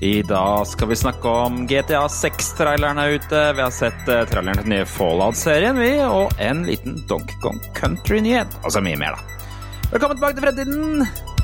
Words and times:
I 0.00 0.22
dag 0.22 0.66
skal 0.66 0.88
vi 0.88 0.96
snakke 0.96 1.28
om 1.28 1.62
GTA 1.66 2.02
6-traileren 2.06 2.98
er 2.98 3.14
ute. 3.16 3.52
Vi 3.56 3.62
har 3.64 3.72
sett 3.72 4.02
uh, 4.10 4.26
traileren 4.28 4.58
til 4.58 4.66
den 4.66 4.74
nye 4.74 4.88
Fallout-serien, 4.90 5.80
vi, 5.80 5.94
og 6.04 6.36
en 6.36 6.66
liten 6.68 6.98
Donkey 7.08 7.38
Kong 7.40 7.62
Country-nyhet. 7.78 8.58
Altså 8.62 8.84
mye 8.84 9.00
mer, 9.00 9.16
da. 9.16 9.48
Velkommen 9.94 10.20
tilbake 10.20 10.36
til 10.36 10.48
fremtiden! 10.50 11.34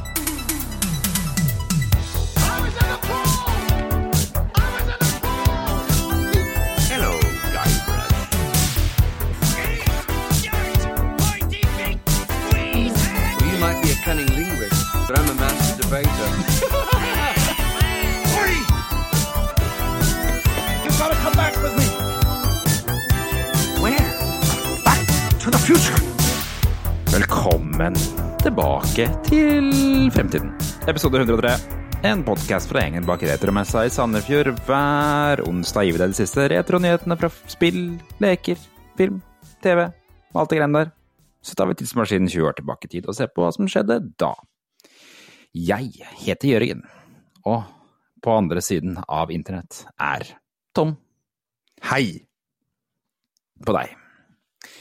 Tilbake 28.92 29.24
til 29.24 30.10
fremtiden. 30.12 30.50
Episode 30.88 31.22
103. 31.22 31.52
En 32.04 32.20
podkast 32.26 32.68
fra 32.68 32.82
gjengen 32.82 33.06
bak 33.08 33.22
retromessa 33.24 33.86
i 33.86 33.92
Sandefjord 33.92 34.50
hver 34.66 35.40
onsdag 35.48 35.86
gir 35.86 35.96
vi 35.96 36.00
deg 36.02 36.12
de 36.12 36.18
siste 36.18 36.44
retronyhetene 36.52 37.16
fra 37.16 37.30
spill, 37.48 37.94
leker, 38.20 38.58
film, 38.98 39.22
TV 39.64 39.86
og 39.86 40.42
alt 40.42 40.52
det 40.52 40.58
greiene 40.58 40.82
der. 40.82 40.90
Så 41.40 41.56
tar 41.56 41.70
vi 41.70 41.78
tidsmaskinen 41.80 42.28
20 42.28 42.50
år 42.50 42.58
tilbake 42.58 42.90
i 42.90 42.92
tid 42.98 43.08
og 43.08 43.16
ser 43.16 43.32
på 43.32 43.46
hva 43.46 43.54
som 43.54 43.70
skjedde 43.70 43.96
da. 44.20 44.34
Jeg 45.56 46.04
heter 46.26 46.52
Jørgen, 46.52 46.84
og 47.48 47.64
på 48.22 48.36
andre 48.36 48.60
siden 48.60 49.00
av 49.08 49.32
internett 49.32 49.86
er 49.96 50.36
Tom 50.76 50.98
Hei 51.88 52.26
på 53.64 53.72
deg. 53.72 54.01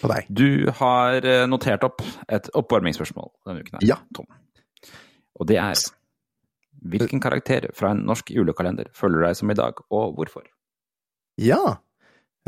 På 0.02 0.10
deg. 0.12 0.28
Du 0.34 0.70
har 0.82 1.26
eh, 1.26 1.46
notert 1.50 1.84
opp 1.88 2.02
et 2.28 2.50
oppvarmingsspørsmål 2.58 3.30
denne 3.48 3.64
uken. 3.64 3.78
her, 3.80 3.88
Ja. 3.94 3.98
Tom. 4.16 4.28
Og 5.40 5.48
det 5.50 5.58
er 5.62 5.76
Hvilken 6.82 7.22
karakter 7.22 7.68
fra 7.78 7.92
en 7.94 8.00
norsk 8.08 8.32
julekalender 8.34 8.88
føler 8.98 9.20
du 9.22 9.26
deg 9.28 9.36
som 9.38 9.52
i 9.54 9.56
dag, 9.58 9.78
og 9.94 10.16
hvorfor? 10.18 10.48
Ja. 11.38 11.78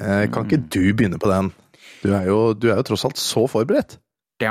Eh, 0.01 0.25
kan 0.33 0.47
ikke 0.47 0.57
du 0.73 0.79
begynne 0.97 1.19
på 1.21 1.29
den? 1.29 1.51
Du 2.01 2.09
er, 2.17 2.25
jo, 2.25 2.39
du 2.57 2.71
er 2.71 2.79
jo 2.79 2.85
tross 2.87 3.05
alt 3.05 3.19
så 3.21 3.43
forberedt. 3.51 3.99
Da 4.41 4.47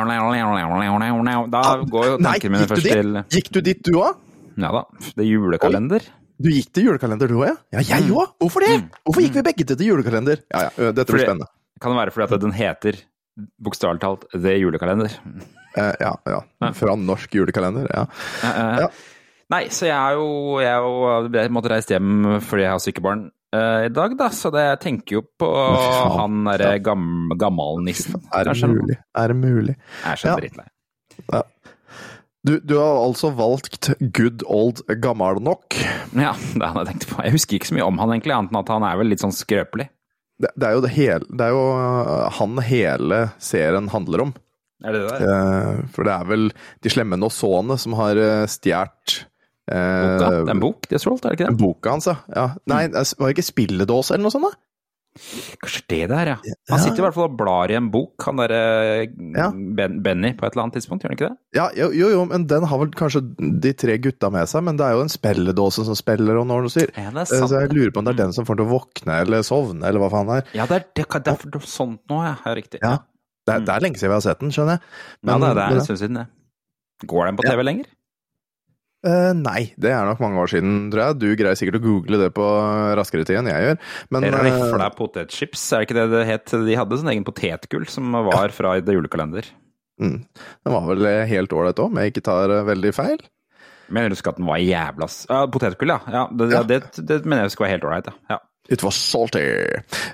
går 1.90 2.06
jo 2.12 2.18
tankene 2.22 2.52
mine 2.54 2.68
først 2.70 2.86
til 2.86 3.18
Gikk 3.34 3.50
du 3.56 3.60
dit, 3.60 3.82
du 3.82 3.98
òg? 3.98 4.20
Ja 4.60 4.70
da, 4.70 4.84
det 5.16 5.24
er 5.24 5.30
julekalender. 5.32 6.06
Du 6.42 6.48
gikk 6.52 6.70
til 6.76 6.86
julekalender, 6.90 7.26
du 7.30 7.40
òg, 7.40 7.48
ja? 7.50 7.56
Ja, 7.80 7.82
jeg 7.96 8.06
òg! 8.12 8.36
Hvorfor 8.38 8.62
det? 8.64 8.76
Hvorfor 9.02 9.24
gikk 9.24 9.40
vi 9.40 9.44
begge 9.50 9.66
til 9.72 9.86
julekalender? 9.88 10.44
Ja, 10.52 10.68
ja, 10.78 10.92
dette 10.94 11.10
blir 11.10 11.26
spennende. 11.26 11.50
Kan 11.82 11.92
det 11.94 11.98
være 12.00 12.14
fordi 12.14 12.28
at 12.38 12.44
den 12.46 12.54
heter 12.56 13.00
bokstavelig 13.64 14.02
talt 14.04 14.26
The 14.34 14.54
Julekalender? 14.60 15.14
Eh, 15.76 15.94
ja, 16.04 16.12
ja. 16.28 16.40
Fra 16.76 16.94
norsk 17.00 17.34
julekalender, 17.38 17.88
ja. 17.90 18.06
Eh, 18.44 18.86
Ja. 18.86 18.88
Nei, 19.52 19.66
så 19.68 19.84
jeg 19.84 19.92
er 19.92 20.14
jo 20.16 20.60
Jeg, 20.62 20.70
er 20.72 20.84
jo, 20.86 21.30
jeg 21.36 21.50
måtte 21.52 21.68
reise 21.74 21.92
hjem 21.92 22.38
fordi 22.40 22.62
jeg 22.64 22.70
har 22.72 22.80
sykebarn 22.80 23.24
eh, 23.52 23.86
i 23.88 23.90
dag, 23.92 24.14
da. 24.16 24.28
Så 24.32 24.48
det, 24.54 24.62
jeg 24.64 24.80
tenker 24.84 25.18
jo 25.18 25.22
på 25.42 25.48
faen. 25.52 26.14
han 26.18 26.38
derre 26.48 26.78
gam, 26.84 27.08
gammalnissen. 27.40 28.22
Er 28.32 28.48
det 28.48 28.56
mulig? 28.68 28.96
Er 29.18 29.32
det 29.34 29.36
mulig? 29.42 29.74
Jeg 30.04 30.12
er 30.14 30.22
så 30.22 30.28
Ja. 30.32 30.36
drittlei. 30.40 30.68
Du, 32.44 32.56
du 32.58 32.72
har 32.80 32.96
altså 33.04 33.30
valgt 33.38 33.92
good 34.16 34.42
old 34.50 34.80
gammal 35.00 35.38
nok. 35.38 35.76
Ja, 36.18 36.32
det 36.34 36.62
hadde 36.66 36.80
jeg 36.82 36.88
tenkt 36.90 37.04
på. 37.12 37.20
Jeg 37.22 37.34
husker 37.36 37.54
ikke 37.58 37.68
så 37.70 37.76
mye 37.76 37.86
om 37.86 38.00
han 38.02 38.10
egentlig, 38.16 38.34
annet 38.34 38.50
enn 38.50 38.58
at 38.64 38.72
han 38.74 38.86
er 38.88 38.96
vel 38.98 39.12
litt 39.12 39.22
sånn 39.22 39.34
skrøpelig. 39.36 39.86
Det, 40.42 40.50
det 40.58 40.66
er 40.68 40.72
jo 40.74 40.80
det 40.82 40.90
hele 40.96 41.26
Det 41.38 41.44
er 41.46 41.52
jo 41.54 41.64
han 42.38 42.56
hele 42.66 43.18
serien 43.42 43.88
handler 43.92 44.24
om. 44.26 44.32
Er 44.82 44.96
det 44.96 45.02
det? 45.06 45.18
Eh, 45.28 45.82
for 45.94 46.08
det 46.08 46.14
er 46.16 46.24
vel 46.26 46.48
de 46.82 46.90
slemme 46.90 47.18
nosåene 47.22 47.76
som 47.78 47.94
har 48.00 48.18
stjålet 48.50 49.14
eh, 49.70 50.02
Boka? 50.02 50.30
Det 50.32 50.40
er 50.42 50.50
en 50.56 50.62
bok 50.64 50.88
de 50.90 50.96
har 50.98 51.02
stjålet, 51.04 51.22
er 51.24 51.30
det 51.30 51.38
ikke 51.38 51.52
det? 51.52 51.60
Boka 51.62 51.92
hans, 51.94 52.08
ja. 52.10 52.16
ja. 52.34 52.48
Nei, 52.66 52.82
Mm. 52.90 52.98
var 53.20 53.28
det 53.30 53.36
ikke 53.36 53.46
spilledåse 53.52 54.16
eller 54.16 54.26
noe 54.26 54.34
sånt? 54.34 54.50
da? 54.50 54.58
Kanskje 55.12 55.82
det 55.92 56.08
der, 56.08 56.26
ja. 56.32 56.36
Han 56.70 56.78
Ja. 56.78 56.84
sitter 56.84 57.02
i 57.02 57.04
hvert 57.04 57.14
fall 57.14 57.24
og 57.28 57.36
blar 57.36 57.70
i 57.70 57.74
en 57.76 57.90
bok, 57.92 58.14
han 58.24 58.36
derre 58.40 59.06
Ja. 59.36 59.50
ben, 59.52 60.00
Benny, 60.02 60.32
på 60.32 60.46
et 60.46 60.54
eller 60.56 60.62
annet 60.64 60.74
tidspunkt, 60.78 61.02
gjør 61.04 61.10
han 61.12 61.16
ikke 61.18 61.28
det? 61.28 61.36
Ja, 61.58 61.66
jo, 61.76 61.90
jo, 61.92 62.08
jo, 62.14 62.24
men 62.24 62.46
den 62.46 62.64
har 62.64 62.78
vel 62.78 62.88
kanskje 62.96 63.20
de 63.60 63.72
tre 63.74 63.98
gutta 63.98 64.30
med 64.32 64.48
seg, 64.48 64.64
men 64.64 64.76
det 64.80 64.86
er 64.86 64.92
jo 64.96 65.02
en 65.02 65.12
spelledåse 65.12 65.84
som 65.84 65.94
spiller, 65.94 66.36
og 66.40 66.46
når 66.48 66.62
noe 66.64 66.72
sier. 66.72 66.88
Ja, 66.96 67.10
det 67.10 67.16
er 67.16 67.28
Eh, 67.28 67.38
sant. 67.40 67.50
Så 67.50 67.60
jeg 67.60 67.70
lurer 67.76 67.90
på 67.92 67.98
om 67.98 68.04
det 68.08 68.14
er 68.18 68.24
den 68.24 68.32
som 68.32 68.44
får 68.46 68.56
til 68.56 68.64
å 68.66 68.72
våkne 68.72 69.20
eller 69.20 69.42
sovne, 69.42 69.84
eller 69.84 70.00
hva 70.00 70.10
faen 70.10 70.26
det 70.26 70.36
er. 70.40 70.58
Ja, 70.58 70.66
det 70.66 70.76
er 70.80 70.84
det, 70.94 71.24
det 71.24 71.32
er 71.32 71.60
sånt 71.60 72.00
nå, 72.08 72.22
ja. 72.24 72.36
ja 72.46 72.54
riktig. 72.54 72.80
Ja. 72.82 72.98
Det 73.46 73.54
er, 73.56 73.60
det 73.60 73.68
er 73.74 73.80
lenge 73.80 73.96
siden 73.98 74.10
vi 74.10 74.14
har 74.16 74.20
sett 74.24 74.38
den, 74.40 74.50
skjønner 74.50 74.78
jeg. 74.78 74.80
ja, 75.26 75.38
det, 75.38 75.48
er- 75.48 75.54
det 75.54 75.62
er 75.62 75.74
en 75.76 75.84
stund 75.84 75.98
siden, 75.98 76.14
det. 76.14 76.26
Går 77.06 77.26
den 77.26 77.36
på 77.36 77.42
TV 77.42 77.62
lenger? 77.64 77.84
Eh, 79.02 79.32
nei, 79.34 79.72
det 79.82 79.90
er 79.90 80.06
nok 80.06 80.20
mange 80.22 80.38
år 80.38 80.50
siden, 80.52 80.74
tror 80.92 81.02
jeg. 81.08 81.18
Du 81.18 81.26
greier 81.40 81.58
sikkert 81.58 81.80
å 81.80 81.82
google 81.82 82.20
det 82.20 82.28
på 82.36 82.44
raskere 82.98 83.26
tid 83.26 83.40
enn 83.40 83.48
jeg 83.50 83.64
gjør. 83.66 83.80
Men 84.14 84.26
eh, 84.28 84.36
Rifla 84.46 84.90
potetchips, 84.94 85.64
er 85.74 85.82
det 85.82 85.88
ikke 85.88 85.98
det 85.98 86.04
det 86.12 86.22
het? 86.28 86.54
De 86.68 86.76
hadde 86.78 86.98
sånn 87.00 87.10
egen 87.14 87.26
potetgull 87.26 87.88
som 87.90 88.14
var 88.30 88.54
fra 88.54 88.76
det 88.80 88.94
Julekalender. 88.94 89.48
mm, 90.02 90.18
den 90.62 90.72
var 90.76 90.86
vel 90.92 91.06
helt 91.30 91.52
ålreit 91.56 91.82
òg, 91.82 91.90
om 91.90 91.98
jeg 92.02 92.12
ikke 92.14 92.24
tar 92.30 92.54
eh, 92.54 92.62
veldig 92.70 92.94
feil. 92.94 93.18
Men 93.92 94.06
jeg 94.06 94.14
husker 94.14 94.32
at 94.32 94.38
den 94.38 94.46
var 94.48 94.62
jævla 94.62 95.04
s- 95.10 95.26
Ja, 95.28 95.42
potetgull, 95.52 95.90
ja. 95.92 95.98
ja, 96.14 96.22
det, 96.30 96.46
ja. 96.52 96.60
Ja. 96.60 96.62
det, 96.70 96.80
det 97.10 97.18
mener 97.26 97.42
jeg 97.48 97.52
skulle 97.56 97.66
være 97.68 97.76
helt 97.80 97.88
ålreit, 97.90 98.06
ja. 98.12 98.36
ja. 98.36 98.38
It 98.70 98.84
was 98.86 98.94
salty. 98.94 99.42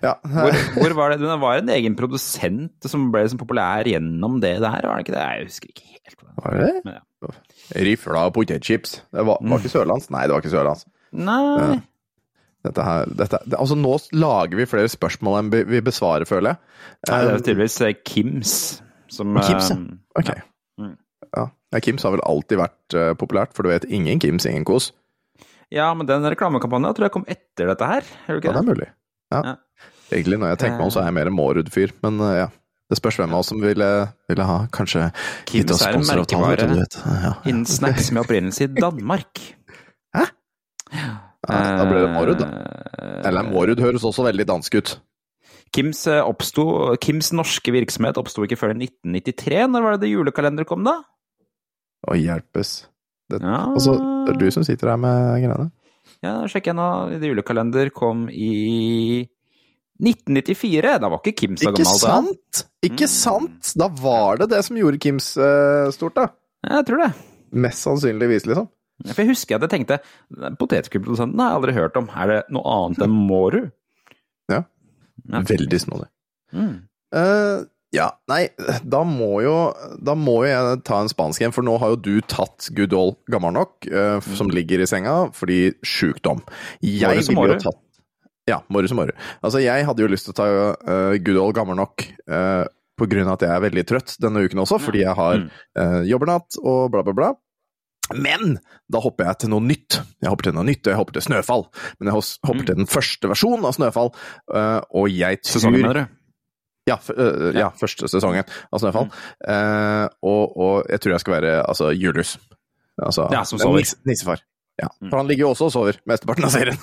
Ja, 0.03 0.15
Hvor, 0.25 0.57
hvor 0.81 0.95
var 0.97 1.13
det? 1.13 1.19
Den 1.21 1.41
var 1.45 1.59
en 1.61 1.69
egen 1.69 1.95
produsent 1.95 2.89
som 2.89 3.11
ble 3.13 3.27
liksom 3.27 3.39
populær 3.43 3.85
gjennom 3.87 4.41
det 4.41 4.55
der, 4.65 4.81
var 4.89 4.97
det 4.97 5.05
ikke 5.05 5.15
det? 5.15 5.27
Jeg 5.29 5.51
husker 5.51 5.69
ikke 5.75 5.85
helt. 5.93 6.25
var 6.41 6.57
det? 6.57 6.71
Men, 6.89 6.97
ja. 6.97 7.35
Rifla 7.75 8.31
potetchips. 8.33 9.03
Det 9.13 9.25
var, 9.29 9.39
var 9.43 9.59
ikke 9.61 9.73
sørlands? 9.73 10.09
Nei, 10.15 10.25
det 10.27 10.33
var 10.37 10.43
ikke 10.45 10.55
sørlands. 10.55 10.87
Nei 11.13 11.79
Dette 12.67 12.83
her, 12.85 13.07
dette, 13.17 13.39
det, 13.47 13.55
altså 13.57 13.77
Nå 13.79 13.93
lager 14.19 14.59
vi 14.59 14.65
flere 14.69 14.91
spørsmål 14.91 15.37
enn 15.39 15.51
vi 15.71 15.79
besvarer, 15.87 16.27
føler 16.29 16.51
jeg. 16.57 16.59
Nei, 17.09 17.19
det 17.23 17.31
er 17.31 17.37
Um, 17.39 17.45
tydeligvis 17.47 17.77
eh, 17.87 17.93
Kims 18.05 18.55
som 19.15 19.37
Kims, 19.47 19.69
ja. 19.71 19.77
eh, 19.79 20.19
Ok. 20.19 20.33
Mm. 20.83 20.97
Ja. 21.37 21.45
Ja, 21.73 21.81
Kims 21.85 22.03
har 22.05 22.13
vel 22.17 22.25
alltid 22.27 22.59
vært 22.61 22.97
uh, 22.99 23.13
populært, 23.21 23.55
for 23.57 23.63
du 23.65 23.71
vet, 23.71 23.87
ingen 23.93 24.19
Kims, 24.21 24.45
ingen 24.51 24.67
kos. 24.69 24.91
Ja, 25.73 25.91
men 25.95 26.09
den 26.09 26.25
reklamekampanjen 26.25 26.97
tror 26.97 27.07
jeg 27.09 27.15
kom 27.15 27.27
etter 27.31 27.71
dette 27.71 27.89
her. 27.89 28.07
Gjør 28.27 28.41
du 28.43 28.49
Ja, 28.49 28.53
ikke 28.53 28.53
det 28.53 28.59
det? 28.59 28.61
er 28.65 28.71
mulig. 28.75 28.91
Ja. 29.33 29.41
Ja. 29.53 29.57
Egentlig, 30.11 30.39
når 30.41 30.55
jeg 30.55 30.61
tenker 30.65 30.79
meg 30.81 30.87
om, 30.89 30.93
så 30.95 31.03
er 31.03 31.11
jeg 31.11 31.17
mer 31.21 31.29
en 31.31 31.37
Mårud-fyr, 31.39 31.93
men 32.05 32.21
uh, 32.25 32.31
ja. 32.43 32.47
Det 32.89 32.97
spørs 32.97 33.19
hvem 33.21 33.35
av 33.37 33.43
oss 33.43 33.51
som 33.53 33.61
ville, 33.61 33.87
ville 34.31 34.45
ha 34.49 34.59
kanskje 34.73 35.11
Kims 35.51 35.83
er 35.85 35.99
en 35.99 36.07
merkevare. 36.09 36.87
Ja. 37.05 37.35
Innen 37.45 37.67
snacks 37.69 38.09
med 38.17 38.23
opprinnelse 38.25 38.65
i 38.65 38.71
Danmark. 38.73 39.43
Hæ? 40.17 40.25
Ja, 40.97 41.11
da 41.49 41.85
ble 41.85 42.01
det 42.07 42.09
Mårud, 42.15 42.41
da. 42.41 42.49
Eh, 42.49 43.29
Eller 43.29 43.45
Mårud 43.45 43.81
høres 43.85 44.07
også 44.09 44.25
veldig 44.25 44.47
dansk 44.49 44.79
ut. 44.81 44.95
Kims, 45.77 46.07
eh, 46.09 46.23
oppsto, 46.25 46.97
Kims 47.05 47.29
norske 47.37 47.73
virksomhet 47.77 48.17
oppsto 48.17 48.47
ikke 48.47 48.57
før 48.57 48.73
i 48.73 48.79
1993. 48.89 49.67
Når 49.69 49.85
var 49.85 49.97
det 49.99 50.07
det 50.07 50.15
julekalender 50.15 50.65
kom, 50.69 50.85
da? 50.89 50.97
Å 52.09 52.17
hjelpes. 52.17 52.87
Det, 53.29 53.43
Ja. 53.45 53.67
altså, 53.69 53.99
det 54.25 54.35
er 54.35 54.39
du 54.41 54.51
som 54.51 54.65
sitter 54.65 54.89
her 54.95 54.97
med 54.97 55.43
greiene. 55.45 55.71
Ja, 56.25 56.41
sjekk 56.49 56.71
jeg 56.73 56.75
nå. 56.79 57.21
Det 57.21 57.29
julekalender 57.29 57.91
kom 57.93 58.29
i 58.33 59.29
1994. 60.03 60.99
Da 61.03 61.09
var 61.11 61.21
ikke 61.23 61.37
Kim 61.43 61.57
så 61.59 61.73
gammel 61.73 61.85
da. 61.85 61.99
sant? 62.03 62.65
Ikke 62.87 63.07
Mm. 63.09 63.13
sant? 63.13 63.73
Da 63.79 63.89
var 63.89 64.39
det 64.39 64.51
det 64.53 64.65
som 64.65 64.77
gjorde 64.79 65.01
Kims 65.03 65.33
uh, 65.37 65.91
stort, 65.95 66.15
da. 66.15 66.29
Jeg 66.69 66.87
tror 66.87 67.03
det. 67.05 67.13
Mest 67.53 67.83
sannsynligvis, 67.87 68.47
liksom. 68.47 68.69
For 69.07 69.23
jeg 69.23 69.31
husker 69.31 69.57
at 69.59 69.63
jeg 69.69 69.71
tenkte 69.87 70.01
potetgullprodusenten 70.59 71.39
har 71.39 71.53
jeg 71.53 71.59
aldri 71.61 71.75
hørt 71.77 71.97
om. 72.01 72.09
Er 72.19 72.27
det 72.33 72.39
noe 72.55 72.65
annet 72.75 73.03
enn 73.07 73.15
Mårud? 73.29 73.69
Ja. 74.51 74.63
Ja. 75.29 75.43
Veldig 75.47 75.81
snodig. 75.83 76.09
Mm. 76.55 76.73
Uh, 77.15 77.65
ja, 77.93 78.11
nei, 78.29 78.49
da 78.85 79.01
må 79.05 79.39
jo 79.41 79.53
Da 80.05 80.13
må 80.19 80.35
jo 80.45 80.49
jeg 80.51 80.81
ta 80.85 80.99
en 81.01 81.09
spansk 81.09 81.41
en, 81.47 81.53
for 81.57 81.65
nå 81.65 81.79
har 81.81 81.95
jo 81.95 82.01
du 82.05 82.21
tatt 82.21 82.69
good 82.77 82.93
gammel 83.33 83.55
nok, 83.57 83.87
uh, 83.89 84.21
som 84.37 84.51
ligger 84.53 84.83
i 84.85 84.89
senga, 84.91 85.31
fordi 85.37 85.73
sjukdom. 85.85 86.43
Jeg 86.85 87.23
ville 87.29 87.47
jo 87.55 87.61
tatt 87.65 87.81
Ja, 88.49 88.63
Mårud 88.73 88.89
som 88.89 88.97
Mårud. 89.01 89.13
Altså, 89.45 89.61
jeg 89.63 89.85
hadde 89.87 90.03
jo 90.05 90.09
lyst 90.11 90.25
til 90.29 90.33
å 90.35 90.39
ta 90.39 90.47
uh, 90.49 91.17
good 91.21 91.37
old 91.41 91.55
gammel 91.59 91.77
nok 91.79 92.07
uh, 92.33 92.65
på 92.99 93.07
grunn 93.11 93.29
av 93.29 93.37
at 93.37 93.45
jeg 93.47 93.53
er 93.55 93.61
veldig 93.69 93.85
trøtt 93.87 94.17
denne 94.25 94.41
uken 94.47 94.65
også, 94.65 94.81
fordi 94.83 95.05
jeg 95.05 95.15
har 95.15 95.37
Mm. 95.39 95.51
uh, 95.79 96.01
jobbernatt 96.09 96.57
og 96.65 96.89
bla, 96.95 97.03
bla, 97.07 97.13
bla. 97.15 97.29
Men 98.17 98.55
da 98.89 99.03
hopper 99.05 99.27
jeg 99.29 99.39
til 99.45 99.51
noe 99.53 99.61
nytt. 99.61 99.99
Jeg 100.25 100.31
hopper 100.33 100.49
til 100.49 100.55
noe 100.57 100.65
nytt, 100.65 100.81
og 100.87 100.91
jeg 100.95 100.97
hopper 100.97 101.13
til 101.19 101.25
Snøfall. 101.29 101.67
Men 102.01 102.09
jeg 102.09 102.15
hopper 102.17 102.63
Mm. 102.63 102.67
til 102.71 102.79
den 102.81 102.89
første 102.89 103.29
versjonen 103.29 103.67
av 103.69 103.75
Snøfall, 103.77 104.11
eh, 104.55 104.81
og 104.97 105.11
jeg 105.13 105.43
tror 105.45 105.61
Sesongen, 105.61 105.83
mener 105.83 105.95
du? 106.01 106.15
ja, 106.89 106.97
øh, 107.13 107.53
ja, 107.55 107.69
første 107.77 108.09
sesongen 108.09 108.45
av 108.73 108.81
Snøfall. 108.81 109.11
Eh, 109.45 110.07
og, 110.25 110.57
og 110.57 110.87
jeg 110.89 111.01
tror 111.05 111.13
jeg 111.19 111.21
skal 111.21 111.35
være 111.37 111.53
altså 111.69 111.91
Julius. 111.93 112.39
Altså 112.99 113.29
Ja, 113.31 113.45
som 113.45 113.59
sover. 113.61 113.85
nissefar. 114.09 114.41
Ja, 114.81 114.89
for 115.11 115.19
han 115.21 115.27
ligger 115.29 115.45
jo 115.49 115.51
også 115.53 115.69
og 115.69 115.73
sover 115.77 116.01
mesteparten 116.09 116.45
av 116.49 116.51
serien. 116.55 116.79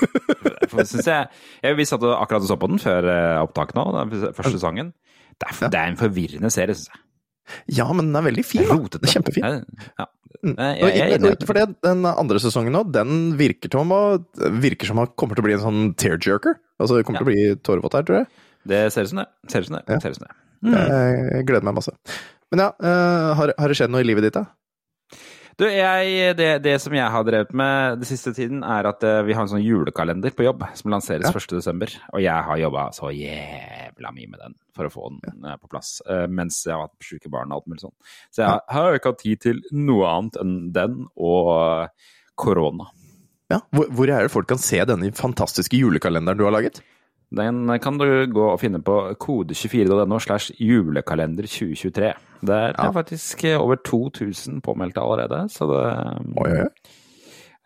Jeg, 0.70 1.28
jeg 1.64 1.76
Vi 1.76 1.84
satt 1.88 2.04
og 2.06 2.12
akkurat 2.22 2.44
og 2.44 2.48
så 2.50 2.56
på 2.60 2.68
den 2.70 2.78
før 2.82 3.06
eh, 3.10 3.38
opptaket 3.42 3.74
nå, 3.78 3.84
den 3.96 4.32
første 4.36 4.60
sangen. 4.62 4.92
Det 5.40 5.48
er, 5.48 5.70
det 5.72 5.78
er 5.80 5.90
en 5.90 5.98
forvirrende 5.98 6.50
serie, 6.52 6.76
syns 6.78 6.92
jeg. 6.92 7.00
Ja, 7.80 7.86
men 7.90 8.10
den 8.12 8.18
er 8.20 8.22
veldig 8.28 8.44
fin. 8.46 8.62
Den 8.68 9.02
er 9.02 9.14
Kjempefin. 9.16 9.46
Jeg- 9.46 9.92
Ja. 9.98 10.06
Mm. 10.40 10.54
Jeg, 10.56 10.76
jeg, 10.80 11.08
jeg 11.10 11.20
ikke- 11.34 11.46
For 11.48 11.58
det, 11.58 11.64
den 11.84 12.06
andre 12.06 12.38
sesongen 12.40 12.72
nå, 12.72 12.84
den 12.94 13.34
virker 13.36 13.68
som 13.74 13.90
å, 13.92 13.98
virker 14.62 14.86
som 14.88 15.00
å 15.02 15.08
kommer 15.18 15.34
til 15.36 15.42
å 15.42 15.48
bli 15.48 15.56
en 15.58 15.64
sånn 15.64 15.80
tearjerker. 16.00 16.54
Altså, 16.80 16.96
det 16.96 17.04
kommer 17.04 17.20
til 17.20 17.26
å 17.26 17.30
bli 17.32 17.56
tårevått 17.66 17.96
her, 17.98 18.06
tror 18.08 18.16
jeg. 18.22 18.30
Det 18.70 18.78
ser 18.94 19.04
ut 19.04 19.10
som 19.10 19.20
det. 19.20 19.26
Ser 19.52 19.60
ut 19.66 19.68
som 19.68 19.76
det. 19.76 19.82
Ja. 19.90 19.98
Ser 20.00 20.14
ut 20.14 20.20
som 20.20 20.28
det. 20.28 20.36
Mm. 20.62 20.78
Jeg 21.34 21.46
gleder 21.50 21.66
meg 21.68 21.76
masse. 21.80 21.92
Men 22.52 22.62
ja, 22.64 22.70
eh, 22.80 23.34
har, 23.40 23.52
har 23.58 23.68
det 23.74 23.76
skjedd 23.80 23.92
noe 23.92 24.00
i 24.04 24.08
livet 24.08 24.24
ditt, 24.28 24.38
da? 24.38 24.46
Du, 25.60 25.66
jeg, 25.68 26.36
det, 26.38 26.46
det 26.64 26.72
som 26.80 26.94
jeg 26.96 27.12
har 27.12 27.24
drevet 27.26 27.50
med 27.52 27.98
den 28.00 28.08
siste 28.08 28.32
tiden, 28.32 28.62
er 28.64 28.86
at 28.88 29.02
eh, 29.04 29.18
vi 29.26 29.34
har 29.36 29.44
en 29.44 29.50
sånn 29.50 29.60
julekalender 29.64 30.32
på 30.32 30.46
jobb 30.46 30.62
som 30.78 30.92
lanseres 30.94 31.28
Ja. 31.28 31.34
1. 31.36 31.52
desember. 31.58 31.92
Og 32.14 32.22
jeg 32.24 32.46
har 32.46 32.60
jobba 32.62 32.86
så 32.96 33.10
jævla 33.12 34.12
mye 34.16 34.30
med 34.32 34.40
den 34.40 34.54
for 34.76 34.88
å 34.88 34.92
få 34.94 35.10
den 35.18 35.44
ja. 35.44 35.58
på 35.60 35.68
plass. 35.68 35.98
eh, 36.08 36.24
Mens 36.32 36.62
jeg 36.64 36.72
har 36.72 36.86
hatt 36.86 37.04
syke 37.04 37.28
barn 37.32 37.52
og 37.52 37.60
alt 37.60 37.68
mulig 37.68 37.84
sånn. 37.84 37.94
Så 38.32 38.46
jeg 38.46 38.62
har 38.72 38.88
jo 38.88 39.00
ikke 39.02 39.12
hatt 39.12 39.20
tid 39.26 39.42
til 39.44 39.60
noe 39.76 40.08
annet 40.14 40.40
enn 40.40 40.54
den 40.76 40.96
og 41.20 41.52
eh, 41.58 42.08
korona. 42.40 42.88
Ja, 43.52 43.60
hvor, 43.74 43.90
hvor 43.98 44.08
er 44.14 44.24
det 44.24 44.32
folk 44.32 44.48
kan 44.48 44.62
se 44.62 44.80
denne 44.88 45.12
fantastiske 45.18 45.76
julekalenderen 45.76 46.38
du 46.40 46.46
har 46.46 46.54
laget? 46.56 46.80
Den 47.36 47.68
kan 47.78 47.98
du 48.00 48.06
gå 48.26 48.46
og 48.52 48.58
finne 48.58 48.80
på 48.82 48.94
kode24.no 49.22 50.18
slash 50.18 50.50
julekalender 50.58 51.46
2023. 51.46 52.12
Der 52.42 52.72
Ja. 52.74 52.88
er 52.88 52.92
faktisk 52.96 53.44
eh, 53.44 53.60
over 53.60 53.76
2000 53.86 54.60
påmeldte 54.66 54.98
allerede, 55.00 55.44
så 55.52 55.68
det 55.70 55.84
Oi, 56.36 56.50
oi, 56.50 56.64
oi. 56.64 56.68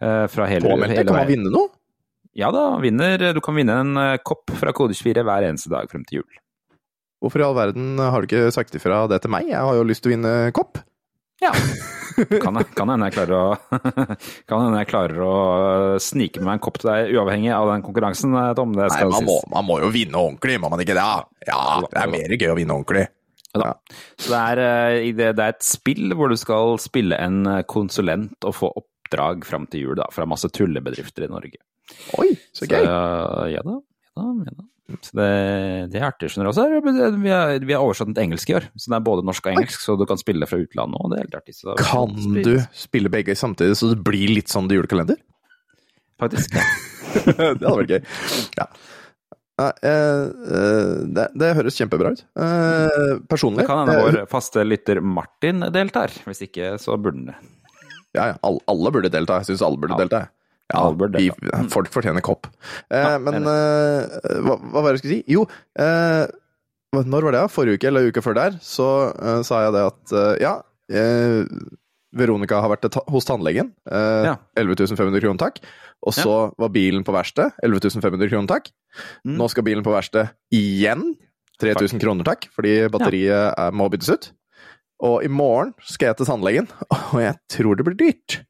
eh, 0.03 0.27
Fra 0.29 0.45
hele, 0.51 0.69
Påmeldte, 0.69 0.97
hele 0.99 1.07
kan 1.09 1.17
man 1.17 1.27
vinne 1.31 1.51
noe? 1.55 1.69
Ja 2.37 2.51
da, 2.51 2.65
vinner, 2.83 3.33
du 3.33 3.41
kan 3.41 3.55
vinne 3.57 3.77
en 3.81 3.97
eh, 3.97 4.19
kopp 4.27 4.51
fra 4.59 4.73
Kode24 4.75 5.23
hver 5.25 5.47
eneste 5.49 5.71
dag 5.71 5.89
frem 5.89 6.05
til 6.05 6.21
jul. 6.21 6.41
Hvorfor 7.23 7.41
i 7.41 7.45
all 7.47 7.55
verden 7.57 7.97
har 8.03 8.21
du 8.21 8.27
ikke 8.29 8.51
sagt 8.53 8.75
ifra 8.77 9.07
det 9.09 9.23
til 9.23 9.31
meg? 9.33 9.47
Jeg 9.49 9.57
har 9.65 9.75
jo 9.79 9.85
lyst 9.87 10.03
til 10.05 10.13
å 10.13 10.17
vinne 10.17 10.33
kopp. 10.53 10.77
Ja. 11.45 11.53
Kan, 12.15 12.55
kan 12.77 12.91
hende 12.93 13.09
jeg 13.09 13.17
klarer 13.17 13.35
å 13.35 13.79
Kan 14.49 14.61
hende 14.61 14.79
jeg 14.85 14.87
klarer 14.87 15.17
å 15.25 15.33
snike 15.99 16.39
med 16.39 16.47
meg 16.47 16.59
en 16.59 16.63
kopp 16.63 16.79
til 16.79 16.93
deg, 16.93 17.11
uavhengig 17.17 17.51
av 17.57 17.73
den 17.73 17.83
konkurransen, 17.83 18.37
eh, 18.39 18.53
Tom. 18.55 18.75
Det 18.77 18.87
Nei, 18.93 19.01
man 19.11 19.27
må, 19.27 19.35
man 19.51 19.67
må 19.67 19.81
jo 19.83 19.91
vinne 19.95 20.21
ordentlig, 20.21 20.61
må 20.63 20.71
man 20.71 20.83
ikke 20.85 20.95
det? 20.95 21.07
Ja, 21.49 21.61
det 21.83 22.03
er 22.05 22.13
mer 22.13 22.37
gøy 22.39 22.53
å 22.53 22.59
vinne 22.59 22.77
ordentlig. 22.77 23.09
Ja. 23.55 23.73
Så 24.19 24.31
det 24.31 24.41
er, 24.41 24.63
eh, 24.63 25.09
det, 25.15 25.33
er 25.35 25.55
et 25.57 25.67
spill 25.67 26.15
hvor 26.19 26.31
du 26.31 26.39
skal 26.39 26.77
spille 26.83 27.19
en 27.19 27.43
eh, 27.51 27.65
konsulent 27.71 28.47
og 28.47 28.57
få 28.61 28.71
oppdrag 28.83 29.43
fram 29.47 29.67
til 29.71 29.89
jul 29.89 29.99
da, 29.99 30.07
fra 30.15 30.27
masse 30.31 30.51
tullebedrifter 30.55 31.27
i 31.27 31.33
Norge. 31.33 31.59
Oi, 32.21 32.31
så 32.53 32.65
Så, 32.65 32.71
gøy. 32.71 32.79
Så, 32.87 33.51
ja 33.55 33.67
da. 33.67 33.81
Ja 34.15 34.23
da, 34.23 34.47
ja 34.47 34.55
da. 34.55 34.69
Så 35.01 35.17
det, 35.17 35.29
det 35.95 35.97
er 36.01 36.07
artig, 36.11 36.29
skjønner 36.29 36.51
også. 36.51 36.65
Vi 37.23 37.31
har, 37.33 37.55
vi 37.65 37.73
har 37.73 37.81
oversatt 37.81 38.11
den 38.11 38.17
til 38.19 38.27
engelsk 38.27 38.51
i 38.53 38.57
år, 38.59 38.67
så 38.77 38.91
det 38.93 38.99
er 38.99 39.05
både 39.07 39.25
norsk 39.25 39.47
og 39.49 39.55
engelsk, 39.55 39.81
så 39.81 39.95
du 39.97 40.05
kan 40.11 40.21
spille 40.21 40.49
fra 40.51 40.59
utlandet 40.61 40.99
òg. 41.01 41.07
det 41.13 41.17
er 41.17 41.23
helt 41.25 41.39
artig. 41.41 41.55
Så 41.57 41.77
Kan 41.81 42.19
du 42.45 42.53
spille 42.77 43.13
begge 43.13 43.37
samtidig, 43.39 43.79
så 43.81 43.95
det 43.95 44.03
blir 44.05 44.35
litt 44.37 44.53
sånn 44.53 44.69
det 44.69 44.77
julekalender? 44.77 45.17
Faktisk. 46.21 46.53
Ja. 46.59 46.67
det 47.25 47.65
hadde 47.65 47.79
vært 47.81 47.95
gøy. 47.97 48.05
Ja. 48.61 48.69
Ja, 49.55 49.69
eh, 49.87 50.23
eh, 50.59 50.93
det, 51.15 51.29
det 51.39 51.51
høres 51.55 51.77
kjempebra 51.79 52.11
ut. 52.17 52.25
Eh, 52.43 53.19
personlig 53.31 53.63
Det 53.63 53.69
kan 53.71 53.85
hende 53.85 53.95
eh, 54.01 54.07
vår 54.09 54.25
faste 54.33 54.65
lytter 54.67 54.99
Martin 55.01 55.63
deltar. 55.75 56.11
Hvis 56.27 56.43
ikke, 56.49 56.73
så 56.83 56.97
burde 56.99 57.21
han 57.23 57.29
det. 57.31 57.37
Ja, 58.19 58.33
ja, 58.33 58.35
alle 58.43 58.93
burde 58.95 59.11
delta. 59.15 59.41
Jeg 59.41 59.53
syns 59.55 59.63
alle 59.67 59.79
burde 59.79 59.95
Ja. 59.95 60.03
delta. 60.05 60.25
Ja, 60.73 60.81
Albert, 60.89 61.13
delta. 61.13 61.63
folk 61.71 61.91
fortjener 61.93 62.25
kopp. 62.25 62.47
Eh, 62.91 63.05
Ja, 63.05 63.19
men 63.21 63.43
eh, 63.45 64.19
hva, 64.47 64.57
hva 64.59 64.81
var 64.83 64.93
det 64.95 64.97
jeg 64.97 65.03
skulle 65.05 65.19
si? 65.19 65.35
Jo, 65.35 65.45
eh, 65.79 66.25
når 66.95 67.27
var 67.29 67.33
det? 67.37 67.43
Forrige 67.53 67.77
uke 67.81 67.89
eller 67.91 68.09
uka 68.09 68.23
før 68.25 68.35
der, 68.39 68.59
så 68.65 68.87
eh, 69.13 69.41
sa 69.47 69.65
jeg 69.67 69.75
det 69.77 69.83
at 69.91 70.15
eh, 70.15 70.37
ja, 70.45 70.55
eh, 70.95 71.43
Veronica 72.15 72.61
har 72.63 72.71
vært 72.71 72.87
hos 73.11 73.27
tannlegen. 73.27 73.73
Eh, 73.91 74.29
Ja. 74.31 74.37
11 74.57 74.95
500 74.97 75.21
kroner, 75.21 75.41
takk. 75.43 75.59
Og 76.07 76.15
så 76.15 76.35
var 76.61 76.69
bilen 76.71 77.03
på 77.05 77.13
verksted. 77.13 77.53
11 77.65 78.01
500 78.01 78.29
kroner, 78.31 78.47
takk. 78.55 78.71
Mm. 79.27 79.37
Nå 79.41 79.49
skal 79.51 79.65
bilen 79.67 79.83
på 79.85 79.93
verksted 79.95 80.31
igjen. 80.55 81.17
3000 81.61 82.01
kroner, 82.03 82.25
takk, 82.27 82.49
fordi 82.55 82.89
batteriet 82.91 83.55
er, 83.59 83.71
må 83.75 83.89
byttes 83.91 84.11
ut. 84.15 84.31
Og 85.05 85.25
i 85.27 85.29
morgen 85.31 85.75
skal 85.83 86.13
jeg 86.13 86.17
til 86.23 86.27
tannlegen, 86.31 86.69
og 87.13 87.21
jeg 87.21 87.35
tror 87.51 87.77
det 87.79 87.85
blir 87.89 87.99
dyrt. 87.99 88.41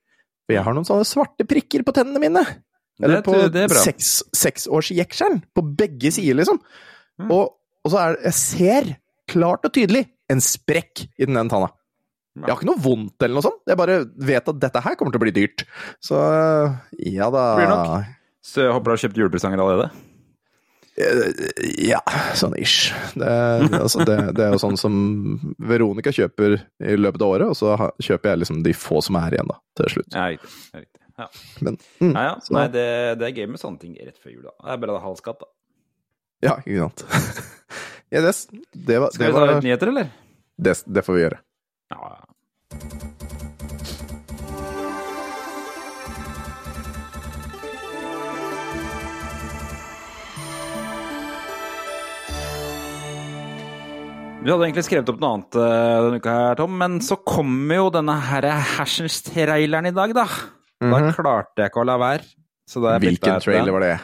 For 0.44 0.54
jeg 0.56 0.64
har 0.66 0.74
noen 0.76 0.84
sånne 0.88 1.06
svarte 1.08 1.46
prikker 1.48 1.84
på 1.86 1.94
tennene 1.96 2.20
mine. 2.20 2.42
Eller 3.02 3.16
Det- 3.20 3.24
på 3.26 3.50
det 3.50 3.68
seks, 3.70 4.22
seksårsjekselen. 4.36 5.42
På 5.54 5.62
begge 5.76 6.12
sider, 6.12 6.36
liksom. 6.38 6.60
Mm. 7.20 7.30
Og, 7.30 7.54
og 7.84 7.90
så 7.90 7.98
er 8.00 8.12
det 8.16 8.22
Jeg 8.24 8.32
ser 8.34 8.96
klart 9.28 9.64
og 9.64 9.72
tydelig 9.72 10.04
en 10.30 10.40
sprekk 10.40 11.06
i 11.18 11.24
den 11.26 11.36
ene 11.36 11.48
tanna. 11.50 11.70
Jeg 12.36 12.48
har 12.50 12.56
ikke 12.58 12.66
noe 12.66 12.82
vondt 12.82 13.22
eller 13.22 13.34
noe 13.38 13.42
sånt. 13.46 13.60
Jeg 13.66 13.76
bare 13.78 14.04
vet 14.18 14.48
at 14.48 14.58
dette 14.58 14.80
her 14.82 14.96
kommer 14.96 15.12
til 15.14 15.20
å 15.20 15.24
bli 15.24 15.34
dyrt. 15.36 15.62
Så 16.02 16.18
ja 16.98 17.30
da. 17.30 17.44
Så 18.42 18.64
jeg 18.66 18.72
håper 18.74 18.84
du 18.84 18.90
har 18.90 19.02
kjøpt 19.04 19.20
julepresanger 19.20 19.62
allerede? 19.62 19.90
Eh, 20.96 21.30
Ja, 21.88 22.00
sånn 22.38 22.54
ish. 22.60 22.92
Det, 23.18 23.30
altså 23.84 24.04
det, 24.06 24.18
det 24.38 24.44
er 24.46 24.52
jo 24.54 24.60
sånn 24.62 24.76
som 24.80 24.94
Veronica 25.58 26.12
kjøper 26.14 26.58
i 26.84 26.96
løpet 27.00 27.24
av 27.24 27.32
året, 27.34 27.50
og 27.50 27.58
så 27.58 27.74
kjøper 28.02 28.30
jeg 28.34 28.42
liksom 28.44 28.60
de 28.66 28.74
få 28.78 29.00
som 29.04 29.18
er 29.20 29.34
igjen, 29.38 29.50
da, 29.50 29.58
til 29.80 29.90
slutt. 29.96 30.10
Ja, 30.14 30.28
riktig. 30.34 30.52
Ja, 30.72 30.82
riktig. 30.84 31.00
Ja. 31.14 31.28
Men, 31.62 31.76
mm, 32.02 32.12
Ja, 32.14 32.22
ja. 32.26 32.34
Nei, 32.56 32.64
det, 32.74 32.86
det 33.20 33.26
er 33.28 33.36
gøy 33.38 33.50
med 33.52 33.62
sånne 33.62 33.78
ting 33.82 33.94
rett 34.00 34.18
før 34.18 34.32
jul. 34.34 34.42
da. 34.46 34.54
Det 34.58 34.72
er 34.74 34.82
bare 34.86 35.00
halvskatt, 35.04 35.42
da. 35.44 35.50
ja, 36.48 36.56
ikke 36.64 36.88
sant. 36.88 37.04
yes, 38.14 38.44
det, 38.74 38.98
var, 39.02 39.10
Skal 39.14 39.26
vi 39.28 39.32
ta 39.32 39.40
var, 39.40 39.52
litt 39.54 39.66
nyheter, 39.68 39.92
eller? 39.94 40.10
det, 40.58 40.78
det 40.86 41.06
får 41.06 41.18
vi 41.18 41.26
gjøre. 41.26 41.42
Ja, 41.94 42.14
ja. 42.18 43.03
Vi 54.44 54.52
hadde 54.52 54.66
egentlig 54.66 54.84
skrevet 54.84 55.08
opp 55.08 55.22
noe 55.22 55.36
annet 55.38 55.56
eh, 55.56 55.98
denne 56.04 56.18
uka, 56.20 56.32
her, 56.36 56.56
Tom, 56.58 56.74
men 56.76 56.98
så 57.00 57.16
kommer 57.24 57.78
jo 57.78 57.86
denne 57.94 58.16
her 58.28 58.44
Hersens-traileren 58.76 59.88
i 59.88 59.92
dag, 59.96 60.12
da. 60.16 60.26
Da 60.84 60.98
klarte 61.16 61.62
jeg 61.62 61.72
ikke 61.72 61.80
å 61.80 61.86
la 61.88 61.94
være. 62.02 62.26
Mhm. 62.68 62.98
Hvilken 63.00 63.40
trailer 63.40 63.72
var 63.72 63.84
det? 63.86 63.94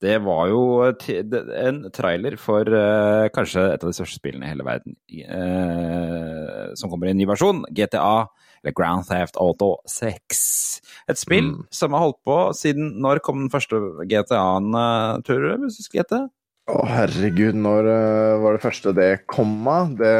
Det 0.00 0.14
var 0.22 0.48
jo 0.48 0.60
en 0.86 1.78
trailer 1.92 2.36
for 2.40 2.68
uh, 2.70 3.26
kanskje 3.34 3.64
et 3.74 3.82
av 3.82 3.90
de 3.90 3.96
største 3.96 4.20
spillene 4.20 4.46
i 4.46 4.52
hele 4.52 4.64
verden, 4.64 4.94
uh, 5.26 6.72
som 6.78 6.88
kommer 6.88 7.10
i 7.10 7.12
en 7.12 7.18
ny 7.20 7.26
versjon. 7.28 7.64
GTA, 7.74 8.28
eller 8.62 8.76
Grand 8.78 9.04
Theft 9.08 9.36
Auto 9.42 9.74
6. 9.90 10.80
Et 11.10 11.18
spill 11.18 11.50
Mm. 11.50 11.66
som 11.74 11.92
har 11.92 12.06
holdt 12.06 12.18
på 12.24 12.38
siden 12.54 13.00
Når 13.02 13.20
kom 13.24 13.38
den 13.40 13.50
første 13.50 13.78
GTA-en, 14.08 14.72
tror 15.24 15.44
du, 15.44 15.64
hvis 15.66 15.78
du 15.80 15.84
skal 15.84 16.04
Å, 16.68 16.82
herregud, 16.84 17.56
når 17.56 17.86
uh, 17.88 18.40
var 18.42 18.56
det 18.58 18.62
første 18.64 18.92
det 18.96 19.08
kom 19.30 19.54
av? 19.72 19.94
Det, 19.96 20.12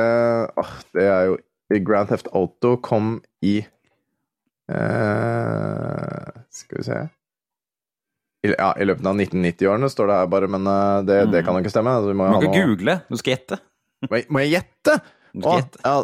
åh, 0.58 0.70
det 0.96 1.04
er 1.04 1.26
jo 1.28 1.36
Grand 1.84 2.08
Theft 2.08 2.30
Auto 2.32 2.76
kom 2.80 3.18
i 3.44 3.58
uh, 4.72 6.28
Skal 6.54 6.80
vi 6.80 6.86
se 6.86 7.00
I, 8.46 8.52
ja, 8.54 8.70
I 8.80 8.86
løpet 8.88 9.04
av 9.10 9.18
1990-årene 9.18 9.90
står 9.92 10.08
det 10.12 10.16
her 10.22 10.30
bare, 10.32 10.48
men 10.56 10.64
uh, 10.70 11.00
det, 11.04 11.18
det 11.34 11.42
kan 11.44 11.58
jo 11.58 11.64
ikke 11.64 11.72
stemme. 11.74 11.92
Altså, 11.98 12.12
vi 12.12 12.16
må, 12.20 12.28
Du 12.30 12.36
må 12.36 12.40
ikke 12.46 12.52
noe- 12.54 12.68
google, 12.72 12.94
du 13.10 13.18
skal 13.20 13.34
gjette. 13.36 13.58
Må 14.08 14.20
jeg, 14.20 14.28
må 14.32 14.44
jeg 14.44 14.52
gjette? 14.56 14.94
Du 15.34 15.42
skal 15.42 15.50
Å, 15.50 15.58
gjette. 15.58 15.82
ja, 15.84 15.96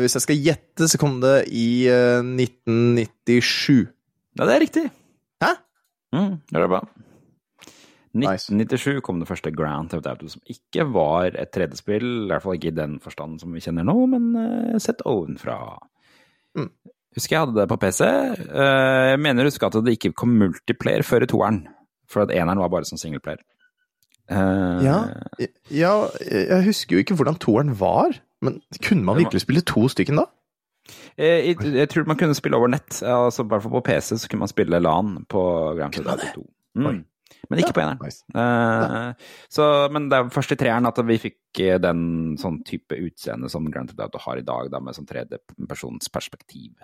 hvis 0.00 0.14
jeg 0.16 0.24
skal 0.24 0.38
gjette, 0.40 0.86
så 0.88 0.96
kom 1.02 1.18
det 1.20 1.34
i 1.52 1.66
eh, 1.92 2.22
1997. 2.24 3.90
Ja, 4.40 4.46
det 4.48 4.54
er 4.54 4.62
riktig. 4.64 4.84
Hæ? 5.44 5.50
Mm, 6.16 6.38
det 6.48 6.62
er 6.62 6.70
bra. 6.72 6.80
Nice. 8.10 8.50
1997 8.50 9.02
kom 9.06 9.20
det 9.22 9.28
første 9.28 9.52
Grand 9.54 9.90
Theft 9.92 10.08
Auto, 10.10 10.28
som 10.32 10.42
ikke 10.50 10.82
var 10.90 11.36
et 11.38 11.52
3D-spill, 11.54 12.08
i 12.24 12.30
hvert 12.32 12.42
fall 12.42 12.56
ikke 12.56 12.72
i 12.72 12.78
den 12.78 12.96
forstand 13.02 13.38
som 13.38 13.54
vi 13.54 13.62
kjenner 13.62 13.86
nå, 13.86 13.94
men 14.10 14.32
uh, 14.34 14.78
sett 14.82 15.04
ovenfra. 15.06 15.58
Mm. 16.58 16.72
Husker 17.14 17.36
jeg 17.36 17.44
hadde 17.44 17.54
det 17.60 17.68
på 17.70 17.78
PC. 17.84 18.02
Uh, 18.50 19.12
jeg 19.12 19.20
mener 19.22 19.46
husker 19.46 19.70
at 19.70 19.78
det 19.86 19.94
ikke 19.94 20.10
kom 20.18 20.34
multiplayer 20.40 21.06
før 21.06 21.26
i 21.26 21.30
toeren, 21.30 21.60
for 22.10 22.24
at 22.24 22.34
eneren 22.34 22.62
var 22.62 22.72
bare 22.74 22.88
som 22.88 22.98
singleplayer. 22.98 23.44
Uh, 24.30 24.82
Ja, 24.82 24.98
ja, 25.70 25.94
jeg 26.26 26.66
husker 26.66 26.98
jo 26.98 27.04
ikke 27.04 27.18
hvordan 27.18 27.38
toeren 27.38 27.72
var, 27.78 28.18
men 28.42 28.58
kunne 28.82 29.06
man 29.06 29.20
virkelig 29.20 29.44
spille 29.46 29.62
to 29.66 29.86
stykken 29.92 30.18
da? 30.18 30.26
Jeg, 31.14 31.46
jeg, 31.46 31.74
jeg 31.76 31.88
tror 31.92 32.10
man 32.10 32.18
kunne 32.18 32.34
spille 32.34 32.58
over 32.58 32.70
nett, 32.72 33.02
altså 33.06 33.44
fall 33.46 33.70
på 33.70 33.82
PC 33.86 34.16
så 34.18 34.30
kunne 34.30 34.42
man 34.42 34.50
spille 34.50 34.82
LAN 34.82 35.20
på 35.30 35.42
Grand 35.78 35.94
Theft 35.94 36.10
Auto 36.10 36.42
2. 36.42 36.44
Mm. 36.80 37.02
Men 37.50 37.62
ikke 37.62 37.74
på 37.76 37.82
eneren. 37.82 38.00
Nice. 38.02 38.24
Eh, 38.34 39.30
så, 39.52 39.66
men 39.92 40.08
det 40.10 40.18
er 40.18 40.32
først 40.34 40.54
i 40.54 40.58
treeren 40.60 40.88
at 40.90 40.98
vi 41.06 41.18
fikk 41.22 41.62
eh, 41.62 41.78
den 41.82 42.02
sånn 42.40 42.60
type 42.66 42.98
utseende 42.98 43.50
som 43.52 43.68
Grand 43.72 43.90
Theft 43.90 44.02
Auto 44.04 44.22
har 44.26 44.40
i 44.40 44.46
dag, 44.46 44.68
da, 44.72 44.82
med 44.82 44.96
sånn 44.96 45.08
tredjepersons 45.08 46.12
perspektiv. 46.14 46.74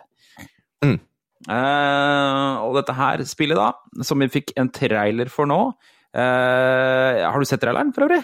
Mm. 0.84 0.98
Uh, 1.46 2.64
og 2.64 2.78
dette 2.78 2.94
her 2.96 3.20
spillet, 3.28 3.58
da, 3.58 4.02
som 4.06 4.22
vi 4.22 4.30
fikk 4.32 4.54
en 4.56 4.70
trailer 4.72 5.28
for 5.28 5.44
nå 5.44 5.58
uh, 5.68 7.12
Har 7.28 7.36
du 7.36 7.44
sett 7.44 7.60
traileren, 7.60 7.92
for 7.92 8.06
øvrig? 8.06 8.22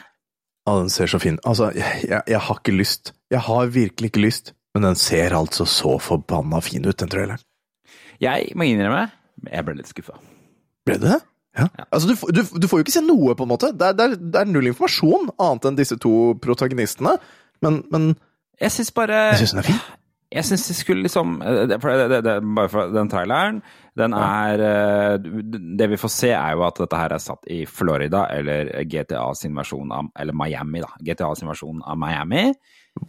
Ja, 0.64 0.76
den 0.78 0.88
ser 0.94 1.10
så 1.12 1.20
fin 1.20 1.36
Altså, 1.44 1.68
jeg, 1.76 2.06
jeg, 2.08 2.22
jeg 2.32 2.40
har 2.46 2.60
ikke 2.62 2.74
lyst. 2.74 3.12
Jeg 3.30 3.44
har 3.44 3.72
virkelig 3.74 4.12
ikke 4.12 4.24
lyst, 4.24 4.54
men 4.72 4.86
den 4.88 4.96
ser 4.96 5.36
altså 5.36 5.66
så 5.68 5.98
forbanna 6.00 6.62
fin 6.64 6.88
ut, 6.88 6.96
den 6.98 7.12
traileren. 7.12 7.44
Jeg 8.22 8.54
må 8.56 8.64
innrømme, 8.70 9.10
jeg 9.50 9.66
ble 9.66 9.76
litt 9.76 9.90
skuffa. 9.90 10.16
Ble 10.86 10.96
det 11.02 11.10
det? 11.10 11.20
Ja. 11.58 11.66
Altså, 11.92 12.08
du, 12.08 12.14
får- 12.16 12.32
du, 12.32 12.42
du 12.62 12.68
får 12.68 12.80
jo 12.80 12.84
ikke 12.86 12.94
se 12.94 13.02
noe, 13.04 13.34
på 13.36 13.44
en 13.44 13.50
måte. 13.52 13.72
Det 13.76 13.90
er, 13.90 13.96
det 13.98 14.04
er, 14.06 14.14
det 14.32 14.40
er 14.40 14.52
null 14.52 14.70
informasjon 14.70 15.28
annet 15.36 15.66
enn 15.68 15.76
disse 15.76 15.98
to 16.00 16.12
protagonistene. 16.40 17.18
Men, 17.62 17.82
men 17.92 18.14
Jeg 18.60 18.70
syns 18.72 18.90
bare 18.96 19.18
jeg 19.32 19.42
syns 19.42 19.52
den 19.56 19.60
er 19.64 19.68
fin. 19.68 19.82
Jeg 20.32 20.46
syns 20.48 20.62
det 20.70 20.74
skulle 20.78 21.02
liksom 21.04 21.34
eh, 21.44 21.74
for 21.82 21.92
det, 21.92 22.06
det, 22.08 22.20
det, 22.24 22.34
Bare 22.56 22.70
for 22.72 22.88
den 22.94 23.10
traileren 23.12 23.58
Den 24.00 24.14
er 24.16 24.62
eh, 24.64 25.18
Det 25.76 25.88
vi 25.92 25.98
får 26.00 26.08
se, 26.14 26.30
er 26.32 26.54
jo 26.56 26.62
at 26.64 26.78
dette 26.80 26.96
her 26.96 27.12
er 27.12 27.20
satt 27.20 27.44
i 27.52 27.58
Florida, 27.68 28.22
eller 28.32 28.70
GTA 28.88 29.26
sin 29.36 29.52
versjon 29.60 29.92
av 29.92 30.08
Eller 30.16 30.32
Miami, 30.32 30.80
da. 30.80 30.88
GTA 31.04 31.28
sin 31.36 31.50
versjon 31.52 31.82
av 31.84 32.00
Miami. 32.00 32.46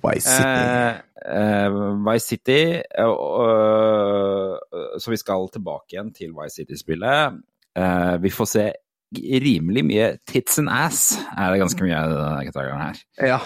Vice 0.03 0.35
City. 0.35 0.51
Eh, 0.51 0.99
eh, 1.37 1.79
Vice 2.09 2.27
City 2.33 2.59
eh, 2.83 3.07
og- 3.07 4.59
Så 4.99 5.11
vi 5.15 5.17
skal 5.23 5.47
tilbake 5.55 5.95
igjen 5.95 6.11
til 6.15 6.35
Vice 6.35 6.59
City-spillet. 6.59 7.39
Eh, 7.77 8.15
vi 8.21 8.31
får 8.33 8.49
se 8.53 8.65
rimelig 9.43 9.83
mye 9.85 10.07
tits 10.29 10.57
and 10.61 10.71
ass, 10.73 11.13
er 11.37 11.53
det 11.53 11.61
ganske 11.61 11.85
mye 11.85 12.01
denne 12.09 12.53
traileren 12.53 12.81
her. 12.87 13.05
ja. 13.33 13.39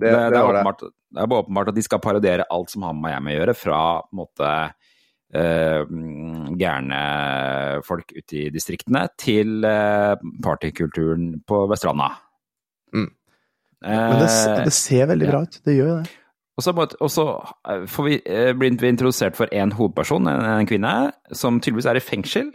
Det, 0.00 0.08
Det, 0.08 0.16
det, 0.16 0.20
det, 0.20 0.26
er 0.26 0.32
det. 0.32 0.40
åpenbart, 0.40 0.82
det 1.12 1.20
er 1.20 1.26
bare 1.28 1.42
åpenbart 1.44 1.68
at 1.68 1.76
de 1.76 1.82
skal 1.84 2.00
parodiere 2.00 2.44
alt 2.48 2.70
som 2.72 2.86
har 2.86 2.94
med 2.96 3.02
Miami 3.04 3.34
å 3.34 3.40
gjøre, 3.40 3.54
fra 3.58 3.80
på 4.00 4.14
en 4.14 4.20
måte 4.22 4.52
mm, 5.90 6.46
gærne 6.56 7.00
folk 7.84 8.14
ute 8.16 8.38
i 8.38 8.46
distriktene 8.54 9.02
til 9.20 9.60
uh, 9.60 10.16
partykulturen 10.40 11.34
på 11.44 11.66
Veststranda. 11.68 12.08
Mm. 12.96 13.10
Men 13.84 14.16
det, 14.22 14.30
det 14.70 14.72
ser 14.76 15.12
veldig 15.12 15.28
bra 15.28 15.42
ut. 15.44 15.60
Det 15.68 15.76
gjør 15.76 15.92
jo 15.92 15.98
det. 16.00 16.16
og 16.96 17.12
så, 17.12 17.26
får 17.92 18.08
vi, 18.08 18.16
blir 18.56 18.80
vi 18.80 18.94
introdusert 18.94 19.36
for 19.36 19.52
en 19.52 19.76
hovedperson, 19.76 20.32
en, 20.32 20.48
en 20.54 20.68
kvinne, 20.68 20.94
som 21.32 21.60
tydeligvis 21.60 21.92
er 21.92 22.00
i 22.00 22.04
fengsel, 22.04 22.54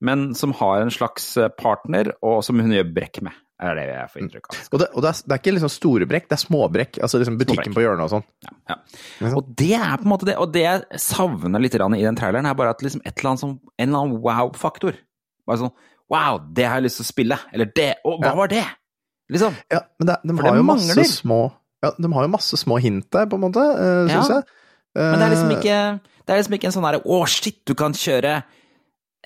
men 0.00 0.34
som 0.34 0.52
har 0.58 0.82
en 0.82 0.90
slags 0.92 1.36
eh, 1.40 1.48
partner, 1.48 2.12
og 2.22 2.42
som 2.44 2.58
hun 2.60 2.72
gjør 2.72 2.88
brekk 2.96 3.22
med. 3.22 3.32
Er 3.56 3.72
det 3.78 3.86
jeg 3.88 4.08
får 4.12 4.20
inntrykk 4.20 4.48
av. 4.50 4.56
Og 4.68 4.80
det, 4.82 4.86
og 4.92 5.00
det, 5.00 5.08
er, 5.10 5.20
det 5.24 5.32
er 5.32 5.38
ikke 5.40 5.52
liksom 5.56 5.70
store 5.72 6.06
brekk, 6.10 6.26
det 6.28 6.36
er 6.36 6.40
småbrekk. 6.42 6.98
Altså 7.06 7.20
liksom 7.22 7.38
butikken 7.40 7.72
Småbrekk. 7.72 7.76
på 7.78 7.84
hjørnet 7.86 8.04
og 8.04 8.10
sånn. 8.12 8.26
Ja. 8.68 9.30
Og 9.32 9.46
det 9.56 9.70
er 9.78 9.94
på 9.96 10.04
en 10.04 10.10
måte 10.12 10.26
det, 10.28 10.34
og 10.36 10.50
det 10.52 10.64
jeg 10.66 11.00
savner 11.00 11.62
litt 11.64 11.72
i 11.74 11.80
den 11.80 12.18
traileren, 12.20 12.44
er 12.50 12.58
bare 12.58 12.74
at 12.74 12.84
liksom 12.84 13.00
et 13.06 13.14
eller 13.16 13.30
annet 13.30 13.40
som, 13.40 13.54
en 13.78 13.88
eller 13.88 14.02
annen 14.02 14.20
wow-faktor. 14.20 14.98
Bare 15.48 15.62
sånn 15.62 15.72
wow, 16.12 16.36
det 16.52 16.66
har 16.68 16.76
jeg 16.82 16.84
lyst 16.90 17.00
til 17.00 17.06
å 17.06 17.08
spille. 17.08 17.38
Eller 17.56 17.72
det, 17.74 17.88
og 18.04 18.20
hva 18.20 18.34
Ja. 18.34 18.34
var 18.42 18.52
det? 18.52 18.66
Liksom. 19.32 19.56
Ja, 19.72 19.80
men 19.98 20.06
det, 20.12 20.18
de 20.22 20.36
For 20.36 20.42
har 20.44 20.52
det 20.52 20.60
jo 20.60 20.66
masse 20.68 21.04
små 21.16 21.38
ja, 21.82 21.90
De 21.98 22.12
har 22.12 22.22
jo 22.22 22.30
masse 22.30 22.56
små 22.60 22.76
hint 22.78 23.08
der, 23.10 23.26
på 23.26 23.34
en 23.40 23.42
måte, 23.42 23.58
uh, 23.58 24.04
Ja. 24.12 24.20
jeg. 24.20 24.28
jeg. 24.28 24.44
Men 25.00 25.18
det 25.18 25.26
er 25.26 25.32
liksom 25.32 25.50
Eh, 25.50 25.56
ikke, 25.56 26.00
det 26.26 26.34
er 26.34 26.38
liksom 26.42 26.54
ikke 26.60 26.68
en 26.68 26.76
sånn 26.76 26.86
derre 26.86 27.02
å, 27.04 27.24
shit, 27.26 27.58
du 27.66 27.74
kan 27.74 27.92
kjøre 27.92 28.42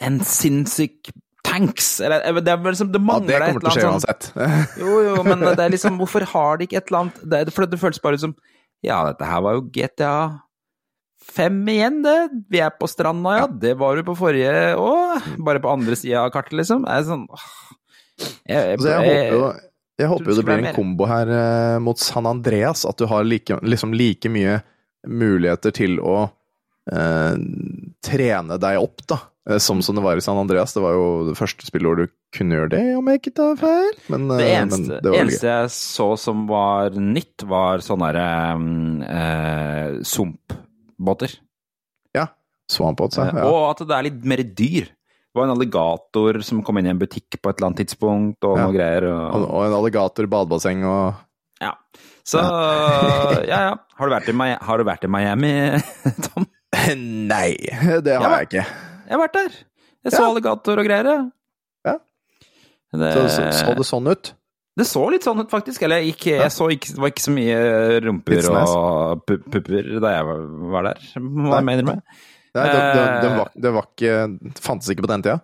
en 0.01 0.21
sinnssyk 0.27 1.11
tanks. 1.47 1.89
Eller 2.05 2.41
det 2.41 2.53
er 2.53 2.61
liksom, 2.65 2.93
det 2.93 3.01
Ja, 3.01 3.07
mangler 3.07 3.33
det 3.33 3.49
et 3.49 3.57
kommer 3.57 3.65
til 3.65 3.71
å 3.71 3.75
skje 3.75 3.89
annet 3.89 4.05
sånn 4.07 4.45
uansett. 4.45 4.79
Jo, 4.81 5.01
jo, 5.07 5.17
men 5.27 5.45
det 5.47 5.65
er 5.65 5.75
liksom 5.75 5.99
Hvorfor 6.01 6.27
har 6.35 6.61
de 6.61 6.69
ikke 6.69 6.81
et 6.81 6.93
eller 6.93 7.01
annet 7.05 7.25
det, 7.33 7.43
For 7.57 7.67
det 7.71 7.81
føles 7.81 8.03
bare 8.03 8.21
ut 8.21 8.25
som 8.27 8.37
Ja, 8.87 9.03
dette 9.09 9.29
her 9.29 9.43
var 9.45 9.59
jo 9.59 9.67
GTA 9.75 10.15
5 11.31 11.59
igjen, 11.69 11.99
det. 12.03 12.17
Vi 12.51 12.59
er 12.65 12.73
på 12.75 12.89
stranda, 12.91 13.35
ja. 13.37 13.47
Det 13.47 13.75
var 13.79 13.95
du 13.95 14.03
på 14.07 14.17
forrige 14.19 14.73
òg. 14.81 15.27
Bare 15.45 15.61
på 15.63 15.71
andre 15.71 15.95
sida 15.99 16.25
av 16.25 16.33
kartet, 16.35 16.57
liksom. 16.59 16.87
Det 16.87 16.97
er 16.97 17.05
sånn 17.07 17.27
jeg, 17.29 18.57
jeg, 18.57 18.79
Altså, 18.79 18.89
jeg 18.89 19.05
håper 19.05 19.37
jo, 19.37 19.51
jeg 20.01 20.11
håper 20.11 20.25
jo 20.25 20.35
det 20.35 20.41
det 20.41 20.47
blir 20.49 20.65
en 20.65 20.77
kombo 20.77 21.07
her 21.11 21.31
eh, 21.37 21.77
mot 21.85 22.01
San 22.01 22.29
Andreas, 22.29 22.87
at 22.89 22.99
du 22.99 23.07
har 23.11 23.29
like, 23.29 23.61
liksom 23.63 23.95
like 23.97 24.33
mye 24.33 24.59
muligheter 25.09 25.77
til 25.77 26.01
å 26.01 26.17
eh, 26.91 27.37
trene 28.09 28.59
deg 28.65 28.81
opp, 28.81 29.05
da. 29.13 29.21
Eh, 29.51 29.59
Som 29.63 29.83
som 29.83 29.97
det 29.99 30.05
var 30.05 30.17
i 30.17 30.23
San 30.25 30.39
Andreas. 30.41 30.73
Det 30.77 30.83
var 30.85 30.95
jo 30.97 31.07
det 31.31 31.37
første 31.39 31.67
spillet 31.67 31.89
hvor 31.91 31.99
du 32.01 32.07
kunne 32.37 32.57
gjøre 32.59 32.71
det, 32.77 32.83
om 32.99 33.11
jeg 33.11 33.21
ikke 33.21 33.35
tar 33.37 33.57
feil. 33.61 33.93
Men, 34.13 34.29
Det 34.31 34.47
eh, 34.47 34.55
eneste, 34.63 35.01
det 35.03 35.11
var 35.13 35.19
eneste 35.25 35.51
jeg 35.51 35.73
så 35.75 36.09
som 36.21 36.47
var 36.51 36.91
nytt, 36.97 37.45
var 37.51 37.83
sånne 37.85 38.13
derre 38.13 38.55
um, 38.57 39.03
eh, 39.03 39.99
sumpbåter. 40.07 41.37
Ja. 42.17 42.29
Swampot, 42.71 43.17
ja. 43.19 43.29
ja. 43.35 43.45
Og 43.51 43.71
at 43.73 43.85
det 43.87 43.97
er 43.97 44.07
litt 44.11 44.25
mer 44.25 44.43
dyr. 44.47 44.91
Det 45.31 45.39
var 45.39 45.47
en 45.47 45.55
alligator 45.55 46.41
som 46.43 46.63
kom 46.67 46.79
inn 46.81 46.89
i 46.89 46.91
en 46.91 46.99
butikk 46.99 47.37
på 47.39 47.51
et 47.51 47.59
eller 47.61 47.71
annet 47.71 47.85
tidspunkt, 47.85 48.43
og 48.47 48.57
Ja. 48.59 48.65
noe 48.67 48.75
greier. 48.75 49.05
Og, 49.11 49.45
Og, 49.47 49.65
en 49.69 49.77
alligator, 49.79 50.27
badebasseng 50.27 50.83
og 50.85 51.15
ja. 51.61 51.75
Så 52.27 52.41
ja, 52.41 53.59
ja. 53.69 53.75
I, 53.77 53.95
har 53.95 54.09
du 54.81 54.85
vært 54.87 55.05
i 55.05 55.11
Miami, 55.11 55.53
Tom? 56.27 56.47
Nei, 57.31 57.55
det 58.03 58.17
har 58.17 58.27
Ja. 58.27 58.39
jeg 58.41 58.49
ikke. 58.51 58.65
Jeg 59.11 59.17
har 59.19 59.23
vært 59.27 59.37
der. 59.37 59.57
Jeg 60.07 60.13
så 60.15 60.23
Ja. 60.23 60.29
alligator 60.31 60.79
og 60.81 60.87
greier. 60.87 61.09
jeg. 61.11 61.25
Ja. 61.91 61.97
Det, 62.95 63.13
Så, 63.17 63.25
så, 63.37 63.49
så 63.59 63.75
det 63.77 63.87
sånn 63.89 64.07
ut? 64.11 64.35
det 64.81 64.87
så 64.89 65.03
litt 65.13 65.27
sånn 65.27 65.41
ut, 65.43 65.51
faktisk. 65.51 65.83
Eller 65.85 66.07
ikke, 66.09 66.39
jeg 66.41 66.53
så 66.55 66.71
ikke, 66.73 66.95
det 66.95 67.03
var 67.03 67.11
ikke 67.13 67.27
så 67.27 67.35
mye 67.35 67.57
rumper 68.07 68.47
og 68.55 69.25
pupper 69.27 69.91
da 70.01 70.13
jeg 70.15 70.29
var, 70.31 70.87
der, 70.89 71.03
hva 71.21 71.59
jeg 71.59 71.67
mener 71.69 71.85
med. 71.91 72.01
Nei, 72.55 72.65
det, 72.67 72.79
det, 72.79 73.03
det, 73.23 73.29
Eh. 73.31 73.37
var, 73.39 73.51
det 73.67 73.73
var 73.77 73.87
ikke 73.91 74.15
fantes 74.65 74.89
ikke 74.95 75.05
på 75.05 75.11
den 75.13 75.23
tida? 75.27 75.37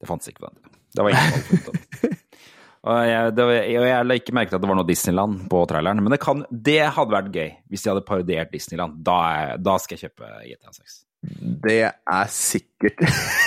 Det 0.00 0.08
fantes 0.08 0.30
ikke 0.32 0.42
på 0.46 0.48
den 0.48 0.56
tida. 0.62 0.72
Det 0.96 1.04
var 1.04 1.10
ingen 1.10 1.44
funnet. 1.50 2.16
Og 2.88 2.94
jeg, 3.04 3.32
det 3.36 3.44
var, 3.44 3.56
og 3.58 3.84
jeg 3.90 4.06
la 4.06 4.14
ikke 4.16 4.32
merke 4.38 4.48
til 4.52 4.56
at 4.56 4.62
det 4.62 4.68
var 4.70 4.76
noe 4.78 4.86
Disneyland 4.88 5.40
på 5.50 5.58
traileren, 5.68 5.98
men 6.00 6.12
det, 6.14 6.20
kan, 6.22 6.44
det 6.48 6.76
hadde 6.94 7.12
vært 7.12 7.32
gøy 7.34 7.48
hvis 7.68 7.82
de 7.84 7.90
hadde 7.90 8.04
parodiert 8.06 8.52
Disneyland. 8.54 9.00
Da, 9.04 9.16
da 9.60 9.74
skal 9.82 9.98
jeg 9.98 10.06
kjøpe 10.08 10.30
GTA 10.46 10.72
6. 10.72 10.94
Det 11.22 11.80
er 11.82 12.28
sikkert 12.30 13.00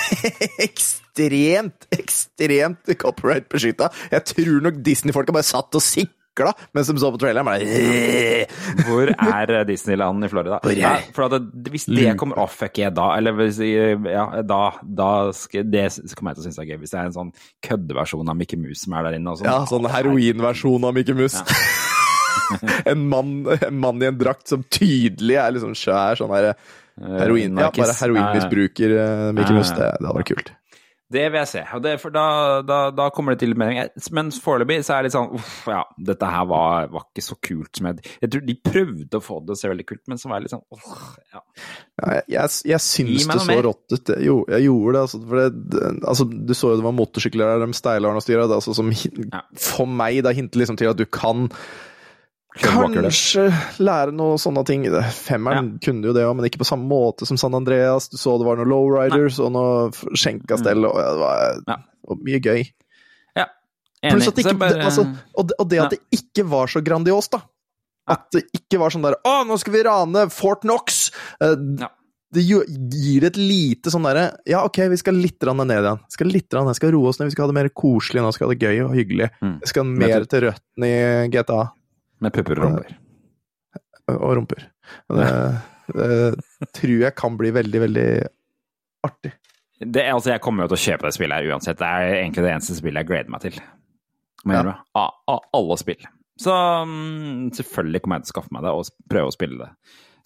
ekstremt, 0.68 1.86
ekstremt 1.96 2.92
copyright-beskytta. 3.00 3.88
Jeg 4.12 4.26
tror 4.34 4.66
nok 4.68 4.82
Disney-folka 4.84 5.36
bare 5.36 5.48
satt 5.48 5.80
og 5.80 5.84
sikla 5.86 6.52
mens 6.76 6.88
de 6.88 6.96
så 7.00 7.12
på 7.12 7.20
traileren. 7.20 7.48
Bare, 7.48 7.64
Hvor 8.88 9.12
er 9.12 9.54
eh, 9.56 9.64
Disneyland 9.68 10.28
i 10.28 10.30
Florida? 10.32 10.60
Ja, 10.76 10.94
for 11.16 11.28
at 11.28 11.48
det, 11.48 11.72
hvis 11.72 11.88
det 11.88 12.16
kommer 12.20 12.40
off, 12.44 12.56
fuck 12.60 12.80
jeg 12.80 12.96
da 12.96 13.10
Eller 13.18 13.36
hvis, 13.36 13.60
ja, 13.60 14.26
da, 14.48 14.62
da 14.82 15.10
skal, 15.36 15.68
det 15.68 15.90
kommer 16.16 16.32
jeg 16.32 16.40
til 16.40 16.44
å 16.44 16.48
synes 16.50 16.60
er 16.60 16.70
gøy. 16.72 16.80
Hvis 16.84 16.96
det 16.96 17.00
er 17.02 17.10
en 17.12 17.18
sånn 17.18 17.34
køddeversjon 17.68 18.32
av 18.32 18.40
Mickey 18.40 18.60
Mouse 18.60 18.84
som 18.84 18.96
er 18.96 19.08
der 19.08 19.20
inne. 19.20 19.36
Sånn. 19.40 19.48
ja, 19.48 19.58
sånn 19.70 19.88
heroinversjon 19.92 20.88
av 20.88 20.96
Mickey 20.96 21.16
Mus. 21.16 21.40
en, 22.92 23.08
mann, 23.12 23.36
en 23.56 23.80
mann 23.80 24.04
i 24.04 24.12
en 24.12 24.20
drakt 24.20 24.52
som 24.52 24.64
tydelig 24.68 25.40
er 25.40 25.56
liksom 25.56 25.76
svær 25.78 26.20
sånn 26.20 26.36
her 26.36 26.54
heroin... 27.02 27.62
Ja, 27.62 27.70
bare 27.76 28.00
heroinmisbruker 28.00 28.98
eh, 28.98 29.28
Mickey 29.38 29.58
Mus. 29.58 29.74
Det, 29.76 29.92
det 29.98 30.08
hadde 30.08 30.18
vært 30.22 30.34
kult. 30.34 30.52
Det 31.12 31.24
vil 31.28 31.42
jeg 31.42 31.50
se. 31.50 31.62
Det, 31.84 31.92
for 32.00 32.14
da, 32.16 32.26
da, 32.64 32.78
da 32.96 33.10
kommer 33.12 33.36
det 33.36 33.42
til 33.44 33.56
mening. 33.60 33.82
Men 34.16 34.30
foreløpig 34.32 34.78
så 34.88 34.96
er 34.96 35.02
det 35.02 35.10
litt 35.10 35.16
sånn 35.18 35.34
uff, 35.36 35.58
ja, 35.68 35.82
dette 36.08 36.30
her 36.32 36.46
var, 36.48 36.88
var 36.94 37.10
ikke 37.10 37.26
så 37.26 37.36
kult 37.44 37.76
som 37.76 37.90
jeg 37.90 38.14
Jeg 38.22 38.32
tror 38.32 38.46
de 38.48 38.56
prøvde 38.70 39.20
å 39.20 39.26
få 39.26 39.42
det 39.42 39.50
til 39.50 39.58
å 39.58 39.60
se 39.60 39.72
veldig 39.74 39.88
kult, 39.90 40.04
men 40.08 40.22
så 40.22 40.32
var 40.32 40.40
jeg 40.40 40.48
litt 40.48 40.56
sånn 40.56 40.64
uff, 40.78 40.96
ja. 41.34 41.44
Ja, 42.00 42.14
jeg, 42.16 42.24
jeg, 42.38 42.56
jeg 42.72 42.86
syns 42.86 43.28
det 43.28 43.40
så 43.44 43.60
rått 43.68 43.98
ut. 43.98 44.14
Jo, 44.24 44.38
jeg 44.56 44.68
gjorde 44.70 44.96
det. 44.96 45.04
Altså, 45.04 45.22
for 45.28 45.42
det, 45.44 45.86
altså, 46.14 46.30
du 46.32 46.56
så 46.56 46.72
jo 46.72 46.80
det 46.80 46.88
var 46.88 47.00
motorsykler 47.02 47.54
der, 47.54 47.66
de 47.66 47.82
steilerne 47.82 48.22
og 48.22 48.28
styra. 48.28 48.48
Det, 48.48 48.62
altså, 48.62 48.78
som 48.80 48.96
Ja. 49.32 49.44
For 49.60 49.90
meg 49.90 50.24
da 50.24 50.32
hinter 50.36 50.64
liksom 50.64 50.80
til 50.80 50.94
at 50.94 51.00
du 51.00 51.08
kan 51.12 51.50
Skjønner 51.52 51.60
du 51.60 51.68
akkurat 51.68 51.68
det? 51.68 52.41
Kanskje 52.60 53.46
lære 53.80 54.12
noe 54.16 54.38
sånne 54.42 54.64
ting. 54.68 54.84
Femmeren 54.84 55.12
Femmeren 55.16 55.70
kunne 55.84 56.10
jo 56.10 56.14
det 56.16 56.26
òg, 56.28 56.36
men 56.36 56.48
ikke 56.50 56.62
på 56.64 56.68
samme 56.68 56.88
måte 56.90 57.28
som 57.28 57.38
San 57.40 57.56
Andreas. 57.58 58.10
Du 58.12 58.18
så 58.20 58.38
det 58.40 58.48
var 58.48 58.60
noen 58.60 58.72
lowriders 58.72 59.40
og 59.40 59.54
noe 59.56 60.16
skjenkastell, 60.18 60.84
og 60.88 60.98
det 61.00 61.20
var, 61.22 61.62
Ja. 61.68 61.78
og 62.10 62.20
mye 62.26 62.40
gøy. 62.42 62.66
ja. 63.38 63.46
Enig. 64.04 64.28
at 64.28 64.36
det 64.36 64.46
ikke, 64.46 64.58
bare- 64.60 64.84
altså, 64.84 65.06
og, 65.38 65.48
det, 65.48 65.56
og 65.60 65.70
det 65.70 65.80
at 65.80 65.84
Ja. 65.84 65.90
det 65.90 66.00
ikke 66.20 66.48
var 66.50 66.68
så 66.68 66.82
grandiost, 66.84 67.32
da. 67.32 67.42
At 68.08 68.32
det 68.32 68.46
ikke 68.54 68.80
var 68.80 68.90
sånn 68.90 69.04
der 69.04 69.14
Å, 69.24 69.46
nå 69.46 69.58
skal 69.60 69.74
vi 69.74 69.84
rane 69.84 70.30
Fort 70.32 70.62
Knox! 70.62 71.12
Eh, 71.40 71.56
Ja. 71.80 71.88
Det 72.34 72.44
gir 72.48 73.26
et 73.26 73.36
lite 73.36 73.92
sånn 73.92 74.04
derre 74.08 74.38
Ja, 74.48 74.64
ok, 74.64 74.88
vi 74.90 74.96
skal 74.96 75.14
litt 75.16 75.42
ned 75.42 75.68
igjen. 75.70 75.98
Vi 76.00 76.12
skal 76.16 76.28
litt 76.28 76.52
ned, 76.54 76.66
vi 76.66 76.74
skal 76.74 76.92
roe 76.94 77.10
oss 77.10 77.20
ned, 77.20 77.28
vi 77.28 77.32
skal 77.32 77.44
ha 77.46 77.52
det 77.52 77.62
mer 77.62 77.70
koselig 77.70 78.22
nå, 78.24 78.34
skal 78.34 78.48
ha 78.48 78.54
det 78.54 78.62
gøy 78.62 78.86
og 78.86 78.96
hyggelig. 78.96 79.30
Mm. 79.44 79.60
Vi 79.60 79.68
skal 79.68 79.84
mer 79.84 80.24
til 80.26 80.42
røttene 80.42 80.88
i 80.88 81.28
GTA 81.28 81.72
Med 82.22 82.34
pupper 82.36 82.60
og 82.62 82.66
rumper. 82.68 82.96
og 84.12 84.34
rumper. 84.38 84.66
Det, 85.10 85.28
det 85.96 86.70
tror 86.78 86.96
jeg 87.08 87.16
kan 87.18 87.38
bli 87.40 87.52
veldig, 87.56 87.82
veldig 87.88 88.08
artig. 89.08 89.32
Det, 89.82 90.04
altså, 90.14 90.30
jeg 90.36 90.44
kommer 90.46 90.68
jo 90.68 90.72
til 90.76 90.78
å 90.78 90.84
kjøpe 90.86 91.08
det 91.10 91.16
spillet 91.18 91.40
her 91.40 91.54
uansett. 91.56 91.80
Det 91.80 91.88
er 91.90 92.16
egentlig 92.20 92.44
det 92.46 92.52
eneste 92.54 92.76
spillet 92.78 93.02
jeg 93.02 93.10
gleder 93.10 93.34
meg 93.34 93.46
til. 93.48 93.56
Ja. 94.52 94.62
Av, 94.98 95.16
av 95.30 95.48
alle 95.58 95.78
spill. 95.82 96.06
Så 96.42 96.54
mm, 96.54 97.50
selvfølgelig 97.58 98.02
kommer 98.02 98.20
jeg 98.20 98.28
til 98.28 98.32
å 98.32 98.36
skaffe 98.36 98.54
meg 98.56 98.64
det 98.66 98.74
og 98.78 98.92
prøve 99.10 99.32
å 99.32 99.36
spille 99.36 99.58
det. 99.64 99.72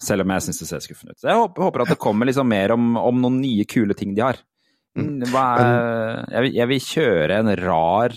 Selv 0.04 0.26
om 0.26 0.32
jeg 0.34 0.44
syns 0.44 0.60
det 0.60 0.68
ser 0.68 0.84
skuffende 0.84 1.14
ut. 1.16 1.20
Så 1.22 1.30
jeg 1.30 1.40
håper, 1.40 1.64
håper 1.70 1.84
at 1.86 1.94
det 1.94 1.98
kommer 2.04 2.28
liksom 2.28 2.48
mer 2.52 2.74
om, 2.76 2.90
om 3.00 3.22
noen 3.24 3.38
nye, 3.40 3.64
kule 3.68 3.96
ting 3.96 4.12
de 4.16 4.24
har. 4.26 4.42
Hva 4.96 5.44
er, 5.60 6.20
jeg, 6.32 6.42
vil, 6.46 6.52
jeg 6.56 6.68
vil 6.72 6.84
kjøre 6.90 7.40
en 7.42 7.50
rar 7.60 8.14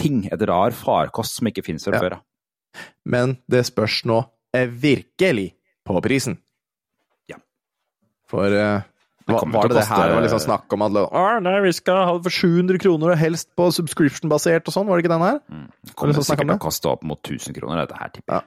ting, 0.00 0.22
et 0.32 0.44
rar 0.48 0.72
farkost 0.76 1.36
som 1.40 1.48
ikke 1.50 1.64
finnes 1.64 1.84
fra 1.88 1.96
Ja. 1.96 2.00
før 2.04 2.16
av. 2.18 2.22
Men 3.04 3.36
det 3.50 3.66
spørs 3.68 4.02
nå 4.08 4.22
Er 4.52 4.68
virkelig 4.68 5.54
på 5.88 5.96
prisen. 6.04 6.36
Ja. 7.30 7.38
For 8.28 8.52
eh, 8.52 8.82
hva, 9.26 9.38
kommer 9.38 9.62
var 9.62 9.68
det 9.70 9.76
det 9.78 9.84
her 9.88 10.08
det 10.10 10.16
var 10.16 10.24
liksom 10.26 10.40
snakk 10.42 10.74
om 10.76 10.84
at 10.86 10.96
nei, 11.46 11.54
vi 11.64 11.72
skal 11.76 12.00
ha 12.04 12.12
det 12.16 12.24
for 12.26 12.34
700 12.34 12.80
kroner, 12.82 13.06
og 13.14 13.20
helst 13.20 13.48
på 13.58 13.64
subscription-basert 13.74 14.68
og 14.68 14.74
sånn, 14.74 14.88
var 14.88 14.98
det 14.98 15.06
ikke 15.06 15.14
den 15.14 15.24
her? 15.24 15.38
Det 15.86 15.94
kommer 15.94 16.12
det 16.12 16.18
snakke 16.18 16.28
sikkert 16.28 16.52
til 16.52 16.58
å 16.58 16.64
koste 16.66 16.86
opp 16.92 17.02
mot 17.08 17.20
1000 17.22 17.56
kroner, 17.56 17.76
dette 17.84 17.96
her, 17.98 18.08
tipper 18.14 18.32
jeg. 18.38 18.44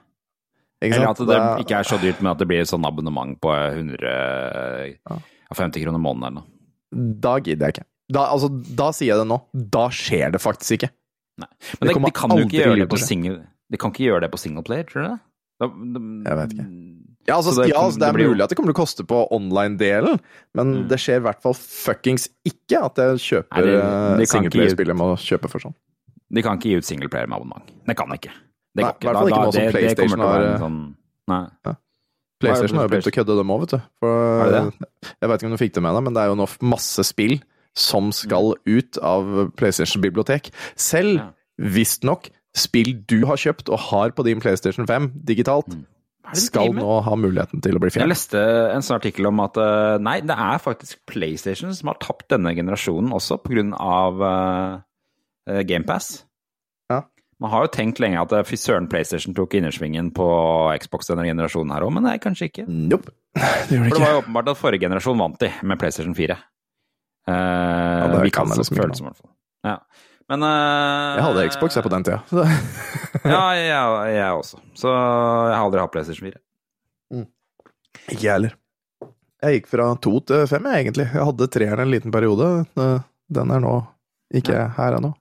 Ikke 0.76 0.98
Eller 0.98 1.08
at 1.08 1.20
det 1.24 1.38
ikke 1.64 1.76
er 1.80 1.86
så 1.88 1.96
dyrt, 2.00 2.18
men 2.20 2.30
at 2.34 2.40
det 2.42 2.48
blir 2.50 2.60
et 2.60 2.68
sånn 2.68 2.84
abonnement 2.84 3.32
på 3.40 3.50
150 3.56 5.84
kroner 5.86 6.00
måneden 6.02 6.26
eller 6.28 6.38
noe. 6.42 6.48
Da 7.24 7.32
gidder 7.40 7.64
jeg 7.66 7.72
ikke. 7.78 7.86
Da, 8.12 8.20
altså, 8.30 8.48
da 8.52 8.92
sier 8.94 9.08
jeg 9.14 9.20
det 9.22 9.28
nå. 9.30 9.38
Da 9.72 9.84
skjer 9.94 10.28
det 10.36 10.40
faktisk 10.44 10.70
ikke. 10.78 10.90
Nei. 11.42 11.50
Det 11.56 11.80
Men 11.80 11.88
de, 11.88 11.92
kommer 11.96 12.12
de 12.12 12.16
kan 12.16 12.30
jo 12.30 12.34
aldri 12.36 12.46
ikke 12.46 12.60
gjøre 12.60 12.76
det 12.76 12.76
til 12.76 12.86
å 12.86 12.92
på 12.92 13.00
skje. 13.00 13.06
De 13.72 13.76
kan 13.78 13.90
ikke 13.90 14.06
gjøre 14.06 14.20
det 14.26 14.30
på 14.32 14.38
singleplayer, 14.38 14.84
tror 14.88 15.02
du 15.02 15.08
det? 15.08 15.18
Da, 15.58 15.66
de, 15.68 16.00
Jeg 16.28 16.36
vet 16.36 16.52
ikke. 16.56 16.66
Ja, 17.26 17.34
altså, 17.40 17.54
det- 17.56 17.68
ja, 17.72 17.80
altså, 17.82 17.98
det 17.98 18.06
er 18.08 18.12
det 18.12 18.26
mulig 18.28 18.42
at 18.44 18.50
det 18.50 18.56
kommer 18.58 18.70
til 18.72 18.76
å 18.76 18.82
koste 18.84 19.02
på 19.04 19.28
online-delen, 19.34 20.20
men 20.54 20.66
Mm. 20.84 20.88
det 20.88 20.98
skjer 21.00 21.16
i 21.16 21.24
hvert 21.24 21.40
fall 21.42 21.54
fuckings 21.54 22.28
ikke 22.46 22.84
at 22.84 22.94
jeg 22.96 23.16
kjøper 23.18 23.58
eh, 23.58 23.64
de 23.66 23.80
kan 23.82 24.16
ikke 24.16 24.20
gi- 24.20 24.26
singleplayer-spill 24.36 24.86
jeg 24.86 24.96
må 24.96 25.08
kjøpe 25.18 25.50
for 25.50 25.58
sånn. 25.58 25.74
De 26.30 26.42
kan 26.42 26.56
ikke 26.58 26.70
gi 26.70 26.76
ut 26.76 26.84
singleplayer 26.84 27.26
med 27.26 27.36
abonnement. 27.40 27.66
Det 27.86 27.96
kan 27.96 28.08
de 28.08 28.14
ikke. 28.14 28.30
Det 28.76 28.84
Nei, 28.84 28.92
går 28.92 29.02
i 29.02 29.06
hvert 29.06 29.16
fall 29.16 29.28
ikke 29.30 29.42
nå 29.46 29.52
som 29.52 29.62
det 29.64 29.72
PlayStation 29.74 30.18
å 30.20 30.28
har- 30.28 30.42
en 30.44 30.60
sånn 30.60 30.94
Nei. 31.28 31.74
PlayStation 32.40 32.76
har 32.76 32.84
jo 32.86 32.92
begynt 32.92 33.08
å 33.10 33.14
kødde 33.16 33.36
dem 33.38 33.48
òg, 33.54 33.60
vet 33.64 33.70
du. 33.70 33.82
For, 33.98 34.46
Er 34.46 34.50
det 34.52 34.74
Jeg 35.20 35.28
vet 35.30 35.40
ikke 35.40 35.46
om 35.50 35.56
du 35.56 35.62
fikk 35.64 35.72
det 35.72 35.82
med 35.82 35.94
deg, 35.96 36.04
men 36.04 36.12
det 36.14 36.20
er 36.22 36.28
jo 36.28 36.34
nå 36.36 36.46
masse 36.60 37.02
spill 37.04 37.40
som 37.74 38.12
skal 38.12 38.54
ut 38.66 38.98
av 39.02 39.52
PlayStation 39.56 40.02
bibliotek. 40.02 40.50
Selv 40.76 41.16
Ja. 41.16 41.30
visstnok 41.58 42.28
spill 42.56 42.94
du 43.08 43.20
har 43.28 43.40
kjøpt 43.40 43.70
og 43.72 43.82
har 43.90 44.16
på 44.16 44.24
din 44.26 44.40
PlayStation 44.42 44.88
5 44.88 45.12
digitalt, 45.28 45.68
de 46.26 46.42
skal 46.42 46.72
nå 46.74 46.98
ha 47.06 47.16
muligheten 47.18 47.62
til 47.62 47.78
å 47.78 47.82
bli 47.82 47.92
fjernet. 47.92 48.08
Jeg 48.08 48.14
leste 48.14 48.40
en 48.74 48.82
sånn 48.84 48.98
artikkel 48.98 49.28
om 49.30 49.42
at 49.44 49.58
eh, 49.62 49.98
nei, 50.02 50.18
det 50.26 50.34
er 50.34 50.62
faktisk 50.62 50.98
PlayStation 51.06 51.74
som 51.76 51.92
har 51.92 52.00
tapt 52.02 52.26
denne 52.32 52.50
generasjonen 52.56 53.14
også, 53.14 53.38
på 53.44 53.54
grunn 53.54 53.70
av 53.78 54.24
uh, 54.24 55.60
GamePass. 55.68 56.24
Ja. 56.90 57.04
Man 57.42 57.52
har 57.52 57.66
jo 57.66 57.72
tenkt 57.76 58.02
lenge 58.02 58.18
at 58.24 58.34
eh, 58.34 58.42
fy 58.48 58.58
søren, 58.58 58.88
PlayStation 58.90 59.36
tok 59.38 59.54
innersvingen 59.58 60.10
på 60.16 60.26
Xbox 60.82 61.12
denne 61.12 61.28
generasjonen 61.28 61.76
her 61.76 61.86
òg, 61.86 61.94
men 61.94 62.08
nei, 62.08 62.16
kanskje 62.22 62.50
ikke. 62.50 62.66
Nope. 62.66 63.14
Det 63.36 63.76
det 63.76 63.78
For 63.90 63.98
det 63.98 64.02
var 64.02 64.12
jo 64.14 64.20
åpenbart 64.24 64.46
at 64.48 64.58
forrige 64.58 64.86
generasjon 64.86 65.18
vant 65.20 65.40
de, 65.42 65.52
med 65.68 65.78
PlayStation 65.78 66.14
4. 66.16 66.38
Uh, 67.26 67.34
det 67.34 68.20
vi 68.24 68.30
kan 68.32 68.46
kan 68.46 68.54
jeg 68.54 68.56
det 68.56 68.62
liksom 68.62 68.76
ikke 68.76 68.82
føles 68.82 69.02
som, 69.02 69.06
i 69.06 69.10
hvert 69.10 69.20
fall. 69.20 69.32
Ja. 69.66 69.78
Men 70.30 70.42
uh, 70.42 71.16
Jeg 71.18 71.24
hadde 71.28 71.44
Xbox 71.54 71.76
jeg 71.78 71.84
på 71.86 71.92
den 71.92 72.06
tida. 72.06 72.20
Så- 72.30 72.46
ja, 73.26 73.42
jeg, 73.54 74.14
jeg 74.16 74.30
også. 74.40 74.58
Så 74.78 74.90
jeg 74.90 75.54
har 75.54 75.62
aldri 75.64 75.82
hatt 75.84 75.92
PlayStation 75.94 76.28
4. 76.30 76.40
Ikke 78.12 78.22
jeg 78.22 78.32
heller. 78.32 78.56
Jeg 79.44 79.58
gikk 79.60 79.68
fra 79.70 79.86
to 80.02 80.12
til 80.26 80.46
fem, 80.50 80.66
jeg, 80.70 80.84
egentlig. 80.86 81.06
Jeg 81.12 81.26
hadde 81.28 81.48
treeren 81.52 81.82
en 81.84 81.92
liten 81.92 82.12
periode. 82.14 82.48
Eh, 82.78 82.98
Den 83.36 83.50
er 83.54 83.62
nå 83.62 83.74
ikke 84.34 84.58
her 84.76 84.96
ennå. 84.98 85.12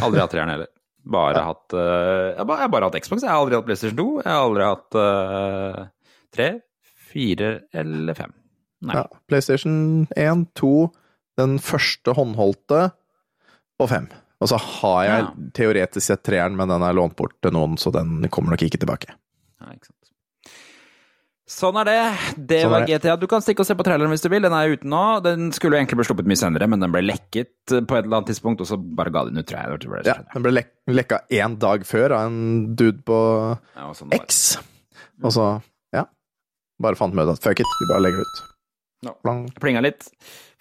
Aldri 0.00 0.20
hatt 0.22 0.32
treeren 0.32 0.52
heller. 0.54 0.70
Bare 1.04 1.40
hatt 1.44 1.74
uh, 1.76 1.80
jeg, 1.80 2.38
har 2.38 2.46
bare, 2.48 2.64
jeg 2.64 2.72
bare 2.72 2.88
hatt 2.88 2.98
Xbox. 3.04 3.24
Jeg 3.26 3.32
har 3.32 3.42
aldri 3.42 3.58
hatt 3.58 3.66
PlayStation 3.68 3.98
2. 4.00 4.06
Jeg 4.24 4.32
har 4.32 4.44
aldri 4.48 4.68
hatt 4.70 4.98
eh, 5.00 5.80
tre, 6.32 6.48
fire 7.12 7.50
eller 7.76 8.16
fem. 8.18 8.32
Nei. 8.88 8.96
Ja, 8.98 9.04
PlayStation 9.28 9.74
1, 10.16 10.46
2, 10.60 10.70
den 11.40 11.58
første 11.64 12.14
håndholdte, 12.16 12.86
og 13.80 13.88
fem. 13.90 14.08
Og 14.42 14.48
så 14.50 14.58
har 14.60 15.04
jeg 15.04 15.20
Ja. 15.24 15.32
teoretisk 15.56 16.02
sett 16.04 16.22
treeren, 16.26 16.56
men 16.56 16.68
den 16.68 16.82
er 16.82 16.92
lånt 16.92 17.16
bort 17.16 17.32
til 17.42 17.52
noen, 17.52 17.76
så 17.78 17.90
den 17.92 18.28
kommer 18.28 18.50
nok 18.50 18.60
ikke 18.66 18.78
tilbake. 18.82 19.08
Ja, 19.60 19.66
ikke 19.72 19.86
sant. 19.86 19.98
Sånn 21.46 21.76
er 21.76 21.84
det. 21.84 22.46
Det 22.48 22.62
Sånn 22.64 22.70
var 22.72 22.86
det. 22.86 22.88
GTA. 23.02 23.16
Du 23.20 23.26
kan 23.26 23.42
stikke 23.44 23.60
og 23.60 23.66
se 23.68 23.74
på 23.76 23.84
traileren 23.84 24.08
hvis 24.08 24.22
du 24.24 24.30
vil. 24.32 24.40
Den 24.42 24.52
er 24.56 24.72
ute 24.72 24.88
nå. 24.88 25.22
Den 25.22 25.50
skulle 25.52 25.76
egentlig 25.76 25.98
bli 26.00 26.06
sluppet 26.08 26.26
mye 26.30 26.40
senere, 26.40 26.66
men 26.72 26.80
den 26.80 26.90
ble 26.90 27.02
lekket 27.04 27.52
på 27.68 27.98
et 27.98 28.04
eller 28.06 28.16
annet 28.22 28.30
tidspunkt, 28.32 28.60
og 28.64 28.66
så 28.66 28.78
bare 28.80 29.12
ga 29.12 29.24
de 29.24 29.30
den 29.34 29.42
ut, 29.44 29.46
tror 29.46 29.98
jeg. 30.00 30.06
Ja, 30.08 30.14
den 30.32 30.42
ble 30.42 30.52
lek 30.56 30.70
lekka 30.88 31.20
én 31.30 31.58
dag 31.58 31.84
før 31.84 32.12
av 32.16 32.26
en 32.30 32.74
dude 32.74 33.02
på 33.04 33.58
Ja, 33.76 33.90
og 33.90 33.94
sånn. 33.94 34.12
X. 34.16 34.56
Og 35.22 35.32
så, 35.36 35.62
ja 35.92 36.06
Bare 36.80 36.96
fant 36.96 37.14
med 37.14 37.28
ut 37.28 37.36
at 37.36 37.42
fuck 37.44 37.60
it, 37.60 37.66
vi 37.80 37.92
bare 37.92 38.02
legger 38.02 38.20
ut. 38.24 38.42
No. 39.04 39.46
Plinga 39.60 39.82
litt. 39.84 40.08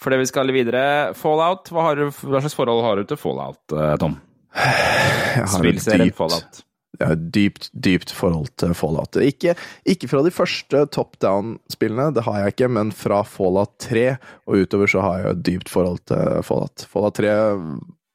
Fordi 0.04 0.20
vi 0.20 0.28
skal 0.30 0.52
videre. 0.52 1.14
Fallout. 1.16 1.72
Hva, 1.72 1.88
har 1.90 1.96
du, 2.00 2.06
hva 2.12 2.42
slags 2.44 2.58
forhold 2.58 2.84
har 2.84 3.00
du 3.00 3.08
til 3.14 3.20
Fallout, 3.22 3.62
eh, 3.72 3.96
Tom? 4.02 4.20
Jeg 4.54 5.48
har 5.48 5.48
et 5.48 5.54
Spillserien 5.58 6.10
dypt- 6.12 6.20
Fallout. 6.20 6.62
Jeg 7.00 7.08
har 7.10 7.16
et 7.18 7.24
dypt, 7.34 7.70
dypt 7.74 8.12
forhold 8.14 8.52
til 8.62 8.76
Fallout. 8.78 9.18
Ikke, 9.18 9.56
ikke 9.90 10.08
fra 10.12 10.22
de 10.28 10.30
første 10.36 10.84
top 10.94 11.16
down-spillene, 11.24 12.12
det 12.14 12.22
har 12.28 12.38
jeg 12.44 12.54
ikke, 12.54 12.70
men 12.70 12.92
fra 12.94 13.24
Fallout 13.26 13.72
3 13.82 14.04
og 14.46 14.60
utover 14.62 14.92
så 14.92 15.02
har 15.02 15.24
jeg 15.24 15.32
et 15.34 15.42
dypt 15.48 15.72
forhold 15.74 16.04
til 16.12 16.44
Fallout. 16.46 16.86
Fallout 16.92 17.18
3 17.18 17.34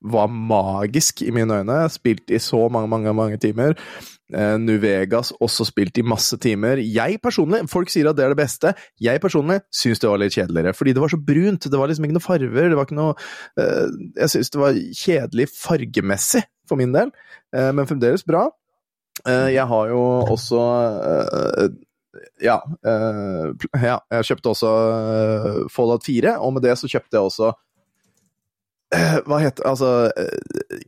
var 0.05 0.29
magisk 0.31 1.23
i 1.27 1.33
mine 1.35 1.61
øyne. 1.63 1.79
Spilt 1.91 2.31
i 2.31 2.39
så 2.43 2.69
mange, 2.71 2.89
mange, 2.89 3.15
mange 3.15 3.37
timer. 3.43 3.75
Uh, 4.29 4.59
New 4.61 4.77
Vegas 4.81 5.33
også 5.41 5.65
spilt 5.65 5.99
i 5.99 6.05
masse 6.05 6.37
timer. 6.39 6.77
Jeg 6.85 7.19
personlig, 7.25 7.63
folk 7.73 7.89
sier 7.91 8.11
at 8.11 8.19
det 8.19 8.27
er 8.27 8.35
det 8.35 8.41
beste. 8.43 8.75
Jeg 9.01 9.21
personlig 9.25 9.61
syns 9.75 9.99
det 10.03 10.11
var 10.11 10.21
litt 10.21 10.37
kjedeligere, 10.37 10.75
fordi 10.77 10.93
det 10.95 11.03
var 11.03 11.13
så 11.15 11.21
brunt. 11.31 11.65
Det 11.71 11.81
var 11.81 11.89
liksom 11.89 12.05
ikke 12.07 12.19
noe 12.19 12.27
farver. 12.27 12.69
Det 12.69 12.79
var 12.79 12.89
ikke 12.89 13.01
noe 13.01 13.17
Uh, 13.59 13.89
Jeg 14.21 14.31
syns 14.31 14.51
det 14.55 14.61
var 14.61 14.77
kjedelig 14.95 15.49
fargemessig, 15.57 16.45
for 16.69 16.77
min 16.79 16.93
del, 16.95 17.11
uh, 17.57 17.71
men 17.73 17.87
fremdeles 17.89 18.25
bra. 18.29 18.49
Eh, 19.27 19.49
Jeg 19.55 19.67
har 19.67 19.89
jo 19.91 20.01
også 20.31 20.59
eh, 21.09 21.69
ja, 22.43 22.59
eh, 22.87 23.49
ja, 23.83 23.97
jeg 24.15 24.29
kjøpte 24.31 24.53
også 24.53 24.71
eh, 24.99 25.57
Fallout 25.75 26.07
4, 26.07 26.37
og 26.39 26.53
med 26.55 26.63
det 26.63 26.77
så 26.79 26.87
kjøpte 26.91 27.17
jeg 27.19 27.27
også 27.27 27.49
eh, 27.51 27.59
Hva 29.29 29.39
heter 29.43 29.67
Altså 29.69 29.89
eh, 30.17 30.81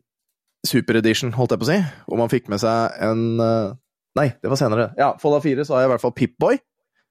Super 0.67 0.97
Edition, 1.01 1.33
holdt 1.37 1.53
jeg 1.55 1.61
på 1.61 1.67
å 1.67 1.71
si. 1.71 1.79
Hvor 2.09 2.21
man 2.21 2.33
fikk 2.33 2.49
med 2.53 2.61
seg 2.63 2.97
en 3.05 3.41
eh, 3.45 3.77
Nei, 4.19 4.27
det 4.43 4.51
var 4.51 4.59
senere. 4.59 4.89
Ja, 4.99 5.13
Fallout 5.23 5.45
4 5.45 5.63
så 5.69 5.77
har 5.77 5.85
jeg 5.85 5.89
i 5.89 5.93
hvert 5.93 6.03
fall 6.03 6.15
Pip-Boy. 6.19 6.57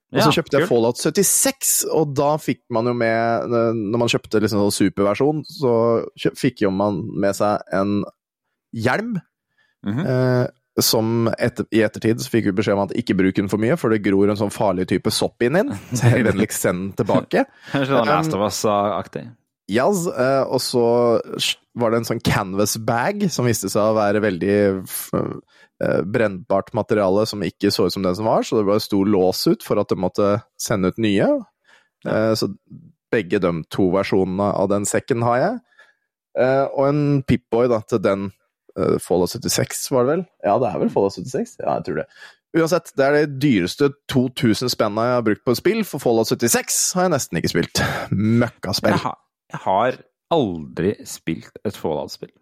Og 0.10 0.17
så 0.19 0.25
Ja, 0.25 0.34
kjøpte 0.36 0.58
jeg 0.58 0.65
cool. 0.65 0.71
Fallout 0.73 0.99
76, 0.99 1.73
og 1.95 2.15
da 2.17 2.34
fikk 2.41 2.63
man 2.73 2.89
jo 2.89 2.95
med 2.97 3.45
Når 3.54 4.02
man 4.02 4.10
kjøpte 4.12 4.41
liksom 4.41 4.60
sånn 4.65 4.73
superversjon, 4.75 5.43
så 5.47 5.73
fikk 6.36 6.65
jo 6.65 6.71
man 6.75 7.04
med 7.21 7.38
seg 7.38 7.62
en 7.78 7.99
hjelm. 8.75 9.19
Mhm. 9.88 10.02
Eh, 10.06 10.47
som 10.80 11.28
etter, 11.36 11.65
i 11.75 11.82
ettertid 11.84 12.21
så 12.23 12.30
fikk 12.32 12.45
vi 12.47 12.54
beskjed 12.56 12.78
om 12.78 12.86
at 12.86 12.93
ikke 12.95 13.15
bruk 13.19 13.36
den 13.36 13.49
for 13.52 13.60
mye, 13.60 13.75
for 13.80 13.91
det 13.91 13.99
gror 14.06 14.30
en 14.32 14.38
sånn 14.39 14.54
farlig 14.54 14.86
type 14.88 15.12
sopp 15.12 15.43
inn 15.43 15.58
den. 15.58 15.73
Så 15.91 16.12
jeg 16.13 16.23
vennligst 16.28 16.63
send 16.63 16.84
den 16.86 16.93
tilbake. 17.02 17.45
Sånn 17.73 18.08
Last 18.08 18.36
of 18.38 18.43
Us-aktig. 18.45 19.25
Jazz, 19.69 20.08
eh, 20.10 20.43
og 20.49 20.60
så 20.63 20.84
var 21.79 21.91
det 21.93 21.99
en 22.01 22.08
sånn 22.10 22.21
canvas 22.25 22.73
bag 22.82 23.27
som 23.32 23.45
viste 23.47 23.69
seg 23.71 23.82
å 23.91 23.95
være 23.97 24.21
veldig 24.23 24.55
eh, 25.13 26.01
brennbart 26.03 26.73
materiale 26.77 27.25
som 27.29 27.43
ikke 27.45 27.71
så 27.71 27.86
ut 27.88 27.93
som 27.95 28.03
den 28.05 28.17
som 28.17 28.27
var, 28.27 28.43
så 28.43 28.58
det 28.60 28.67
bare 28.67 28.84
sto 28.84 29.03
lås 29.08 29.45
ut 29.47 29.63
for 29.65 29.79
at 29.82 29.91
de 29.93 29.99
måtte 29.99 30.32
sende 30.60 30.91
ut 30.91 30.97
nye. 31.01 31.29
Eh, 32.08 32.34
Så 32.39 32.51
begge 33.13 33.39
de 33.41 33.53
to 33.73 33.88
versjonene 33.95 34.51
av 34.53 34.67
den 34.69 34.84
sekken 34.86 35.23
har 35.25 35.38
jeg. 35.41 35.55
Og 36.77 36.84
en 36.86 36.99
Pip-Boy 37.25 37.65
da, 37.71 37.79
til 37.89 37.97
den 38.05 38.27
Fallout 39.01 39.32
76, 39.34 39.88
var 39.91 40.05
det 40.05 40.12
vel? 40.13 40.21
Ja, 40.45 40.53
det 40.62 40.67
er 40.69 40.77
vel 40.84 40.91
Fallout 40.93 41.15
76? 41.17 41.55
Ja, 41.60 41.73
jeg 41.79 41.88
tror 41.88 41.97
det. 42.03 42.05
Uansett, 42.55 42.91
det 42.95 43.05
er 43.08 43.15
det 43.17 43.39
dyreste 43.41 43.89
2000 44.13 44.69
spenna 44.71 45.08
jeg 45.10 45.17
har 45.17 45.25
brukt 45.25 45.41
på 45.45 45.55
et 45.55 45.60
spill, 45.60 45.82
for 45.89 45.99
Fallout 46.05 46.29
76 46.29 46.77
har 46.99 47.08
jeg 47.08 47.15
nesten 47.15 47.41
ikke 47.41 47.51
spilt. 47.51 47.82
Møkkaspill. 48.13 48.93
Jeg, 48.93 49.01
har- 49.08 49.17
jeg 49.49 49.63
har 49.65 50.01
aldri 50.33 50.93
spilt 51.09 51.55
et 51.65 51.77
Fallout-spill. 51.77 52.33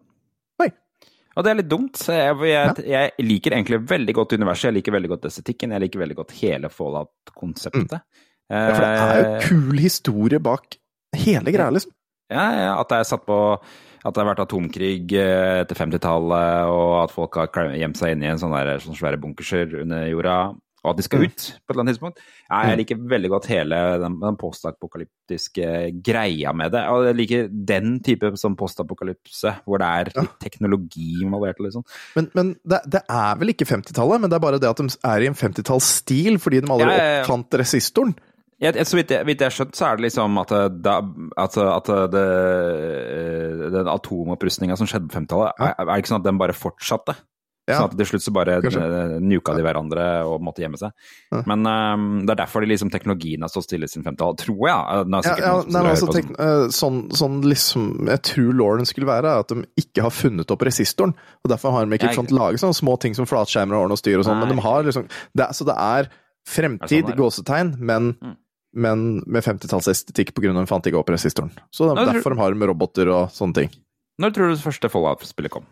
Og 1.37 1.45
det 1.45 1.51
er 1.51 1.59
litt 1.59 1.69
dumt. 1.69 1.99
Jeg, 2.09 2.37
jeg, 2.49 2.85
jeg 2.89 3.25
liker 3.27 3.53
egentlig 3.53 3.83
veldig 3.91 4.15
godt 4.17 4.33
universet, 4.39 4.71
jeg 4.71 4.79
liker 4.79 4.95
veldig 4.95 5.11
godt 5.11 5.27
estetikken, 5.29 5.75
jeg 5.75 5.83
liker 5.85 6.01
veldig 6.01 6.17
godt 6.17 6.33
hele 6.39 6.71
Fallout-konseptet. 6.73 7.99
Ja, 8.49 8.63
for 8.71 8.81
det 8.81 8.87
er 8.87 9.19
jo 9.19 9.27
Eh, 9.27 9.43
kul 9.43 9.81
historie 9.83 10.39
bak 10.41 10.79
hele 11.19 11.53
greia, 11.53 11.69
liksom. 11.73 11.93
Ja, 12.31 12.45
ja, 12.57 12.71
at 12.81 12.89
det 12.89 12.97
er 13.01 13.07
satt 13.07 13.25
på 13.27 13.37
at 13.37 14.15
det 14.15 14.21
har 14.21 14.29
vært 14.31 14.41
atomkrig 14.45 15.13
eh, 15.19 15.61
etter 15.61 15.77
50-tallet, 15.77 16.71
og 16.71 16.93
at 17.03 17.13
folk 17.13 17.37
har 17.37 17.73
gjemt 17.75 17.99
seg 17.99 18.15
inne 18.15 18.27
i 18.27 18.31
en 18.31 18.41
sånn 18.41 18.55
der, 18.55 18.77
sånne 18.81 18.97
svære 18.97 19.19
bunkerser 19.21 19.77
under 19.83 20.07
jorda. 20.09 20.37
Og 20.87 20.93
at 20.93 21.01
de 21.01 21.05
skal 21.05 21.25
ut 21.27 21.35
på 21.35 21.67
et 21.67 21.73
eller 21.75 21.83
annet 21.83 21.93
tidspunkt. 21.97 22.21
Ja, 22.47 22.61
Mm. 22.63 22.69
jeg 22.71 22.77
liker 22.81 23.01
veldig 23.13 23.29
godt 23.33 23.49
hele 23.51 23.79
den, 24.01 24.15
den 24.23 24.37
postapokalyptiske 24.39 25.67
greia 26.07 26.53
med 26.55 26.71
det. 26.73 26.83
Og 26.89 27.05
jeg 27.09 27.17
liker 27.19 27.49
den 27.51 27.97
type 28.05 28.31
sånn 28.39 28.55
postapokalypse, 28.59 29.51
hvor 29.67 29.83
det 29.83 29.89
er 29.91 30.11
litt 30.21 30.37
teknologi 30.43 31.09
involvert. 31.25 31.59
Liksom. 31.59 31.83
Men, 32.15 32.31
men 32.33 32.53
det, 32.63 32.79
det 32.95 33.03
er 33.11 33.35
vel 33.43 33.51
ikke 33.53 33.67
50-tallet, 33.67 34.21
men 34.23 34.31
det 34.31 34.39
er 34.39 34.45
bare 34.47 34.59
det 34.63 34.71
at 34.71 34.81
de 34.81 34.87
er 35.11 35.25
i 35.25 35.29
en 35.29 35.37
50-tallsstil 35.37 36.39
fordi 36.41 36.63
de 36.63 36.71
aldri 36.71 36.87
Ja, 36.89 36.97
ja, 36.97 37.13
ja. 37.17 37.21
oppfant 37.27 37.59
resistoren. 37.61 38.15
Jeg, 38.57 38.73
jeg, 38.73 38.87
så 38.89 38.97
vidt 38.97 39.11
jeg, 39.13 39.25
vidt 39.27 39.41
jeg 39.43 39.51
har 39.51 39.53
skjønt, 39.53 39.75
så 39.77 39.85
er 39.91 39.97
det 39.99 40.07
liksom 40.07 40.37
at, 40.41 40.49
det- 40.49 40.79
da, 40.81 40.95
at, 41.37 41.57
at 41.61 41.91
det, 42.15 42.23
den 43.75 43.89
atomopprustninga 43.91 44.77
som 44.79 44.89
skjedde 44.89 45.09
på 45.11 45.19
50-tallet, 45.19 45.53
er, 45.61 45.75
er 45.77 45.89
det 45.91 45.97
ikke 46.01 46.11
sånn 46.13 46.21
at 46.23 46.29
den 46.29 46.39
bare 46.41 46.55
fortsatte? 46.57 47.15
Ja. 47.67 47.81
Sånn 47.81 47.89
at 47.91 47.97
til 47.99 48.07
slutt 48.07 48.23
så 48.23 48.31
bare 48.31 48.53
Kanskje. 48.63 48.81
eh, 48.81 49.13
nuka 49.19 49.53
de 49.57 49.63
hverandre 49.65 50.03
og 50.25 50.39
måtte 50.41 50.63
gjemme 50.63 50.79
seg. 50.79 50.93
Ja. 51.33 51.41
Men 51.51 51.65
um, 51.67 52.05
det 52.25 52.31
er 52.31 52.39
derfor 52.45 52.63
de 52.63 52.69
liksom 52.71 52.89
teknologien 52.93 53.41
har 53.43 53.51
stått 53.51 53.67
stille 53.67 53.89
siden 53.91 54.05
50-tallet, 54.05 54.39
tror 54.45 54.61
jeg. 54.69 54.71
Ja, 54.71 55.33
ja, 55.41 55.51
nei, 55.67 55.81
altså, 55.91 56.07
tenk, 56.15 56.31
eh, 56.39 56.67
sånn, 56.71 57.01
sånn 57.11 57.41
liksom 57.43 58.07
Jeg 58.07 58.21
tror 58.29 58.53
lauren 58.55 58.87
skulle 58.87 59.09
være 59.09 59.33
at 59.41 59.51
de 59.51 59.65
ikke 59.83 60.05
har 60.07 60.15
funnet 60.15 60.49
opp 60.55 60.63
resistoren. 60.63 61.11
Og 61.43 61.51
derfor 61.51 61.75
har 61.75 61.85
de 61.85 61.99
ikke 61.99 62.15
fått 62.15 62.31
laget 62.31 62.63
sånne 62.63 62.79
små 62.79 62.95
ting 63.03 63.13
som 63.19 63.27
flatskjermer 63.27 63.75
og 63.75 63.83
ordne 63.89 63.99
og 63.99 64.01
styr 64.01 64.17
og 64.21 64.25
sånn, 64.29 64.39
men 64.39 64.55
de 64.55 64.61
har 64.63 64.83
liksom 64.87 65.07
det, 65.35 65.49
Så 65.59 65.67
det 65.67 65.75
er 65.75 66.07
fremtid, 66.47 67.03
Det 67.03 67.11
er 67.11 67.17
sånn 67.17 67.19
gåsetegn, 67.19 67.73
men, 67.79 68.13
Mm. 68.23 68.35
men 68.75 69.23
med 69.27 69.43
50-tallsestetikk 69.43 70.31
på 70.33 70.41
grunn 70.45 70.55
av 70.55 70.63
de 70.63 70.71
fant 70.71 70.85
ikke 70.87 70.99
opp 70.99 71.09
resistoren. 71.11 71.51
Så 71.75 71.89
det 71.91 71.97
er 71.99 72.05
jeg 72.05 72.15
derfor 72.23 72.35
de 72.35 72.39
har 72.39 72.53
med 72.55 72.69
roboter 72.69 73.09
og 73.11 73.27
sånne 73.35 73.53
ting. 73.59 73.69
Når 74.21 74.31
tror 74.31 74.47
du 74.47 74.55
det 74.55 74.63
første 74.63 74.89
Fallout-spillet 74.89 75.51
kom? 75.51 75.65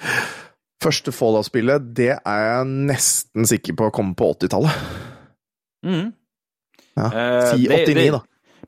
Første 0.80 1.12
Fallout-spillet, 1.12 1.90
det 1.96 2.14
er 2.16 2.40
jeg 2.46 2.66
nesten 2.88 3.44
sikker 3.48 3.76
på 3.76 3.90
å 3.90 3.92
komme 3.92 4.16
på 4.16 4.30
80-tallet. 4.32 4.78
Mm. 5.84 6.12
Ja. 6.96 7.06
Eh, 7.06 7.46
Si 7.52 7.68
89, 7.68 7.94
det- 7.94 8.12
da. 8.12 8.20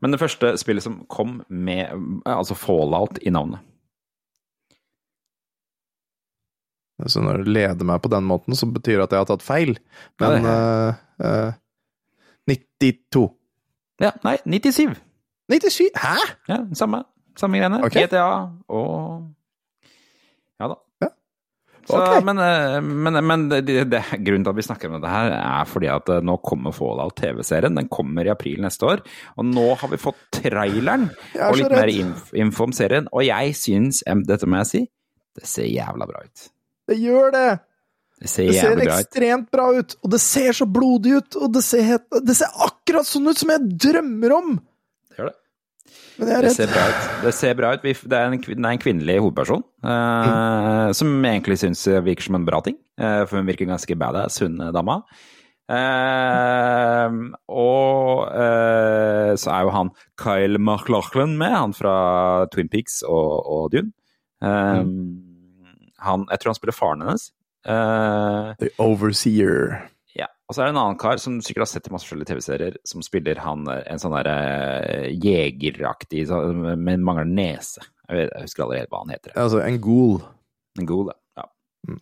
Men 0.03 0.11
det 0.11 0.21
første 0.21 0.57
spillet 0.59 0.83
som 0.83 1.05
kom 1.09 1.43
med 1.49 1.85
eh, 1.93 2.37
altså 2.37 2.57
Fallout 2.59 3.19
i 3.23 3.31
navnet 3.31 3.61
Så 7.07 7.21
når 7.23 7.43
du 7.43 7.51
leder 7.51 7.85
meg 7.85 8.03
på 8.03 8.11
den 8.13 8.23
måten, 8.25 8.55
så 8.55 8.67
betyr 8.71 9.01
det 9.01 9.09
at 9.09 9.15
jeg 9.17 9.19
har 9.25 9.27
tatt 9.27 9.43
feil. 9.43 9.73
Men 10.23 10.45
ja, 10.47 10.53
uh, 11.19 11.49
uh, 11.49 11.53
92. 12.47 13.25
Ja, 14.03 14.13
nei, 14.23 14.37
97. 14.47 14.95
97? 15.51 15.89
Hæ?! 15.99 16.13
Ja, 16.49 16.61
samme, 16.79 17.03
samme 17.37 17.59
greiene. 17.59 17.81
Okay. 17.89 18.07
GTA 18.07 18.29
og. 18.71 19.25
Så, 21.93 21.99
okay. 22.01 22.23
Men, 22.25 22.39
eh, 22.41 22.79
men, 22.81 23.19
men 23.29 23.43
det, 23.51 23.61
det, 23.69 23.85
det, 23.93 24.03
grunnen 24.25 24.47
til 24.47 24.53
at 24.55 24.59
vi 24.59 24.65
snakker 24.65 24.89
om 24.89 24.97
dette 24.97 25.13
her, 25.13 25.35
er 25.37 25.69
fordi 25.69 25.91
at 25.93 26.09
eh, 26.15 26.23
nå 26.25 26.39
kommer 26.47 26.73
Fallout 26.77 27.19
TV-serien. 27.21 27.77
Den 27.77 27.91
kommer 27.93 28.27
i 28.27 28.33
april 28.33 28.63
neste 28.65 28.89
år. 28.89 29.03
Og 29.37 29.49
nå 29.51 29.67
har 29.83 29.93
vi 29.93 30.01
fått 30.01 30.23
traileren 30.41 31.11
er 31.37 31.51
og 31.51 31.61
litt 31.61 31.69
mer 31.69 31.85
redd. 31.85 32.01
inf 32.01 32.33
info 32.47 32.71
om 32.71 32.75
serien. 32.77 33.11
Og 33.13 33.27
jeg 33.29 33.53
syns, 33.59 34.01
dette 34.29 34.49
må 34.49 34.63
jeg 34.63 34.71
si, 34.73 34.83
det 35.37 35.49
ser 35.49 35.69
jævla 35.69 36.09
bra 36.09 36.25
ut. 36.25 36.49
Det 36.89 36.99
gjør 37.01 37.37
det! 37.37 37.51
Det 38.23 38.31
ser 38.31 38.47
Det 38.47 38.55
ser 38.55 38.69
jævlig 38.69 38.87
bra 38.87 38.97
ut. 38.97 39.07
ekstremt 39.07 39.47
bra 39.51 39.69
ut, 39.75 39.95
og 39.99 40.11
det 40.15 40.21
ser 40.23 40.53
så 40.55 40.67
blodig 40.71 41.15
ut, 41.19 41.37
og 41.43 41.55
det 41.57 41.63
ser, 41.67 41.95
det 42.23 42.37
ser 42.39 42.61
akkurat 42.67 43.09
sånn 43.09 43.27
ut 43.27 43.41
som 43.41 43.51
jeg 43.51 43.79
drømmer 43.87 44.35
om! 44.37 44.53
Det 45.11 45.19
gjør 45.19 45.33
det. 45.33 45.39
Men 45.83 45.91
jeg 45.91 45.99
er 45.99 46.02
Det 46.19 46.53
ser 46.55 46.69
bra 46.71 46.85
ut. 46.89 47.05
Det 47.25 47.33
ser 47.35 47.55
bra 47.59 47.73
ut. 47.75 47.83
Det 47.83 48.17
er 48.19 48.27
en, 48.29 48.41
det 48.41 48.59
er 48.59 48.71
en 48.71 48.81
kvinnelig 48.83 49.19
hovedperson, 49.23 49.63
uh, 49.85 49.91
Mm. 49.93 50.95
som 50.95 51.25
egentlig 51.25 51.59
syns 51.59 51.87
virker 52.05 52.23
som 52.23 52.35
en 52.37 52.45
bra 52.47 52.61
ting. 52.61 52.77
Uh, 53.01 53.25
for 53.27 53.39
hun 53.39 53.47
virker 53.47 53.67
ganske 53.67 53.97
badass, 53.99 54.41
hun 54.45 54.61
eh, 54.61 54.73
dama. 54.73 55.03
Uh, 55.73 57.33
og 57.49 58.29
så 59.39 59.51
er 59.55 59.63
jo 59.65 59.71
han 59.73 59.91
Kyle 60.21 60.59
McLaughlin 60.59 61.39
med, 61.39 61.55
han 61.55 61.73
fra 61.73 62.47
Twin 62.53 62.69
Peaks 62.69 63.03
og, 63.03 63.47
og 63.47 63.71
Dune. 63.73 63.93
Mm. 64.43 65.23
han, 66.03 66.27
jeg 66.31 66.41
tror 66.41 66.51
han 66.51 66.59
spiller 66.59 66.75
faren 66.75 67.05
hennes. 67.07 67.31
The 68.59 68.69
Overseer. 68.83 69.89
Ja. 70.53 70.55
Og 70.55 70.57
så 70.57 70.63
er 70.63 70.69
det 70.69 70.75
en 70.75 70.81
annen 70.83 70.99
kar 71.01 71.17
som 71.23 71.39
sikkert 71.41 71.65
har 71.65 71.71
sett 71.73 71.89
i 71.89 71.93
masse 71.95 72.05
forskjellige 72.05 72.29
TV-serier, 72.35 72.75
som 72.85 73.01
spiller 73.05 73.41
han 73.41 73.65
eh, 73.73 73.81
en 73.89 74.01
sånn 74.03 74.13
derre 74.13 75.09
jegeraktig 75.17 76.27
sånn, 76.29 76.61
Men 76.83 77.05
mangler 77.07 77.25
nese. 77.29 77.81
Jeg, 78.09 78.19
vet, 78.19 78.35
jeg 78.37 78.45
husker 78.51 78.75
helt 78.77 78.93
hva 78.93 79.01
han 79.07 79.15
heter. 79.15 79.33
Altså 79.41 79.63
en 79.65 79.79
ghoul. 79.81 80.21
En 80.79 80.89
ghoul, 80.89 81.09
ja. 81.39 81.47
Mm. 81.89 81.99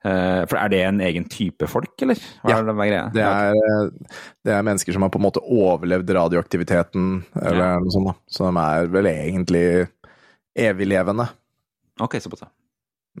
Eh, 0.00 0.46
for 0.48 0.56
er 0.56 0.70
det 0.72 0.80
en 0.86 1.00
egen 1.04 1.26
type 1.28 1.68
folk, 1.68 1.92
eller? 2.00 2.16
Hva 2.40 2.54
Ja, 2.54 2.62
er 2.62 2.70
det? 2.72 3.02
Det 3.18 3.24
er, 3.26 3.58
eh, 3.60 4.16
det 4.48 4.54
er 4.56 4.64
mennesker 4.64 4.96
som 4.96 5.04
har 5.04 5.12
på 5.12 5.20
en 5.20 5.26
måte 5.26 5.42
overlevd 5.44 6.08
radioaktiviteten, 6.16 7.10
eller 7.42 7.60
Ja. 7.74 7.78
noe 7.84 7.92
sånt. 7.92 8.06
da. 8.08 8.14
Så 8.32 8.48
de 8.48 8.64
er 8.64 8.86
vel 8.96 9.04
egentlig 9.12 9.88
eviglevende. 10.56 11.28
Ok, 12.00 12.16
såpass, 12.16 12.40
ja. 12.48 12.48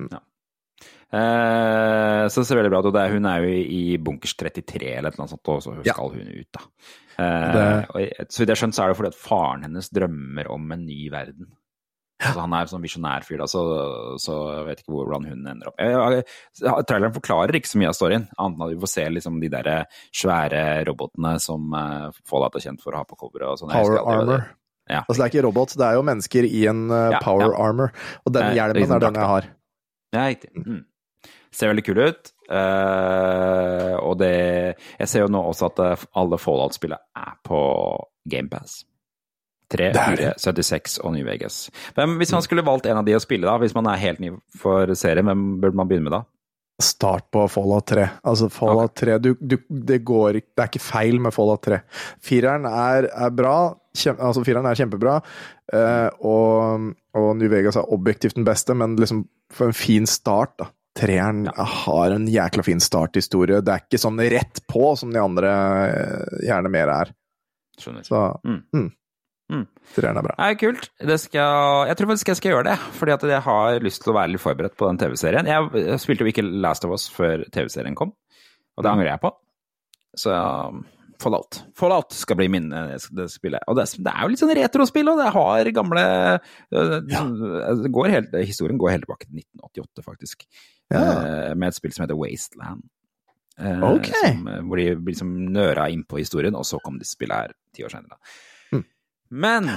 Mm. 0.00 0.08
Eh, 1.12 2.24
så 2.30 2.40
det 2.42 2.46
ser 2.48 2.58
veldig 2.60 2.70
bra 2.72 2.80
ut. 2.84 2.90
Og 2.90 2.98
er, 3.00 3.14
hun 3.16 3.26
er 3.30 3.44
jo 3.44 3.54
i 3.78 3.82
bunkers 4.02 4.34
33 4.38 4.92
eller 4.98 5.16
noe 5.18 5.30
sånt, 5.30 5.48
og 5.50 5.62
så 5.64 5.76
skal 5.84 6.12
hun 6.14 6.28
ut, 6.28 6.50
da. 6.56 6.66
Eh, 7.20 7.86
Det- 7.90 8.28
så 8.32 8.38
vidt 8.40 8.48
jeg 8.48 8.56
har 8.56 8.60
skjønt, 8.62 8.74
så 8.78 8.84
er 8.84 8.88
det 8.88 8.96
fordi 9.00 9.12
at 9.14 9.22
faren 9.22 9.62
hennes 9.66 9.90
drømmer 9.90 10.50
om 10.50 10.72
en 10.72 10.86
ny 10.86 11.08
verden. 11.10 11.46
Altså, 12.20 12.40
han 12.40 12.52
er 12.52 12.66
sånn 12.68 12.82
visjonær 12.84 13.24
fyr, 13.24 13.38
da, 13.38 13.44
så, 13.48 13.60
så 14.20 14.34
jeg 14.58 14.64
vet 14.66 14.80
ikke 14.82 14.92
hvordan 14.92 15.24
hun 15.24 15.46
ender 15.48 15.68
opp. 15.70 15.76
Jeg, 15.80 16.24
jeg, 16.60 16.84
traileren 16.84 17.14
forklarer 17.16 17.56
ikke 17.56 17.70
så 17.70 17.78
mye 17.80 17.88
av 17.88 17.96
storyen, 17.96 18.26
annet 18.36 18.58
enn 18.58 18.64
at 18.66 18.74
vi 18.74 18.80
får 18.82 18.90
se 18.92 19.04
liksom, 19.08 19.38
de 19.40 19.48
der 19.48 19.70
svære 20.12 20.84
robotene 20.86 21.40
som 21.40 21.72
uh, 21.72 22.10
Fallout 22.28 22.54
er 22.60 22.60
kjent 22.66 22.82
for 22.84 22.92
å 22.92 23.00
ha 23.00 23.04
på 23.08 23.16
coveret. 23.16 23.48
og 23.48 23.58
sånn. 23.62 23.72
Power 23.72 24.04
armor. 24.04 24.36
det-. 24.36 24.56
Ja. 24.90 25.00
Altså 25.08 25.16
det 25.16 25.24
er 25.24 25.32
ikke 25.32 25.46
robot, 25.48 25.72
det 25.80 25.86
er 25.88 25.94
jo 25.96 26.02
mennesker 26.02 26.44
i 26.44 26.66
en 26.68 26.90
uh, 26.92 27.10
Ja, 27.16 27.20
power 27.24 27.48
ja. 27.54 27.56
armor. 27.70 27.92
Og 28.26 28.32
den 28.36 28.42
Eh, 28.50 28.54
hjelmen 28.58 28.76
liksom 28.82 28.96
er 28.96 29.04
den 29.06 29.14
jeg 29.22 29.30
har. 29.32 29.48
Ja, 30.12 30.26
riktig. 30.28 30.50
Mm. 30.66 30.84
Ser 31.54 31.72
veldig 31.72 31.84
kul 31.86 31.98
ut. 31.98 32.30
Uh, 32.50 33.94
og 34.02 34.16
det 34.18 34.30
Jeg 34.98 35.08
ser 35.10 35.22
jo 35.22 35.30
nå 35.30 35.38
også 35.52 35.68
at 35.68 35.82
eh, 35.84 36.06
alle 36.18 36.38
Fallout-spillene 36.38 36.98
er 37.14 37.36
på 37.46 37.60
GamePass. 38.30 38.80
3, 39.70 39.92
er 39.92 40.16
4, 40.18 40.32
76 40.42 40.98
og 41.06 41.14
New 41.14 41.26
Vegas. 41.26 41.68
Hvem, 41.94 42.16
hvis 42.18 42.32
man 42.34 42.42
skulle 42.42 42.64
valgt 42.66 42.88
en 42.90 42.98
av 42.98 43.06
de 43.06 43.14
å 43.14 43.22
spille, 43.22 43.46
da, 43.46 43.54
hvis 43.62 43.74
man 43.76 43.86
er 43.86 44.00
helt 44.02 44.18
ny 44.22 44.32
for 44.58 44.90
serien, 44.98 45.28
hvem 45.30 45.44
burde 45.62 45.78
man 45.78 45.90
begynne 45.90 46.08
med 46.08 46.16
da? 46.16 46.24
Start 46.82 47.28
på 47.30 47.44
Fallout 47.52 47.86
3. 47.92 48.06
Altså, 48.26 48.48
Fallout 48.50 48.96
3 48.98 49.18
du, 49.22 49.34
du, 49.38 49.58
det, 49.68 50.00
går, 50.08 50.40
det 50.40 50.64
er 50.64 50.70
ikke 50.72 50.82
feil 50.82 51.20
med 51.22 51.34
Fallout 51.36 51.62
3. 51.68 51.82
Fireren 52.24 52.66
er, 52.66 53.06
er 53.12 53.30
bra. 53.36 53.54
Kjem, 53.94 54.18
altså, 54.18 54.42
fireren 54.46 54.66
er 54.66 54.78
kjempebra. 54.80 55.20
eh, 55.76 56.08
og, 56.26 56.90
og 57.14 57.30
New 57.38 57.52
Vegas 57.52 57.78
er 57.78 57.94
objektivt 57.94 58.38
den 58.40 58.48
beste, 58.48 58.74
men 58.74 58.98
liksom 58.98 59.26
for 59.54 59.70
en 59.70 59.76
fin 59.76 60.08
start, 60.08 60.56
da. 60.58 60.70
Treeren 60.98 61.44
har 61.54 62.10
en 62.10 62.26
jækla 62.26 62.64
fin 62.66 62.80
starthistorie. 62.82 63.60
Det 63.62 63.74
er 63.74 63.84
ikke 63.84 64.00
sånn 64.02 64.18
rett 64.32 64.62
på 64.70 64.94
som 64.98 65.12
de 65.14 65.20
andre 65.22 65.52
eh, 65.90 66.40
gjerne 66.48 66.72
mer 66.72 66.90
er. 66.96 67.12
Skjønner. 67.80 68.06
Så 68.06 68.24
Mm. 68.44 68.62
mm. 68.74 68.88
Mm. 69.50 69.66
treeren 69.96 70.18
er 70.20 70.22
bra. 70.22 70.34
Nei, 70.38 70.54
kult. 70.54 70.90
Det 71.02 71.16
skal, 71.18 71.88
jeg 71.88 71.98
tror 71.98 72.10
faktisk 72.12 72.28
jeg 72.30 72.38
skal 72.38 72.52
gjøre 72.52 72.68
det, 72.68 72.76
fordi 72.94 73.14
at 73.16 73.24
jeg 73.32 73.42
har 73.42 73.80
lyst 73.82 74.04
til 74.04 74.12
å 74.12 74.14
være 74.14 74.30
litt 74.34 74.42
forberedt 74.44 74.76
på 74.78 74.86
den 74.86 75.00
TV-serien. 75.00 75.48
Jeg, 75.50 75.70
jeg 75.74 76.02
spilte 76.02 76.22
jo 76.22 76.30
ikke 76.30 76.46
Last 76.46 76.86
of 76.86 76.94
Us 76.94 77.08
før 77.10 77.42
TV-serien 77.50 77.98
kom, 77.98 78.12
og 78.78 78.86
det 78.86 78.92
angrer 78.92 79.10
jeg 79.10 79.22
på. 79.24 79.32
Så 80.18 80.36
Fallout. 81.20 81.58
Fallout 81.76 82.14
skal 82.16 82.38
bli 82.38 82.46
min 82.48 82.70
eh, 82.72 82.94
det 83.18 83.26
spillet. 83.32 83.66
Og 83.68 83.76
det, 83.76 83.88
det 83.98 84.12
er 84.12 84.22
jo 84.22 84.32
litt 84.32 84.40
sånn 84.40 84.54
retrospill, 84.56 85.10
og 85.12 85.18
det 85.20 85.32
har 85.34 85.72
gamle 85.76 86.04
ja. 86.70 87.24
det 87.82 87.92
går 87.92 88.14
helt, 88.14 88.38
Historien 88.46 88.78
går 88.80 88.94
helt 88.94 89.06
tilbake 89.08 89.26
til 89.26 89.42
1988, 89.42 90.06
faktisk. 90.06 90.46
Ja. 90.90 91.02
Eh, 91.50 91.54
med 91.54 91.68
et 91.70 91.76
spill 91.78 91.92
som 91.94 92.04
heter 92.04 92.18
Wasteland. 92.18 92.84
Eh, 93.60 93.82
Ok. 93.84 94.06
som, 94.14 94.46
eh, 94.48 94.60
hvor 94.66 94.80
de 94.80 94.94
liksom 95.10 95.34
nøra 95.52 95.90
inn 95.92 96.04
på 96.04 96.18
historien, 96.18 96.56
og 96.56 96.64
så 96.64 96.80
kom 96.82 96.98
det 96.98 97.06
spillet 97.06 97.36
her 97.36 97.52
ti 97.76 97.84
år 97.86 97.92
senere. 97.92 98.16
Mm. 98.72 98.84
Men 99.30 99.68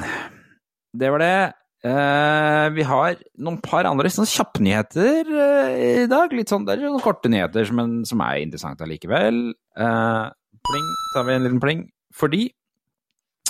det 0.97 1.11
var 1.11 1.19
det. 1.19 1.35
Vi 1.83 2.83
har 2.87 3.17
noen 3.43 3.57
par 3.61 3.83
andre 3.83 4.07
sånn 4.07 4.29
kjappnyheter 4.29 5.27
uh, 5.27 5.71
i 5.75 6.05
dag. 6.07 6.31
Litt 6.31 6.47
sånn, 6.47 6.63
det 6.65 6.77
er 6.77 6.85
noen 6.87 7.03
korte 7.03 7.27
nyheter, 7.27 7.67
men 7.75 8.05
som 8.07 8.21
er 8.23 8.39
interessante 8.39 8.85
allikevel. 8.85 9.51
Pling, 9.75 10.87
tar 11.13 11.25
vi 11.27 11.33
en 11.35 11.43
liten 11.43 11.59
pling. 11.59 11.81
Fordi 12.15 12.45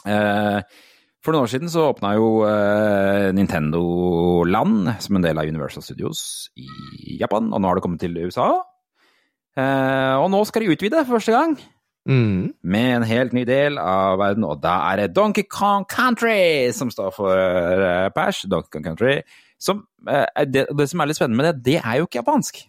eh, 0.07 0.61
for 1.23 1.31
noen 1.33 1.45
år 1.45 1.51
siden 1.53 1.71
så 1.71 1.87
åpna 1.93 2.13
jo 2.17 2.27
eh, 2.47 3.29
Nintendo 3.35 3.81
land 4.43 4.89
som 5.03 5.15
en 5.17 5.23
del 5.23 5.39
av 5.39 5.47
Universal 5.47 5.85
Studios 5.85 6.49
i 6.59 7.15
Japan, 7.21 7.47
og 7.53 7.61
nå 7.63 7.69
har 7.69 7.79
det 7.79 7.83
kommet 7.85 8.03
til 8.03 8.17
USA. 8.25 8.49
Eh, 9.55 10.15
og 10.19 10.27
nå 10.33 10.41
skal 10.49 10.65
de 10.65 10.73
utvide 10.75 11.05
for 11.05 11.17
første 11.19 11.35
gang 11.35 11.55
Mm. 12.03 12.51
med 12.67 12.95
en 12.97 13.03
helt 13.07 13.31
ny 13.31 13.45
del 13.47 13.77
av 13.79 14.17
verden, 14.19 14.43
og 14.43 14.57
da 14.59 14.73
er 14.91 14.97
det 14.99 15.13
Donkey 15.15 15.45
Kong 15.47 15.85
Country 15.87 16.67
som 16.75 16.89
står 16.91 17.13
for 17.15 17.31
uh, 17.31 18.09
Pash. 18.11 18.43
Donkey 18.51 18.73
Kong 18.73 18.83
Country. 18.83 19.21
Som, 19.55 19.85
eh, 20.09 20.25
det, 20.43 20.65
det 20.75 20.89
som 20.91 20.99
er 20.99 21.07
litt 21.07 21.15
spennende 21.15 21.39
med 21.39 21.47
det, 21.47 21.63
det 21.63 21.77
er 21.79 22.01
jo 22.01 22.09
ikke 22.09 22.19
japansk. 22.19 22.59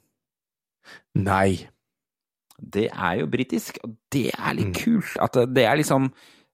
Nei. 1.18 1.66
det 2.62 2.86
er 2.92 3.18
jo 3.18 3.26
britisk, 3.26 3.78
og 3.82 3.96
det 4.14 4.28
er 4.38 4.54
litt 4.54 4.76
kult. 4.78 5.16
At 5.20 5.34
det, 5.34 5.48
det 5.56 5.64
er 5.66 5.82
liksom 5.82 6.12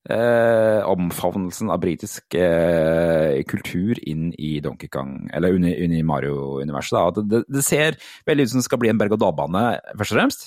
eh, 0.08 0.80
omfavnelsen 0.88 1.68
av 1.70 1.80
britisk 1.82 2.34
eh, 2.38 3.42
kultur 3.50 3.94
inn 4.08 4.30
i 4.38 4.60
Donkey 4.64 4.88
Kong, 4.88 5.28
eller 5.34 5.48
inn 5.58 5.92
i, 5.92 6.02
Mario-universet. 6.06 7.14
Det, 7.28 7.42
det 7.48 7.64
ser 7.66 7.96
veldig 8.26 8.42
ut 8.46 8.50
som 8.54 8.60
det 8.62 8.68
skal 8.68 8.78
bli 8.82 8.88
en 8.92 8.98
berg-og-dal-bane, 9.00 9.64
først 9.98 10.12
og 10.14 10.18
fremst. 10.20 10.40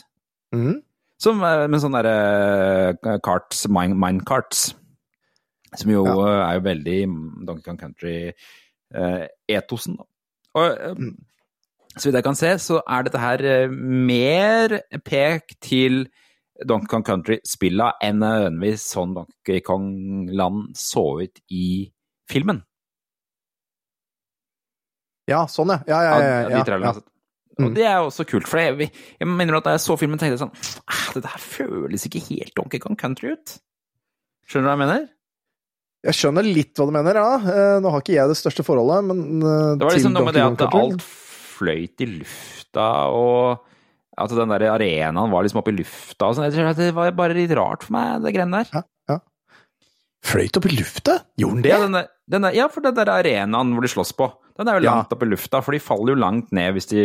Mm. 0.55 0.79
Som, 1.21 1.43
eh, 1.45 1.67
med 1.69 1.79
sånne 1.83 2.01
derre 2.03 2.17
eh, 3.13 3.19
carts, 3.23 3.67
mine, 3.69 3.95
minecarts. 3.95 4.73
Som 5.77 5.91
jo 5.93 6.03
Ja. 6.05 6.11
eh, 6.13 6.49
er 6.49 6.53
jo 6.57 6.61
veldig 6.69 6.99
Donkey 7.47 7.63
Kong 7.69 7.79
Country-etosen. 7.81 9.93
da. 9.97 10.03
Og 10.55 10.65
eh, 10.77 10.93
Mm. 10.97 11.15
så 11.97 12.05
vidt 12.09 12.15
jeg 12.15 12.23
kan 12.23 12.35
se, 12.35 12.47
så 12.57 12.81
er 12.87 13.01
dette 13.03 13.19
her 13.19 13.37
eh, 13.45 13.67
mer 13.69 14.79
pek 15.05 15.43
til 15.61 16.07
Donkey 16.61 16.89
Kong 16.91 17.05
Country-spilla 17.07 17.95
enn 18.03 18.21
nødvendigvis 18.21 18.85
sånn 18.93 19.15
Donkey 19.17 19.63
Kong-land 19.65 20.77
så 20.77 21.05
ut 21.23 21.41
i 21.49 21.65
filmen. 22.29 22.61
Ja, 25.29 25.45
sånn, 25.49 25.71
ja. 25.71 25.81
Ja, 25.87 26.03
ja, 26.03 26.13
ja. 26.19 26.37
ja. 26.51 26.61
ja, 26.61 26.77
ja. 26.83 26.93
Mm. 27.53 27.67
Og 27.67 27.75
det 27.77 27.83
er 27.85 27.99
jo 28.01 28.07
også 28.09 28.25
kult, 28.25 28.47
for 28.49 28.57
jeg, 28.57 28.89
jeg 29.19 29.29
mener 29.29 29.59
at 29.59 29.67
da 29.67 29.75
jeg 29.75 29.83
så 29.83 29.95
filmen, 29.99 30.17
tenkte 30.17 30.39
jeg 30.39 30.41
sånn 30.41 30.55
Det 30.57 31.19
Dette 31.19 31.33
her 31.35 31.43
føles 31.43 32.07
ikke 32.07 32.21
helt 32.31 32.55
Donkey 32.57 32.81
Kong 32.81 32.97
Country 32.97 33.35
ut. 33.35 33.59
Skjønner 34.49 34.65
du 34.65 34.69
hva 34.71 34.73
jeg 34.73 34.81
mener? 34.81 35.03
Jeg 36.03 36.17
skjønner 36.17 36.47
litt 36.47 36.73
hva 36.79 36.87
du 36.89 36.95
mener, 36.95 37.19
ja. 37.21 37.35
Eh, 37.53 37.75
Nå 37.83 37.91
har 37.93 38.01
ikke 38.01 38.15
jeg 38.17 38.31
det 38.31 38.39
største 38.39 38.65
forholdet, 38.65 39.05
men 39.11 39.37
eh, 39.39 39.75
Det 39.77 39.85
var 39.85 39.95
liksom 39.95 40.17
noe 40.17 40.27
med 40.27 40.35
det 40.35 40.47
at 40.47 40.65
alt 40.67 41.05
fløyt 41.53 42.03
i 42.03 42.09
lufta, 42.09 42.87
og 43.13 43.69
at 44.17 44.33
den 44.37 44.51
der 44.53 44.67
arenaen 44.69 45.31
var 45.33 45.45
liksom 45.45 45.61
oppe 45.63 45.73
i 45.73 45.77
lufta 45.77 46.29
og 46.29 46.37
sånn. 46.37 46.51
Det 46.77 46.91
var 46.95 47.13
bare 47.17 47.37
litt 47.37 47.53
rart 47.57 47.85
for 47.87 47.95
meg, 47.95 48.21
det 48.25 48.33
greiene 48.35 48.63
der. 48.63 48.85
Fløyt 50.23 50.55
opp 50.55 50.67
i 50.69 50.75
lufta? 50.77 51.17
Gjorde 51.39 51.57
den 51.57 51.63
det? 51.65 51.71
Ja, 51.73 51.79
den 51.83 51.95
der, 51.97 52.05
den 52.31 52.45
der, 52.47 52.55
ja, 52.55 52.67
for 52.71 52.85
den 52.85 52.95
der 52.95 53.09
arenaen 53.11 53.73
hvor 53.75 53.83
de 53.83 53.89
slåss 53.91 54.13
på, 54.15 54.29
den 54.55 54.69
er 54.71 54.77
jo 54.77 54.85
Ja. 54.85 54.93
langt 54.93 55.11
opp 55.11 55.23
i 55.25 55.27
lufta, 55.27 55.59
for 55.65 55.75
de 55.75 55.81
faller 55.83 56.13
jo 56.13 56.21
langt 56.21 56.53
ned 56.55 56.77
hvis 56.77 56.87
de 56.93 57.01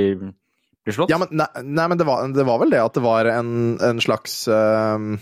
blir 0.87 0.95
slått. 0.95 1.11
Ja, 1.11 1.19
men, 1.19 1.33
nei, 1.33 1.49
nei, 1.65 1.87
men 1.91 1.99
det 1.99 2.07
var, 2.07 2.29
det 2.31 2.47
var 2.47 2.61
vel 2.63 2.71
det 2.71 2.79
at 2.85 2.95
det 2.95 3.03
var 3.03 3.27
en, 3.33 3.51
en 3.83 3.99
slags 4.05 4.47
uh, 4.47 5.19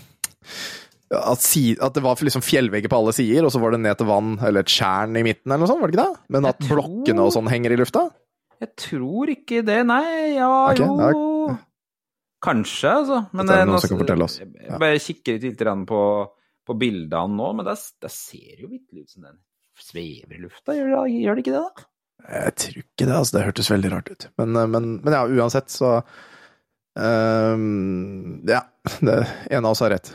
at, 1.16 1.40
si, 1.40 1.70
at 1.80 1.96
det 1.96 2.02
var 2.04 2.20
liksom 2.20 2.44
fjellvegger 2.44 2.92
på 2.92 3.00
alle 3.00 3.14
sider, 3.16 3.46
og 3.46 3.54
så 3.54 3.62
var 3.62 3.72
det 3.72 3.80
ned 3.86 3.96
til 3.96 4.10
vann, 4.10 4.36
eller 4.44 4.66
et 4.66 4.76
tjern 4.76 5.16
i 5.16 5.24
midten, 5.24 5.48
eller 5.48 5.64
noe 5.64 5.70
sånt, 5.72 5.80
var 5.80 5.88
det 5.88 5.96
ikke 5.96 6.04
det? 6.04 6.24
Men 6.36 6.50
at 6.52 6.60
tror- 6.60 6.82
blokkene 6.82 7.24
og 7.24 7.32
sånn 7.32 7.48
henger 7.48 7.72
i 7.72 7.80
lufta? 7.80 8.08
Jeg 8.60 8.72
tror 8.80 9.32
ikke 9.32 9.64
det, 9.64 9.82
nei. 9.88 10.36
Ja, 10.36 10.52
okay. 10.72 10.84
jo 10.84 11.24
Kanskje, 12.46 12.92
altså. 13.00 13.18
Men 13.34 13.48
det 13.50 13.56
er 13.56 13.64
eh, 13.64 13.68
noen 13.70 13.82
som 13.82 13.92
kan 13.92 14.00
fortelle 14.04 14.26
oss. 14.28 14.38
Jeg 14.40 14.78
bare 14.82 15.02
kikker 15.02 15.42
litt 15.42 15.64
på, 15.90 16.00
på 16.70 16.76
bildene 16.78 17.36
nå, 17.40 17.50
men 17.58 17.66
det, 17.66 17.76
det 18.04 18.12
ser 18.14 18.62
jo 18.62 18.70
vitterlig 18.70 19.06
ut 19.06 19.14
som 19.16 19.26
den 19.26 19.36
svever 19.82 20.38
i 20.38 20.42
lufta. 20.44 20.76
Gjør 20.78 20.94
gjør 21.10 21.36
det 21.38 21.44
ikke 21.44 21.56
det, 21.56 21.64
da? 21.66 21.88
Jeg 22.26 22.54
tror 22.62 22.78
ikke 22.80 23.04
det, 23.10 23.16
altså. 23.18 23.36
Det 23.36 23.44
hørtes 23.48 23.70
veldig 23.74 23.92
rart 23.92 24.12
ut. 24.14 24.28
Men, 24.40 24.56
eh, 24.62 24.70
men, 24.76 24.88
men 25.04 25.18
ja, 25.18 25.24
uansett, 25.26 25.68
så 25.74 25.96
um, 26.96 28.42
Ja. 28.48 28.62
Det, 29.02 29.18
en 29.50 29.64
av 29.66 29.74
oss 29.74 29.80
har 29.82 29.90
rett. 29.90 30.12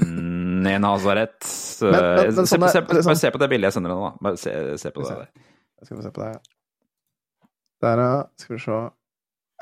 En 0.00 0.66
en 0.66 0.84
av 0.84 0.94
oss 0.96 1.04
har 1.04 1.16
rett. 1.16 1.42
Så- 1.44 1.90
Men- 1.92 2.16
men- 2.16 2.34
men 2.34 2.46
se, 2.46 2.58
på, 2.58 2.68
se, 2.68 2.80
på, 2.82 3.16
se 3.16 3.30
på 3.30 3.38
det 3.38 3.48
bildet 3.52 3.68
jeg 3.68 3.72
sender 3.76 3.90
deg 3.92 3.98
nå, 3.98 4.10
da. 4.10 4.16
Bare 4.24 4.36
se, 4.40 4.78
se 4.80 4.90
på 4.90 5.02
det 5.04 5.16
der. 5.18 5.28
Skal 5.84 5.96
vi 5.98 6.02
se 6.02 6.10
på 6.10 6.22
det. 6.24 6.40
Der, 7.84 7.98
ja. 8.00 8.22
Skal 8.40 8.56
vi 8.56 8.60
se 8.64 8.78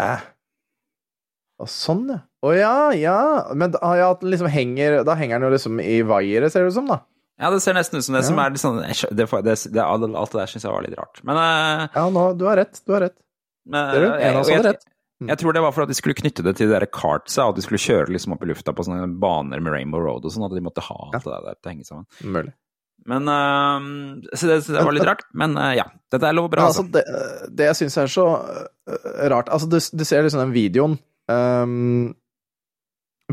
eh. 0.00 0.20
Og 1.60 1.68
sånn, 1.68 2.06
ja. 2.10 2.20
Å 2.42 2.52
ja, 2.56 2.74
ja. 2.96 3.18
Men 3.54 3.70
da, 3.76 3.78
ja, 3.98 4.08
liksom 4.22 4.48
henger, 4.50 5.02
da 5.06 5.14
henger 5.14 5.38
den 5.38 5.46
jo 5.50 5.52
liksom 5.54 5.80
i 5.84 6.00
vaiere, 6.02 6.48
ser 6.50 6.64
det 6.64 6.72
ut 6.72 6.78
som, 6.80 6.88
da. 6.90 7.00
Ja, 7.40 7.50
det 7.50 7.60
ser 7.64 7.74
nesten 7.74 7.98
ut 7.98 8.04
som 8.06 8.14
det 8.14 8.22
Ja. 8.22 8.28
som 8.28 8.38
er 8.38 8.50
litt 8.54 8.60
sånn 8.62 8.80
det, 8.82 9.26
det, 9.26 9.54
det, 9.72 9.82
Alt 9.82 10.02
det 10.32 10.38
der 10.38 10.50
syns 10.50 10.64
jeg 10.66 10.72
var 10.72 10.82
litt 10.84 10.96
rart. 10.98 11.20
Men, 11.26 11.36
uh, 11.36 11.88
Ja, 11.94 12.08
nå, 12.10 12.24
du 12.38 12.44
har 12.46 12.56
rett. 12.60 12.80
Du 12.86 12.92
har 12.92 13.00
rett. 13.08 13.16
men 13.66 13.90
Ser 13.94 14.00
du? 14.00 14.06
jeg- 14.06 14.22
En 14.22 14.34
av 14.36 14.40
oss 14.42 14.50
hadde 14.50 14.72
rett. 14.72 14.84
Jeg 15.22 15.38
tror 15.38 15.52
det 15.54 15.62
var 15.62 15.70
for 15.72 15.82
at 15.84 15.88
de 15.88 15.94
skulle 15.94 16.14
knytte 16.18 16.42
det 16.42 16.56
til 16.56 16.66
de 16.68 16.74
der 16.74 16.86
kartsa, 16.86 17.48
at 17.48 17.54
de 17.54 17.62
skulle 17.62 17.78
kjøre 17.78 18.08
liksom 18.10 18.32
opp 18.34 18.42
i 18.42 18.46
lufta 18.50 18.72
på 18.74 18.82
sånne 18.82 19.06
baner 19.22 19.60
med 19.62 19.72
Rainbow 19.72 20.00
Road 20.02 20.24
og 20.26 20.32
sånn, 20.34 20.44
at 20.48 20.50
de 20.56 20.60
måtte 20.66 20.82
ha 20.82 20.98
alt 21.14 21.22
det 21.24 21.30
der 21.46 21.54
til 21.62 21.70
å 21.70 21.74
henge 21.76 21.86
sammen. 21.86 22.06
Mulig. 22.26 22.52
Men 23.06 23.28
uh, 23.30 24.20
Så 24.34 24.46
det, 24.50 24.66
det 24.66 24.82
var 24.84 24.92
litt 24.92 25.06
rart. 25.06 25.22
Men 25.32 25.56
uh, 25.56 25.72
ja, 25.78 25.84
dette 26.10 26.26
er 26.26 26.34
lov 26.34 26.50
bra, 26.50 26.62
Ja, 26.66 26.66
altså. 26.70 26.82
altså, 26.82 26.92
det, 26.92 27.56
det 27.56 27.64
jeg 27.70 27.78
syns 27.84 27.96
er 28.02 28.10
så 28.10 28.26
rart 29.30 29.48
Altså, 29.48 29.68
du, 29.70 29.78
du 29.78 30.04
ser 30.04 30.22
liksom 30.26 30.42
den 30.42 30.52
videoen 30.54 30.98
ehm, 31.30 32.14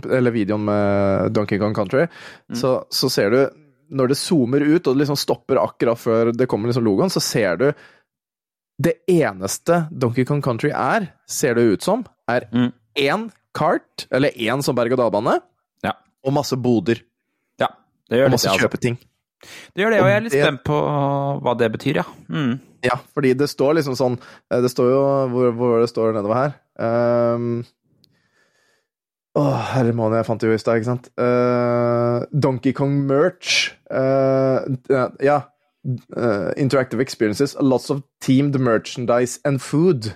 Eller 0.10 0.32
videoen 0.32 0.64
med 0.64 1.32
Donkey 1.34 1.60
Kong 1.60 1.74
Country, 1.76 2.06
Mm. 2.50 2.56
så, 2.60 2.84
så 2.90 3.10
ser 3.12 3.30
du 3.30 3.50
Når 3.92 4.08
det 4.12 4.18
zoomer 4.18 4.62
ut, 4.62 4.86
og 4.88 4.94
det 4.96 5.02
liksom 5.08 5.18
stopper 5.18 5.58
akkurat 5.58 5.98
før 5.98 6.32
det 6.32 6.48
kommer 6.48 6.70
liksom 6.70 6.84
logoen, 6.86 7.10
så 7.10 7.20
ser 7.20 7.58
du 7.58 7.74
Det 8.80 8.94
eneste 9.10 9.88
Donkey 9.92 10.24
Kong 10.26 10.42
Country 10.42 10.70
er, 10.72 11.10
ser 11.28 11.56
det 11.56 11.64
ut 11.74 11.82
som, 11.84 12.06
er 12.30 12.46
Mm. 12.54 12.72
én 12.96 13.32
kart, 13.54 14.06
eller 14.12 14.30
én 14.38 14.62
som 14.64 14.76
berg-og-dal-bane, 14.76 15.42
Ja. 15.84 15.92
og 16.24 16.34
masse 16.34 16.56
boder. 16.56 17.02
ja. 17.60 17.68
Det 18.10 18.18
gjør 18.20 18.26
Og 18.26 18.30
det, 18.30 18.32
masse 18.32 18.48
altså. 18.50 18.68
kjøpeting. 18.70 18.98
Det 19.76 19.84
gjør 19.84 19.90
det, 19.92 20.00
og 20.02 20.08
jeg 20.08 20.16
er 20.16 20.22
litt 20.22 20.32
spent 20.34 20.64
på 20.64 20.78
hva 21.44 21.58
det 21.58 21.72
betyr, 21.74 21.96
ja. 21.96 22.04
Mm. 22.30 22.60
Ja, 22.84 22.96
fordi 23.14 23.34
det 23.36 23.50
står 23.50 23.74
liksom 23.76 23.96
sånn 23.96 24.20
eh, 24.52 24.62
Det 24.62 24.70
står 24.72 24.90
jo 24.92 25.02
Hvor, 25.34 25.52
hvor 25.52 25.80
det 25.82 25.90
står 25.90 26.14
nedover 26.14 26.36
her? 26.36 26.54
Um, 27.36 27.66
Åh, 29.38 29.60
herre 29.76 29.94
måned, 29.94 30.18
jeg 30.18 30.26
fant 30.26 30.42
det 30.42 30.50
jo 30.50 30.56
i 30.58 30.62
stad, 30.62 30.80
ikke 30.80 30.90
sant? 30.90 31.12
Uh, 31.20 32.26
Donkey 32.34 32.74
Kong 32.74 32.96
merch. 33.08 33.70
Eh, 33.92 34.66
ja. 35.22 35.42
uh, 36.18 36.52
interactive 36.58 37.02
experiences. 37.02 37.56
Lots 37.60 37.90
of 37.90 38.02
teamed 38.22 38.60
merchandise 38.60 39.40
and 39.46 39.62
food. 39.62 40.16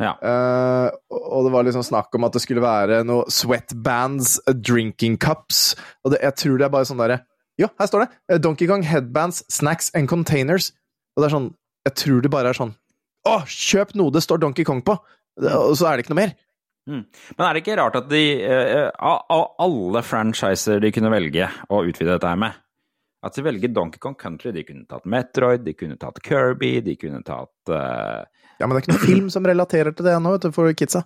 Ja. 0.00 0.14
Eh, 0.24 0.90
og 1.12 1.44
det 1.44 1.52
var 1.52 1.66
liksom 1.66 1.84
snakk 1.84 2.14
om 2.16 2.24
at 2.24 2.32
det 2.32 2.40
skulle 2.40 2.64
være 2.64 3.02
noe 3.04 3.26
sweatbands, 3.28 4.38
drinking 4.48 5.18
cups. 5.20 5.74
Og 6.04 6.14
det, 6.14 6.22
jeg 6.24 6.36
tror 6.40 6.60
det 6.60 6.68
er 6.68 6.72
bare 6.72 6.88
sånn 6.88 7.02
derre 7.02 7.20
Jo, 7.60 7.68
her 7.76 7.90
står 7.90 8.06
det! 8.06 8.38
Donkey 8.40 8.68
Kong 8.70 8.84
headbands, 8.88 9.42
snacks 9.52 9.90
and 9.92 10.08
containers. 10.08 10.70
Og 11.12 11.20
det 11.20 11.28
er 11.28 11.36
sånn 11.36 11.50
Jeg 11.84 11.96
tror 12.00 12.24
det 12.24 12.32
bare 12.32 12.52
er 12.52 12.56
sånn 12.56 12.72
Å, 13.28 13.42
kjøp 13.44 13.92
noe 14.00 14.14
det 14.14 14.24
står 14.24 14.40
Donkey 14.40 14.64
Kong 14.64 14.80
på! 14.86 14.96
Og 15.40 15.74
så 15.76 15.90
er 15.90 15.98
det 15.98 16.06
ikke 16.06 16.14
noe 16.14 16.22
mer. 16.22 16.32
Men 16.90 17.46
er 17.46 17.54
det 17.54 17.62
ikke 17.62 17.76
rart 17.78 17.98
at 18.00 18.08
de 18.10 18.22
øh, 18.42 18.88
Av 18.90 19.22
av 19.30 19.44
alle 19.62 20.02
franchiser 20.06 20.82
de 20.82 20.90
kunne 20.94 21.12
velge 21.12 21.46
å 21.70 21.82
utvide 21.86 22.14
dette 22.14 22.30
her 22.32 22.40
med 22.40 22.58
At 23.26 23.36
de 23.36 23.44
velger 23.46 23.72
Donkey 23.76 24.02
Kong 24.02 24.16
Country. 24.18 24.52
De 24.56 24.64
kunne 24.66 24.86
tatt 24.90 25.04
Metroid, 25.04 25.64
de 25.66 25.74
kunne 25.76 25.98
tatt 26.00 26.20
Kirby, 26.24 26.78
de 26.84 26.96
kunne 27.00 27.22
tatt 27.26 27.72
uh... 27.72 28.24
Ja, 28.60 28.66
men 28.66 28.74
det 28.74 28.80
er 28.80 28.84
ikke 28.84 28.94
noen 28.94 29.06
film 29.06 29.28
som 29.32 29.46
relaterer 29.48 29.94
til 29.96 30.08
det 30.08 30.14
ennå, 30.16 30.34
vet 30.34 30.48
du, 30.48 30.54
for 30.56 30.72
kidsa. 30.76 31.04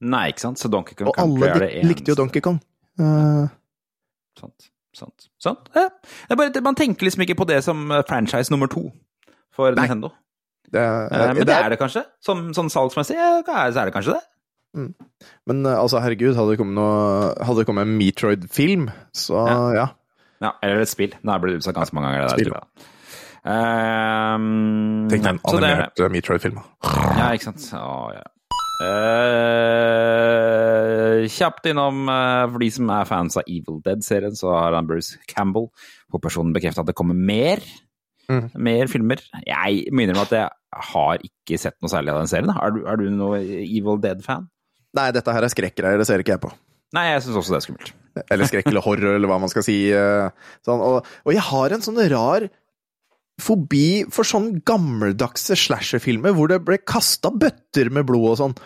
Nei, 0.00 0.28
ikke 0.32 0.44
sant? 0.44 0.60
Så 0.62 0.70
Donkey 0.72 0.96
Kong 0.98 1.10
Og 1.10 1.16
Country 1.18 1.46
er 1.46 1.54
det 1.58 1.70
eneste. 1.70 1.78
Og 1.78 1.82
alle 1.84 1.92
likte 1.92 2.12
jo 2.12 2.18
Donkey 2.18 2.44
Kong. 2.44 2.60
Uh... 3.00 3.46
Sant. 4.38 4.70
Sant. 4.96 5.28
sant. 5.38 5.70
Ja. 5.76 5.86
Det 6.26 6.34
er 6.34 6.38
bare, 6.40 6.62
man 6.64 6.78
tenker 6.78 7.06
liksom 7.06 7.22
ikke 7.26 7.38
på 7.38 7.46
det 7.50 7.60
som 7.66 7.84
eh, 7.94 8.02
franchise 8.08 8.50
nummer 8.52 8.70
to 8.70 8.88
for 9.54 9.70
Nei. 9.74 9.84
Nintendo. 9.86 10.10
det, 10.72 10.82
Eh, 10.82 11.34
Men 11.34 11.46
det 11.46 11.54
er 11.54 11.70
det 11.70 11.78
kanskje. 11.80 12.04
Som, 12.22 12.48
sånn 12.56 12.70
salgsmessig 12.72 13.16
ja, 13.18 13.42
så 13.46 13.82
er 13.82 13.90
det 13.90 13.94
kanskje 13.94 14.16
det. 14.16 14.24
Men 14.74 15.66
eh, 15.66 15.76
altså, 15.76 15.98
herregud, 16.02 16.36
hadde 16.38 16.54
det 16.54 16.60
kommet, 16.60 16.76
noe, 16.78 17.34
hadde 17.44 17.62
det 17.62 17.68
kommet 17.68 17.88
en 17.88 17.96
Metroid-film, 17.98 18.90
så 19.16 19.46
Ja. 19.48 19.62
ja. 19.76 19.86
Ja, 20.40 20.54
eller 20.64 20.80
et 20.80 20.88
spill. 20.88 21.12
Nå 21.20 21.32
er 21.32 21.36
det 21.36 21.44
blitt 21.44 21.58
utsatt 21.60 21.76
ganske 21.76 21.94
mange 21.96 22.08
ganger. 22.14 22.32
Det 22.32 22.46
Spill. 22.46 22.54
Ehm, 23.50 25.08
Tenk 25.08 25.22
deg 25.24 25.30
en 25.34 25.40
det 25.40 25.48
er 25.52 25.56
animert 25.60 26.00
eh, 26.00 26.12
Metroid-film. 26.14 26.60
Ja, 27.18 27.26
ikke 27.34 27.48
sant. 27.50 27.66
Å, 27.76 28.12
ja. 28.16 28.24
Uh, 28.80 28.88
kjapt 31.28 31.66
innom, 31.68 32.08
uh, 32.08 32.48
for 32.48 32.58
de 32.62 32.70
som 32.72 32.88
er 32.94 33.04
fans 33.08 33.36
av 33.36 33.44
Evil 33.44 33.82
Dead-serien, 33.84 34.32
så 34.38 34.54
har 34.56 34.72
han 34.78 34.88
Bruce 34.88 35.20
Campbell 35.28 35.68
hovedpersonen 36.08 36.54
bekreftet 36.56 36.82
at 36.86 36.88
det 36.88 36.96
kommer 36.96 37.16
mer. 37.16 37.60
Mm. 38.30 38.46
Mer 38.62 38.88
filmer. 38.88 39.20
Jeg 39.44 39.92
må 39.92 39.98
innrømme 40.06 40.24
at 40.24 40.32
jeg 40.38 40.48
har 40.94 41.14
ikke 41.26 41.58
sett 41.60 41.76
noe 41.82 41.92
særlig 41.92 42.14
av 42.14 42.22
den 42.22 42.32
serien. 42.32 42.52
Er 42.54 42.72
du, 42.72 42.80
er 42.88 42.96
du 42.96 43.04
noe 43.12 43.36
Evil 43.42 44.00
Dead-fan? 44.00 44.48
Nei, 44.98 45.10
dette 45.14 45.32
her 45.32 45.46
er 45.46 45.52
skrekkgreier, 45.52 45.98
det 46.00 46.06
ser 46.08 46.22
ikke 46.22 46.34
jeg 46.34 46.42
på. 46.42 46.50
Nei, 46.96 47.04
jeg 47.12 47.22
syns 47.22 47.36
også 47.38 47.52
det 47.54 47.58
er 47.60 47.66
skummelt. 47.68 47.92
Eller 48.34 48.48
skrekk 48.50 48.66
eller 48.72 48.82
horror, 48.82 49.12
eller 49.14 49.30
hva 49.30 49.36
man 49.38 49.50
skal 49.52 49.62
si. 49.62 49.76
eh, 49.94 50.30
Sånn. 50.66 50.80
Og, 50.82 51.06
og 51.24 51.32
jeg 51.36 51.44
har 51.46 51.70
en 51.76 51.84
sånn 51.84 52.00
rar 52.10 52.48
fobi 53.40 54.04
for 54.12 54.26
sånn 54.28 54.50
gammeldagse 54.68 55.56
slasherfilmer 55.56 56.34
hvor 56.36 56.50
det 56.50 56.58
ble 56.66 56.76
kasta 56.82 57.30
bøtter 57.32 57.88
med 57.94 58.04
blod 58.10 58.32
og 58.34 58.38
sånn. 58.42 58.56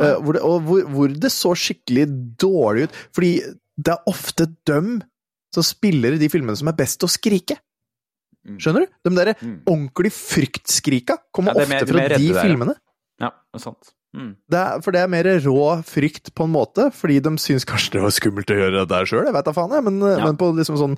Eh, 0.00 0.16
hvor 0.24 0.34
det, 0.34 0.42
og 0.42 0.64
hvor, 0.66 0.80
hvor 0.90 1.12
det 1.22 1.30
så 1.30 1.52
skikkelig 1.54 2.08
dårlig 2.42 2.88
ut. 2.88 2.96
Fordi 3.14 3.34
det 3.76 3.92
er 3.94 4.10
ofte 4.10 4.48
dem 4.66 4.96
som 5.54 5.62
spiller 5.66 6.16
i 6.16 6.22
de 6.24 6.30
filmene 6.32 6.56
som 6.58 6.72
er 6.72 6.78
best 6.80 6.98
til 7.02 7.06
å 7.10 7.12
skrike. 7.14 7.60
Mm. 8.44 8.56
Skjønner 8.60 8.84
du? 8.88 8.96
De 9.06 9.14
derre 9.20 9.36
Mm. 9.40 9.60
ordentlig 9.70 10.10
fryktskrika 10.16 11.20
kommer 11.32 11.54
Ja, 11.54 11.62
ofte 11.68 11.86
fra 11.92 12.08
de 12.08 12.16
de 12.18 12.32
der, 12.32 12.48
ja. 12.58 12.74
Mm. 14.14 14.32
Det 14.50 14.58
er, 14.60 14.80
for 14.84 14.94
det 14.94 15.00
er 15.02 15.10
mer 15.10 15.26
rå 15.42 15.82
frykt, 15.82 16.30
på 16.38 16.46
en 16.46 16.52
måte, 16.54 16.88
fordi 16.94 17.16
de 17.24 17.32
syns 17.42 17.64
kanskje 17.66 17.96
det 17.96 18.02
var 18.04 18.12
skummelt 18.14 18.50
å 18.54 18.58
gjøre 18.60 18.82
det 18.82 18.88
der 18.92 19.08
sjøl, 19.10 19.24
jeg 19.26 19.34
vet 19.34 19.48
da 19.48 19.54
faen, 19.56 19.74
jeg, 19.74 19.84
men, 19.88 19.98
Ja. 20.06 20.24
men 20.24 20.36
på 20.38 20.52
liksom 20.54 20.78
sånn 20.78 20.94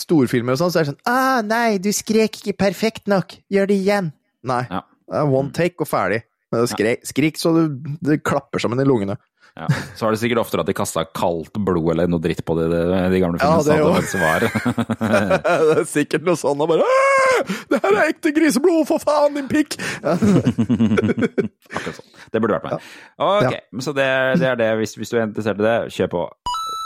storfilmer 0.00 0.56
og 0.56 0.58
sånn, 0.62 0.72
så 0.72 0.80
er 0.80 0.86
det 0.86 0.92
sånn 0.94 1.04
ah, 1.10 1.42
nei, 1.46 1.78
du 1.78 1.90
skrek 1.94 2.40
ikke 2.40 2.56
perfekt 2.58 3.06
nok, 3.10 3.36
gjør 3.52 3.68
det 3.70 3.76
igjen. 3.82 4.12
Nei. 4.42 4.62
Ja. 4.70 4.80
Det 5.04 5.20
er 5.20 5.34
one 5.36 5.52
take 5.52 5.84
og 5.84 5.88
ferdig. 5.90 6.22
Skrik, 6.70 7.06
skrik 7.08 7.40
så 7.40 7.54
du, 7.56 7.62
det 8.04 8.22
klapper 8.26 8.62
sammen 8.62 8.80
i 8.82 8.86
lungene. 8.88 9.16
Ja. 9.54 9.68
Så 9.94 10.04
var 10.04 10.10
det 10.10 10.18
sikkert 10.18 10.40
oftere 10.42 10.64
at 10.64 10.66
de 10.66 10.74
kasta 10.74 11.04
kaldt 11.14 11.54
blod 11.62 11.92
eller 11.92 12.08
noe 12.10 12.22
dritt 12.22 12.40
på 12.46 12.56
de, 12.58 12.64
de, 12.74 13.20
gamle 13.22 13.38
Ja, 13.38 13.60
filmene. 13.62 13.68
det 13.68 13.76
jo. 13.78 13.90
det 14.10 14.22
var. 14.24 14.46
det 15.68 15.76
er 15.76 15.86
sikkert 15.86 16.26
noe 16.26 16.34
sånn 16.40 16.64
og 16.64 16.72
bare 16.72 16.88
«Ah, 16.88 17.52
Det 17.70 17.78
her 17.84 17.98
er 18.00 18.10
ekte 18.10 18.32
griseblod, 18.34 18.82
for 18.88 19.02
faen, 19.02 19.38
din 19.38 19.46
pikk! 19.50 19.76
Ja. 20.02 20.16
Akkurat 21.76 22.00
sånn. 22.00 22.10
Det 22.34 22.42
burde 22.42 22.58
vært 22.58 22.66
meg. 22.66 22.90
Ok, 23.22 23.60
så 23.86 23.94
det, 23.94 24.08
det 24.42 24.50
er 24.50 24.58
det. 24.58 24.72
Hvis, 24.80 24.96
hvis 24.98 25.14
du 25.14 25.20
er 25.20 25.28
interessert 25.28 25.62
i 25.62 25.68
det, 25.68 25.76
kjør 25.94 26.12
på. 26.16 26.26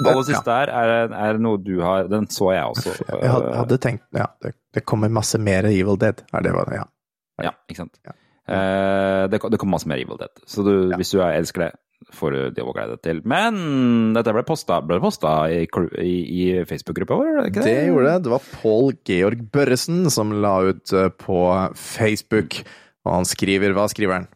Aller 0.04 0.28
siste 0.28 0.61
her 0.61 0.70
er, 0.70 1.11
er 1.11 1.40
noe 1.42 1.59
du 1.59 1.81
har 1.83 2.07
Den 2.07 2.28
så 2.31 2.52
jeg 2.54 2.68
også. 2.70 2.92
Jeg 3.09 3.33
hadde, 3.33 3.78
tenkt 3.83 4.04
Ja, 4.14 4.28
det, 4.44 4.52
det 4.76 4.85
kommer 4.87 5.11
masse 5.11 5.40
mer 5.42 5.66
Evil 5.66 5.98
Dead. 5.98 6.20
Er 6.37 6.44
det 6.44 6.52
hva 6.54 6.68
ja. 6.76 6.85
Ja, 7.48 7.57
ikke 7.70 7.87
sant. 7.87 7.98
Ja. 8.07 8.14
Eh, 8.48 9.26
det, 9.28 9.40
det 9.52 9.58
kommer 9.61 9.76
masse 9.76 9.88
mer 9.90 10.00
Evil 10.00 10.18
Dead. 10.20 10.32
Så 10.48 10.64
du, 10.64 10.72
hvis 10.96 11.12
du 11.12 11.20
er- 11.20 11.37
elsker 11.37 11.66
det, 11.66 11.72
får 12.14 12.32
du 12.32 12.38
det 12.56 12.62
å 12.64 12.72
glede 12.72 12.94
deg 12.96 13.02
til. 13.04 13.20
Men 13.28 14.14
dette 14.16 14.32
ble 14.32 14.44
posta, 14.48 14.78
ble 14.87 15.00
posta 15.02 15.32
i, 15.52 15.66
i, 16.00 16.14
i 16.40 16.64
Facebook-gruppa 16.68 17.18
vår, 17.18 17.40
det 17.50 17.64
det? 17.66 17.74
Gjorde 17.90 18.08
det. 18.14 18.16
Det 18.24 18.32
var 18.32 18.46
Pål 18.62 18.92
Georg 19.11 19.42
Børresen 19.52 20.06
som 20.14 20.32
la 20.40 20.54
ut 20.70 20.92
eh, 20.96 21.11
på 21.20 21.42
Facebook, 21.76 22.62
og 23.04 23.14
han 23.18 23.28
skriver 23.28 23.76
Hva 23.76 23.88
skriver 23.92 24.20
han? 24.22 24.28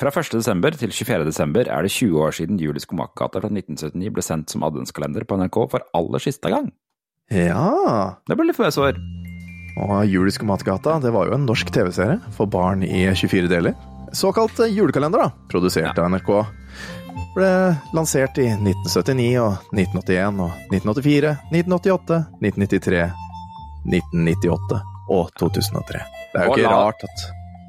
Fra 0.00 0.08
1. 0.08 0.32
desember 0.32 0.72
til 0.72 0.88
24. 0.90 1.26
desember 1.28 1.68
er 1.68 1.84
det 1.84 1.92
20 1.92 2.16
år 2.24 2.32
siden 2.32 2.58
Julie 2.58 2.80
Skomakergata 2.80 3.42
fra 3.44 3.50
1979 3.52 4.08
ble 4.16 4.24
sendt 4.24 4.50
som 4.50 4.64
adventskalender 4.64 5.26
på 5.28 5.36
NRK 5.36 5.58
for 5.74 5.84
aller 5.94 6.22
siste 6.24 6.48
gang. 6.50 6.70
Ja 7.30 8.16
Det 8.26 8.36
ble 8.40 8.48
litt 8.48 8.56
før. 8.58 8.72
Og 9.80 10.04
Julisk 10.06 10.42
matgata, 10.44 10.98
det 11.00 11.12
var 11.14 11.28
jo 11.30 11.36
en 11.38 11.46
norsk 11.48 11.70
TV-serie 11.72 12.18
for 12.36 12.46
barn 12.50 12.82
i 12.84 13.06
24 13.16 13.48
deler. 13.48 13.74
Såkalt 14.12 14.58
julekalender, 14.68 15.22
da. 15.24 15.30
Produsert 15.48 15.96
av 15.98 16.10
NRK. 16.12 16.32
Ble 17.32 17.48
lansert 17.96 18.36
i 18.42 18.50
1979 18.52 19.38
og 19.40 19.54
1981 19.72 20.40
og 20.44 20.50
1984, 20.74 21.30
1988, 21.54 22.18
1993, 22.44 23.06
1998 23.88 24.80
og 25.12 25.30
2003. 25.40 26.02
Det 26.32 26.40
er 26.40 26.44
jo 26.46 26.50
Og 26.52 26.58
ikke 26.58 26.68
la- 26.68 26.82
rart 26.86 27.04
at 27.08 27.24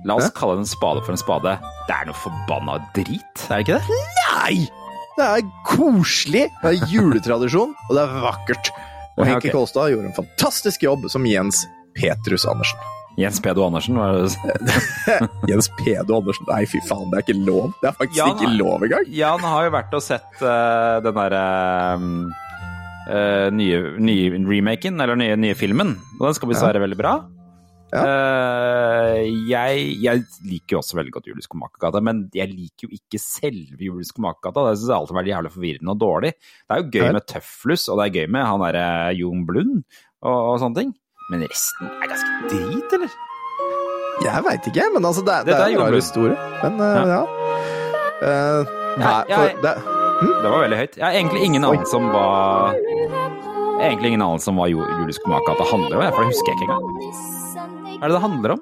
La 0.05 0.15
oss 0.19 0.25
Hæ? 0.27 0.31
kalle 0.35 0.57
en 0.59 0.65
spade 0.67 0.99
for 1.05 1.13
en 1.13 1.17
spade. 1.17 1.53
Det 1.87 1.95
er 1.95 2.05
noe 2.09 2.13
forbanna 2.19 2.73
drit, 2.93 3.43
er 3.47 3.61
det 3.63 3.63
ikke 3.63 3.79
det? 3.79 3.99
Nei! 4.35 4.67
Det 5.15 5.23
er 5.29 5.45
koselig, 5.63 6.49
det 6.59 6.71
er 6.73 6.87
juletradisjon, 6.91 7.71
og 7.87 7.95
det 7.95 8.01
er 8.03 8.19
vakkert. 8.25 8.71
Og 9.15 9.25
Henke 9.29 9.47
ok. 9.47 9.53
Kolstad 9.53 9.93
gjorde 9.93 10.09
en 10.09 10.17
fantastisk 10.17 10.83
jobb 10.83 11.07
som 11.09 11.23
Jens 11.23 11.61
Petrus 11.95 12.45
Andersen. 12.49 12.79
Jens 13.13 13.37
Pedo 13.45 13.61
Andersen, 13.67 13.93
hva 13.99 14.07
er 14.09 14.23
det? 14.25 14.77
Jens 15.51 15.67
Pedo 15.77 16.15
Andersen, 16.17 16.47
nei 16.49 16.63
fy 16.65 16.79
faen, 16.87 17.11
det 17.11 17.19
er 17.19 17.25
ikke 17.27 17.35
lov. 17.45 17.67
Det 17.83 17.91
er 17.91 17.97
faktisk 17.99 18.17
Jan, 18.17 18.31
ikke 18.39 18.53
lov 18.57 18.85
engang. 18.87 19.05
Jan 19.13 19.43
har 19.45 19.67
jo 19.67 19.73
vært 19.75 19.93
og 19.93 20.01
sett 20.01 20.41
uh, 20.41 20.97
den 21.05 21.13
derre 21.19 21.43
uh, 21.99 23.47
nye, 23.53 23.83
nye 24.01 24.41
remaken, 24.49 24.97
eller 25.05 25.19
nye, 25.19 25.37
nye 25.37 25.53
filmen. 25.59 25.93
Og 26.19 26.25
den 26.29 26.37
skal 26.39 26.49
visst 26.53 26.65
Ja. 26.65 26.73
veldig 26.87 26.97
bra. 27.03 27.13
Eh, 27.93 29.19
jeg, 29.51 29.81
jeg 30.01 30.23
liker 30.49 30.73
jo 30.73 30.79
også 30.79 30.97
veldig 30.97 31.11
godt 31.13 31.27
Julius 31.29 31.45
Komakergata, 31.51 31.99
men 32.01 32.23
jeg 32.33 32.49
liker 32.49 32.87
jo 32.87 32.95
ikke 32.97 33.19
selve 33.21 33.77
Julius 33.85 34.09
Komakergata. 34.15 34.63
Det 34.71 34.79
syns 34.79 34.89
jeg 34.89 34.97
alltid 34.97 35.13
har 35.13 35.19
vært 35.21 35.29
jævlig 35.29 35.51
forvirrende 35.53 35.93
og 35.93 35.99
dårlig. 36.01 36.31
Det 36.41 36.73
er 36.73 36.81
jo 36.81 36.89
gøy 36.95 37.05
Ja. 37.05 37.11
med 37.19 37.27
Tøflus, 37.29 37.85
og 37.93 37.99
det 38.01 38.07
er 38.07 38.15
gøy 38.17 38.31
med 38.33 38.47
han 38.49 38.65
derre 38.65 38.87
Jon 39.19 39.45
Blund 39.45 39.75
og, 40.25 40.33
og 40.33 40.59
sånne 40.63 40.79
ting. 40.81 40.93
Men 41.31 41.43
resten 41.47 41.87
er 42.03 42.09
ganske 42.11 42.31
drit, 42.51 42.93
eller? 42.97 43.13
Jeg 44.23 44.43
veit 44.45 44.67
ikke, 44.69 44.85
men 44.93 45.05
altså, 45.09 45.23
det, 45.25 45.37
det, 45.47 45.53
det 45.53 45.61
er 45.61 45.73
en 45.73 45.79
rar 45.81 45.95
historie. 45.97 46.35
Men 46.63 46.73
uh, 46.81 47.07
ja. 47.09 47.21
Uh, 48.23 48.73
nei, 49.01 49.13
jeg- 49.29 49.37
for 49.37 49.63
det, 49.63 49.73
Det 50.43 50.49
var 50.51 50.59
veldig 50.63 50.77
høyt. 50.79 50.97
Jeg 50.99 51.03
har 51.05 51.15
egentlig 51.17 51.41
ingen 51.43 51.63
anelse 51.67 51.91
som 51.91 52.05
hva 52.13 52.73
Egentlig 53.83 54.11
ingen 54.13 54.21
anelse 54.23 54.47
om 54.51 54.59
hva 54.61 54.67
Ju- 54.71 54.85
Julius 54.99 55.17
Skomakergata 55.19 55.65
handler 55.71 55.97
om, 55.97 56.11
for 56.13 56.21
det 56.23 56.29
husker 56.29 56.51
jeg 56.53 56.57
ikke 56.61 56.67
engang. 56.69 56.85
Hva 57.97 58.03
er 58.03 58.07
det 58.07 58.15
det 58.15 58.21
handler 58.23 58.53
om? 58.55 58.61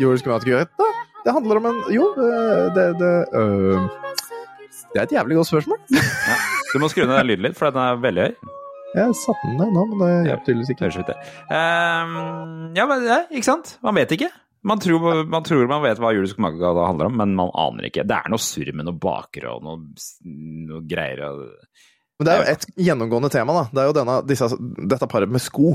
Jordisk 0.00 0.26
matgata? 0.30 0.86
Det 1.26 1.32
handler 1.36 1.60
om 1.60 1.66
en 1.72 1.82
Jo, 1.92 2.06
eh, 2.16 2.62
det 2.76 2.86
det, 3.02 3.12
øh, 3.36 3.82
det 4.94 5.00
er 5.00 5.02
et 5.02 5.12
jævlig 5.18 5.36
godt 5.36 5.50
spørsmål. 5.50 5.78
Du 6.72 6.78
må 6.80 6.88
skru 6.88 7.04
ned 7.04 7.18
den 7.18 7.26
lyden 7.28 7.44
litt, 7.50 7.58
for 7.58 7.70
den 7.70 7.82
er 7.82 8.00
veldig 8.00 8.24
høy. 8.30 8.34
Jeg 8.92 9.16
satte 9.16 9.48
den 9.48 9.58
ned 9.60 9.72
nå, 9.72 9.84
men 9.90 10.00
det 10.02 10.10
hjalp 10.28 10.42
tydeligvis 10.46 10.72
ikke. 10.74 10.86
Høres 10.86 10.98
ut 11.00 11.10
det. 11.12 11.18
Um, 11.48 12.16
ja, 12.76 12.84
men 12.88 13.06
det, 13.06 13.20
ikke 13.32 13.48
sant? 13.48 13.76
Man 13.84 13.96
vet 13.96 14.12
ikke. 14.18 14.28
Man 14.68 14.78
tror, 14.78 15.22
man 15.26 15.46
tror 15.46 15.64
man 15.66 15.82
vet 15.82 15.98
hva 15.98 16.12
Julius 16.14 16.36
Skomakergata 16.36 16.84
handler 16.86 17.08
om, 17.08 17.16
men 17.18 17.32
man 17.38 17.50
aner 17.58 17.88
ikke. 17.88 18.04
Det 18.06 18.18
er 18.18 18.28
noe 18.30 18.42
surr 18.42 18.70
med 18.76 18.86
noe 18.86 18.98
bakere 19.00 19.56
og 19.56 19.64
noe, 19.66 19.80
noe 20.68 20.82
greier 20.86 21.24
og 21.26 21.40
Men 22.20 22.28
det 22.28 22.34
er 22.34 22.42
jo 22.42 22.52
et 22.52 22.68
gjennomgående 22.86 23.32
tema, 23.32 23.56
da. 23.56 23.64
Det 23.72 23.82
er 23.82 23.88
jo 23.88 23.96
denne, 23.96 24.20
disse, 24.28 24.50
dette 24.92 25.08
paret 25.10 25.32
med 25.32 25.42
sko. 25.42 25.72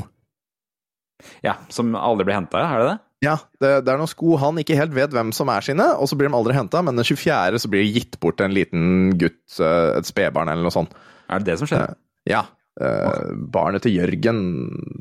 Ja, 1.44 1.58
som 1.74 1.98
aldri 1.98 2.30
blir 2.30 2.38
henta, 2.38 2.62
er 2.62 2.84
det 2.84 2.88
det? 2.94 2.98
Ja, 3.26 3.34
det, 3.58 3.72
det 3.82 3.92
er 3.92 3.98
noen 3.98 4.12
sko 4.12 4.38
han 4.38 4.62
ikke 4.62 4.78
helt 4.78 4.94
vet 4.94 5.14
hvem 5.16 5.34
som 5.34 5.50
er 5.50 5.66
sine, 5.66 5.90
og 5.98 6.08
så 6.08 6.16
blir 6.16 6.30
de 6.30 6.38
aldri 6.38 6.54
henta, 6.56 6.84
men 6.86 7.00
den 7.00 7.08
24. 7.08 7.60
så 7.64 7.72
blir 7.74 7.82
det 7.82 7.96
gitt 7.96 8.20
bort 8.22 8.38
til 8.38 8.46
en 8.46 8.56
liten 8.56 8.86
gutt, 9.18 9.42
eh, 9.58 9.98
et 9.98 10.08
spedbarn 10.08 10.54
eller 10.54 10.68
noe 10.68 10.76
sånt. 10.76 10.94
Er 11.28 11.42
det 11.42 11.50
det 11.50 11.58
som 11.60 11.70
skjer? 11.70 11.98
Ja. 12.30 12.46
Eh, 12.82 13.34
barnet 13.54 13.84
til 13.86 13.96
Jørgen, 13.98 14.40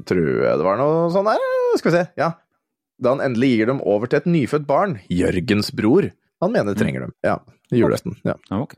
tror 0.09 0.23
jeg 0.47 0.59
det 0.61 0.67
var 0.67 0.79
noe 0.81 1.07
sånn 1.15 1.29
der. 1.29 1.45
Skal 1.81 1.91
vi 1.93 1.97
se. 1.99 2.05
Ja. 2.21 2.33
Da 3.03 3.13
han 3.13 3.21
endelig 3.21 3.51
gir 3.59 3.67
dem 3.69 3.83
over 3.85 4.09
til 4.09 4.23
et 4.23 4.29
nyfødt 4.31 4.67
barn, 4.69 4.99
Jørgens 5.13 5.71
bror. 5.77 6.09
Han 6.43 6.53
mener 6.55 6.77
trenger 6.77 7.07
dem. 7.07 7.13
Ja. 7.25 7.39
Julaften. 7.73 8.17
Ja. 8.25 8.35
Ja, 8.51 8.61
ok. 8.63 8.75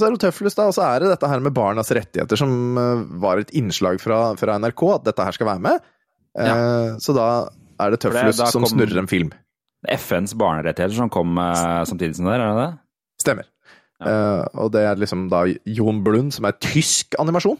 Så 0.00 0.06
er 0.06 0.14
det 0.14 0.20
Tøflus, 0.22 0.54
da, 0.56 0.64
og 0.70 0.74
så 0.76 0.84
er 0.86 1.02
det 1.04 1.10
dette 1.12 1.28
her 1.28 1.40
med 1.44 1.52
barnas 1.56 1.90
rettigheter 1.92 2.38
som 2.40 2.52
eh, 2.80 3.02
var 3.20 3.40
et 3.42 3.50
innslag 3.56 4.00
fra, 4.00 4.30
fra 4.40 4.56
NRK, 4.60 4.84
at 4.96 5.08
dette 5.10 5.26
her 5.28 5.36
skal 5.36 5.50
være 5.50 5.64
med. 5.64 5.82
Eh, 6.40 6.96
Så 7.02 7.12
da 7.16 7.26
er 7.80 7.92
det 7.94 8.00
Tøflus 8.04 8.40
som 8.52 8.64
kom- 8.64 8.72
snurrer 8.76 9.00
en 9.02 9.08
film. 9.10 9.32
FNs 9.88 10.34
barnerettigheter 10.36 10.92
som 10.96 11.08
kom 11.12 11.38
samtidig 11.88 12.16
som 12.18 12.26
det 12.28 12.34
der, 12.36 12.42
er 12.44 12.52
det 12.52 12.64
det? 12.66 12.72
Stemmer. 13.24 13.46
Eh, 14.04 14.42
og 14.60 14.70
det 14.72 14.82
er 14.88 14.96
liksom 15.00 15.26
da 15.32 15.42
Jon 15.68 16.02
Blund, 16.04 16.32
som 16.36 16.44
er 16.48 16.52
tysk 16.60 17.16
animasjon. 17.20 17.56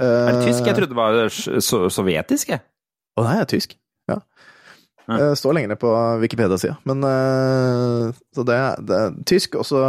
Er 0.00 0.36
det 0.36 0.44
tysk? 0.48 0.66
Jeg 0.66 0.76
trodde 0.78 0.92
det 0.94 0.98
var 0.98 1.60
so 1.60 1.88
sovjetisk, 1.92 2.54
jeg. 2.54 2.64
Å 3.18 3.24
nei, 3.26 3.34
det 3.40 3.46
er 3.46 3.50
tysk. 3.52 3.74
Ja. 4.10 4.20
Ja. 5.10 5.16
Eh, 5.16 5.32
står 5.38 5.56
lenger 5.56 5.72
ned 5.72 5.80
på 5.82 5.90
Wikipedia-sida. 6.22 6.76
Men 6.88 7.02
eh, 7.06 8.20
Så 8.36 8.44
det, 8.46 8.60
det 8.86 9.00
er 9.00 9.18
tysk, 9.26 9.58
og 9.60 9.66
så 9.66 9.82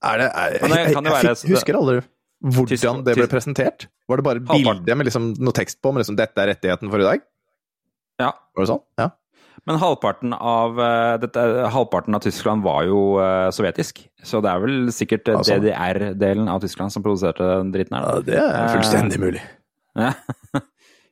er 0.00 0.22
det 0.22 0.30
er, 0.30 0.54
jeg, 0.56 0.62
jeg, 0.64 0.94
Jeg, 0.96 1.22
jeg, 1.28 1.52
husker 1.52 1.76
aldri 1.76 2.00
hvordan 2.40 3.02
det 3.04 3.16
ble 3.18 3.26
presentert. 3.28 3.86
Var 4.08 4.20
det 4.20 4.24
bare 4.24 4.40
bilde 4.40 4.94
med 4.96 5.08
liksom 5.10 5.34
noe 5.36 5.56
tekst 5.56 5.80
på, 5.84 5.92
med 5.92 6.00
liksom 6.00 6.16
'dette 6.16 6.40
er 6.40 6.54
rettigheten 6.54 6.88
for 6.88 7.02
i 7.02 7.04
dag'? 7.04 7.26
Ja. 8.20 8.30
Var 8.56 8.64
det 8.64 8.70
sånn? 8.70 8.80
Ja. 9.00 9.10
Men 9.68 9.76
halvparten 9.82 10.32
av, 10.34 10.78
eh, 10.80 11.16
dette, 11.20 11.42
halvparten 11.74 12.16
av 12.16 12.22
Tyskland 12.24 12.64
var 12.64 12.86
jo 12.88 13.00
uh, 13.20 13.50
sovjetisk. 13.52 14.00
Så 14.24 14.40
det 14.44 14.50
er 14.50 14.62
vel 14.62 14.88
sikkert 14.94 15.28
altså. 15.28 15.52
Sånn. 15.56 15.66
DDR-delen 15.66 16.48
av 16.48 16.62
Tyskland 16.64 16.94
som 16.94 17.04
produserte 17.04 17.44
den 17.44 17.72
dritten 17.74 17.98
her. 17.98 18.08
ja, 18.08 18.22
det 18.24 18.40
er 18.40 18.72
fullstendig 18.78 19.20
mulig. 19.20 19.42
Ja. 20.00 20.12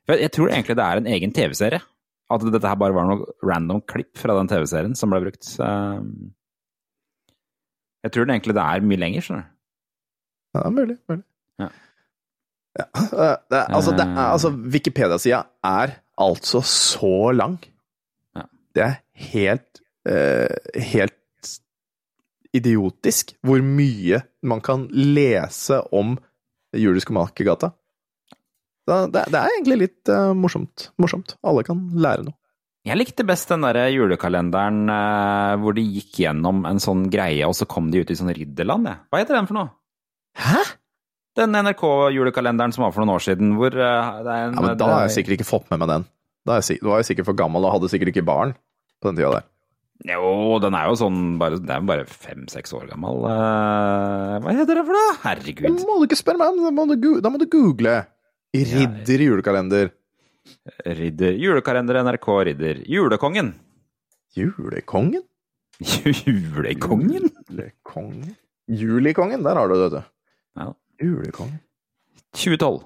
Jeg 0.09 0.31
tror 0.33 0.49
egentlig 0.49 0.79
det 0.79 0.85
er 0.87 1.01
en 1.03 1.11
egen 1.13 1.35
TV-serie. 1.37 1.83
At 2.33 2.45
dette 2.45 2.69
her 2.69 2.77
bare 2.81 2.97
var 2.97 3.07
noe 3.09 3.25
random 3.45 3.83
klipp 3.89 4.17
fra 4.21 4.35
den 4.37 4.49
TV-serien 4.49 4.97
som 4.97 5.13
ble 5.13 5.21
brukt. 5.27 5.45
Uh, 5.61 6.01
Jeg 8.07 8.15
tror 8.15 8.29
det 8.29 8.37
egentlig 8.37 8.57
det 8.57 8.65
er 8.65 8.85
mye 8.89 9.01
lenger, 9.01 9.25
skjønner 9.27 9.45
du. 9.45 9.55
Ja, 10.55 10.61
det 10.63 10.67
er 10.69 10.75
mulig. 10.79 10.97
mulig. 11.11 11.25
Ja. 11.61 11.69
Ja, 12.79 12.85
eh, 12.95 13.37
det, 13.51 13.61
altså, 13.75 13.93
det 13.97 14.05
Eh. 14.07 14.19
altså, 14.33 14.51
Wikipedia-sida 14.55 15.41
er 15.67 15.97
altså 16.17 16.61
så 16.65 17.33
lang. 17.35 17.59
Det 18.77 18.85
er 18.85 18.99
helt 19.33 19.83
eh, 20.09 20.83
Helt 20.93 21.15
idiotisk 22.57 23.35
hvor 23.45 23.61
mye 23.61 24.23
man 24.49 24.63
kan 24.65 24.87
lese 24.93 25.83
om 25.95 26.17
Julius 26.77 27.05
Komalkegata. 27.09 27.73
Det, 28.89 28.99
det, 29.13 29.25
det 29.29 29.41
er 29.41 29.55
egentlig 29.55 29.79
litt 29.83 30.11
uh, 30.13 30.33
morsomt. 30.37 30.89
morsomt. 31.01 31.35
Alle 31.45 31.65
kan 31.67 31.83
lære 31.93 32.25
noe. 32.29 32.37
Jeg 32.89 32.97
likte 32.97 33.27
best 33.29 33.51
den 33.53 33.67
der 33.67 33.91
julekalenderen 33.93 34.87
uh, 34.89 35.59
hvor 35.61 35.77
de 35.77 35.85
gikk 35.85 36.23
gjennom 36.23 36.63
en 36.69 36.81
sånn 36.81 37.09
greie, 37.13 37.45
og 37.45 37.57
så 37.59 37.69
kom 37.69 37.91
de 37.93 38.01
ut 38.01 38.13
i 38.13 38.17
sånn 38.17 38.33
ridderland. 38.33 38.89
jeg. 38.89 39.03
Hva 39.13 39.21
heter 39.21 39.37
den 39.37 39.49
for 39.51 39.59
noe? 39.59 39.73
Hæ? 40.41 40.63
Den 41.39 41.55
NRK-julekalenderen 41.55 42.73
som 42.75 42.87
var 42.87 42.95
for 42.95 43.05
noen 43.05 43.19
år 43.19 43.27
siden, 43.27 43.53
hvor 43.61 43.77
uh, 43.77 44.23
det 44.25 44.33
er 44.33 44.47
en 44.47 44.57
Ja, 44.57 44.65
men 44.65 44.81
Da 44.81 44.89
har 44.95 45.05
jeg 45.07 45.19
sikkert 45.19 45.39
ikke 45.39 45.51
fått 45.51 45.69
med 45.75 45.83
meg 45.85 45.93
den. 45.93 46.09
Da 46.49 46.57
er 46.59 46.65
sik- 46.67 46.83
var 46.83 47.03
jo 47.03 47.09
sikkert 47.11 47.29
for 47.29 47.37
gammel 47.39 47.65
og 47.69 47.75
hadde 47.77 47.91
sikkert 47.93 48.11
ikke 48.15 48.25
barn 48.27 48.55
på 49.03 49.11
den 49.11 49.21
tida 49.21 49.31
der. 49.39 49.47
Jo, 50.07 50.59
den 50.63 50.77
er 50.79 50.87
jo 50.87 50.95
sånn 51.01 51.21
bare, 51.41 51.57
Den 51.59 51.71
er 51.75 51.81
bare 51.87 52.05
fem-seks 52.07 52.73
år 52.79 52.85
gammel. 52.93 53.25
Eh, 53.27 54.35
hva 54.45 54.53
heter 54.55 54.79
det 54.79 54.85
for 54.87 54.95
noe? 54.95 55.15
Det 55.17 55.23
Herregud. 55.25 55.81
må 55.89 55.97
du 55.99 56.07
ikke 56.07 56.21
spørre 56.21 56.39
meg 56.39 56.55
om, 56.55 56.61
da 56.65 56.71
må 56.71 56.87
du, 56.95 57.21
da 57.21 57.33
må 57.35 57.39
du 57.43 57.47
google. 57.51 57.97
Ridder 58.55 59.25
julekalender. 59.27 59.91
Ridder. 60.87 61.35
Julekalender 61.37 61.99
NRK 62.07 62.29
Ridder. 62.49 62.79
Julekongen. 62.89 63.51
Julekongen? 64.39 65.25
Julekongen? 65.83 67.29
Julekongen? 67.51 68.37
Julikongen, 68.69 69.43
der 69.45 69.55
har 69.61 69.69
du 69.69 69.75
det, 69.75 69.83
vet 69.91 69.99
du. 69.99 70.05
Ja. 70.63 70.69
Julekongen. 71.03 71.59
2012. 72.35 72.85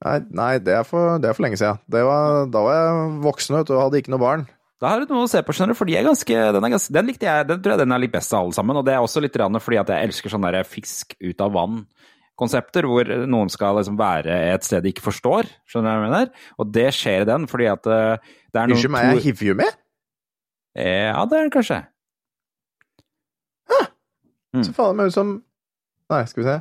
Nei, 0.00 0.16
nei 0.32 0.54
det, 0.64 0.78
er 0.78 0.86
for, 0.88 1.18
det 1.20 1.28
er 1.28 1.36
for 1.36 1.44
lenge 1.44 1.58
siden. 1.60 1.80
Det 1.92 2.00
var, 2.06 2.46
da 2.52 2.62
var 2.64 2.78
jeg 2.78 3.06
voksen 3.26 3.58
vet 3.58 3.72
og 3.74 3.82
hadde 3.84 4.00
ikke 4.00 4.14
noe 4.14 4.22
barn. 4.22 4.46
Da 4.80 4.94
har 4.94 5.02
du 5.02 5.12
noe 5.12 5.26
å 5.26 5.28
se 5.28 5.42
på, 5.44 5.52
skjønner 5.52 5.76
du, 5.76 5.78
for 5.78 5.90
de 5.90 5.98
er 6.00 6.06
ganske, 6.06 6.36
den, 6.56 6.64
er 6.64 6.72
ganske, 6.72 6.94
den 6.96 7.08
likte 7.10 7.28
jeg, 7.28 7.48
den 7.50 7.60
tror 7.60 7.74
jeg 7.74 7.82
den 7.82 7.92
er 7.92 8.00
litt 8.00 8.14
best 8.14 8.32
av 8.32 8.46
alle 8.46 8.56
sammen. 8.56 8.78
Og 8.80 8.86
det 8.86 8.94
er 8.94 9.04
også 9.04 9.20
litt 9.20 9.36
fordi 9.36 9.80
at 9.82 9.92
jeg 9.92 10.08
elsker 10.08 10.32
sånn 10.32 10.46
derre 10.46 10.64
fisk 10.64 11.12
ut 11.20 11.44
av 11.44 11.52
vann-konsepter, 11.52 12.88
hvor 12.88 13.12
noen 13.28 13.52
skal 13.52 13.76
liksom 13.76 14.00
være 14.00 14.38
et 14.54 14.64
sted 14.64 14.86
de 14.86 14.94
ikke 14.94 15.04
forstår. 15.04 15.52
Skjønner 15.68 15.84
du 15.84 15.92
hva 15.92 16.00
jeg 16.00 16.08
mener? 16.08 16.48
Og 16.56 16.72
det 16.72 16.88
skjer 16.96 17.26
i 17.26 17.28
den, 17.28 17.44
fordi 17.50 17.68
at 17.68 17.92
eh, 17.92 18.32
det 18.48 18.62
er 18.62 18.72
noen 18.72 18.78
Unnskyld 18.78 18.96
meg, 18.96 19.12
jeg 19.12 19.24
hiver 19.28 19.52
jo 19.52 19.60
med. 19.60 19.80
Ja, 20.80 21.24
det 21.28 21.36
er 21.36 21.50
det 21.50 21.56
kanskje. 21.58 21.82
Mm. 24.50 24.64
Så 24.66 24.72
faen 24.74 24.96
det 24.96 24.98
meg 24.98 25.12
ut 25.12 25.14
som 25.14 25.28
Nei, 26.10 26.24
skal 26.26 26.42
vi 26.42 26.48
se. 26.48 26.56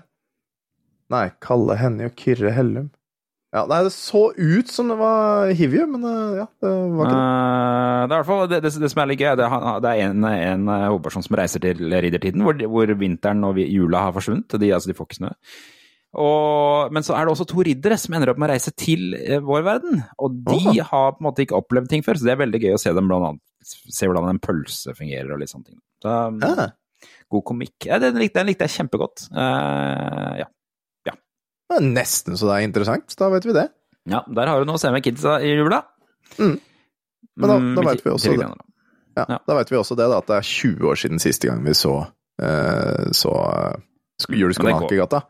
Nei, 1.09 1.23
Kalle 1.41 1.73
Henny 1.79 2.05
og 2.05 2.19
Kyrre 2.19 2.51
Hellum. 2.53 2.91
Ja, 3.49 3.63
nei, 3.65 3.79
det 3.87 3.95
så 3.95 4.27
ut 4.37 4.69
som 4.69 4.91
det 4.91 4.99
var 4.99 5.49
Hivju, 5.57 5.87
men 5.89 6.05
eh, 6.05 6.35
ja, 6.43 6.45
det 6.61 6.69
var 6.69 7.07
ikke 7.07 7.15
det. 7.15 7.23
Eh, 7.23 8.03
det 8.11 8.17
er 8.17 8.27
fall 8.27 8.43
det, 8.51 8.61
det, 8.65 8.71
det 8.83 8.91
som 8.93 9.01
er 9.01 9.09
litt 9.09 9.23
gøy, 9.23 9.31
det 9.39 9.49
det 9.85 9.93
er 9.93 10.03
en, 10.05 10.27
en 10.29 10.69
eh, 10.75 10.85
hovedperson 10.91 11.25
som 11.25 11.37
reiser 11.39 11.63
til 11.63 11.81
riddertiden, 11.89 12.45
hvor, 12.45 12.61
hvor 12.69 12.93
vinteren 12.99 13.41
og 13.47 13.57
jula 13.63 14.05
har 14.05 14.15
forsvunnet. 14.17 14.53
De, 14.61 14.71
altså, 14.75 14.91
de 14.91 14.97
får 14.97 15.09
ikke 15.09 15.19
snø. 15.23 15.33
Og, 16.19 16.93
men 16.93 17.05
så 17.05 17.13
er 17.17 17.25
det 17.25 17.33
også 17.33 17.45
to 17.49 17.65
riddere 17.65 17.97
som 18.01 18.15
ender 18.17 18.31
opp 18.31 18.39
med 18.41 18.49
å 18.49 18.53
reise 18.53 18.73
til 18.77 19.11
vår 19.45 19.65
verden. 19.65 19.99
Og 20.21 20.39
de 20.45 20.61
oh. 20.61 20.79
har 20.91 21.11
på 21.13 21.21
en 21.21 21.27
måte 21.27 21.45
ikke 21.45 21.57
opplevd 21.57 21.89
ting 21.91 22.05
før, 22.05 22.17
så 22.17 22.29
det 22.29 22.33
er 22.33 22.43
veldig 22.43 22.61
gøy 22.63 22.77
å 22.77 22.81
se 22.81 22.93
dem 22.97 23.09
blant 23.09 23.27
annet 23.27 23.45
se 23.69 24.07
hvordan 24.07 24.29
en 24.33 24.41
pølse 24.41 24.93
fungerer 24.97 25.33
og 25.33 25.41
litt 25.41 25.51
sånne 25.51 25.71
ting. 25.71 25.81
Så, 26.03 26.13
Ja. 26.45 26.69
God 27.29 27.43
komikk. 27.45 27.85
Ja, 27.85 27.99
den, 28.01 28.17
likte, 28.17 28.39
den 28.39 28.49
likte 28.49 28.65
jeg 28.65 28.73
kjempegodt. 28.79 29.27
Uh, 29.29 30.33
ja. 30.41 30.47
Det 31.69 31.77
er 31.77 31.85
nesten 31.85 32.37
så 32.39 32.47
det 32.49 32.55
er 32.57 32.65
interessant. 32.67 33.15
Da 33.19 33.29
vet 33.29 33.45
vi 33.45 33.53
det. 33.53 33.67
ja, 34.09 34.23
der 34.27 34.47
har 34.49 34.59
du 34.59 34.65
noe 34.65 34.79
å 34.79 34.81
se 34.81 34.89
med 34.91 35.03
kidsa 35.05 35.37
i 35.45 35.51
jula. 35.53 35.83
Mm. 36.39 36.55
Men 37.39 37.49
da- 37.49 37.57
Mm, 37.59 37.75
da 37.75 37.81
veit 37.85 37.99
vet 37.99 38.05
vi 38.05 38.11
også 38.11 38.37
det. 38.37 38.47
Ja, 39.17 39.25
Ja. 39.29 39.37
Da 39.47 39.55
veit 39.55 39.69
vi 39.71 39.77
også 39.77 39.95
det, 39.97 40.07
da, 40.09 40.17
at 40.17 40.27
det 40.27 40.35
er 40.37 40.41
20 40.47 40.87
år 40.89 40.95
siden 40.95 41.19
siste 41.19 41.47
gang 41.47 41.63
vi 41.63 41.71
så, 41.77 42.07
uh, 42.41 43.09
så 43.11 43.31
Juleskolen 44.29 44.73
Men 44.79 44.87
det 44.87 44.97
går-. 44.99 45.23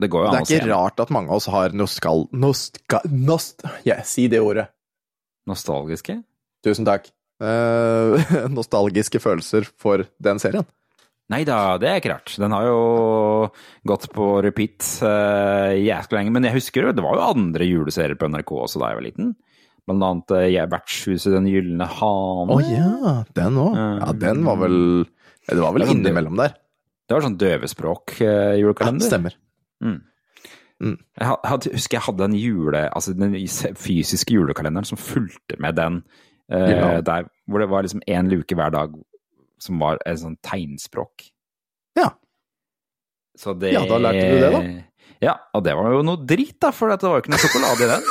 Det 0.00 0.08
går 0.10 0.30
Det 0.30 0.40
er 0.40 0.44
se. 0.46 0.54
ikke 0.58 0.70
rart 0.72 1.00
at 1.00 1.10
mange 1.10 1.28
av 1.28 1.36
oss 1.36 1.46
har 1.46 1.70
noskal... 1.76 2.28
Nostka... 2.32 3.00
Nost... 3.10 3.62
Ja, 3.84 4.00
si 4.02 4.26
det 4.28 4.40
ordet. 4.40 4.68
Nostalgiske? 5.46 6.22
Tusen 6.64 6.86
takk. 6.86 7.10
Uh, 7.42 8.16
nostalgiske 8.56 9.20
følelser 9.20 9.66
for 9.76 10.04
den 10.22 10.38
serien. 10.38 10.64
Nei 11.32 11.42
da, 11.48 11.78
det 11.80 11.88
er 11.88 12.00
ikke 12.00 12.12
rart. 12.12 12.34
Den 12.40 12.52
har 12.52 12.66
jo 12.68 12.80
gått 13.88 14.08
på 14.12 14.26
repeat 14.44 14.84
uh, 15.00 15.72
jæskla 15.78 16.18
lenge. 16.18 16.34
Men 16.34 16.48
jeg 16.48 16.58
husker 16.58 16.88
jo, 16.88 16.92
det 16.96 17.04
var 17.04 17.16
jo 17.16 17.28
andre 17.30 17.68
juleserier 17.68 18.18
på 18.20 18.28
NRK 18.28 18.52
også 18.66 18.82
da 18.82 18.90
jeg 18.92 18.98
var 19.00 19.06
liten. 19.06 19.30
Blant 19.88 20.06
annet 20.06 20.34
uh, 20.36 20.70
Vertshuset 20.70 21.32
Den 21.34 21.48
gylne 21.50 21.88
hane. 21.88 22.54
Å 22.54 22.58
ja, 22.66 23.14
den 23.38 23.60
òg. 23.62 23.78
Ja, 23.80 24.10
den 24.26 24.44
var 24.46 24.60
vel 24.60 24.76
Det 25.48 25.60
var 25.62 25.74
vel 25.74 25.86
sånn 25.88 26.02
innimellom 26.02 26.36
der. 26.42 26.58
Det 27.08 27.16
var 27.16 27.24
sånn 27.24 27.38
døvespråk-julekalender. 27.40 29.08
Stemmer. 29.08 29.38
jeg 30.82 31.28
hadde, 31.28 31.72
husker 31.76 31.98
jeg 31.98 32.04
hadde 32.08 32.24
den 32.24 32.36
jule, 32.38 32.84
altså 32.90 33.12
den 33.14 33.34
fysiske 33.78 34.34
julekalenderen 34.34 34.86
som 34.88 35.00
fulgte 35.00 35.58
med 35.62 35.76
den. 35.80 36.02
Uh, 36.52 36.68
Ja. 36.68 37.00
der, 37.00 37.28
hvor 37.48 37.62
det 37.62 37.68
var 37.72 37.84
liksom 37.86 38.02
én 38.10 38.28
luke 38.28 38.54
hver 38.58 38.72
dag 38.74 38.94
som 39.62 39.82
var 39.82 40.00
et 40.06 40.20
sånn 40.22 40.38
tegnspråk. 40.44 41.28
Ja. 41.98 42.10
Så 43.38 43.54
det 43.58 43.72
Ja, 43.76 43.84
da 43.88 44.00
lærte 44.02 44.24
du 44.28 44.40
det, 44.42 44.50
da. 44.52 44.62
Ja, 45.22 45.36
og 45.54 45.62
det 45.64 45.76
var 45.78 45.92
jo 45.94 46.02
noe 46.06 46.18
drit, 46.26 46.56
da, 46.60 46.72
for 46.74 46.90
det 46.90 47.06
var 47.06 47.20
jo 47.20 47.24
ikke 47.24 47.34
noe 47.34 47.42
sjokolade 47.42 47.86
i 47.86 47.92
den. 47.92 48.02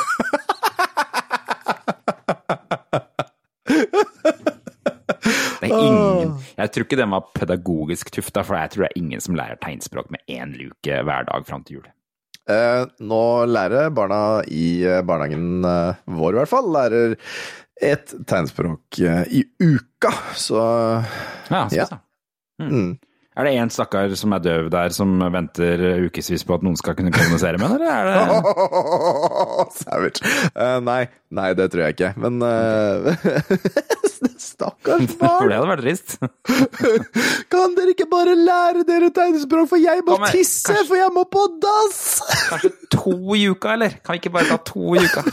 Det 5.62 5.68
er 5.68 5.78
ingen 5.78 6.32
Jeg 6.58 6.72
tror 6.74 6.86
ikke 6.86 6.98
den 6.98 7.12
var 7.14 7.28
pedagogisk 7.36 8.10
tufta, 8.14 8.42
for 8.46 8.58
jeg 8.58 8.72
tror 8.72 8.86
det 8.86 8.92
er 8.92 9.00
ingen 9.00 9.22
som 9.24 9.36
lærer 9.38 9.60
tegnspråk 9.62 10.10
med 10.14 10.24
én 10.30 10.56
luke 10.58 11.02
hver 11.06 11.28
dag 11.28 11.46
fram 11.48 11.64
til 11.66 11.80
jul. 11.80 11.90
Eh, 12.50 12.84
nå 13.06 13.22
lærer 13.46 13.92
barna 13.94 14.42
i 14.50 14.82
eh, 14.82 15.02
barnehagen 15.06 15.62
eh, 15.68 16.00
vår, 16.10 16.34
i 16.34 16.40
hvert 16.40 16.50
fall, 16.50 16.72
lærer 16.74 17.14
et 17.82 18.12
tegnspråk 18.30 18.98
eh, 19.02 19.24
i 19.40 19.44
uka, 19.60 20.12
så 20.38 20.60
Ja, 21.50 21.66
såpass, 21.68 21.74
ja. 21.78 21.98
mm. 22.68 22.92
Er 23.32 23.46
det 23.48 23.52
én 23.56 23.70
stakkar 23.72 24.12
som 24.20 24.34
er 24.36 24.42
døv 24.44 24.66
der, 24.68 24.92
som 24.92 25.14
venter 25.32 25.80
ukevis 26.04 26.42
på 26.44 26.52
at 26.58 26.64
noen 26.66 26.76
skal 26.76 26.92
kunne 26.98 27.08
kommunisere 27.14 27.56
med 27.56 27.78
eller 27.78 27.88
er 27.88 28.10
det 28.10 29.72
Savage. 29.78 30.20
Uh, 30.52 30.80
nei, 30.84 31.06
nei, 31.32 31.46
det 31.56 31.70
tror 31.72 31.86
jeg 31.86 31.94
ikke. 31.96 32.10
Men 32.20 32.36
uh, 32.44 33.08
Stakkars 34.36 35.06
For 35.16 35.22
barn! 35.24 35.48
det 35.48 35.56
hadde 35.56 35.70
vært 35.70 35.84
trist. 35.86 36.18
Kan 37.56 37.72
dere 37.78 37.94
ikke 37.96 38.08
bare 38.12 38.36
lære 38.36 38.84
dere 38.90 39.08
tegnspråk, 39.16 39.70
for 39.72 39.80
jeg 39.80 40.04
må 40.04 40.18
her, 40.20 40.28
tisse, 40.36 40.66
kanskje- 40.68 40.88
for 40.92 41.00
jeg 41.00 41.14
må 41.16 41.24
på 41.32 41.46
dass! 41.64 42.02
Kanskje 42.50 42.74
to 42.98 43.16
i 43.38 43.46
uka, 43.48 43.72
eller? 43.78 43.96
Kan 44.04 44.18
vi 44.18 44.20
ikke 44.26 44.34
bare 44.36 44.52
ta 44.52 44.60
to 44.60 44.92
i 44.92 45.06
uka? 45.08 45.24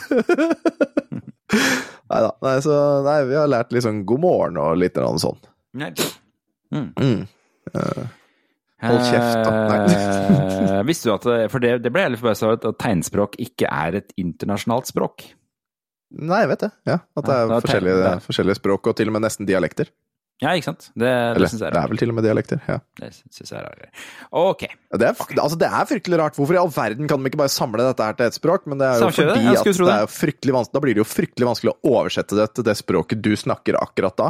Neida, 2.10 2.30
Nei 2.46 2.56
så 2.66 2.78
Nei, 3.06 3.18
vi 3.30 3.38
har 3.38 3.50
lært 3.50 3.76
sånn 3.86 4.04
god 4.10 4.24
morgen 4.24 4.62
og 4.62 4.78
litt 4.82 4.98
eller 4.98 5.12
annet 5.12 5.26
sånn. 5.26 5.42
Nei. 5.80 5.92
Mm. 6.74 7.28
Hold 8.80 9.02
kjeft, 9.10 9.44
da. 9.44 9.80
Eh, 9.90 10.84
visste 10.88 11.10
du 11.10 11.16
at 11.18 11.52
For 11.52 11.62
det, 11.64 11.80
det 11.84 11.92
ble 11.94 12.06
jeg 12.06 12.14
litt 12.14 12.22
forbausa 12.22 12.48
over 12.48 12.60
at 12.72 12.80
tegnspråk 12.82 13.36
ikke 13.44 13.70
er 13.70 14.00
et 14.00 14.14
internasjonalt 14.22 14.90
språk. 14.90 15.26
Nei, 16.10 16.44
jeg 16.46 16.50
vet 16.54 16.64
det. 16.66 16.72
Ja, 16.90 17.00
At 17.20 17.28
det 17.28 17.34
Ja, 17.36 17.42
er 17.44 17.50
det 17.50 17.58
er 17.58 17.66
forskjellige, 17.68 18.14
forskjellige 18.26 18.58
språk, 18.58 18.90
og 18.90 18.98
til 18.98 19.12
og 19.12 19.18
med 19.18 19.26
nesten 19.28 19.50
dialekter. 19.50 19.92
Ja, 20.40 20.54
ikke 20.56 20.70
sant? 20.70 20.86
Det, 20.96 21.10
det 21.36 21.50
syns 21.52 21.60
det 21.60 21.68
jeg 21.68 21.74
er 21.76 21.78
er 21.84 21.90
vel 21.92 22.00
til 22.00 22.12
og 22.14 22.16
med 22.16 22.24
dialekter. 22.24 22.62
ja. 22.64 22.78
Det 22.96 23.10
synes 23.12 23.50
jeg 23.52 23.58
er 23.60 23.66
rart. 23.68 24.04
Ok. 24.32 24.62
Ja, 24.72 24.98
Det 25.02 25.08
er, 25.10 25.16
altså, 25.44 25.58
det 25.60 25.68
er 25.68 25.90
fryktelig 25.90 26.20
rart. 26.22 26.38
Hvorfor 26.40 26.56
i 26.56 26.60
all 26.62 26.72
verden 26.72 27.10
kan 27.12 27.20
de 27.20 27.28
ikke 27.32 27.42
bare 27.42 27.52
samle 27.52 27.84
dette 27.84 28.08
her 28.08 28.16
til 28.16 28.30
ett 28.30 28.38
språk? 28.40 28.64
Men 28.72 28.80
det 28.80 28.88
er 28.88 28.94
jo 29.02 29.10
Samkjøre 29.10 29.34
fordi 29.36 29.50
at 29.52 29.68
det 29.68 29.90
det. 29.90 29.98
er 29.98 30.14
fryktelig 30.16 30.56
vanskelig, 30.56 30.78
da 30.80 30.84
blir 30.86 30.96
det 30.96 31.04
jo 31.04 31.10
fryktelig 31.12 31.50
vanskelig 31.50 31.74
å 31.76 31.92
oversette 31.98 32.40
det 32.40 32.48
til 32.56 32.68
det 32.70 32.78
språket 32.80 33.22
du 33.28 33.34
snakker 33.36 33.80
akkurat 33.82 34.16
da. 34.22 34.30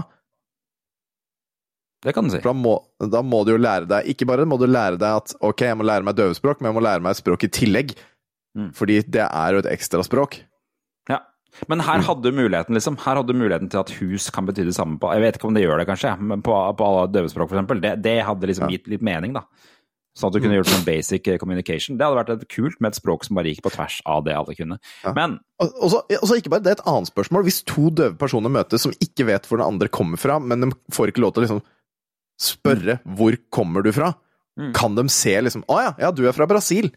Det 2.01 2.13
kan 2.15 2.25
du 2.25 2.33
si. 2.33 2.41
Da 2.41 2.53
må, 2.55 2.73
da 3.11 3.21
må 3.21 3.41
du 3.45 3.51
jo 3.53 3.59
lære 3.59 3.83
deg 3.91 4.05
Ikke 4.13 4.23
bare 4.29 4.45
må 4.47 4.55
du 4.55 4.63
lære 4.71 4.95
deg 5.01 5.17
at 5.19 5.33
ok, 5.43 5.65
jeg 5.67 5.77
må 5.77 5.83
lære 5.83 6.07
meg 6.07 6.15
døvespråk, 6.15 6.61
men 6.61 6.71
jeg 6.71 6.77
må 6.79 6.83
lære 6.85 7.03
meg 7.03 7.11
et 7.11 7.21
språk 7.21 7.43
i 7.43 7.51
tillegg. 7.53 7.91
Mm. 8.57 8.69
Fordi 8.73 9.01
det 9.05 9.25
er 9.27 9.53
jo 9.53 9.61
et 9.61 9.69
ekstraspråk. 9.75 10.39
Men 11.67 11.81
her 11.83 12.03
hadde 12.05 12.23
du 12.23 12.35
muligheten, 12.35 12.75
liksom. 12.77 12.97
Her 13.03 13.19
hadde 13.19 13.33
du 13.33 13.39
muligheten 13.39 13.69
til 13.71 13.79
at 13.81 13.89
hus 13.99 14.29
kan 14.33 14.45
bety 14.47 14.63
det 14.67 14.75
samme 14.77 14.99
på 15.01 15.09
Jeg 15.15 15.21
vet 15.25 15.39
ikke 15.39 15.49
om 15.49 15.57
det 15.57 15.63
gjør 15.65 15.81
det, 15.81 15.87
kanskje, 15.89 16.13
men 16.21 16.43
på, 16.45 16.53
på 16.77 16.85
alle 16.87 17.07
døvespråk, 17.11 17.51
eksempel. 17.51 17.81
Det, 17.83 17.95
det 18.05 18.17
hadde 18.27 18.47
liksom 18.51 18.69
gitt 18.71 18.87
litt 18.91 19.01
mening, 19.05 19.33
da. 19.35 19.43
Sånn 20.17 20.31
at 20.31 20.35
du 20.35 20.41
kunne 20.43 20.57
gjort 20.57 20.67
sånn 20.71 20.85
basic 20.87 21.27
eh, 21.31 21.37
communication. 21.39 21.97
Det 21.99 22.03
hadde 22.07 22.17
vært 22.19 22.47
kult 22.51 22.79
med 22.81 22.91
et 22.91 22.97
språk 22.99 23.23
som 23.27 23.37
bare 23.37 23.51
gikk 23.53 23.61
på 23.63 23.71
tvers 23.71 23.99
av 24.09 24.23
det 24.25 24.33
alle 24.35 24.55
kunne. 24.57 24.79
Ja. 25.05 25.13
Men 25.15 25.37
Og 25.61 25.91
så 25.93 26.37
ikke 26.39 26.51
bare 26.51 26.65
det, 26.65 26.73
er 26.73 26.79
et 26.79 26.87
annet 26.89 27.11
spørsmål. 27.11 27.45
Hvis 27.47 27.61
to 27.69 27.89
døve 27.93 28.17
personer 28.19 28.51
møtes 28.51 28.83
som 28.83 28.95
ikke 28.99 29.27
vet 29.29 29.45
hvor 29.47 29.61
den 29.61 29.69
andre 29.69 29.87
kommer 29.87 30.19
fra, 30.19 30.39
men 30.41 30.65
de 30.65 30.71
får 30.95 31.13
ikke 31.13 31.23
lov 31.23 31.35
til 31.35 31.43
å 31.43 31.47
liksom 31.47 31.61
spørre 32.39 32.99
hvor 33.17 33.37
kommer 33.53 33.85
du 33.85 33.93
fra, 33.95 34.13
Mm. 34.59 34.73
kan 34.75 34.95
de 34.97 35.05
se 35.07 35.31
liksom 35.39 35.61
Å 35.71 35.75
ja, 35.79 35.91
ja, 36.01 36.07
du 36.11 36.25
er 36.27 36.33
fra 36.35 36.43
Brasil. 36.49 36.89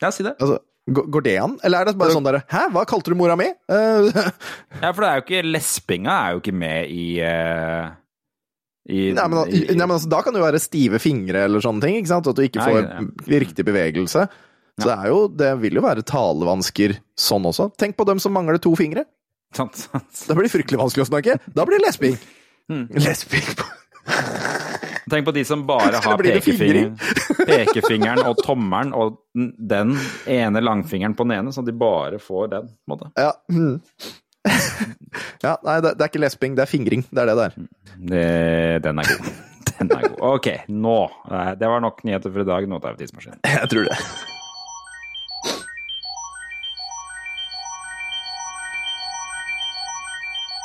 Ja, 0.00 0.08
si 0.14 0.22
det. 0.24 0.30
Altså, 0.40 0.62
går 0.84 1.24
det 1.24 1.36
an? 1.40 1.58
Eller 1.64 1.80
er 1.80 1.88
det 1.88 1.98
bare 2.00 2.12
sånn 2.12 2.26
derre 2.26 2.42
Hæ, 2.50 2.66
hva 2.74 2.84
kalte 2.88 3.12
du 3.12 3.16
mora 3.16 3.36
mi? 3.40 3.46
Eh, 3.48 4.08
Ja, 4.82 4.90
for 4.90 5.00
det 5.00 5.10
er 5.10 5.20
jo 5.20 5.24
ikke 5.24 5.44
Lespinga 5.48 6.16
er 6.16 6.34
jo 6.34 6.42
ikke 6.42 6.56
med 6.60 6.90
i 6.92 7.06
uh, 7.24 7.92
i, 8.84 9.14
nei, 9.16 9.24
men, 9.32 9.48
i, 9.48 9.62
nei, 9.72 9.86
men 9.86 9.94
altså, 9.96 10.10
da 10.12 10.18
kan 10.20 10.34
det 10.34 10.42
jo 10.42 10.44
være 10.44 10.60
stive 10.60 10.98
fingre 11.00 11.46
eller 11.46 11.62
sånne 11.64 11.80
ting. 11.86 11.94
ikke 11.96 12.10
sant? 12.10 12.26
At 12.28 12.36
du 12.36 12.42
ikke 12.44 12.60
Nei, 12.60 12.66
får 12.68 12.82
ja. 12.84 13.38
riktig 13.40 13.64
bevegelse. 13.64 14.26
Så 14.74 14.88
det, 14.90 14.96
er 14.98 15.08
jo, 15.08 15.20
det 15.30 15.52
vil 15.62 15.78
jo 15.78 15.84
være 15.84 16.04
talevansker 16.04 16.98
sånn 17.16 17.46
også. 17.48 17.70
Tenk 17.80 17.96
på 17.96 18.04
dem 18.08 18.20
som 18.20 18.34
mangler 18.36 18.58
to 18.60 18.74
fingre. 18.76 19.06
Sant, 19.56 19.86
sant. 19.86 20.24
Da 20.26 20.36
blir 20.36 20.48
det 20.48 20.52
fryktelig 20.52 20.82
vanskelig 20.82 21.06
å 21.06 21.10
snakke. 21.14 21.38
Da 21.54 21.64
blir 21.64 21.80
det 21.80 21.86
lesbing. 21.86 22.18
Mm. 22.68 22.84
Lesbing 22.98 23.48
på 23.56 23.70
Tenk 25.12 25.26
på 25.26 25.34
de 25.36 25.42
som 25.44 25.64
bare 25.68 26.00
har 26.04 26.20
pekefingre 26.20 26.40
pekefingeren, 26.40 26.94
pekefingeren 27.46 28.24
og 28.26 28.36
tommelen 28.44 28.92
og 28.94 29.18
den- 29.34 29.96
ene 30.26 30.60
langfingeren 30.64 31.14
på 31.18 31.24
den 31.28 31.38
ene, 31.38 31.52
så 31.52 31.64
de 31.64 31.72
bare 31.72 32.18
får 32.22 32.50
den. 32.50 32.68
måte. 32.90 33.10
Ja. 33.18 33.32
Ja, 35.44 35.56
nei, 35.64 35.78
det, 35.80 35.94
er 36.00 36.08
ikke 36.10 36.20
lesping, 36.20 36.54
det 36.56 36.64
er 36.66 36.70
fingring. 36.70 37.04
Det 37.10 37.22
er 37.22 37.30
det 37.30 37.36
det 37.38 37.46
er. 37.46 38.78
Den 38.84 38.98
er 39.00 39.08
god. 39.08 39.32
Den 39.78 39.90
er 39.90 40.04
god. 40.06 40.20
Ok, 40.36 40.46
nå. 40.70 40.98
eh, 41.32 41.54
Det 41.58 41.66
var 41.66 41.80
nok 41.82 42.04
nyheter 42.06 42.30
for 42.30 42.44
i 42.44 42.46
dag. 42.46 42.66
Nå 42.70 42.78
tar 42.82 42.94
vi 42.94 43.02
tidsmaskinen. 43.04 43.40
Jeg 43.42 43.68
tror 43.72 43.88
det. 43.88 43.96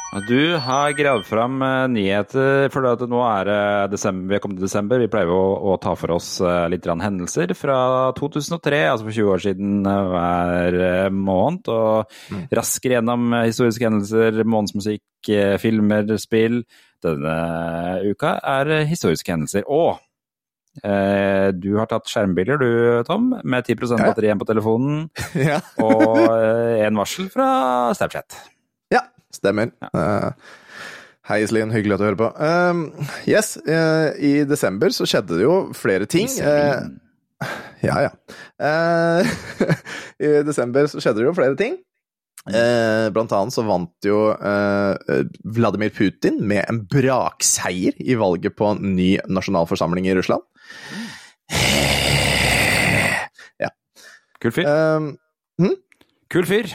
Du 0.09 0.55
har 0.57 0.91
gravd 0.97 1.25
fram 1.29 1.59
eh, 1.61 1.83
nyheter, 1.93 2.71
for 2.73 2.87
at 2.89 3.03
nå 3.05 3.19
er 3.29 3.45
det 3.45 3.91
desember, 3.93 4.25
vi 4.31 4.37
er 4.39 4.41
kommet 4.41 4.57
til 4.57 4.65
desember. 4.65 4.97
Vi 5.03 5.09
pleier 5.13 5.29
å, 5.29 5.41
å 5.69 5.75
ta 5.81 5.93
for 5.99 6.15
oss 6.15 6.31
eh, 6.41 6.63
litt 6.73 6.87
hendelser 6.89 7.53
fra 7.53 7.75
2003, 8.17 8.79
altså 8.89 9.05
for 9.05 9.13
20 9.19 9.29
år 9.35 9.43
siden 9.45 9.85
eh, 9.85 10.09
hver 10.09 11.13
måned. 11.13 11.69
Og 11.69 12.49
raskere 12.57 12.97
gjennom 12.97 13.29
historiske 13.37 13.85
hendelser, 13.85 14.41
månedsmusikk, 14.49 15.31
filmer, 15.61 16.09
spill. 16.17 16.63
Denne 17.05 17.37
uka 18.09 18.33
er 18.57 18.73
historiske 18.89 19.29
hendelser. 19.37 19.69
Og 19.69 19.93
eh, 20.81 21.53
du 21.53 21.75
har 21.77 21.85
tatt 21.93 22.09
skjermbilder 22.09 22.57
du, 22.65 22.69
Tom, 23.05 23.35
med 23.45 23.69
10 23.69 23.77
Ja. 23.93 24.07
batteri 24.09 24.33
igjen 24.33 24.41
på 24.41 24.49
telefonen. 24.49 25.03
Ja. 25.53 25.61
Og 25.85 26.17
eh, 26.33 26.87
en 26.89 26.97
varsel 26.97 27.29
fra 27.29 27.51
Snapchat. 27.93 28.41
Ja, 29.29 29.35
stemmer. 29.35 29.71
Eh, 29.93 30.31
hei, 31.29 31.43
Iselin. 31.43 31.71
Hyggelig 31.73 31.95
at 31.95 32.01
du 32.01 32.07
hører 32.07 32.19
på. 32.19 32.29
Uh, 32.39 33.05
yes, 33.29 33.57
uh, 33.67 34.15
i 34.17 34.43
desember 34.49 34.89
så 34.89 35.05
skjedde 35.05 35.37
det 35.37 35.45
jo 35.45 35.59
flere 35.77 36.05
ting. 36.09 36.27
Eh, 36.41 36.81
ja, 37.87 38.09
ja. 38.09 38.11
I 40.25 40.41
desember 40.43 40.89
så 40.89 40.99
skjedde 40.99 41.21
det 41.21 41.29
jo 41.29 41.37
flere 41.37 41.55
ting. 41.59 41.77
Eh, 42.49 43.07
blant 43.13 43.33
annet 43.35 43.53
så 43.53 43.61
vant 43.67 43.91
jo 44.07 44.31
eh, 44.31 45.23
Vladimir 45.43 45.91
Putin 45.93 46.39
med 46.47 46.63
en 46.71 46.79
brakseier 46.89 47.97
i 47.99 48.15
valget 48.17 48.55
på 48.57 48.71
en 48.71 48.95
ny 48.95 49.17
nasjonalforsamling 49.29 50.07
i 50.09 50.15
Russland. 50.17 50.45
Kul 54.39 54.53
fyr. 54.55 54.69
Hm? 55.59 55.75
Kul 56.31 56.47
fyr. 56.47 56.71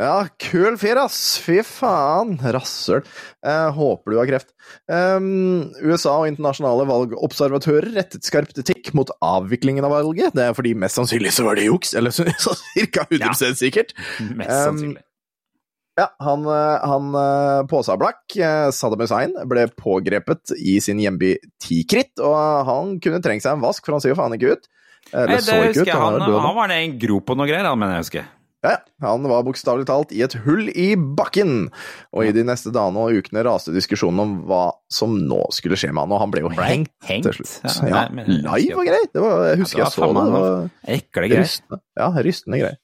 Ja, 0.00 0.24
kul 0.40 0.78
fyr, 0.80 0.96
ass! 1.02 1.36
Fy 1.44 1.58
faen! 1.66 2.38
Rasshøl. 2.40 3.02
Eh, 3.44 3.66
håper 3.76 4.14
du 4.14 4.16
har 4.16 4.30
kreft. 4.30 4.48
Um, 4.88 5.68
USA 5.84 6.14
og 6.22 6.30
internasjonale 6.30 6.86
valgobservatører 6.88 7.90
rettet 7.98 8.24
skarp 8.24 8.54
kritikk 8.54 8.94
mot 8.96 9.12
avviklingen 9.20 9.84
av 9.84 9.92
valget. 9.98 10.32
Det 10.36 10.46
er 10.46 10.56
fordi 10.56 10.72
mest 10.78 10.96
sannsynlig 10.96 11.34
så 11.36 11.44
var 11.44 11.60
det 11.60 11.68
juks, 11.68 11.92
eller 12.00 12.16
så, 12.16 12.24
så 12.46 12.56
ca. 12.96 13.04
100 13.10 13.60
sikkert. 13.60 13.92
Mest 14.32 14.48
Um, 14.48 14.64
sannsynlig. 14.70 15.04
Ja, 16.00 16.06
han, 16.24 16.46
eh, 16.48 16.88
han 16.88 17.14
eh, 17.14 17.66
Påsablakk, 17.68 18.22
eh, 18.36 18.70
Saddam 18.72 19.02
Hussein, 19.04 19.34
ble 19.50 19.66
pågrepet 19.76 20.54
i 20.56 20.78
sin 20.80 21.00
hjemby 21.02 21.34
Tikrit, 21.60 22.14
og 22.24 22.36
han 22.70 22.94
kunne 23.04 23.20
trengt 23.20 23.44
seg 23.44 23.58
en 23.58 23.64
vask, 23.64 23.84
for 23.84 23.98
han 23.98 24.04
ser 24.04 24.14
jo 24.14 24.20
faen 24.22 24.38
ikke 24.38 24.54
ut. 24.54 24.70
Eller 25.10 25.34
Nei, 25.34 25.40
det 25.40 25.44
så 25.44 25.56
ikke 25.58 25.72
husker 25.74 25.90
ut, 25.90 25.96
han 25.96 26.20
Han, 26.22 26.36
han 26.46 26.56
var 26.56 26.70
nede 26.70 26.86
i 26.86 26.88
en 26.92 27.00
grop 27.02 27.32
og 27.32 27.40
noe 27.40 27.50
greier, 27.50 27.68
han 27.68 27.80
mener 27.80 27.98
jeg 27.98 28.06
husker. 28.06 28.30
Ja, 28.62 28.70
ja. 28.74 28.78
Han 29.06 29.22
var 29.24 29.42
bokstavelig 29.46 29.86
talt 29.88 30.10
i 30.12 30.20
et 30.26 30.34
hull 30.44 30.66
i 30.68 30.90
bakken. 30.96 31.70
Og 32.12 32.26
i 32.28 32.32
de 32.36 32.42
neste 32.44 32.68
dagene 32.74 33.00
og 33.06 33.16
ukene 33.16 33.44
raste 33.46 33.72
diskusjonen 33.72 34.20
om 34.20 34.34
hva 34.50 34.66
som 34.92 35.14
nå 35.16 35.40
skulle 35.56 35.78
skje 35.80 35.92
med 35.94 36.02
han, 36.04 36.12
og 36.12 36.20
han 36.26 36.34
ble 36.34 36.42
jo 36.44 36.50
Ble 36.52 36.66
hengt, 36.68 36.92
hengt? 37.08 37.24
til 37.30 37.38
slutt. 37.40 37.54
Ja, 37.64 37.72
Ja, 37.88 37.94
nei, 37.94 38.04
men- 38.18 38.30
live 38.44 38.76
og 38.76 38.84
greier. 38.90 39.08
Det 39.14 39.22
var, 39.24 39.46
jeg 39.54 39.58
husker 39.64 39.78
Ja, 39.78 39.84
jeg 39.84 39.90
det 39.90 39.96
så 39.96 40.00
var 40.00 40.12
det. 40.12 40.14
faen 40.14 40.26
det 40.26 40.32
meg 40.32 40.42
var 40.42 40.70
Ekle 40.98 41.28
greier. 41.30 41.44
rystende. 41.46 41.80
Ja, 41.96 42.10
rystende 42.28 42.60
greier. 42.60 42.78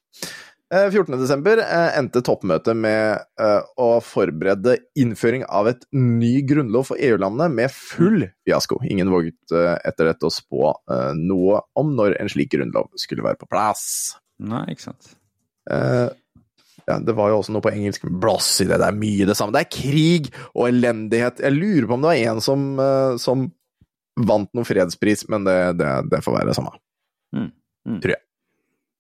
Eh, 0.73 0.91
14. 0.91 1.19
desember 1.21 1.59
eh, 1.63 1.99
endte 1.99 2.23
toppmøtet 2.27 2.75
med 2.75 3.21
eh, 3.39 3.61
å 3.79 4.01
forberede 4.03 4.79
innføring 4.99 5.45
av 5.49 5.69
et 5.69 5.85
ny 5.93 6.41
grunnlov 6.43 6.87
for 6.89 6.97
EU-landene 6.99 7.53
med 7.55 7.71
full 7.71 8.25
fiasko. 8.49 8.81
Ingen 8.83 9.09
våget 9.13 9.37
etter 9.85 10.09
dette 10.11 10.27
å 10.27 10.33
spå 10.33 10.73
noe 11.21 11.61
om 11.77 11.95
når 11.95 12.17
en 12.19 12.29
slik 12.33 12.51
grunnlov 12.57 12.89
skulle 12.97 13.23
være 13.23 13.39
på 13.39 13.47
plass. 13.53 14.17
Nei, 14.41 14.65
ikke 14.73 14.89
sant. 14.91 15.16
Eh, 15.71 16.09
ja, 16.87 16.99
det 17.03 17.17
var 17.19 17.33
jo 17.33 17.41
også 17.41 17.55
noe 17.55 17.65
på 17.65 17.73
engelsk 17.73 18.05
Blass 18.23 18.53
i 18.63 18.69
det. 18.69 18.79
Det 18.79 18.89
er 18.89 18.99
mye 18.99 19.27
det 19.27 19.37
samme. 19.39 19.55
Det 19.57 19.65
er 19.65 19.73
krig 19.75 20.29
og 20.53 20.69
elendighet. 20.69 21.43
Jeg 21.43 21.57
lurer 21.57 21.89
på 21.89 21.99
om 21.99 22.05
det 22.05 22.13
var 22.13 22.35
en 22.35 22.45
som, 22.45 22.69
eh, 22.83 23.17
som 23.23 23.49
vant 24.17 24.53
noen 24.55 24.69
fredspris, 24.69 25.27
men 25.33 25.49
det, 25.49 25.59
det, 25.81 25.91
det 26.13 26.23
får 26.25 26.39
være 26.39 26.53
det 26.53 26.57
samme. 26.59 26.77
Mm, 27.35 27.51
mm. 27.91 27.99
Tror 28.05 28.15
jeg. 28.15 28.23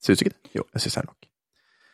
Syns 0.03 0.19
du 0.19 0.27
ikke 0.27 0.35
det? 0.35 0.53
Jo, 0.59 0.67
jeg 0.75 0.85
syns 0.85 0.99
det 0.99 1.03
er 1.05 1.09
nok. 1.13 1.31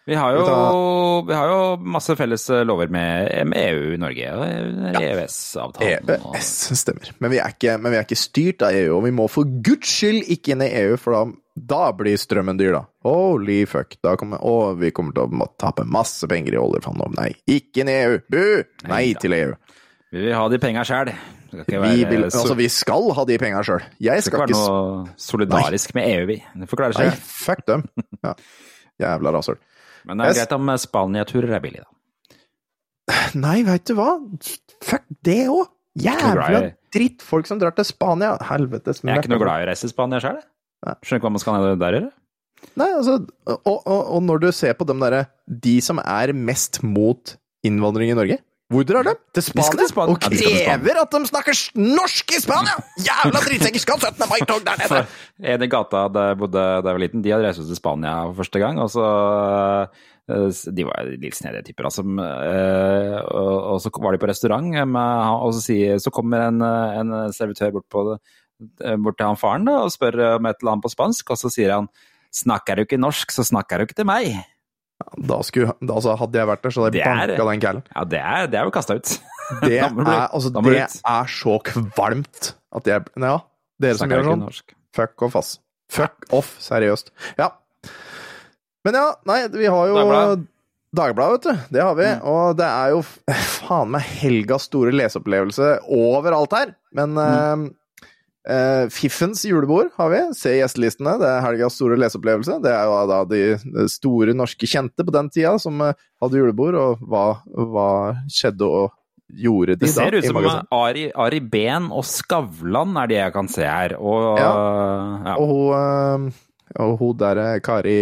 Vi 0.05 0.17
har, 0.19 0.35
jo, 0.35 1.21
vi 1.29 1.35
har 1.37 1.47
jo 1.47 1.59
masse 1.95 2.17
felles 2.19 2.49
lover 2.67 2.91
med, 2.91 3.29
med 3.47 3.69
EU 3.69 3.93
i 3.95 3.99
Norge, 4.03 4.33
og 4.35 4.97
EØS-avtalen. 4.99 6.11
EØS 6.17 6.51
E 6.73 6.79
stemmer. 6.81 7.13
Men 7.23 7.31
vi, 7.31 7.39
ikke, 7.39 7.77
men 7.79 7.95
vi 7.95 8.01
er 8.01 8.09
ikke 8.09 8.19
styrt 8.19 8.65
av 8.67 8.75
EU, 8.75 8.97
og 8.97 9.05
vi 9.07 9.13
må 9.15 9.29
for 9.31 9.47
guds 9.63 9.93
skyld 10.01 10.27
ikke 10.35 10.57
inn 10.57 10.67
i 10.67 10.73
EU, 10.81 10.97
for 10.99 11.15
da, 11.15 11.23
da 11.55 11.91
blir 11.97 12.17
strømmen 12.17 12.57
dyr, 12.59 12.73
da. 12.77 12.83
Holy 13.05 13.63
fuck. 13.69 13.99
Da 14.05 14.15
kommer, 14.21 14.41
å, 14.41 14.73
vi 14.79 14.93
kommer 14.95 15.15
til 15.17 15.29
å 15.29 15.49
tape 15.61 15.85
masse 15.89 16.29
penger 16.31 16.57
i 16.57 16.61
oljefondet. 16.61 17.13
Nei, 17.19 17.29
ikke 17.59 17.85
i 17.85 17.95
EU! 17.99 18.19
Bu! 18.33 18.43
Nei 18.87 18.91
Nei 18.93 19.05
til 19.21 19.37
EU. 19.37 19.55
Vi 20.13 20.27
vil 20.27 20.37
ha 20.37 20.45
de 20.53 20.61
penga 20.61 20.85
sjæl. 20.85 21.13
Vi, 21.53 21.77
vil, 22.09 22.25
altså, 22.25 22.55
vi 22.57 22.69
skal 22.73 23.11
ha 23.17 23.25
de 23.29 23.37
penga 23.41 23.61
sjøl. 23.67 23.85
Jeg 24.01 24.25
skal 24.25 24.47
skal 24.47 24.47
ikke 24.47 24.57
være 24.57 24.77
noe 24.77 25.17
solidarisk 25.21 25.93
med 25.97 26.09
EU, 26.15 26.25
vi. 26.31 26.39
Det 26.63 26.69
forklarer 26.71 26.97
seg. 26.97 27.11
Nei, 27.13 27.33
fuck 27.45 27.67
dem. 27.69 27.85
Ja. 28.25 28.33
Jævla 29.03 29.33
rasshøl. 29.37 29.59
Men 30.09 30.21
det 30.21 30.31
er 30.31 30.39
greit 30.41 30.55
om 30.57 30.73
Spania-turer 30.81 31.57
er 31.59 31.63
billig, 31.65 31.85
da. 31.85 31.91
Nei, 33.43 33.59
veit 33.67 33.85
du 33.89 33.97
hva? 33.99 34.15
Fuck 34.85 35.09
det 35.27 35.45
òg! 35.53 35.69
Jævla 36.01 36.71
drittfolk 36.93 37.49
som 37.49 37.61
drar 37.61 37.75
til 37.77 37.85
Spania. 37.85 38.37
Helvetes 38.49 39.03
Jeg 39.03 39.13
er 39.13 39.21
ikke 39.21 39.33
noe 39.35 39.43
glad 39.43 39.61
i 39.61 39.67
å 39.67 39.71
reise 39.73 39.85
til 39.85 39.93
Spania 39.93 40.21
sjøl, 40.23 40.39
jeg. 40.41 40.49
Skjønner 40.83 41.21
ikke 41.21 41.29
hva 41.29 41.35
man 41.35 41.43
skal 41.43 41.79
der 41.81 41.97
gjøre. 41.99 42.11
Nei, 42.79 42.89
altså, 42.95 43.19
og, 43.51 43.69
og, 43.69 44.01
og 44.17 44.23
når 44.23 44.43
du 44.45 44.49
ser 44.55 44.77
på 44.79 44.87
dem 44.87 45.01
derre 45.03 45.25
De 45.47 45.81
som 45.83 45.99
er 45.99 46.31
mest 46.31 46.79
mot 46.87 47.35
innvandring 47.67 48.13
i 48.13 48.19
Norge 48.19 48.39
hvor 48.73 48.87
drar 48.89 49.05
de? 49.05 49.13
Til 49.37 49.45
Spania? 49.45 49.89
Og 50.07 50.17
de 50.23 50.31
til 50.33 50.39
Spania. 50.41 50.63
krever 50.65 51.01
at 51.03 51.13
de 51.13 51.29
snakker 51.29 51.59
norsk 51.77 52.33
i 52.33 52.41
Spania! 52.41 52.79
Jævla 53.05 53.43
drittsekker! 53.45 53.83
Skal 53.83 54.01
17. 54.01 54.25
mai-tog 54.31 54.65
der 54.65 54.81
nede! 54.81 55.03
En 55.53 55.67
i 55.67 55.69
gata 55.69 56.07
der 56.15 56.31
jeg 56.33 56.41
bodde 56.41 56.63
da 56.63 56.89
jeg 56.89 56.97
var 56.97 57.03
liten, 57.03 57.25
de 57.25 57.35
hadde 57.35 57.51
reist 57.51 57.61
til 57.69 57.77
Spania 57.79 58.15
for 58.31 58.41
første 58.41 58.63
gang. 58.63 58.81
Og 58.81 58.89
så 58.95 59.05
eh, 60.31 60.63
De 60.79 60.87
var 60.89 61.11
litt 61.11 61.37
snedige 61.37 61.67
typer, 61.69 61.91
altså. 61.91 62.07
eh, 62.07 63.19
Og, 63.29 63.53
og 63.75 63.83
så 63.85 63.93
var 63.99 64.17
de 64.17 64.23
på 64.23 64.31
restaurant, 64.33 64.73
og 64.73 65.59
så, 65.59 66.15
kommer 66.15 66.49
en, 66.49 66.63
eh, 66.65 67.29
servitør 67.37 67.77
bort, 67.77 67.89
på, 67.93 68.07
eh, 68.15 68.41
bort 69.03 69.19
til 69.19 69.29
han 69.29 69.39
faren 69.41 69.69
da, 69.69 69.83
og 69.87 69.93
spør 69.95 70.19
om 70.37 70.49
et 70.49 70.59
eller 70.61 70.75
annet 70.75 70.87
på 70.87 70.93
spansk, 70.93 71.35
og 71.35 71.41
så 71.41 71.53
sier 71.53 71.77
han 71.77 71.91
Snakker 72.33 72.79
du 72.79 72.87
ikke 72.87 72.97
norsk, 72.97 73.29
så 73.29 73.45
snakker 73.45 73.77
du 73.77 73.85
ikke 73.85 73.99
til 73.99 74.07
meg. 74.09 74.39
Da 75.21 75.39
skulle, 75.45 75.75
da, 75.83 75.97
altså, 75.99 76.15
hadde 76.17 76.39
jeg 76.41 76.49
vært 76.49 76.63
der, 76.65 76.75
så 76.75 76.87
hadde 76.87 77.01
jeg 77.01 77.19
banka 77.29 77.47
den 77.49 77.63
kælen. 77.65 77.83
Ja, 77.93 78.05
det 78.09 78.21
er, 78.23 78.47
det 78.49 78.61
er 78.61 78.69
jo 78.69 78.73
kasta 78.73 78.97
ut. 78.97 79.11
Det 79.61 79.79
er, 79.83 79.91
altså, 80.29 80.53
det 80.55 80.77
er 80.81 81.33
så 81.35 81.59
kvalmt 81.67 82.55
at 82.73 82.89
jeg 82.89 83.05
Ja, 83.21 83.35
dere 83.83 83.99
som 83.99 84.15
gjør 84.15 84.31
sånn. 84.31 84.47
Fuck 84.97 85.27
off, 85.27 85.37
ass. 85.41 85.53
Fuck 85.93 86.25
off, 86.33 86.55
seriøst. 86.63 87.13
Ja. 87.41 87.51
Men 88.87 88.97
ja, 88.99 89.05
nei, 89.29 89.43
vi 89.53 89.69
har 89.69 89.91
jo 89.91 89.99
Dagbladet. 90.01 90.49
Dagbladet, 90.93 91.37
vet 91.37 91.45
du. 91.45 91.77
Det 91.77 91.85
har 91.85 91.95
vi. 91.97 92.09
Og 92.29 92.57
det 92.59 92.69
er 92.69 92.91
jo 92.93 93.03
faen 93.57 93.93
meg 93.95 94.09
helgas 94.21 94.67
store 94.69 94.93
leseopplevelse 94.93 95.69
overalt 95.89 96.57
her. 96.57 96.75
Men 96.97 97.17
eh, 97.21 97.69
eh, 98.49 98.87
Fiffens 98.93 99.45
julebord 99.47 99.93
har 99.99 100.11
vi. 100.13 100.23
Se 100.39 100.55
gjestelistene. 100.57 101.19
Det 101.21 101.29
er 101.29 101.45
helgas 101.45 101.77
store 101.79 101.99
leseopplevelse. 102.01 102.59
Det 102.65 102.73
er 102.73 102.89
jo 102.89 102.99
da 103.11 103.21
de 103.29 103.43
de 103.63 103.87
store 103.91 104.35
norske 104.37 104.69
kjente 104.69 105.07
på 105.07 105.15
den 105.15 105.31
tida 105.33 105.55
som 105.63 105.81
eh, 105.85 105.95
hadde 106.23 106.41
julebord, 106.41 106.79
og 106.79 107.07
hva, 107.09 107.27
hva 107.47 107.89
skjedde 108.31 108.69
og 108.69 108.91
gjorde 109.33 109.77
de 109.77 109.87
Det 109.87 109.93
ser 109.95 110.13
da 110.13 110.21
ut 110.21 110.29
som. 110.29 110.69
Ari, 110.77 111.07
Ari 111.17 111.41
Behn 111.41 111.91
og 111.95 112.05
Skavlan 112.09 112.97
er 113.03 113.11
de 113.11 113.19
jeg 113.21 113.35
kan 113.35 113.49
se 113.51 113.65
her. 113.67 113.97
Og, 114.01 114.39
ja. 114.41 114.53
Og 115.39 115.49
hun, 115.53 116.29
eh, 116.29 116.45
og 116.83 116.95
hun 117.01 117.19
der 117.21 117.41
eh, 117.43 117.57
Kari 117.65 117.97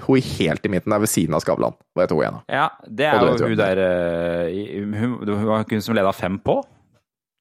Hun 0.00 0.16
er 0.16 0.28
helt 0.38 0.64
i 0.64 0.70
midten, 0.72 0.92
er 0.94 1.02
ved 1.02 1.10
siden 1.12 1.36
av 1.36 1.44
Skavlan. 1.44 1.76
Hva 1.94 2.06
heter 2.06 2.16
hun 2.16 2.24
igjen, 2.24 2.38
da? 2.40 2.60
Ja, 2.60 2.66
det 2.88 3.08
er 3.10 3.24
jo 3.26 3.48
hun 3.50 3.56
der 3.58 3.82
eh, 3.84 4.84
Hun, 4.96 5.18
hun 5.28 5.48
var 5.50 5.66
hun 5.68 5.84
som 5.84 5.98
leda 5.98 6.12
Fem 6.16 6.38
på. 6.42 6.60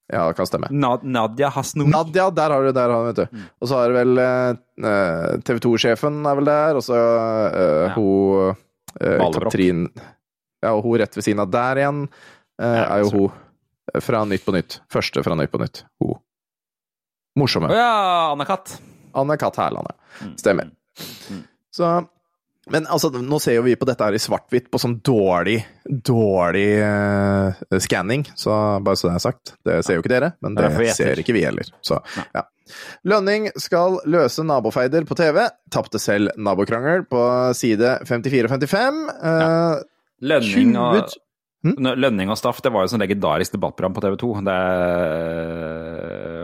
Ja, 0.09 0.23
det 0.27 0.37
kan 0.39 0.47
stemme. 0.49 0.67
Nad, 0.73 1.03
Nadia 1.05 1.49
Hasnoui. 1.53 1.89
Nadia, 1.93 2.29
der 2.33 2.49
har 2.55 2.63
du 2.65 2.71
der, 2.73 2.89
har 2.89 3.03
du, 3.05 3.09
vet 3.11 3.19
du. 3.21 3.37
Mm. 3.37 3.43
Og 3.61 3.69
så 3.69 3.77
har 3.77 3.91
du 3.91 3.97
vel 3.99 4.21
eh, 4.23 5.35
TV 5.45 5.59
2-sjefen 5.67 6.17
er 6.25 6.39
vel 6.39 6.49
der, 6.49 6.79
og 6.79 6.85
så 6.85 6.97
eh, 6.97 7.83
Ja. 7.85 7.91
hun 7.93 8.55
eh, 9.01 9.27
Katrin 9.37 9.83
Ja, 10.65 10.71
og 10.73 10.81
hun 10.87 10.97
rett 10.99 11.13
ved 11.15 11.23
siden 11.27 11.43
av 11.45 11.51
der 11.53 11.83
igjen 11.83 12.01
eh, 12.59 12.81
er 12.81 13.03
jo 13.05 13.11
hun 13.13 14.01
fra 14.05 14.23
Nytt 14.25 14.43
på 14.45 14.53
Nytt. 14.53 14.79
Første 14.91 15.21
fra 15.25 15.37
Nytt 15.37 15.53
på 15.53 15.61
Nytt. 15.61 15.83
Hun. 16.01 16.17
Morsomme. 17.39 17.69
Å 17.69 17.77
ja, 17.77 17.93
Anne-Kat. 18.33 18.75
Anne 19.17 19.37
Katt 19.41 19.57
Hærland, 19.61 19.87
ja. 19.89 20.25
Mm. 20.25 20.33
Stemmer. 20.41 20.69
Så 21.73 21.87
Men 22.73 22.87
altså, 22.91 23.09
nå 23.11 23.39
ser 23.41 23.57
jo 23.57 23.65
vi 23.65 23.75
på 23.79 23.87
dette 23.89 24.05
her 24.05 24.15
i 24.15 24.21
svart-hvitt, 24.21 24.69
på 24.71 24.81
sånn 24.81 24.99
dårlig, 25.05 25.57
dårlig 25.85 26.67
uh, 26.83 27.79
skanning. 27.81 28.27
Så 28.37 28.53
bare 28.85 28.99
så 28.99 29.09
det 29.09 29.15
er 29.17 29.25
sagt. 29.25 29.53
Det 29.65 29.79
ser 29.85 29.97
jo 29.97 30.03
ikke 30.03 30.13
dere, 30.13 30.33
men 30.45 30.57
Det 30.57 30.69
det 30.77 30.93
ser 30.97 31.21
ikke 31.21 31.35
vi 31.37 31.45
heller. 31.47 31.69
Så, 31.85 32.01
ja. 32.35 32.45
Lønning 33.09 33.49
skal 33.57 33.97
løse 34.09 34.45
nabofeider 34.45 35.07
på 35.09 35.17
TV. 35.17 35.41
Tapte 35.73 36.01
selv 36.01 36.35
nabokrangel 36.37 37.07
på 37.09 37.23
side 37.57 37.97
54 38.09 38.45
og 38.45 38.53
55. 38.59 39.01
Uh, 39.17 39.81
Lønning 40.29 40.77
og, 40.77 41.01
20 41.09 41.25
Hm? 41.59 41.75
Lønning 41.99 42.29
og 42.31 42.37
Staff, 42.39 42.61
det 42.63 42.71
var 42.71 42.85
jo 42.85 42.93
sånn 42.93 43.01
legendarisk 43.03 43.57
debattprogram 43.57 43.95
på 43.95 44.03
TV 44.05 44.13
2. 44.21 44.29
Det, 44.47 44.59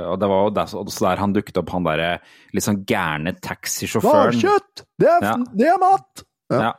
og 0.06 0.20
det 0.22 0.30
var 0.32 0.44
jo 0.48 0.54
der, 0.56 0.74
også 0.86 1.06
der 1.10 1.22
han 1.24 1.34
dukket 1.36 1.58
opp, 1.62 1.70
han 1.76 1.84
derre 1.88 2.10
litt 2.54 2.64
sånn 2.66 2.84
gærne 2.88 3.36
taxisjåføren. 3.42 4.34
Hvalkjøtt! 4.36 4.86
Det, 5.00 5.08
er- 5.10 5.24
Ja. 5.32 5.36
det 5.54 5.68
er 5.74 5.80
mat! 5.82 6.26
Ja. 6.54 6.62
Ja. 6.70 6.74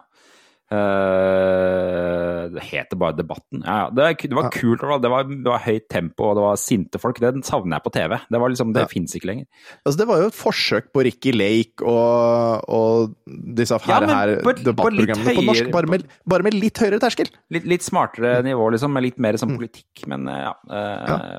Uh, 0.76 2.48
det 2.50 2.62
heter 2.66 2.98
bare 2.98 3.14
Debatten. 3.18 3.62
Ja, 3.64 3.76
ja. 3.84 3.90
Det, 3.94 4.02
er 4.02 4.28
det 4.30 4.36
var 4.36 4.46
Ja. 4.48 4.50
kult. 4.50 4.80
Det 4.80 4.88
var, 4.90 4.98
det, 5.02 5.10
var, 5.12 5.22
det 5.30 5.50
var 5.52 5.62
høyt 5.62 5.88
tempo, 5.92 6.24
og 6.30 6.36
det 6.38 6.42
var 6.44 6.56
sinte 6.60 6.98
folk. 7.02 7.20
Den 7.22 7.42
savner 7.46 7.76
jeg 7.78 7.84
på 7.86 7.92
TV. 7.94 8.16
Det, 8.30 8.40
var 8.42 8.48
liksom, 8.52 8.72
det 8.74 8.82
Ja. 8.82 8.90
fins 8.90 9.14
ikke 9.14 9.30
lenger. 9.30 9.46
Altså, 9.86 9.98
det 9.98 10.06
var 10.08 10.20
jo 10.22 10.26
et 10.32 10.34
forsøk 10.40 10.90
på 10.92 11.04
Ricky 11.06 11.32
Lake 11.32 11.82
og, 11.86 12.64
og 12.68 13.14
disse 13.54 13.78
Ja, 13.78 13.78
her, 13.86 14.02
ja, 14.08 14.14
her 14.14 14.42
på 14.42 14.56
debattprogrammene 14.62 15.36
på, 15.38 15.46
norsk, 15.46 15.70
bare 15.72 15.86
med, 15.86 16.06
bare 16.26 16.42
med 16.42 16.54
litt 16.54 16.78
høyere 16.82 17.00
terskel. 17.02 17.30
Litt, 17.50 17.64
litt 17.64 17.82
smartere 17.86 18.42
nivå, 18.46 18.70
liksom, 18.74 18.92
med 18.92 19.02
litt 19.06 19.18
mer 19.22 19.36
som 19.38 19.50
sånn 19.50 19.58
politikk. 19.60 20.06
Men 20.10 20.26
eh, 20.28 20.42
ja. 20.50 21.38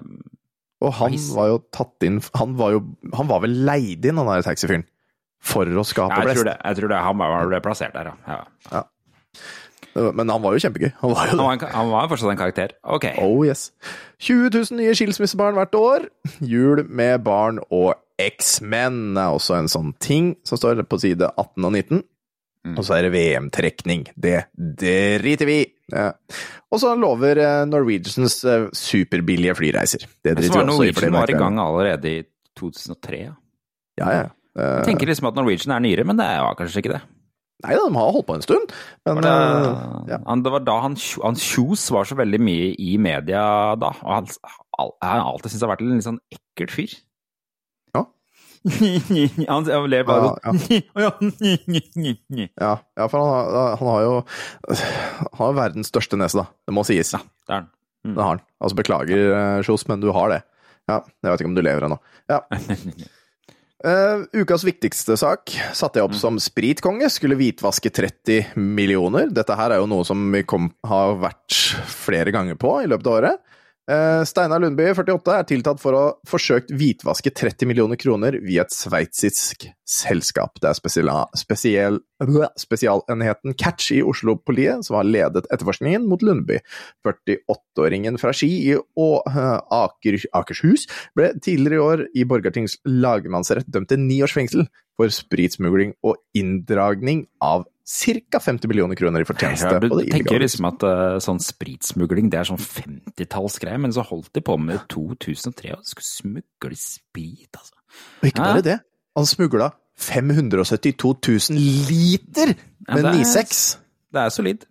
Og 0.82 0.94
han 0.94 1.12
Nice. 1.16 1.34
var 1.34 1.48
jo 1.50 1.58
tatt 1.74 2.04
inn 2.06 2.20
Han 2.38 2.52
var 2.60 2.76
jo 2.76 2.82
Han 3.18 3.26
var 3.28 3.40
vel 3.42 3.56
leid 3.66 4.06
inn, 4.06 4.18
han 4.22 4.28
der 4.30 4.44
taxifyren, 4.46 4.84
for 5.42 5.66
å 5.66 5.84
skape 5.86 6.14
jeg, 6.14 6.28
tror 6.28 6.34
blest. 6.34 6.46
det, 6.46 6.58
jeg 6.66 6.76
tror 6.78 6.90
det. 6.94 6.98
Han 7.08 7.18
var- 7.18 7.48
ble 7.50 7.60
plassert 7.66 7.94
der, 7.98 8.12
ja. 8.28 8.44
ja. 8.72 8.84
Men 10.14 10.30
han 10.30 10.42
var 10.44 10.54
jo 10.54 10.62
kjempegøy. 10.62 10.92
Han 11.02 11.14
var 11.16 11.26
jo 11.26 11.32
Han 11.32 11.40
var, 11.42 11.54
en, 11.54 11.72
han 11.74 11.90
var 11.90 12.08
fortsatt 12.12 12.30
en 12.30 12.38
karakter. 12.38 12.74
Ok. 12.86 13.08
Oh 13.18 13.42
yes. 13.48 13.72
20 14.22 14.52
000 14.54 14.78
nye 14.78 14.94
skilsmissebarn 14.94 15.58
hvert 15.58 15.74
år. 15.80 16.06
Jul 16.46 16.84
med 16.86 17.24
barn 17.26 17.58
og 17.74 17.96
X-Men 18.22 19.18
er 19.18 19.34
også 19.34 19.58
en 19.58 19.70
sånn 19.72 19.96
ting 20.02 20.36
som 20.46 20.58
står 20.62 20.84
på 20.90 21.00
side 21.02 21.26
18 21.38 21.66
og 21.66 21.72
19. 21.74 22.04
Mm. 22.68 22.78
Og 22.78 22.86
så 22.86 22.98
er 22.98 23.08
det 23.08 23.14
VM-trekning. 23.16 24.06
Det 24.18 24.44
driter 24.54 25.50
vi 25.50 25.58
i. 25.64 25.68
Ja. 25.94 26.12
Og 26.74 26.82
så 26.84 26.94
lover 27.00 27.40
eh, 27.40 27.66
Norwegians 27.70 28.42
eh, 28.44 28.68
superbillige 28.76 29.56
flyreiser. 29.56 30.08
Det 30.24 30.36
driter 30.36 30.52
vi 30.52 30.64
også 30.64 30.64
i. 30.66 30.92
Norwegian 30.92 31.16
var 31.16 31.32
i 31.32 31.38
gang 31.40 31.60
allerede 31.64 32.12
i 32.12 32.24
2003. 32.60 33.22
Ja. 33.22 33.36
Ja, 33.98 34.10
ja. 34.14 34.26
Uh, 34.58 34.82
Jeg 34.82 34.90
tenker 34.92 35.10
liksom 35.10 35.30
at 35.30 35.38
Norwegian 35.38 35.76
er 35.76 35.84
nyere, 35.86 36.04
men 36.06 36.18
det 36.20 36.26
var 36.26 36.58
kanskje 36.58 36.82
ikke 36.82 36.96
det. 36.96 37.02
Nei 37.66 37.74
da, 37.74 37.88
de 37.88 37.98
har 37.98 38.12
holdt 38.14 38.28
på 38.28 38.36
en 38.38 38.44
stund. 38.46 38.74
Men 39.08 39.24
det, 39.26 39.34
uh, 39.34 40.06
ja. 40.10 40.20
han, 40.28 40.44
det 40.46 40.54
var 40.54 40.66
da 40.66 40.78
han, 40.84 40.98
han 41.24 41.40
Kjos 41.42 41.88
var 41.94 42.10
så 42.10 42.18
veldig 42.20 42.40
mye 42.42 42.72
i 42.78 42.98
media 43.02 43.42
da, 43.80 43.94
og 44.04 44.12
han, 44.14 44.30
han 45.02 45.24
alltid 45.24 45.54
syntes 45.54 45.66
har 45.66 45.74
vært 45.74 45.86
en 45.86 45.96
litt 45.96 46.06
sånn 46.06 46.22
ekkelt 46.34 46.74
fyr. 46.74 46.98
Han 48.66 49.68
ler 49.92 50.06
bare 50.08 50.34
sånn. 50.34 50.84
Ja, 52.66 52.74
ja, 52.98 53.08
for 53.08 53.18
han 53.22 53.30
har, 53.32 53.78
han 53.80 53.90
har 53.92 54.06
jo 54.06 54.14
Han 54.74 55.42
har 55.42 55.58
verdens 55.58 55.92
største 55.92 56.20
nese, 56.20 56.42
da. 56.42 56.48
Det 56.68 56.76
må 56.76 56.86
sies. 56.88 57.14
Ja, 57.16 57.22
det 57.24 57.54
er 57.54 57.62
han. 57.62 57.70
Det 58.08 58.22
har 58.22 58.36
han. 58.36 58.44
Altså, 58.64 58.78
beklager, 58.80 59.24
eh, 59.36 59.62
Kjos, 59.68 59.88
men 59.90 60.04
du 60.04 60.10
har 60.16 60.32
det. 60.32 60.42
Ja, 60.88 61.02
jeg 61.04 61.32
vet 61.32 61.44
ikke 61.44 61.52
om 61.52 61.58
du 61.58 61.64
lever 61.66 61.88
ennå. 61.88 61.98
Ja. 62.32 62.42
Uh, 63.84 64.24
ukas 64.42 64.64
viktigste 64.66 65.18
sak 65.20 65.52
satte 65.76 66.00
jeg 66.00 66.08
opp 66.08 66.16
som 66.18 66.40
spritkonge. 66.42 67.10
Skulle 67.12 67.38
hvitvaske 67.40 67.92
30 67.92 68.56
millioner. 68.56 69.28
Dette 69.34 69.58
her 69.60 69.76
er 69.76 69.84
jo 69.84 69.90
noe 69.92 70.08
som 70.08 70.30
vi 70.34 70.46
kom, 70.48 70.72
har 70.88 71.18
vært 71.20 71.60
flere 71.92 72.32
ganger 72.36 72.60
på 72.60 72.78
i 72.86 72.90
løpet 72.90 73.12
av 73.12 73.20
året. 73.20 73.44
Eh, 73.88 74.24
Steinar 74.28 74.60
Lundby, 74.60 74.90
48, 74.92 75.32
er 75.32 75.46
tiltatt 75.48 75.80
for 75.80 75.96
å 75.96 76.00
ha 76.02 76.08
forsøkt 76.28 76.74
hvitvaske 76.76 77.32
30 77.32 77.70
millioner 77.70 77.96
kroner 78.00 78.36
via 78.44 78.66
et 78.66 78.74
sveitsisk 78.76 79.64
selskap. 79.88 80.60
Det 80.60 80.68
er 80.68 80.76
spesialenheten 82.60 83.56
Catch 83.56 83.94
i 83.96 84.02
Oslo-politiet 84.04 84.84
som 84.84 84.98
har 85.00 85.08
ledet 85.08 85.48
etterforskningen 85.48 86.04
mot 86.12 86.20
Lundby. 86.26 86.60
48-åringen 87.08 88.20
fra 88.20 88.36
Ski 88.36 88.52
i 88.66 88.76
eh, 88.76 89.40
Aker, 89.80 90.20
Akershus 90.36 90.84
ble 91.16 91.32
tidligere 91.40 91.80
i 91.80 91.86
år 91.86 92.06
i 92.12 92.28
Borgartings 92.28 92.76
lagmannsrett 92.84 93.72
dømt 93.72 93.88
til 93.94 94.04
ni 94.04 94.20
års 94.26 94.36
fengsel 94.36 94.68
for 95.00 95.08
spritsmugling 95.14 95.96
og 96.04 96.20
inndragning 96.36 97.30
av 97.40 97.64
ca. 97.88 98.40
50 98.44 98.68
millioner 98.68 98.98
kroner 99.00 99.24
i 99.24 99.28
fortjeneste. 99.28 99.70
Ja, 99.72 99.80
du 99.80 99.90
tenker 100.12 100.42
liksom 100.44 100.66
at 100.68 100.84
uh, 100.84 101.18
sånn 101.24 101.40
spritsmugling 101.40 102.28
det 102.34 102.42
er 102.42 102.50
sånn 102.50 102.60
50-tallsgreie, 102.60 103.80
men 103.80 103.94
så 103.96 104.04
holdt 104.04 104.34
de 104.36 104.42
på 104.44 104.58
med 104.60 104.82
2003 104.92 105.72
og 105.78 105.84
de 105.86 105.92
skulle 105.94 106.10
smugle 106.10 106.80
sprit, 106.80 107.50
altså. 107.56 107.78
Og 108.22 108.28
ikke 108.30 108.44
Ja. 108.44 108.50
bare 108.54 108.66
det, 108.66 108.78
han 109.16 109.26
smugla 109.30 109.70
572 109.98 111.14
000 111.50 111.62
liter 111.90 112.52
med 112.92 113.04
ja, 113.08 113.14
er- 113.14 113.22
9,6. 113.24 113.62
Det 114.14 114.22
er 114.26 114.30
solid. 114.36 114.66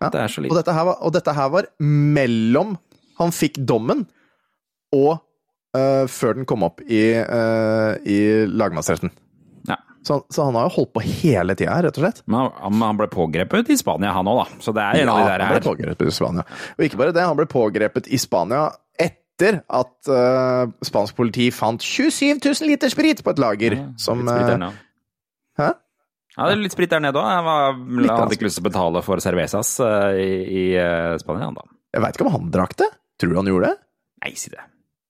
Ja. 0.00 0.10
Det 0.14 0.20
er 0.20 0.28
solid. 0.30 0.50
Og 0.52 0.56
dette, 0.60 0.72
her 0.76 0.84
var, 0.86 1.00
og 1.02 1.12
dette 1.16 1.32
her 1.34 1.48
var 1.50 1.66
mellom 1.82 2.76
han 3.18 3.32
fikk 3.34 3.56
dommen 3.66 4.04
og 4.94 5.16
uh, 5.76 6.04
før 6.06 6.36
den 6.38 6.46
kom 6.48 6.62
opp 6.68 6.80
i, 6.86 7.00
uh, 7.18 7.96
i 8.06 8.20
lagmannsretten. 8.46 9.10
Ja. 10.08 10.16
Så, 10.16 10.18
så 10.32 10.48
han 10.48 10.56
har 10.56 10.68
jo 10.68 10.74
holdt 10.78 10.92
på 10.96 11.02
hele 11.04 11.54
tida, 11.58 11.76
rett 11.84 11.98
og 12.00 12.04
slett. 12.04 12.22
Men 12.26 12.48
han, 12.56 12.80
han 12.80 13.00
ble 13.00 13.08
pågrepet 13.12 13.68
i 13.74 13.76
Spania, 13.76 14.14
han 14.16 14.30
òg, 14.30 14.40
da. 14.40 14.60
Så 14.64 14.72
det 14.76 14.84
er 14.84 15.02
en 15.02 15.10
av 15.12 15.20
de 15.20 15.26
der 15.28 15.44
han 15.44 15.52
ble 15.52 15.60
her. 15.60 15.66
pågrepet 15.68 16.10
i 16.10 16.14
Spania. 16.16 16.44
Og 16.78 16.86
ikke 16.86 17.00
bare 17.02 17.14
det, 17.16 17.24
han 17.28 17.36
ble 17.38 17.48
pågrepet 17.50 18.08
i 18.08 18.20
Spania 18.22 18.62
etter 18.98 19.60
at 19.78 20.10
uh, 20.10 20.70
spansk 20.88 21.18
politi 21.18 21.50
fant 21.54 21.84
27 21.84 22.40
000 22.40 22.70
liter 22.72 22.90
sprit 22.90 23.20
på 23.22 23.34
et 23.36 23.42
lager. 23.42 23.76
Ja, 23.78 23.90
som 24.00 24.24
nede. 24.26 24.72
Hæ? 25.60 25.68
Ja, 26.38 26.46
det 26.46 26.54
er 26.54 26.62
litt 26.62 26.74
sprit 26.74 26.90
der 26.94 27.02
nede 27.02 27.18
òg. 27.20 27.28
Han 27.28 28.08
hadde 28.08 28.38
ikke 28.38 28.46
lyst 28.48 28.60
til 28.60 28.66
å 28.66 28.70
betale 28.70 29.04
for 29.06 29.22
cervezas 29.22 29.76
uh, 29.82 30.16
i, 30.16 30.72
i 30.72 31.20
Spania, 31.22 31.50
han 31.50 31.60
da. 31.60 31.68
Jeg 31.94 32.04
veit 32.04 32.18
ikke 32.18 32.26
om 32.28 32.34
han 32.34 32.50
drakk 32.54 32.74
det. 32.80 32.90
Tror 33.18 33.34
du 33.34 33.38
han 33.40 33.52
gjorde 33.52 33.70
det? 33.72 33.80
Nei, 34.24 34.34
si 34.38 34.50
det. 34.54 34.64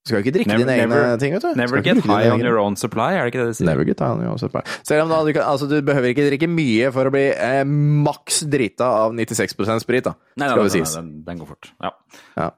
Skal 0.07 0.21
ikke 0.23 0.31
drikke 0.33 0.47
Never- 0.47 0.63
dine 0.63 0.75
egne 0.77 0.89
never- 0.89 1.17
ting, 1.19 1.33
vet 1.35 1.41
du. 1.43 1.53
Never 1.59 1.81
get 1.83 1.97
high 2.05 2.31
on 2.31 2.39
your 2.41 2.57
own 2.57 2.75
supply, 2.79 3.13
er 3.13 3.25
det 3.25 3.33
ikke 3.33 3.41
det 3.43 3.47
de 3.51 3.57
sier? 3.59 3.67
Never 3.67 3.83
get 3.85 3.99
high 3.99 4.11
on 4.15 4.21
your 4.23 4.31
own 4.31 4.39
supply. 4.39 4.61
Selv 4.87 5.03
om 5.03 5.09
da, 5.09 5.19
du, 5.25 5.33
kan, 5.33 5.43
altså, 5.43 5.67
du 5.69 5.81
behøver 5.81 6.13
ikke 6.13 6.25
drikke 6.29 6.47
mye 6.49 6.91
for 6.95 7.05
å 7.05 7.11
bli 7.13 7.25
eh, 7.35 7.63
maks 7.65 8.41
drita 8.49 8.87
av 9.05 9.13
96% 9.13 9.83
sprit, 9.83 10.03
da. 10.07 10.13
Nei, 10.39 10.47
skal 10.49 10.63
det 10.63 10.71
sies. 10.71 10.95
den, 10.95 11.11
den 11.27 11.37
går 11.43 11.47
fort. 11.51 11.71
Ja. 11.83 11.91
Ja. 12.37 12.49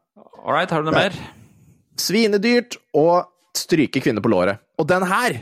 All 0.45 0.53
right, 0.53 0.69
har 0.69 0.81
du 0.81 0.91
noe 0.91 0.95
mer? 0.95 1.11
Svinedyrt 1.99 2.77
å 2.97 3.07
stryke 3.57 4.01
kvinner 4.01 4.23
på 4.23 4.31
låret. 4.31 4.61
Og 4.79 4.87
den 4.87 5.03
her! 5.09 5.41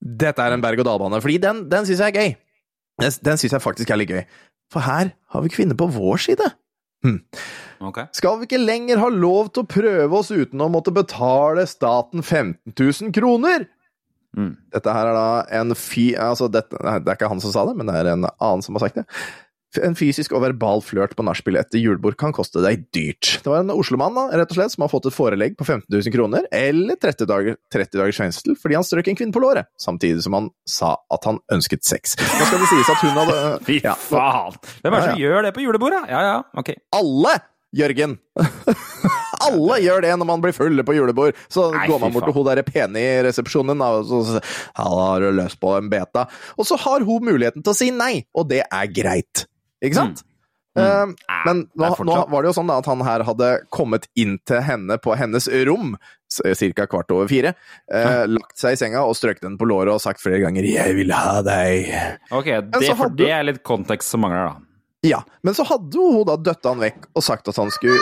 Dette 0.00 0.40
er 0.40 0.54
en 0.56 0.62
berg-og-dal-bane, 0.64 1.20
fordi 1.20 1.36
den, 1.42 1.66
den 1.68 1.84
syns 1.84 2.00
jeg 2.00 2.14
er 2.14 2.20
gøy. 2.22 2.30
Den, 3.02 3.12
den 3.26 3.36
syns 3.42 3.52
jeg 3.52 3.60
faktisk 3.62 3.90
er 3.92 4.00
litt 4.00 4.08
gøy. 4.14 4.22
For 4.72 4.80
her 4.86 5.12
har 5.34 5.42
vi 5.44 5.50
kvinner 5.52 5.76
på 5.76 5.90
vår 5.92 6.22
side. 6.24 6.46
Ok. 7.80 8.02
Skal 8.16 8.40
vi 8.40 8.48
ikke 8.48 8.60
lenger 8.60 9.00
ha 9.00 9.08
lov 9.12 9.52
til 9.54 9.64
å 9.64 9.70
prøve 9.70 10.18
oss 10.18 10.30
uten 10.32 10.60
å 10.60 10.68
måtte 10.72 10.92
betale 10.92 11.64
staten 11.68 12.20
15 12.20 12.74
000 12.76 13.14
kroner? 13.16 13.64
Mm. 14.36 14.52
Dette 14.74 14.94
her 14.94 15.10
er 15.10 15.16
da 15.16 15.28
en 15.60 15.74
fy... 15.74 16.10
Altså, 16.20 16.50
dette, 16.52 16.76
det 16.76 17.08
er 17.08 17.16
ikke 17.16 17.30
han 17.32 17.40
som 17.42 17.54
sa 17.54 17.64
det, 17.66 17.76
men 17.78 17.88
det 17.88 17.96
er 17.98 18.12
en 18.12 18.28
annen 18.28 18.64
som 18.66 18.76
har 18.76 18.84
sagt 18.84 19.00
det. 19.00 19.06
En 19.78 19.94
fysisk 19.94 20.32
og 20.34 20.42
verbal 20.42 20.80
flørt 20.82 21.12
på 21.14 21.22
nachspiel 21.22 21.60
etter 21.60 21.78
julebord 21.78 22.16
kan 22.18 22.32
koste 22.34 22.58
deg 22.64 22.88
dyrt. 22.94 23.36
Det 23.44 23.52
var 23.52 23.62
en 23.62 23.70
Oslo-mann 23.70 24.16
da, 24.18 24.24
rett 24.40 24.50
og 24.50 24.58
slett, 24.58 24.74
som 24.74 24.82
har 24.82 24.90
fått 24.90 25.06
et 25.06 25.14
forelegg 25.14 25.54
på 25.60 25.66
15 25.68 25.86
000 25.94 26.14
kroner, 26.14 26.48
eller 26.50 26.98
30, 26.98 27.28
dager, 27.30 27.58
30 27.70 28.00
dagers 28.00 28.18
fengsel, 28.18 28.56
fordi 28.58 28.78
han 28.80 28.86
strøk 28.86 29.12
en 29.12 29.20
kvinne 29.20 29.36
på 29.36 29.42
låret, 29.44 29.70
samtidig 29.78 30.24
som 30.26 30.34
han 30.34 30.50
sa 30.66 30.96
at 31.14 31.28
han 31.30 31.38
ønsket 31.54 31.86
sex. 31.86 32.16
Nå 32.18 32.48
skal 32.48 32.64
det 32.64 32.72
sies 32.72 32.90
at 32.96 33.04
hun 33.06 33.14
hadde 33.22 33.38
Fy 33.68 33.78
ja, 33.84 33.94
faen! 33.94 34.58
Hvem 34.82 34.96
er 34.96 35.06
det 35.06 35.06
Ja, 35.06 35.14
ja. 35.14 35.22
gjør 35.22 35.46
det 35.46 35.54
på 35.54 35.62
julebordet? 35.68 36.02
Ja 36.10 36.24
ja, 36.26 36.36
ok. 36.58 36.74
Alle, 36.98 37.38
Jørgen! 37.76 38.16
Alle 39.40 39.76
gjør 39.80 40.02
det 40.04 40.10
når 40.18 40.28
man 40.28 40.42
blir 40.42 40.54
fulle 40.56 40.82
på 40.84 40.94
julebord. 40.96 41.38
Så 41.52 41.68
Nei, 41.72 41.86
går 41.88 42.00
man 42.02 42.12
bort 42.12 42.26
til 42.28 42.34
hun 42.36 42.48
der 42.48 42.60
pene 42.66 43.00
i 43.00 43.12
resepsjonen 43.24 43.84
og 43.86 44.02
så 44.08 44.18
sier 44.26 44.56
har 44.80 45.22
du 45.22 45.30
løst 45.38 45.60
på 45.62 45.76
en 45.78 45.88
beta. 45.92 46.26
Og 46.58 46.66
så 46.68 46.76
har 46.82 47.06
hun 47.06 47.24
muligheten 47.30 47.64
til 47.64 47.72
å 47.72 47.78
si 47.78 47.88
nei, 47.94 48.26
og 48.36 48.50
det 48.50 48.64
er 48.66 48.90
greit. 48.92 49.46
Ikke 49.82 49.96
sant? 49.98 50.22
Mm. 50.22 50.26
Mm. 50.80 51.12
Nei, 51.26 51.38
men 51.48 51.60
nå, 51.74 51.88
nå 52.06 52.16
var 52.30 52.44
det 52.44 52.48
jo 52.52 52.54
sånn 52.60 52.68
da 52.70 52.76
at 52.78 52.86
han 52.86 53.00
her 53.02 53.24
hadde 53.26 53.46
kommet 53.74 54.04
inn 54.14 54.36
til 54.46 54.60
henne 54.62 54.96
på 55.02 55.16
hennes 55.18 55.48
rom, 55.66 55.96
ca. 56.30 56.86
kvart 56.86 57.10
over 57.10 57.26
fire, 57.26 57.54
eh, 57.90 58.22
lagt 58.30 58.54
seg 58.60 58.76
i 58.76 58.78
senga 58.78 59.02
og 59.02 59.16
strøket 59.18 59.48
henne 59.48 59.58
på 59.58 59.66
låret 59.66 59.90
og 59.92 60.00
sagt 60.00 60.22
flere 60.22 60.38
ganger 60.44 60.62
'jeg 60.62 60.94
vil 60.94 61.10
ha 61.10 61.42
deg'. 61.42 61.90
Ok, 62.30 62.44
det, 62.70 62.94
hadde- 62.96 63.16
det 63.18 63.30
er 63.34 63.42
litt 63.42 63.62
kontekst 63.66 64.08
som 64.14 64.20
mangler, 64.22 64.46
da. 64.46 64.56
Ja, 65.02 65.22
men 65.42 65.54
så 65.54 65.64
hadde 65.66 65.96
hun 65.96 66.24
da 66.28 66.36
døtta 66.36 66.68
han 66.70 66.78
vekk 66.78 67.06
og 67.16 67.22
sagt 67.22 67.48
at 67.48 67.56
han 67.56 67.70
skulle 67.70 67.98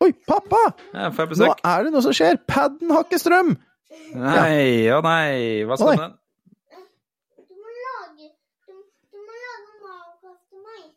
Oi, 0.00 0.12
pappa! 0.28 0.74
Ja, 0.94 1.08
Nå 1.10 1.54
er 1.64 1.84
det 1.84 1.92
noe 1.92 2.02
som 2.04 2.12
skjer! 2.12 2.36
Padden 2.46 2.90
har 2.90 3.04
ikke 3.04 3.18
strøm! 3.20 3.56
Nei, 4.14 4.88
å 4.92 5.00
nei, 5.02 5.64
hva 5.64 5.76
skal 5.76 5.96
med 5.96 6.04
den? 6.04 6.12
Du 7.48 7.54
må 7.56 7.68
lage 7.72 8.28
Du, 8.68 8.72
du 9.12 9.18
må 9.24 9.32
lage 9.32 9.66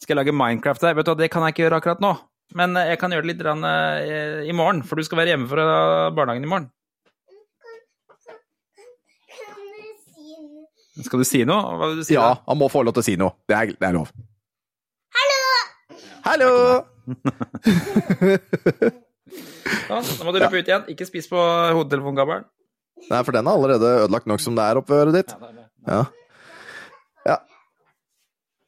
Skal 0.09 0.17
jeg 0.17 0.25
lage 0.25 0.33
Minecraft 0.33 0.81
der? 0.81 0.95
Vet 0.97 1.05
du 1.05 1.11
hva, 1.11 1.17
det 1.19 1.27
kan 1.29 1.43
jeg 1.45 1.53
ikke 1.53 1.61
gjøre 1.67 1.77
akkurat 1.77 1.99
nå. 2.01 2.09
Men 2.57 2.73
eh, 2.81 2.87
jeg 2.89 2.97
kan 2.97 3.13
gjøre 3.13 3.27
det 3.27 3.29
litt 3.29 3.43
rann, 3.45 3.61
eh, 3.61 4.41
i 4.49 4.53
morgen, 4.57 4.81
for 4.81 4.97
du 4.97 5.05
skal 5.05 5.19
være 5.19 5.35
hjemme 5.35 5.45
fra 5.51 5.65
barnehagen 6.17 6.47
i 6.47 6.49
morgen. 6.49 6.65
Skal 11.05 11.21
du 11.21 11.25
si 11.29 11.43
noe? 11.45 11.61
Hva 11.61 11.91
vil 11.91 12.01
du 12.01 12.05
si 12.07 12.17
Ja, 12.17 12.25
da? 12.25 12.41
han 12.49 12.57
må 12.57 12.65
få 12.73 12.81
lov 12.87 12.97
til 12.97 13.03
å 13.03 13.05
si 13.05 13.13
noe. 13.21 13.37
Det 13.45 13.53
er, 13.53 13.77
det 13.77 13.85
er 13.85 13.93
lov. 13.99 14.09
Hallo! 15.19 15.37
hallo! 16.25 16.49
nå 19.93 20.01
må 20.25 20.33
du 20.33 20.41
løpe 20.41 20.57
ut 20.57 20.65
igjen. 20.73 20.89
Ikke 20.89 21.05
spis 21.05 21.29
på 21.29 21.37
hodetelefongabelen. 21.37 22.49
Nei, 23.11 23.21
for 23.21 23.29
den 23.37 23.45
er 23.45 23.53
allerede 23.53 23.93
ødelagt 24.07 24.25
nok 24.33 24.41
som 24.41 24.57
det 24.57 24.65
er 24.65 24.73
oppi 24.81 24.97
øret 24.97 25.13
ditt. 25.21 25.37
Ja. 25.85 25.99
ja. 25.99 26.01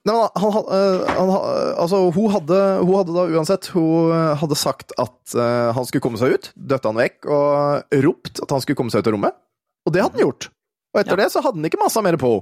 Nei, 0.10 0.16
han, 0.18 0.54
han, 0.56 0.64
øh, 0.74 1.02
han, 1.14 1.32
altså, 1.78 1.97
hun 2.16 2.32
hadde, 2.34 2.60
hun 2.82 2.95
hadde 2.97 3.14
da 3.14 3.26
uansett 3.38 3.68
Hun 3.76 4.10
øh, 4.10 4.32
hadde 4.41 4.58
sagt 4.58 4.95
at 4.97 5.36
uh, 5.38 5.70
han 5.78 5.86
skulle 5.86 6.02
komme 6.02 6.18
seg 6.18 6.34
ut, 6.34 6.47
døtte 6.58 6.89
han 6.89 6.97
vekk 6.97 7.28
og 7.30 7.99
ropt 8.08 8.41
at 8.41 8.49
han 8.56 8.64
skulle 8.64 8.80
komme 8.80 8.89
seg 8.93 9.04
ut 9.04 9.12
av 9.12 9.14
rommet. 9.14 9.38
Og 9.86 9.93
det 9.93 10.02
hadde 10.02 10.18
han 10.18 10.26
gjort. 10.26 10.49
Og 10.95 11.04
etter 11.04 11.14
Ja. 11.14 11.20
det 11.22 11.30
så 11.36 11.43
hadde 11.45 11.62
han 11.62 11.70
ikke 11.70 11.82
masa 11.84 12.02
mer 12.02 12.18
på. 12.18 12.34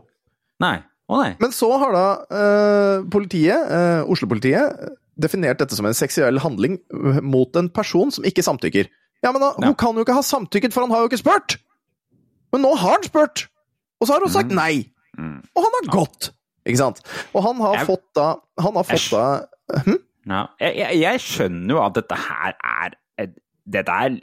henne. 0.64 0.86
Oh. 1.10 1.26
Men 1.42 1.52
så 1.52 1.68
har 1.82 1.92
da 1.98 2.06
uh, 2.32 3.04
politiet, 3.12 3.60
uh, 3.68 4.08
Oslo-politiet, 4.08 4.96
definert 5.20 5.60
dette 5.60 5.76
som 5.76 5.88
en 5.90 5.98
seksuell 5.98 6.40
handling 6.40 6.78
mot 7.26 7.56
en 7.60 7.68
person 7.74 8.12
som 8.14 8.24
ikke 8.24 8.46
samtykker. 8.46 8.88
Ja, 9.26 9.34
men 9.36 9.42
da, 9.44 9.52
Ja. 9.60 9.68
hun 9.68 9.76
kan 9.76 9.98
jo 10.00 10.06
ikke 10.06 10.16
ha 10.16 10.24
samtykket, 10.24 10.72
for 10.72 10.86
han 10.86 10.92
har 10.96 11.04
jo 11.04 11.10
ikke 11.12 11.20
spurt! 11.26 11.58
Men 12.54 12.64
nå 12.64 12.72
har 12.80 12.96
han 13.02 13.04
spurt! 13.04 13.50
Og 14.00 14.08
så 14.08 14.16
har 14.16 14.24
hun 14.24 14.32
sagt 14.32 14.54
nei! 14.56 14.86
Mm. 15.20 15.42
Og 15.58 15.66
han 15.66 15.76
har 15.82 15.90
gått! 15.92 16.30
Ikke 16.68 16.78
sant? 16.82 17.02
Og 17.34 17.44
han 17.44 17.56
har 17.64 17.76
Jeg- 17.80 17.88
fått 17.88 18.06
da 18.16 18.28
Han 18.60 18.74
har 18.76 18.84
fått 18.84 19.06
jeg, 19.12 19.12
da 19.12 19.84
hm? 19.86 20.00
Ja. 20.30 20.42
Jeg, 20.60 21.00
jeg, 21.00 21.20
skjønner 21.24 21.70
jo 21.76 21.80
at 21.86 21.94
dette 21.94 22.16
her 22.16 22.56
er 22.60 22.96
dette 23.70 23.94
er, 23.94 24.16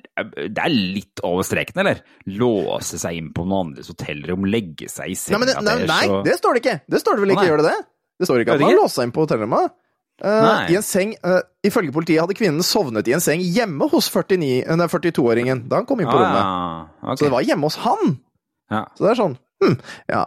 det 0.51 0.59
er 0.59 0.72
litt 0.74 1.20
over 1.22 1.45
streken, 1.47 1.78
eller? 1.78 2.01
Låse 2.26 2.99
seg 2.99 3.14
inn 3.14 3.28
på 3.32 3.45
noen 3.47 3.68
andres 3.68 3.87
hotellrom, 3.93 4.43
legge 4.51 4.89
seg 4.91 5.07
i 5.07 5.14
Nei, 5.14 5.18
senga 5.20 5.39
nei, 5.39 5.47
det- 5.47 5.62
nei, 5.62 5.74
nei, 5.87 6.09
og- 6.11 6.24
det 6.26 6.34
står 6.41 6.55
det 6.57 6.62
ikke! 6.64 6.80
Det 6.91 6.99
står 7.01 7.14
det 7.14 7.20
vel 7.22 7.30
ikke, 7.30 7.45
nei. 7.45 7.51
gjør 7.53 7.61
det 7.62 7.66
det? 7.70 7.87
Det 8.18 8.26
står 8.26 8.41
ikke 8.43 8.55
at 8.57 8.61
han 8.61 8.70
har 8.72 8.80
låst 8.80 8.95
seg 8.99 9.05
inn 9.07 9.12
på 9.14 9.22
hotellrommet. 9.22 9.70
Uh, 10.24 10.66
I 10.72 10.74
en 10.80 10.82
seng, 10.82 11.14
uh, 11.22 11.43
Ifølge 11.62 11.93
politiet 11.93 12.18
hadde 12.24 12.34
kvinnen 12.34 12.62
sovnet 12.64 13.07
i 13.07 13.12
en 13.12 13.20
seng 13.20 13.39
hjemme 13.39 13.87
hos 13.93 14.09
49 14.11 14.64
eh, 14.66 14.89
42-åringen 14.89 15.68
da 15.68 15.76
han 15.76 15.87
kom 15.87 16.01
inn 16.01 16.09
på 16.09 16.16
Ah, 16.18 16.24
rommet. 16.24 16.43
ja. 16.43 17.12
ok. 17.12 17.18
Så 17.18 17.24
det 17.26 17.30
var 17.32 17.43
hjemme 17.47 17.62
hos 17.70 17.76
han! 17.76 18.18
ja. 18.72 18.84
Så 18.97 19.05
det 19.05 19.11
er 19.12 19.22
sånn 19.22 19.39
hm, 19.62 19.78
Ja. 20.09 20.24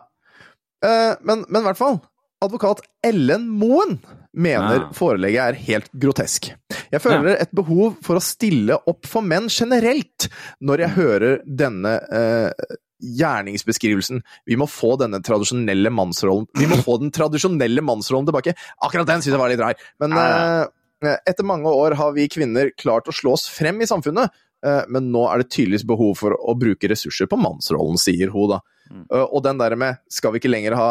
Eh, 0.86 1.16
men, 1.22 1.46
men 1.50 1.62
i 1.62 1.66
hvert 1.70 1.78
fall. 1.80 2.00
Advokat 2.42 2.80
Ellen 3.04 3.50
Moen 3.60 3.98
mener 4.32 4.78
Ja. 4.86 4.90
forelegget 4.96 5.42
er 5.50 5.58
helt 5.68 5.90
grotesk. 6.00 6.52
Jeg 6.92 7.02
føler 7.04 7.36
et 7.42 7.52
behov 7.54 7.98
for 8.06 8.16
å 8.16 8.24
stille 8.24 8.78
opp 8.88 9.06
for 9.10 9.22
menn 9.26 9.50
generelt 9.52 10.30
når 10.64 10.86
jeg 10.86 10.96
hører 10.96 11.42
denne 11.44 11.98
eh, 12.08 12.78
gjerningsbeskrivelsen. 13.20 14.22
Vi 14.48 14.58
må 14.60 14.68
få 14.72 14.94
denne 15.00 15.20
tradisjonelle 15.24 15.92
mannsrollen 15.94 16.48
Vi 16.60 16.68
må 16.70 16.80
få 16.84 16.98
den 17.02 17.12
tradisjonelle 17.16 17.84
mannsrollen 17.86 18.28
tilbake. 18.30 18.56
Akkurat 18.86 19.08
den 19.10 19.22
synes 19.24 19.36
jeg 19.36 19.42
var 19.44 19.52
litt 19.54 19.64
rar. 19.64 19.76
Men 20.00 20.16
Ja, 20.16 20.68
eh, 21.04 21.18
etter 21.28 21.44
mange 21.48 21.72
år 21.72 21.96
har 22.00 22.12
vi 22.16 22.28
kvinner 22.32 22.72
klart 22.78 23.08
å 23.08 23.16
slå 23.16 23.34
oss 23.38 23.48
frem 23.52 23.80
i 23.82 23.88
samfunnet. 23.90 24.32
Eh, 24.66 24.84
Men 24.90 25.12
nå 25.12 25.28
er 25.32 25.40
det 25.44 25.50
tydeligvis 25.52 25.88
behov 25.88 26.18
for 26.18 26.32
å 26.36 26.56
bruke 26.60 26.90
ressurser 26.92 27.28
på 27.28 27.40
mannsrollen, 27.40 27.98
sier 27.98 28.32
hun 28.32 28.50
da. 28.50 28.60
Mm. 28.90 29.06
Eh, 29.06 29.28
Og 29.28 29.44
den 29.46 29.60
der 29.62 29.76
med 29.80 30.00
skal 30.10 30.34
vi 30.34 30.42
ikke 30.42 30.52
lenger 30.52 30.78
ha 30.80 30.90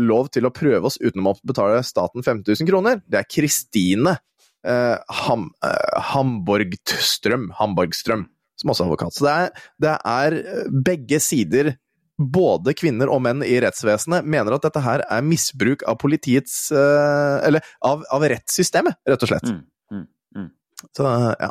lov 0.00 0.28
til 0.34 0.48
å 0.48 0.52
prøve 0.54 0.88
oss 0.90 1.00
uten 1.00 1.24
å 1.26 1.36
betale 1.46 1.80
staten 1.86 2.24
5000 2.24 2.68
kroner, 2.68 3.00
det 3.08 3.22
er 3.22 3.30
Kristine 3.30 4.18
eh, 4.66 4.98
Ham, 5.24 5.50
eh, 5.64 6.00
Hamborgstrøm, 6.12 7.50
Hamborgstrøm 7.58 8.28
som 8.62 8.72
også 8.72 8.84
er 8.84 8.90
advokat. 8.90 9.16
Så 9.16 9.26
det 9.26 9.32
er, 9.32 9.64
det 9.82 9.94
er 10.12 10.38
eh, 10.42 10.76
begge 10.88 11.20
sider, 11.22 11.74
både 12.22 12.74
kvinner 12.78 13.10
og 13.10 13.22
menn 13.24 13.42
i 13.42 13.56
rettsvesenet, 13.64 14.26
mener 14.28 14.54
at 14.54 14.66
dette 14.66 14.82
her 14.84 15.02
er 15.08 15.24
misbruk 15.26 15.82
av 15.88 15.96
politiets 15.98 16.56
eh, 16.70 17.38
Eller 17.48 17.64
av, 17.82 18.04
av 18.12 18.26
rettssystemet, 18.30 19.00
rett 19.08 19.24
og 19.24 19.32
slett. 19.32 19.48
Mm, 19.48 19.62
mm, 19.90 20.04
mm. 20.38 20.50
Så 20.92 21.08
ja. 21.08 21.32
Ja, 21.40 21.50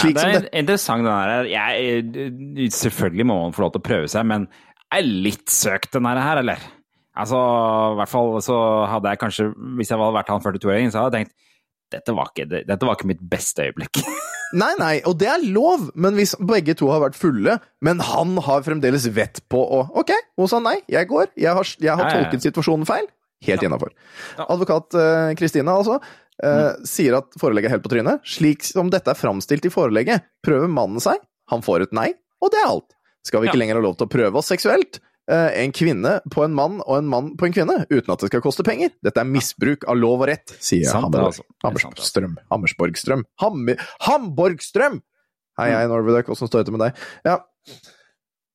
Slik 0.00 0.16
det 0.18 0.24
som 0.24 0.34
er 0.34 0.44
det 0.44 0.52
interessant, 0.62 1.06
den 1.06 1.14
her. 1.14 1.48
Jeg, 1.48 2.68
selvfølgelig 2.74 3.28
må 3.30 3.38
man 3.44 3.56
få 3.56 3.66
lov 3.66 3.74
til 3.74 3.84
å 3.84 3.88
prøve 3.88 4.12
seg, 4.12 4.28
men 4.28 4.48
er 4.98 5.12
litt 5.26 5.52
søkt, 5.52 5.92
den 5.94 6.08
her, 6.08 6.40
eller? 6.42 6.62
Altså, 7.12 7.38
i 7.92 7.96
hvert 8.00 8.12
fall 8.12 8.36
så 8.44 8.58
hadde 8.88 9.12
jeg 9.12 9.20
kanskje, 9.20 9.48
hvis 9.76 9.92
jeg 9.92 10.00
hadde 10.00 10.16
vært 10.16 10.32
han 10.32 10.44
42-åringen, 10.44 10.92
så 10.94 11.04
hadde 11.04 11.20
jeg 11.20 11.28
tenkt 11.28 11.38
dette 11.92 12.14
var, 12.16 12.30
ikke, 12.32 12.62
dette 12.64 12.86
var 12.88 12.96
ikke 12.96 13.08
mitt 13.10 13.24
beste 13.32 13.66
øyeblikk. 13.68 14.00
Nei, 14.52 14.74
nei, 14.76 14.98
og 15.08 15.14
det 15.16 15.30
er 15.32 15.44
lov, 15.48 15.86
men 15.96 16.12
hvis 16.18 16.34
begge 16.44 16.74
to 16.76 16.90
har 16.92 17.00
vært 17.00 17.16
fulle, 17.16 17.54
men 17.80 18.02
han 18.04 18.34
har 18.44 18.64
fremdeles 18.66 19.06
vett 19.16 19.40
på 19.48 19.62
å 19.64 19.78
Ok, 20.02 20.12
hun 20.36 20.50
sa 20.50 20.58
nei, 20.60 20.74
jeg 20.92 21.08
går, 21.08 21.30
jeg 21.40 21.56
har, 21.56 21.70
jeg 21.80 21.96
har 21.96 22.10
tolket 22.12 22.44
situasjonen 22.44 22.84
feil. 22.84 23.08
Helt 23.48 23.64
innafor. 23.64 23.94
Ja. 24.36 24.44
Advokat 24.52 24.92
Kristina, 25.40 25.72
uh, 25.72 25.80
altså, 25.80 25.96
eh, 26.44 26.84
sier 26.84 27.16
at 27.22 27.32
forelegget 27.40 27.70
er 27.70 27.78
helt 27.78 27.86
på 27.86 27.94
trynet. 27.94 28.28
Slik 28.28 28.68
som 28.68 28.92
dette 28.92 29.08
er 29.08 29.16
framstilt 29.16 29.64
i 29.64 29.72
forelegget, 29.72 30.28
prøver 30.44 30.68
mannen 30.68 31.00
seg, 31.00 31.24
han 31.48 31.64
får 31.64 31.86
et 31.86 31.96
nei, 31.96 32.10
og 32.44 32.52
det 32.52 32.60
er 32.60 32.68
alt. 32.74 32.92
Skal 33.24 33.40
vi 33.42 33.48
ikke 33.48 33.54
Ja. 33.56 33.62
lenger 33.64 33.74
ha 33.80 33.82
lov 33.82 33.96
til 33.98 34.06
å 34.06 34.10
prøve 34.10 34.36
oss 34.40 34.48
seksuelt? 34.50 35.00
Eh, 35.30 35.62
en 35.62 35.70
kvinne 35.70 36.20
på 36.34 36.42
en 36.44 36.52
mann 36.52 36.80
og 36.82 36.96
en 36.98 37.06
mann 37.08 37.36
på 37.38 37.46
en 37.46 37.52
kvinne, 37.54 37.86
uten 37.88 38.10
at 38.12 38.18
det 38.18 38.28
skal 38.32 38.40
koste 38.42 38.64
penger. 38.66 38.90
Dette 39.06 39.20
er 39.22 39.24
misbruk 39.24 39.84
av 39.88 39.96
lov 39.96 40.20
og 40.24 40.28
rett, 40.28 40.50
sier 40.58 40.90
Hammerborg. 40.92 41.26
altså. 41.30 41.44
Altså. 41.62 42.36
Hammersborgstrøm. 42.50 43.24
Hammer, 43.38 43.76
Hamborgstrøm! 44.02 45.00
Hei, 45.60 45.70
hei, 45.70 45.86
Norweduck, 45.86 46.26
åssen 46.32 46.48
står 46.48 46.64
det 46.64 46.66
til 46.72 46.76
med 46.78 46.86
deg? 46.88 47.02
Ja. 47.24 47.38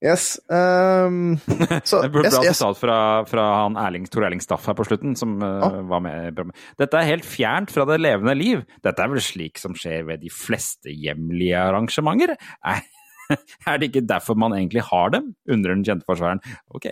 Yes. 0.04 0.38
Um, 0.50 1.38
så 1.88 2.04
Det 2.04 2.12
burde 2.14 2.28
yes, 2.28 2.36
bra 2.36 2.44
yes. 2.46 2.58
sitat 2.60 2.78
fra, 2.78 2.98
fra 3.26 3.46
han 3.64 3.78
Erling, 3.82 4.06
Tor 4.14 4.28
Erling 4.28 4.42
Staff 4.44 4.68
her 4.70 4.76
på 4.78 4.86
slutten, 4.86 5.16
som 5.18 5.40
Ja. 5.42 5.70
var 5.90 6.04
med. 6.06 6.38
Dette 6.78 7.00
er 7.00 7.08
helt 7.16 7.26
fjernt 7.26 7.72
fra 7.74 7.86
det 7.90 7.98
levende 8.04 8.36
liv. 8.38 8.62
Dette 8.86 9.02
er 9.02 9.08
vel 9.10 9.24
slik 9.24 9.58
som 9.58 9.74
skjer 9.74 10.06
ved 10.06 10.22
de 10.22 10.30
fleste 10.30 10.94
hjemlige 10.94 11.58
arrangementer? 11.58 12.36
Er, 12.64 12.84
er 13.70 13.78
det 13.82 13.90
ikke 13.92 14.06
derfor 14.08 14.38
man 14.40 14.56
egentlig 14.58 14.84
har 14.90 15.12
dem? 15.14 15.34
undrer 15.50 15.76
den 15.76 15.84
kjente 15.88 16.08
forsvareren. 16.08 16.42
Ok. 16.74 16.88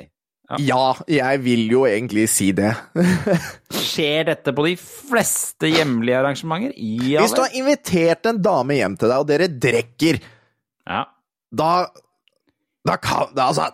Ja, 0.61 0.91
jeg 1.09 1.39
vil 1.41 1.63
jo 1.71 1.85
egentlig 1.89 2.27
si 2.29 2.51
det. 2.53 2.69
Skjer 3.73 4.27
dette 4.27 4.53
på 4.53 4.65
de 4.67 4.75
fleste 4.77 5.71
hjemlige 5.71 6.19
arrangementer? 6.19 6.75
Ja 6.77 7.23
Hvis 7.23 7.33
du 7.33 7.41
har 7.41 7.55
invitert 7.57 8.29
en 8.29 8.41
dame 8.45 8.77
hjem 8.77 8.97
til 9.01 9.09
deg, 9.09 9.23
og 9.23 9.29
dere 9.31 9.49
drikker, 9.49 10.19
Ja. 10.85 11.05
da 11.49 11.71
Da 12.85 12.99
kan 13.01 13.33
Altså, 13.41 13.71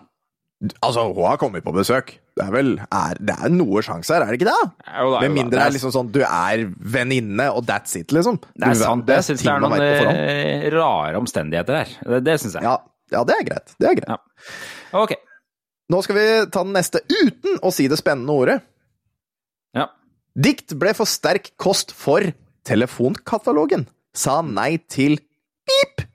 altså, 0.80 1.10
hun 1.12 1.26
har 1.28 1.36
kommet 1.42 1.66
på 1.66 1.74
besøk. 1.76 2.14
Det 2.32 2.46
er 2.46 2.52
vel 2.54 2.70
er, 2.80 3.18
Det 3.20 3.34
er 3.44 3.52
noe 3.52 3.82
sjanse 3.84 4.14
her, 4.16 4.24
er 4.24 4.32
det 4.32 4.40
ikke 4.40 4.48
det? 4.48 4.70
Jo 4.88 5.10
da, 5.12 5.20
Med 5.26 5.34
mindre 5.36 5.52
det 5.52 5.60
Det 5.60 5.66
er 5.66 5.74
liksom 5.76 5.94
sånn 5.96 6.12
du 6.16 6.22
er 6.24 6.64
venninne, 6.96 7.48
og 7.52 7.66
that's 7.68 7.98
it, 8.00 8.14
liksom. 8.16 8.40
Det 8.56 8.70
er 8.70 8.78
sant. 8.80 9.12
Jeg 9.12 9.28
syns 9.28 9.44
det 9.44 9.52
er 9.52 9.66
noen 9.66 9.84
eh, 9.84 10.70
rare 10.74 11.20
omstendigheter 11.20 11.82
her. 11.82 11.92
Det, 12.14 12.22
det 12.30 12.38
syns 12.44 12.56
jeg. 12.56 12.64
Ja, 12.68 12.78
ja, 13.12 13.24
det 13.28 13.36
er 13.36 13.48
greit. 13.50 13.76
Det 13.76 13.90
er 13.90 13.98
greit. 14.00 14.14
Ja. 14.14 14.20
Ok. 15.02 15.16
Nå 15.92 16.00
skal 16.06 16.16
vi 16.16 16.28
ta 16.54 16.64
den 16.64 16.76
neste 16.78 17.02
uten 17.12 17.60
å 17.60 17.72
si 17.76 17.90
det 17.92 18.00
spennende 18.00 18.32
ordet. 18.32 18.62
Ja. 19.76 19.90
Dikt 20.32 20.78
ble 20.80 20.94
for 20.96 21.10
sterk 21.10 21.52
kost 21.60 21.92
for 21.96 22.24
telefonkatalogen. 22.68 23.90
Sa 24.16 24.40
nei 24.46 24.78
til 24.92 25.18
pip. 25.68 26.06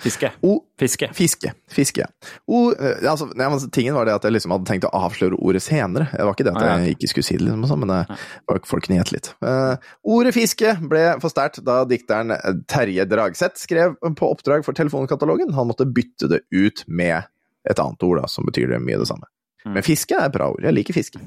Fiske. 0.00 0.30
O 0.46 0.54
Fiske. 0.80 1.10
Fiske. 1.12 1.52
Fiske. 1.68 2.06
O, 2.48 2.70
eh, 2.72 3.02
altså, 3.10 3.28
tingen 3.72 3.94
var 3.98 4.08
det 4.08 4.14
at 4.16 4.24
jeg 4.24 4.32
liksom 4.32 4.54
hadde 4.54 4.68
tenkt 4.70 4.86
å 4.88 4.92
avsløre 4.96 5.36
ordet 5.36 5.60
senere. 5.64 6.06
Det 6.12 6.24
var 6.24 6.32
ikke 6.36 6.46
det 6.48 6.54
at 6.54 6.60
Ah, 6.62 6.68
ja. 6.70 6.86
jeg 6.86 6.96
ikke 6.96 7.10
skulle 7.12 7.28
si 7.28 7.36
det, 7.36 7.44
liksom, 7.44 7.66
sånn, 7.68 7.82
men 7.84 7.92
det 7.92 8.20
var 8.48 8.62
folk 8.70 8.86
kunne 8.86 8.96
gjette 9.00 9.16
litt. 9.16 9.28
Uh, 9.44 9.74
ordet 10.16 10.32
fiske 10.36 10.72
ble 10.88 11.02
for 11.20 11.32
sterkt 11.32 11.60
da 11.66 11.82
dikteren 11.88 12.32
eh, 12.36 12.62
Terje 12.70 13.04
Dragseth 13.10 13.60
skrev 13.60 13.98
på 14.00 14.30
oppdrag 14.32 14.64
for 14.64 14.76
telefonkatalogen. 14.78 15.52
Han 15.58 15.68
måtte 15.68 15.84
bytte 15.88 16.30
det 16.32 16.40
ut 16.48 16.84
med 16.88 17.28
et 17.68 17.82
annet 17.82 18.02
ord, 18.08 18.22
da, 18.22 18.30
som 18.32 18.48
betyr 18.48 18.72
det 18.72 18.80
mye 18.80 18.96
det 19.02 19.10
samme. 19.10 19.28
Mm. 19.66 19.74
Men 19.76 19.84
fiske 19.84 20.16
er 20.16 20.30
et 20.30 20.32
bra 20.32 20.46
ord. 20.54 20.62
Jeg 20.64 20.72
liker 20.72 20.96
fiske. 20.96 21.20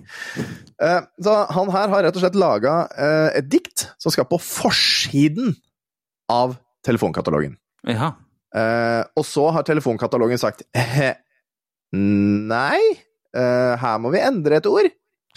Eh, 0.81 1.01
så 1.21 1.35
han 1.53 1.69
her 1.75 1.91
har 1.93 2.07
rett 2.07 2.17
og 2.17 2.23
slett 2.23 2.39
laga 2.41 2.79
eh, 2.97 3.29
et 3.37 3.49
dikt 3.53 3.85
som 4.01 4.09
skal 4.13 4.25
på 4.25 4.39
forsiden 4.41 5.53
av 6.33 6.55
telefonkatalogen. 6.87 7.59
Ja. 7.87 8.15
Eh, 8.53 9.01
og 9.17 9.25
så 9.25 9.47
har 9.55 9.65
telefonkatalogen 9.65 10.41
sagt 10.41 10.65
«Eh, 10.77 11.15
nei, 11.93 12.81
uh, 13.37 13.73
her 13.77 13.97
må 14.01 14.09
vi 14.13 14.21
endre 14.23 14.57
et 14.57 14.69
ord. 14.69 14.89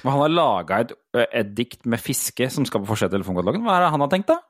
Og 0.04 0.10
han 0.10 0.22
har 0.22 0.32
laga 0.32 0.78
et, 0.84 0.92
et 1.26 1.50
dikt 1.56 1.88
med 1.88 2.00
fiske 2.00 2.48
som 2.52 2.64
skal 2.68 2.82
på 2.82 2.88
forsida 2.90 3.10
av 3.10 3.16
telefonkatalogen. 3.16 3.64
Hva 3.64 3.76
er 3.76 3.84
det 3.84 3.90
han 3.92 4.04
har 4.04 4.12
tenkt, 4.12 4.32
da? 4.32 4.40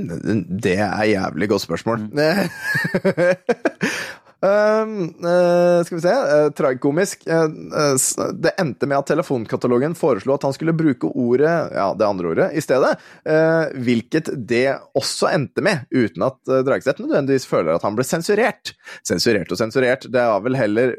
Det 0.00 0.78
er 0.80 1.04
jævlig 1.10 1.50
godt 1.52 1.64
spørsmål. 1.66 2.06
Eh, 4.42 5.84
skal 5.84 5.96
vi 5.96 6.00
se 6.00 6.12
uh, 6.12 6.50
Tragikomisk. 6.56 7.26
Eh, 7.26 7.48
det 8.40 8.54
endte 8.60 8.88
med 8.88 8.96
at 8.96 9.10
telefonkatalogen 9.10 9.96
foreslo 9.98 10.34
at 10.34 10.46
han 10.48 10.54
skulle 10.56 10.76
bruke 10.76 11.10
ordet, 11.12 11.52
ja, 11.76 11.90
det 11.96 12.06
andre 12.06 12.32
ordet, 12.32 12.46
i 12.56 12.62
stedet. 12.64 12.94
hvilket 13.84 14.30
det 14.48 14.78
også 14.96 15.28
endte 15.34 15.64
med, 15.64 15.84
uten 15.92 16.24
at 16.24 16.38
uh, 16.48 16.62
Dragseth 16.66 17.02
nødvendigvis 17.02 17.48
føler 17.50 17.76
at 17.76 17.84
han 17.84 17.98
ble 17.98 18.06
sensurert. 18.06 18.72
Sensurert 19.06 19.52
og 19.52 19.60
sensurert, 19.60 20.08
det 20.08 20.24
har 20.24 20.40
vel 20.44 20.56
heller 20.58 20.96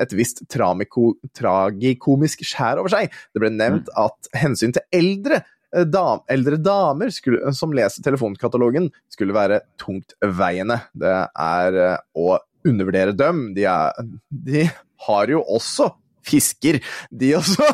et 0.00 0.12
visst 0.16 0.44
tramiko, 0.52 1.14
tragikomisk 1.36 2.44
skjær 2.46 2.82
over 2.82 2.92
seg. 2.92 3.12
Det 3.32 3.42
ble 3.42 3.52
nevnt 3.54 3.90
at 3.98 4.30
hensyn 4.36 4.74
til 4.76 4.84
eldre 4.92 5.42
dam, 5.88 6.20
eldre 6.28 6.58
damer 6.60 7.12
skulle, 7.14 7.52
som 7.56 7.72
leser 7.72 8.04
telefonkatalogen, 8.04 8.90
skulle 9.12 9.36
være 9.36 9.62
tungtveiende. 9.80 10.82
Det 10.92 11.14
er 11.32 11.78
å 12.12 12.34
undervurdere 12.68 13.14
dem. 13.16 13.48
De, 13.56 13.66
er, 13.68 13.92
de 14.30 14.66
har 15.06 15.32
jo 15.32 15.42
også 15.42 15.90
fisker, 16.26 16.78
de 17.10 17.32
også! 17.38 17.66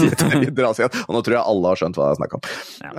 Dras 0.56 0.80
igjen. 0.80 0.96
Og 1.06 1.16
nå 1.16 1.22
tror 1.24 1.38
jeg 1.38 1.44
alle 1.52 1.70
har 1.72 1.80
skjønt 1.80 1.98
hva 1.98 2.08
det 2.08 2.16
er 2.16 2.20
snakk 2.20 2.36
om. 2.36 2.42
Ja. 2.84 2.90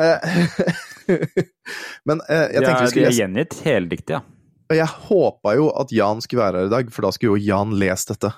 Men 2.09 2.23
eh, 2.25 2.47
jeg 2.55 2.65
tenkte 2.65 2.79
vi 2.79 2.81
vi 2.81 2.87
de 2.87 2.93
skulle 2.93 3.11
er 3.11 3.19
gjengitt 3.19 3.59
heldiktig, 3.65 4.17
ja. 4.17 4.23
jeg 4.79 4.89
håpa 5.09 5.55
jo 5.59 5.69
at 5.77 5.93
Jan 5.93 6.23
skulle 6.25 6.41
være 6.41 6.63
her 6.63 6.71
i 6.71 6.73
dag, 6.73 6.91
for 6.93 7.05
da 7.05 7.13
skulle 7.15 7.35
jo 7.35 7.47
Jan 7.51 7.75
lest 7.81 8.13
dette. 8.13 8.33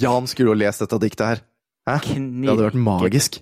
Jan 0.00 0.28
skulle 0.30 0.54
jo 0.54 0.58
lest 0.58 0.84
dette 0.84 1.00
diktet 1.02 1.26
her. 1.26 1.46
Hæ? 1.88 1.96
Det 2.00 2.48
hadde 2.48 2.68
vært 2.70 2.80
magisk. 2.80 3.40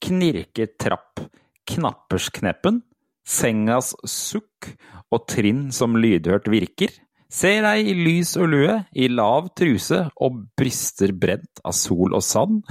Knirketrapp, 0.00 1.22
knapperskneppen, 1.68 2.80
sengas 3.26 3.92
sukk 4.08 4.72
og 5.10 5.26
trinn 5.30 5.68
som 5.74 5.98
lydhørt 5.98 6.48
virker. 6.50 6.92
Ser 7.30 7.62
deg 7.62 7.86
i 7.86 7.94
lys 7.94 8.32
og 8.40 8.48
lue, 8.50 8.80
i 8.90 9.06
lav 9.10 9.52
truse 9.58 10.02
og 10.18 10.40
bryster 10.58 11.12
brent 11.14 11.62
av 11.62 11.76
sol 11.78 12.16
og 12.16 12.24
sand. 12.26 12.64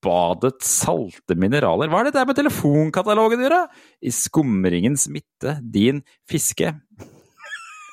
Badets 0.00 0.70
salte 0.84 1.36
mineraler. 1.36 1.90
Hva 1.90 2.00
er 2.00 2.08
det 2.08 2.16
der 2.16 2.28
med 2.28 2.38
telefonkatalogen 2.38 3.42
å 3.42 3.46
gjøre? 3.48 3.60
I 4.06 4.12
skumringens 4.14 5.08
midte, 5.12 5.58
din 5.60 6.00
fiske. 6.30 6.72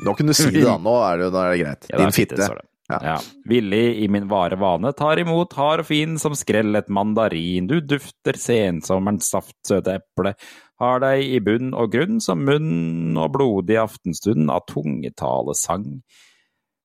Nå 0.05 0.13
kunne 0.15 0.31
du 0.31 0.37
si 0.37 0.51
det, 0.53 0.63
da. 0.63 0.77
Nå 0.79 0.95
er 1.03 1.23
det, 1.23 1.29
nå 1.33 1.43
er 1.43 1.53
det 1.55 1.61
greit. 1.63 1.87
Ja, 1.91 2.01
Din 2.03 2.15
fitte. 2.15 2.49
Ja. 2.87 2.99
Ja. 3.03 3.15
Villig 3.49 3.97
i 3.99 4.07
min 4.07 4.29
vare 4.31 4.55
vane, 4.55 4.93
tar 4.95 5.19
imot 5.19 5.57
hard 5.59 5.83
og 5.83 5.89
fin 5.89 6.15
som 6.21 6.37
skrell 6.39 6.77
et 6.79 6.87
mandarin. 6.93 7.67
Du 7.67 7.81
dufter 7.83 8.39
sensommerens 8.39 9.27
saftsøte 9.33 9.97
eple, 9.99 10.37
har 10.81 11.01
deg 11.01 11.23
i 11.25 11.39
bunn 11.43 11.73
og 11.73 11.91
grunn 11.95 12.19
som 12.23 12.43
munn 12.45 13.17
og 13.17 13.31
blodig 13.33 13.79
aftenstund 13.81 14.51
av 14.53 14.65
tungetalesang. 14.69 15.87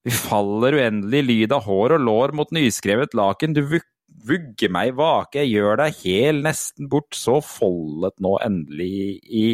Vi 0.02 0.10
faller 0.16 0.78
uendelig 0.80 1.22
lyd 1.28 1.52
av 1.54 1.66
hår 1.68 1.96
og 1.98 2.06
lår 2.06 2.32
mot 2.38 2.54
nyskrevet 2.56 3.12
laken, 3.14 3.52
du 3.54 3.62
vug- 3.68 3.88
vugger 4.26 4.72
meg 4.72 4.94
vake, 4.98 5.42
jeg 5.42 5.52
gjør 5.56 5.78
deg 5.84 6.00
hel 6.02 6.40
nesten 6.44 6.88
bort, 6.90 7.14
så 7.16 7.38
foldet 7.44 8.16
nå 8.22 8.36
endelig 8.44 9.18
i 9.28 9.46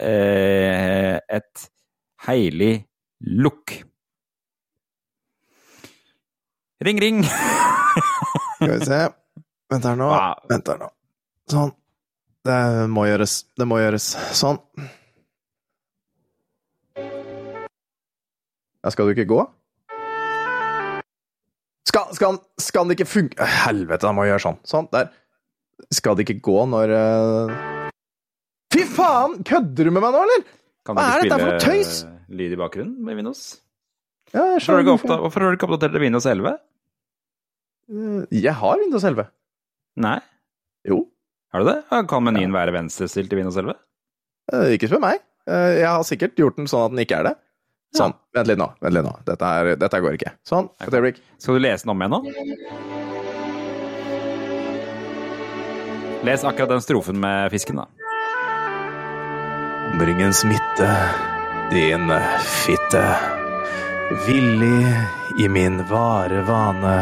eh, 0.00 1.16
et 1.20 1.66
heilig 2.26 2.72
lukk. 3.20 3.76
Ring, 6.84 6.98
ring! 7.00 7.22
Skal 7.24 8.72
vi 8.74 8.84
se. 8.84 9.00
Vent 9.72 9.86
her 9.88 9.96
nå. 9.98 10.08
Vent 10.50 10.68
her 10.70 10.80
nå. 10.82 10.88
Sånn. 11.50 11.72
Det 12.46 12.86
må 12.92 13.06
gjøres. 13.08 13.40
Det 13.58 13.66
må 13.66 13.80
gjøres. 13.80 14.04
Sånn. 14.38 14.60
Ja, 18.86 18.92
skal 18.94 19.08
du 19.08 19.16
ikke 19.16 19.26
gå? 19.26 19.40
Skal, 21.86 22.12
skal, 22.14 22.36
skal 22.60 22.86
det 22.86 22.98
ikke 22.98 23.08
funke 23.08 23.46
Helvete, 23.64 24.06
han 24.06 24.14
må 24.18 24.26
gjøre 24.28 24.42
sånn. 24.44 24.58
Sånn, 24.68 24.86
der. 24.92 25.08
Skal 25.94 26.16
det 26.16 26.26
ikke 26.26 26.38
gå 26.44 26.58
når 26.70 26.92
uh... 26.94 27.90
Fy 28.74 28.84
faen! 28.94 29.40
Kødder 29.46 29.88
du 29.88 29.92
med 29.94 30.04
meg 30.04 30.14
nå, 30.14 30.22
eller? 30.26 30.46
Hva 30.86 30.94
er 31.02 31.24
dette 31.24 31.38
for 31.40 31.56
spille 31.58 31.82
tøys? 31.82 31.96
lyd 32.36 32.54
i 32.54 32.58
bakgrunnen 32.60 32.94
med 33.06 33.18
Windows? 33.18 33.42
Ja, 34.34 34.44
jeg 34.54 34.60
Hvorfor 34.60 34.60
du 34.60 34.64
skjønner 34.66 34.86
ikke. 34.86 35.18
hvorfor 35.24 35.42
har 35.44 35.50
du 35.52 35.58
ikke 35.58 35.68
oppdatert 35.68 35.94
til 35.96 36.02
Windows 36.04 36.26
11? 36.30 36.54
Eh, 37.90 38.22
Jeg 38.42 38.54
har 38.60 38.80
Windows 38.82 39.06
11. 39.10 39.28
Nei, 40.06 40.18
Jo. 40.86 41.02
Har 41.52 41.62
du 41.62 41.68
det? 41.70 41.76
Kan 42.10 42.24
menyen 42.26 42.52
være 42.54 42.72
venstrestilt 42.74 43.32
i 43.32 43.36
Windows 43.38 43.56
11? 43.56 43.74
Eh, 44.52 44.74
Ikke 44.76 44.88
spør 44.90 45.00
meg. 45.02 45.20
Eh, 45.48 45.78
Jeg 45.80 45.86
har 45.88 46.02
sikkert 46.06 46.36
gjort 46.38 46.56
den 46.58 46.66
sånn 46.70 46.84
at 46.88 46.94
den 46.94 47.04
ikke 47.04 47.20
er 47.20 47.28
det. 47.30 47.34
Sånn. 47.96 48.12
Vent 48.34 48.48
litt 48.50 48.58
nå. 48.60 48.66
Vent 48.82 48.94
litt 48.96 49.06
nå. 49.06 49.12
Dette, 49.24 49.46
er, 49.60 49.76
dette 49.80 50.00
går 50.04 50.18
ikke. 50.18 50.32
Sånn. 50.44 50.68
Et 50.82 50.92
øyeblikk. 50.92 51.20
Skal 51.38 51.56
du 51.56 51.62
lese 51.64 51.86
den 51.86 51.94
om 51.94 52.02
igjen 52.02 52.16
nå? 52.16 52.20
Les 56.26 56.44
akkurat 56.44 56.68
den 56.74 56.82
strofen 56.82 57.20
med 57.22 57.50
fisken, 57.54 57.78
da. 57.78 57.86
Bring 60.00 60.18
en 60.20 60.34
smitte, 60.34 60.88
din 61.70 62.10
fitte. 62.42 63.04
Villig 64.26 64.82
i 65.40 65.48
min 65.48 65.78
vare 65.88 66.42
vane. 66.46 66.96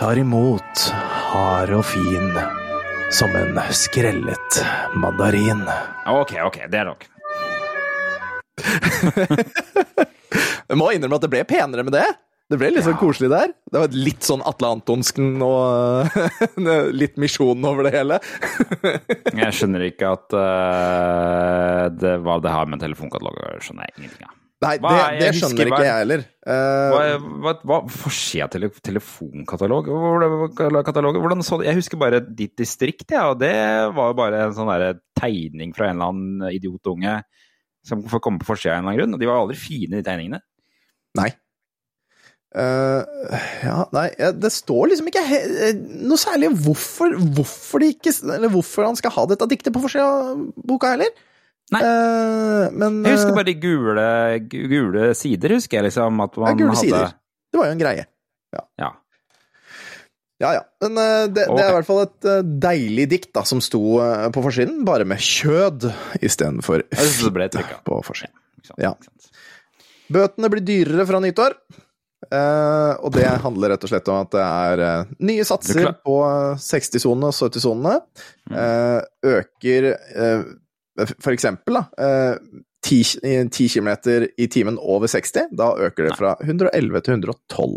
Tar 0.00 0.18
imot 0.18 0.86
hard 1.30 1.70
og 1.76 1.84
fin. 1.84 2.32
Som 3.10 3.36
en 3.36 3.60
skrellet 3.70 4.64
mandarin. 4.94 5.62
Ok, 6.06 6.32
ok, 6.46 6.58
det 6.70 6.78
er 6.78 6.84
nok. 6.86 7.06
Jeg 10.70 10.78
må 10.78 10.90
innrømme 10.94 11.18
at 11.18 11.24
det 11.24 11.30
ble 11.32 11.42
penere 11.48 11.82
med 11.86 11.94
det. 11.96 12.06
Det 12.50 12.58
ble 12.58 12.70
litt 12.74 12.86
sånn 12.86 12.98
koselig 12.98 13.30
der. 13.30 13.52
Det 13.70 13.82
var 13.82 13.92
litt 13.94 14.26
sånn 14.26 14.42
Atle 14.46 14.72
Antonsken 14.76 15.42
og 15.42 16.06
litt 17.02 17.18
misjonen 17.22 17.66
over 17.66 17.86
det 17.86 17.92
hele. 17.94 18.18
Jeg 19.42 19.54
skjønner 19.58 19.86
ikke 19.86 20.10
at 20.16 20.34
uh, 20.34 21.84
det, 21.94 22.16
var 22.26 22.42
det 22.42 22.54
her 22.54 22.70
med 22.70 22.82
telefonkatalog 22.82 23.38
å 23.38 23.44
gjøre. 23.44 23.62
skjønner 23.66 23.90
jeg 23.90 23.96
ingenting 24.00 24.26
av. 24.26 24.39
Nei, 24.60 24.74
det, 24.76 24.96
det 25.22 25.28
skjønner 25.38 25.70
ikke 25.70 25.84
jeg 25.86 26.00
heller. 26.02 26.22
Eh, 26.52 26.94
Hva, 27.40 27.52
hva, 27.64 27.78
forsida 27.88 28.44
av 28.44 28.50
tele, 28.52 28.68
telefonkatalog? 28.84 29.88
Hvordan- 29.88 30.84
katalog? 30.84 31.16
Hvordan 31.16 31.44
så, 31.46 31.58
det? 31.60 31.70
jeg 31.70 31.78
husker 31.78 32.00
bare 32.00 32.20
ditt 32.20 32.58
distrikt, 32.60 33.06
ja, 33.14 33.30
og 33.32 33.38
det 33.40 33.54
var 33.96 34.12
jo 34.12 34.18
bare 34.18 34.42
en 34.44 34.56
sånn 34.56 34.68
der 34.68 35.00
tegning 35.16 35.72
fra 35.76 35.88
en 35.88 35.96
eller 35.96 36.12
annen 36.12 36.50
idiotunge 36.52 37.22
som 37.88 38.02
får 38.04 38.20
komme 38.20 38.42
på 38.42 38.50
forsida 38.50 38.74
av 38.74 38.82
en 38.82 38.84
eller 38.84 38.90
annen 38.90 39.00
grunn. 39.00 39.16
Og 39.16 39.22
de 39.22 39.30
var 39.30 39.40
aldri 39.40 39.56
fine, 39.56 39.96
de 39.96 40.04
tegningene. 40.04 40.42
Nei. 41.16 41.30
Uh, 42.50 43.06
ja, 43.62 43.78
nei, 43.94 44.08
det 44.42 44.50
står 44.50 44.90
liksom 44.90 45.06
ikke 45.06 45.22
eh, 45.22 45.76
noe 46.02 46.18
særlig 46.18 46.48
hvorfor, 46.58 47.14
hvorfor, 47.38 47.84
ikke, 47.86 48.10
eller 48.26 48.50
hvorfor 48.50 48.88
han 48.88 48.98
skal 48.98 49.14
ha 49.14 49.24
dette 49.30 49.46
diktet 49.52 49.72
på 49.72 49.82
forsida 49.84 50.04
av 50.04 50.40
boka 50.58 50.90
heller. 50.96 51.14
Nei. 51.70 51.80
Uh, 51.86 52.64
men 52.74 52.96
Jeg 53.06 53.14
husker 53.14 53.30
eh, 53.30 53.36
bare 53.36 53.46
de 53.46 53.54
gule, 53.62 54.06
gule 54.50 55.10
sider, 55.18 55.54
husker 55.54 55.78
jeg 55.78 55.86
liksom. 55.90 56.22
At 56.24 56.34
ja, 56.34 56.42
man 56.42 56.58
gule 56.58 56.74
hadde 56.74 56.82
sider. 56.82 57.14
Det 57.50 57.60
var 57.60 57.70
jo 57.70 57.76
en 57.76 57.82
greie. 57.82 58.06
Ja. 58.56 58.90
Ja 60.40 60.50
ja. 60.56 60.62
Men 60.82 60.98
eh, 60.98 61.26
det, 61.30 61.46
det 61.46 61.62
er 61.62 61.70
i 61.70 61.76
hvert 61.76 61.86
fall 61.86 62.02
et 62.06 62.28
deilig 62.64 63.06
dikt 63.12 63.30
da, 63.36 63.44
som 63.46 63.60
sto 63.62 63.82
på 64.34 64.44
forsiden, 64.46 64.82
bare 64.88 65.06
med 65.06 65.22
kjød 65.22 65.90
istedenfor 66.24 66.86
fitte 66.90 67.64
på 67.86 68.00
forsiden. 68.06 68.34
Ja. 68.80 68.94
Bøtene 70.10 70.50
blir 70.50 70.64
dyrere 70.66 71.06
fra 71.06 71.20
nyttår. 71.22 71.54
eh, 72.34 72.92
og 72.98 73.12
det 73.14 73.28
handler 73.44 73.74
rett 73.74 73.84
og 73.86 73.92
slett 73.92 74.08
om 74.10 74.24
at 74.24 74.32
det 74.34 74.46
er 74.46 75.12
nye 75.28 75.44
satser 75.46 75.92
på 76.02 76.16
60-sonene 76.58 77.30
og 77.30 77.36
70-sonene. 77.36 77.94
Mm. 78.50 78.58
Eh, 78.64 79.36
øker 79.36 79.88
for 81.18 81.32
eksempel 81.32 81.78
da, 81.78 81.84
eh, 82.00 82.34
10, 82.86 83.00
i 83.22 83.48
10 83.48 83.68
km 83.68 83.90
i 84.36 84.46
timen 84.48 84.78
over 84.80 85.10
60. 85.10 85.50
Da 85.56 85.72
øker 85.76 86.08
det 86.08 86.16
fra 86.18 86.36
111 86.40 87.00
til 87.04 87.14
112. 87.18 87.74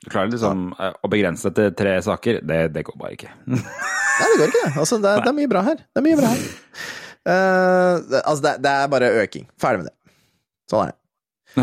Du 0.00 0.08
klarer 0.08 0.32
liksom 0.32 0.70
eh, 0.80 0.94
å 1.04 1.10
begrense 1.12 1.50
det 1.50 1.56
til 1.58 1.74
tre 1.82 1.98
saker. 2.04 2.40
Det, 2.46 2.60
det 2.72 2.84
går 2.88 2.96
bare 3.00 3.16
ikke. 3.18 3.34
Nei, 3.50 4.30
det 4.30 4.38
går 4.38 4.48
ikke, 4.48 4.64
det. 4.64 4.72
Altså, 4.80 5.00
det, 5.02 5.12
det 5.20 5.32
er 5.32 5.36
mye 5.36 5.50
bra 5.50 5.64
her. 5.66 5.82
Det 5.84 6.00
er 6.00 6.06
mye 6.06 6.20
bra 6.20 6.32
her. 6.32 6.48
Uh, 7.20 8.20
altså, 8.22 8.40
det, 8.46 8.54
det 8.64 8.72
er 8.72 8.88
bare 8.92 9.12
øking. 9.20 9.44
Ferdig 9.60 9.82
med 9.82 9.90
det. 9.90 9.96
Sånn 10.72 10.86
er 10.86 10.92
det. 10.92 10.96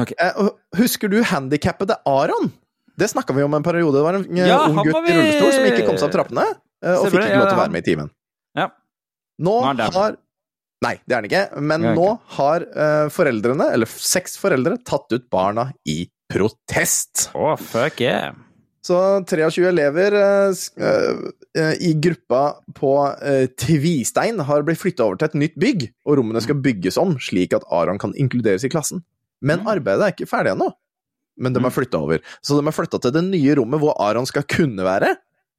Okay. 0.03 0.17
Uh, 0.19 0.49
husker 0.77 1.09
du 1.09 1.17
handikappede 1.25 1.97
Aron? 2.09 2.51
Det 2.97 3.09
snakka 3.09 3.33
vi 3.37 3.45
om 3.45 3.53
en 3.57 3.65
periode. 3.65 3.97
Det 3.97 4.05
var 4.05 4.19
en 4.19 4.25
Ja, 4.37 4.59
ung 4.67 4.79
gutt 4.81 5.01
vi... 5.05 5.13
i 5.13 5.17
rullestol 5.17 5.53
som 5.53 5.67
ikke 5.69 5.85
kom 5.87 5.97
seg 5.97 6.09
opp 6.09 6.15
trappene, 6.15 6.45
uh, 6.85 6.95
og 6.99 7.09
fikk 7.09 7.21
ikke 7.23 7.41
lov 7.41 7.49
til 7.49 7.57
å 7.57 7.61
være 7.63 7.73
med 7.73 7.85
i 7.85 7.87
timen. 7.89 8.13
Ja. 8.57 8.69
Nå 9.45 9.57
har 9.65 10.17
Nei, 10.85 10.93
det 11.09 11.15
er 11.15 11.23
den 11.23 11.29
ikke. 11.31 11.61
Men 11.61 11.85
er 11.89 11.95
nå 11.97 12.09
har 12.37 12.65
uh, 12.69 13.07
foreldrene, 13.13 13.71
eller 13.73 13.89
seks 13.89 14.37
foreldre, 14.37 14.77
tatt 14.85 15.09
ut 15.15 15.25
barna 15.33 15.71
i 15.89 16.03
protest. 16.29 17.29
Å, 17.33 17.55
fuck 17.57 18.01
yeah. 18.03 18.35
Så 18.85 18.95
23 19.27 19.65
elever 19.67 20.13
uh, 20.15 20.53
eh, 20.79 21.73
i 21.83 21.89
gruppa 21.99 22.43
på 22.77 22.91
Tvistein 23.59 24.39
har 24.47 24.63
blitt 24.63 24.79
flytta 24.79 25.03
over 25.03 25.19
til 25.19 25.27
et 25.27 25.39
nytt 25.41 25.57
bygg, 25.59 25.87
og 26.07 26.19
rommene 26.21 26.43
skal 26.45 26.61
bygges 26.63 26.99
om 27.01 27.17
slik 27.19 27.55
at 27.57 27.65
Aron 27.73 27.99
kan 27.99 28.13
inkluderes 28.15 28.63
i 28.63 28.71
klassen. 28.71 29.03
Men 29.41 29.59
Mm. 29.65 29.67
arbeidet 29.73 30.05
er 30.05 30.13
ikke 30.15 30.29
ferdig 30.29 30.53
ennå. 30.55 30.71
men 31.37 31.53
de 31.53 31.59
er 31.61 31.69
flytta 31.69 31.99
over. 32.01 32.17
Så 32.41 32.55
de 32.57 32.65
er 32.65 32.73
flytta 32.73 32.97
til 32.99 33.11
det 33.13 33.21
nye 33.27 33.53
rommet 33.59 33.77
hvor 33.77 33.93
Aron 34.01 34.25
skal 34.25 34.41
kunne 34.49 34.81
være, 34.81 35.11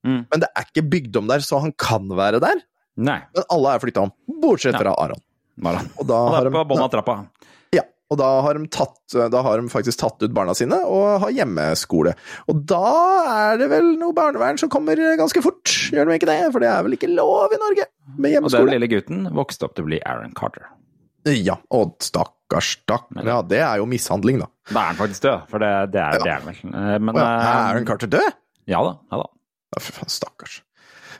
Mm. 0.07 0.25
men 0.31 0.41
det 0.41 0.49
er 0.57 0.64
ikke 0.66 0.89
bygd 0.91 1.16
om 1.21 1.29
der, 1.29 1.39
så 1.39 1.61
han 1.61 1.73
kan 1.79 2.09
være 2.09 2.41
der. 2.43 2.62
Nei. 2.99 3.20
Men 3.36 3.44
alle 3.55 3.74
er 3.76 3.82
flytta 3.84 4.03
om, 4.09 4.12
bortsett 4.42 4.74
fra 4.78 4.94
Aron. 4.99 5.20
Og 5.99 6.07
da 6.09 6.18
har 6.34 6.46
de, 6.49 6.51
på 6.55 6.64
bånn 6.70 6.82
av 6.84 6.90
trappa. 6.92 7.14
ja, 7.74 7.82
og 8.11 8.16
da 8.20 8.28
har, 8.46 8.57
de 8.59 8.68
tatt, 8.72 8.96
da 9.30 9.40
har 9.44 9.61
de 9.61 9.68
faktisk 9.70 9.99
tatt 10.01 10.22
ut 10.24 10.32
barna 10.34 10.55
sine 10.57 10.78
og 10.86 11.20
har 11.24 11.32
hjemmeskole. 11.34 12.14
Og 12.49 12.62
da 12.70 12.80
er 13.53 13.59
det 13.61 13.68
vel 13.72 13.90
noe 14.01 14.14
barnevern 14.16 14.59
som 14.59 14.70
kommer 14.72 14.99
ganske 15.18 15.42
fort, 15.44 15.68
gjør 15.92 16.09
de 16.09 16.16
ikke 16.18 16.30
det? 16.30 16.38
For 16.55 16.62
det 16.64 16.70
er 16.72 16.82
vel 16.86 16.96
ikke 16.96 17.11
lov 17.12 17.53
i 17.55 17.61
Norge 17.61 17.86
med 18.16 18.32
hjemmeskole. 18.34 18.64
Og 18.64 18.70
den 18.72 18.78
lille 18.78 18.90
gutten 18.94 19.26
vokste 19.36 19.66
opp 19.68 19.74
til 19.76 19.84
å 19.86 19.90
bli 19.90 20.01
Aaron 20.07 20.32
Carter. 20.38 20.66
Ja, 21.28 21.59
og 21.74 21.99
stakkars, 22.01 22.78
stakkars. 22.78 23.26
Ja, 23.28 23.42
det 23.44 23.59
er 23.61 23.82
jo 23.82 23.86
mishandling, 23.90 24.38
da. 24.40 24.46
Da 24.70 24.80
er 24.86 24.92
han 24.94 25.01
faktisk 25.03 25.26
død, 25.26 25.42
for 25.51 25.61
det, 25.61 25.72
det, 25.92 26.01
er, 26.01 26.22
det 26.24 26.32
er 26.32 26.46
vel. 26.46 26.62
Eh, 26.70 26.94
Men 27.03 27.18
ja, 27.18 27.26
eh, 27.26 27.51
er 27.51 27.59
Aaron 27.74 27.88
Carter 27.90 28.09
død? 28.14 28.30
Ja 28.72 28.80
da. 28.86 28.94
Ja 29.12 29.20
da. 29.20 29.28
Ja, 29.74 29.82
for 29.84 29.99
faen, 29.99 30.09
stakkars. 30.14 30.62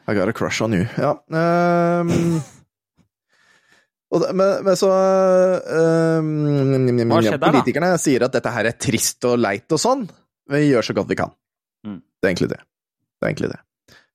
I 0.09 0.15
got 0.17 0.29
a 0.29 0.33
crush 0.33 0.63
on 0.65 0.73
you. 0.73 0.87
Ja. 0.97 1.11
Um, 1.29 2.09
det, 4.23 4.31
men, 4.33 4.65
men 4.65 4.77
så 4.81 4.89
um, 4.89 6.29
der, 6.89 7.37
da? 7.37 7.51
Politikerne 7.53 7.91
sier 8.01 8.25
at 8.25 8.33
dette 8.33 8.53
her 8.55 8.71
er 8.71 8.77
trist 8.81 9.27
og 9.29 9.37
leit 9.43 9.69
og 9.77 9.83
sånn. 9.83 10.07
Men 10.49 10.63
vi 10.65 10.71
gjør 10.71 10.87
så 10.89 10.97
godt 10.97 11.11
vi 11.13 11.19
kan. 11.21 11.35
Mm. 11.85 11.99
Det 12.01 12.25
er 12.25 12.33
egentlig 12.33 12.49
det. 12.55 12.61
Det 13.19 13.27
er 13.27 13.33
egentlig 13.35 13.51
det. 13.53 13.61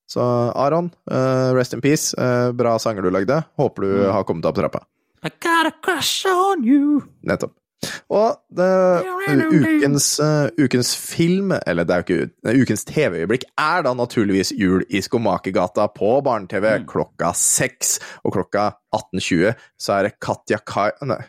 Så 0.10 0.24
Aron, 0.60 0.90
uh, 1.14 1.54
rest 1.56 1.74
in 1.78 1.82
peace. 1.86 2.10
Uh, 2.18 2.50
bra 2.58 2.74
sanger 2.82 3.06
du 3.06 3.12
lagde. 3.14 3.38
Håper 3.62 3.86
du 3.86 3.92
Mm. 4.04 4.12
har 4.18 4.26
kommet 4.28 4.44
deg 4.44 4.50
opp 4.52 4.60
trappa. 4.64 4.82
I 5.24 5.30
got 5.40 5.70
a 5.70 5.72
crush 5.82 6.26
on 6.28 6.66
you. 6.68 7.04
Nettopp. 7.24 7.54
Og 8.10 8.38
det, 8.54 8.68
ukens, 9.54 10.08
eh, 10.24 10.50
ukens 10.64 10.94
film, 10.98 11.52
eller 11.68 11.84
det 11.88 11.94
er 11.96 12.02
jo 12.02 12.06
ikke 12.08 12.26
ut- 12.28 12.62
ukens 12.64 12.86
TV-øyeblikk, 12.90 13.44
er 13.60 13.84
da 13.84 13.94
naturligvis 13.94 14.52
Jul 14.58 14.84
i 14.90 15.02
Skomakergata 15.02 15.88
på 15.96 16.16
barne-TV 16.26 16.80
Mm. 16.80 16.86
klokka 16.88 17.34
seks. 17.36 18.00
Og 18.26 18.34
klokka 18.34 18.74
18.20 18.94 19.56
så 19.80 19.94
er 20.00 20.04
det 20.10 20.20
Katja 20.20 20.58
Kai, 20.66 20.92
nei, 21.02 21.22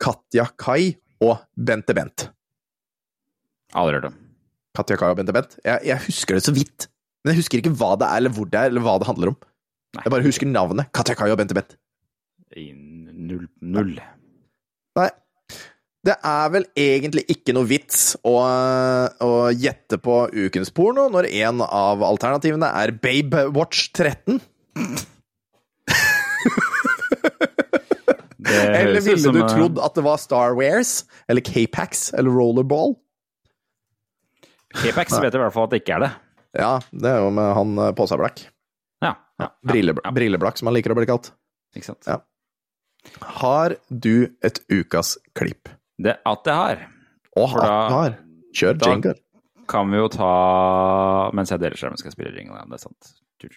Katja 0.00 0.46
Kai 0.58 0.96
og 1.20 1.38
Bente 1.56 1.94
Bent. 1.94 2.30
Aldri 3.74 3.94
hørt 4.00 4.04
om. 4.10 4.16
Katja 4.76 4.96
Kai 4.96 5.10
og 5.10 5.16
Bente 5.18 5.32
Bent. 5.34 5.56
Jeg, 5.64 5.80
jeg 5.84 5.98
husker 6.06 6.34
det 6.38 6.44
så 6.46 6.54
vidt, 6.54 6.88
men 7.24 7.34
jeg 7.34 7.42
husker 7.42 7.58
ikke 7.60 7.74
hva 7.76 7.96
det 7.98 8.06
er, 8.08 8.16
eller 8.22 8.30
hvor 8.34 8.48
det 8.50 8.58
er, 8.60 8.70
eller 8.72 8.80
hva 8.86 8.98
det 8.98 9.06
handler 9.10 9.28
om. 9.34 9.36
Nei. 9.96 10.02
Jeg 10.06 10.10
bare 10.14 10.22
husker 10.26 10.46
navnet. 10.46 10.92
Katja 10.94 11.14
Kai 11.18 11.30
og 11.30 11.38
Bente 11.38 11.54
Bent. 11.54 11.76
I 12.56 12.72
null. 12.74 13.46
null. 13.62 13.92
Nei. 14.98 15.08
Det 16.00 16.14
er 16.24 16.52
vel 16.54 16.64
egentlig 16.80 17.26
ikke 17.28 17.52
noe 17.52 17.68
vits 17.68 18.14
å, 18.24 18.38
å 19.20 19.32
gjette 19.52 19.98
på 20.00 20.14
ukens 20.32 20.72
porno 20.72 21.10
når 21.12 21.28
en 21.42 21.60
av 21.66 22.00
alternativene 22.06 22.70
er 22.80 22.94
Babe 22.96 23.42
Watch 23.52 23.90
13. 23.92 24.40
Eller 28.50 29.00
ville 29.04 29.32
du 29.34 29.42
trodd 29.44 29.80
at 29.84 29.98
det 29.98 30.04
var 30.06 30.16
Star 30.22 30.56
Wares? 30.56 31.02
Eller 31.28 31.44
K-Pax? 31.44 32.14
Eller 32.16 32.32
Rollerball? 32.32 32.96
K-Pax 34.80 35.18
vet 35.20 35.36
i 35.36 35.42
hvert 35.42 35.54
fall 35.54 35.68
at 35.68 35.74
det 35.74 35.82
ikke 35.82 35.98
er 35.98 36.06
det. 36.06 36.10
Ja, 36.56 36.72
det 36.90 37.10
er 37.12 37.20
jo 37.22 37.28
med 37.34 37.52
han 37.54 37.76
eh, 37.78 37.92
Påsablakk. 37.98 38.40
Ja. 39.04 39.12
ja, 39.38 39.50
ja, 39.52 40.14
Brilleblakk, 40.16 40.58
som 40.58 40.70
han 40.70 40.76
liker 40.76 40.94
å 40.94 40.98
bli 40.98 41.06
kalt. 41.10 41.30
Ikke 41.76 41.92
sant. 41.92 42.08
Ja. 42.08 42.18
Har 43.40 43.76
du 43.88 44.32
et 44.44 44.62
ukas 44.72 45.14
klipp? 45.38 45.70
Det 46.00 46.16
at 46.26 46.46
jeg 46.46 46.54
har, 46.54 46.86
Åh, 47.36 47.50
For 47.52 47.60
da- 47.60 47.88
har. 47.94 48.14
Kjør 48.56 48.78
da- 48.78 48.90
jingle. 48.90 49.14
kan 49.68 49.90
vi 49.90 49.96
jo 50.00 50.08
ta 50.08 51.30
Mens 51.36 51.50
jeg 51.52 51.60
deler 51.60 51.76
skjermen, 51.78 51.96
skal 52.00 52.08
jeg 52.10 52.16
spille 52.18 52.34
jingle. 52.36 52.58
Det 52.66 52.74
er 52.74 52.82
sant. 52.88 53.12
Du, 53.40 53.48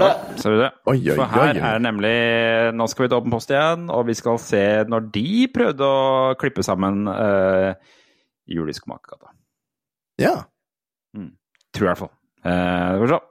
du. 0.00 0.34
Ser 0.40 0.54
du 0.54 0.60
det? 0.60 0.70
Oi, 0.90 0.96
oi, 0.98 1.14
For 1.14 1.30
her 1.30 1.54
oi. 1.54 1.62
er 1.68 1.80
nemlig 1.82 2.16
Nå 2.76 2.88
skal 2.90 3.06
vi 3.06 3.10
til 3.12 3.18
Åpen 3.20 3.34
post 3.34 3.52
igjen, 3.52 3.86
og 3.92 4.06
vi 4.08 4.16
skal 4.18 4.40
se 4.42 4.64
når 4.90 5.08
de 5.14 5.30
prøvde 5.54 5.86
å 5.86 6.34
klippe 6.40 6.64
sammen 6.66 7.06
uh, 7.08 7.72
Jul 8.50 8.70
i 8.70 8.76
Skomakergata. 8.76 9.32
Ja. 10.22 10.36
Tror 11.76 11.88
jeg 11.88 11.88
i 11.88 11.92
hvert 11.92 12.02
fall. 12.04 12.12
Uh, 12.46 12.52
skal 12.52 13.02
vi 13.02 13.08
se. 13.12 13.22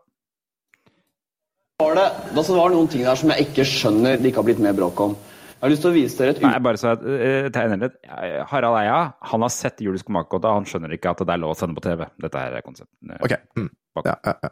var 1.82 1.95
det, 1.99 2.10
altså 2.36 2.49
det 2.51 2.60
var 2.60 2.76
noen 2.76 2.91
ting 2.91 3.06
der 3.08 3.20
som 3.20 3.32
jeg 3.34 3.47
ikke 3.49 3.66
skjønner 3.68 4.20
det 4.20 4.32
ikke 4.32 4.43
har 4.43 4.49
blitt 4.49 4.64
mer 4.64 4.76
bråk 4.78 5.06
om. 5.06 5.16
Jeg 5.56 5.64
har 5.64 5.72
lyst 5.72 5.86
til 5.86 5.89
å 5.93 5.95
vise 5.95 6.20
dere 6.20 6.34
et 6.36 6.41
Nei, 6.43 6.58
bare 6.62 6.78
så 6.80 6.91
jeg 6.93 6.99
uh, 7.01 7.47
tegner 7.56 7.82
litt. 7.88 7.95
Harald 8.51 8.78
Eia 8.84 8.99
han 9.32 9.45
har 9.47 9.53
sett 9.53 9.82
Jul 9.82 9.97
i 9.97 10.03
han 10.06 10.68
skjønner 10.70 10.93
ikke 10.95 11.16
at 11.16 11.24
det 11.24 11.34
er 11.34 11.41
lov 11.41 11.56
å 11.56 11.60
sende 11.60 11.78
på 11.78 11.86
TV. 11.88 12.06
Dette 12.22 12.43
her 12.43 12.60
er 12.60 12.66
konseptet. 12.66 13.18
Ok. 13.24 13.39
Mm. 13.58 13.72
Ja, 14.03 14.14
ja, 14.14 14.36
ja. 14.43 14.51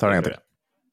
Tar 0.00 0.10
det 0.10 0.16
en 0.16 0.22
gang 0.22 0.32
til. 0.32 0.42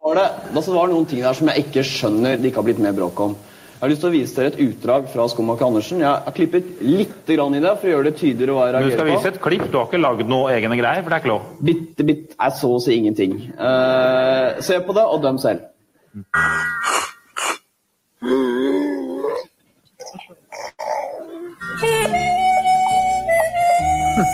Var 0.02 0.18
det, 0.18 0.28
altså 0.56 0.72
det 0.72 0.78
var 0.80 0.92
noen 0.92 1.08
ting 1.10 1.22
der 1.24 1.38
som 1.38 1.50
jeg 1.52 1.66
ikke 1.68 1.84
skjønner 1.86 2.38
det 2.42 2.50
ikke 2.50 2.62
har 2.62 2.68
blitt 2.70 2.82
mer 2.82 2.96
bråk 2.98 3.20
om. 3.22 3.36
Jeg 3.82 3.88
har 3.88 3.92
lyst 3.96 4.04
til 4.04 4.12
å 4.12 4.14
vise 4.14 4.36
dere 4.38 4.50
et 4.52 4.60
utdrag 4.62 5.08
fra 5.10 5.24
Skomaker 5.30 5.66
Andersen. 5.66 6.04
Jeg 6.04 6.10
har 6.10 6.34
klippet 6.38 6.68
litt 6.86 7.26
grann 7.26 7.56
i 7.58 7.62
det 7.64 7.72
for 7.80 7.90
å 7.90 7.94
gjøre 7.96 8.12
det 8.12 8.20
tydeligere 8.20 8.54
hva 8.54 8.68
jeg 8.68 8.76
reagerer 8.76 8.92
på. 8.92 8.94
Du 8.94 9.00
skal 9.00 9.10
vise 9.10 9.32
et 9.32 9.40
klipp. 9.42 9.64
Du 9.74 9.78
har 9.80 9.88
ikke 9.90 10.02
lagd 10.02 10.30
noe 10.30 10.52
egne 10.54 10.78
greier, 10.78 11.02
for 11.02 11.10
det 11.10 11.18
er 11.18 11.24
ikke 11.24 11.32
lov. 11.34 11.48
Bitte 11.66 12.06
bitte 12.06 12.38
er 12.38 12.54
så 12.60 12.70
å 12.76 12.84
si 12.84 12.94
ingenting. 13.00 13.34
Uh, 13.58 14.62
se 14.62 14.78
på 14.86 14.94
det 14.94 15.06
og 15.10 15.26
døm 15.26 15.42
selv. 15.42 15.66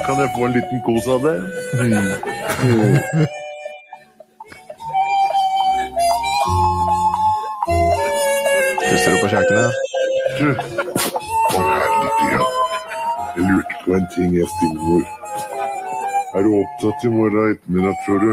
Kan 0.03 0.19
jeg 0.19 0.29
få 0.35 0.47
en 0.47 0.55
liten 0.59 0.83
kos 0.83 1.07
av 1.15 1.23
det? 1.23 1.35
på 9.21 9.29
kjøkkenet? 9.31 9.71
Du. 10.37 10.49
Å, 11.53 11.61
herregud. 11.69 12.57
Jeg 13.37 13.47
lurte 13.47 13.79
på 13.85 13.95
en 13.97 14.07
ting, 14.15 14.35
jeg, 14.37 14.49
Stillemor. 14.55 15.03
Er 16.35 16.45
du 16.45 16.53
opptatt 16.59 17.05
i 17.07 17.11
morgen 17.13 17.55
ettermiddag, 17.55 17.95
tror 18.05 18.19
du? 18.25 18.31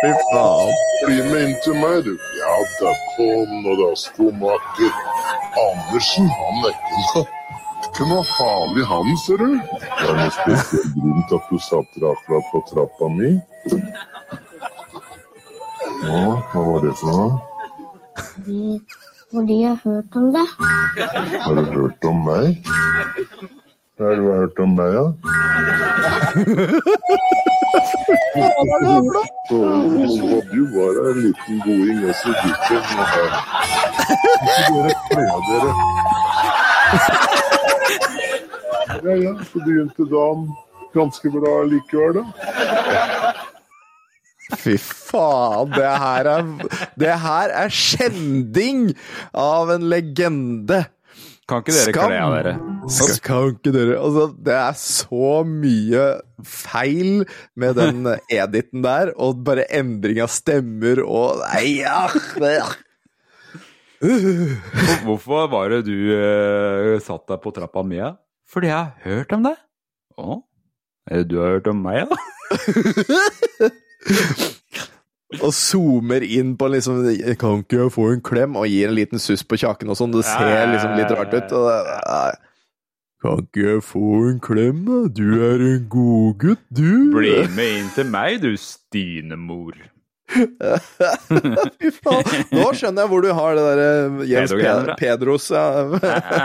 Fy 0.00 0.12
faen. 0.30 0.72
Bli 1.06 1.18
med 1.30 1.44
inn 1.46 1.58
til 1.64 1.76
meg, 1.80 2.00
du. 2.06 2.14
Ja 2.38 2.54
da, 2.80 2.94
kom 3.16 3.58
nå 3.64 3.76
da, 3.80 3.90
skomaker. 4.04 4.96
Andersen, 5.66 6.30
han 6.38 6.64
er 6.66 6.74
ikke 6.74 7.04
noe 7.04 7.28
ikke 7.90 8.06
noe 8.06 8.24
farlig, 8.24 8.84
han, 8.86 9.08
ser 9.24 9.40
du. 9.40 9.54
Det 9.60 10.08
er 10.08 10.16
noe 10.16 10.32
spesielt 10.36 10.94
grunn 10.96 11.24
til 11.28 11.38
at 11.38 11.50
du 11.50 11.58
satt 11.66 11.98
akkurat 12.10 12.50
på 12.52 12.62
trappa 12.70 13.08
mi. 13.12 13.30
Ja, 16.04 16.20
hva 16.52 16.66
var 16.68 16.84
det 16.84 16.94
for 17.00 17.10
noe? 17.10 17.49
Fordi 19.32 19.56
jeg 19.60 19.68
har 19.68 19.80
hørt 19.84 20.16
om 20.16 20.26
det. 20.34 20.46
Har 21.40 21.54
du 21.54 21.64
hørt 21.72 22.04
om 22.04 22.16
meg? 22.26 22.44
Hva 23.96 24.04
har 24.08 24.14
du 24.16 24.24
hørt 24.32 24.58
om 24.64 24.70
meg, 24.78 24.90
da? 24.96 25.04
Så 29.50 29.58
du 30.52 30.62
var 30.74 30.92
en 31.10 31.18
liten 31.24 31.56
goding 31.64 32.00
også, 32.08 32.28
gutten. 32.42 32.80
Ikke 34.46 34.70
dere 34.74 34.92
kle 35.06 35.24
dere. 35.50 35.72
Ja, 39.04 39.14
ja, 39.24 39.32
så 39.52 39.56
begynte 39.64 40.02
dagen 40.10 40.40
ganske 40.94 41.30
bra 41.30 41.52
likevel, 41.70 42.12
da. 42.18 42.24
Fy 44.58 44.74
faen, 44.80 45.70
det 45.74 45.90
her 46.02 46.28
er 46.32 46.48
Det 46.98 47.14
her 47.22 47.52
er 47.64 47.68
skjending 47.74 48.88
av 49.36 49.70
en 49.76 49.86
legende. 49.92 50.84
Kan 51.50 51.64
ikke 51.64 51.74
dere 51.74 51.94
kle 51.96 52.18
av 52.22 52.34
dere? 52.36 52.52
Skam. 52.94 53.16
kan 53.26 53.48
ikke 53.56 53.72
dere 53.74 53.96
Altså, 53.98 54.24
det 54.46 54.54
er 54.54 54.76
så 54.78 55.30
mye 55.46 56.04
feil 56.46 57.24
med 57.58 57.74
den 57.80 58.06
editen 58.42 58.84
der, 58.86 59.10
og 59.18 59.42
bare 59.46 59.64
endring 59.74 60.20
av 60.22 60.30
stemmer 60.30 61.02
og 61.04 61.42
Nei, 61.42 61.80
ja. 61.82 62.04
Hvor- 62.38 62.76
Hvorfor 65.04 65.50
var 65.52 65.68
det 65.74 65.82
du 65.90 65.96
uh, 66.14 66.94
satt 67.04 67.26
deg 67.28 67.42
på 67.42 67.50
trappa 67.52 67.82
mi? 67.84 67.98
Fordi 68.48 68.70
jeg 68.70 68.78
har 68.78 68.94
hørt 69.04 69.34
om 69.36 69.42
deg. 69.44 69.58
Å? 70.16 70.38
Du 71.28 71.34
har 71.42 71.56
hørt 71.58 71.68
om 71.68 71.82
meg, 71.84 72.06
da? 72.08 72.16
og 75.44 75.52
zoomer 75.54 76.24
inn 76.26 76.56
på 76.58 76.66
liksom 76.72 77.02
Kan 77.38 77.60
ikke 77.62 77.82
jeg 77.84 77.92
få 77.94 78.06
en 78.14 78.22
klem? 78.24 78.56
Og 78.58 78.66
gir 78.70 78.90
en 78.90 78.96
liten 78.96 79.22
suss 79.22 79.44
på 79.46 79.58
kjaken 79.60 79.92
og 79.92 79.98
sånn. 80.00 80.14
Det 80.16 80.24
ser 80.26 80.70
liksom 80.72 80.96
litt 80.98 81.12
rart 81.14 81.36
ut. 81.36 81.54
Og 81.58 81.68
det, 81.68 82.40
kan 83.20 83.44
ikke 83.44 83.64
jeg 83.66 83.84
få 83.84 84.10
en 84.30 84.40
klem, 84.40 84.84
da? 84.88 84.98
Du 85.12 85.26
er 85.44 85.60
en 85.60 85.86
godgutt, 85.92 86.64
du. 86.72 87.12
Bli 87.12 87.36
med 87.52 87.78
inn 87.82 87.90
til 87.92 88.08
meg, 88.08 88.40
du 88.40 88.54
stynemor. 88.56 89.76
Fy 91.80 91.90
faen. 91.96 92.28
Nå 92.54 92.68
skjønner 92.78 93.02
jeg 93.02 93.10
hvor 93.10 93.24
du 93.24 93.30
har 93.34 93.58
det 93.58 93.64
derre 93.66 93.90
Jens 94.30 94.52
Pedro-greiene 94.52 94.86
fra. 94.86 94.96
Pedros 95.00 95.48
ja. 95.52 95.64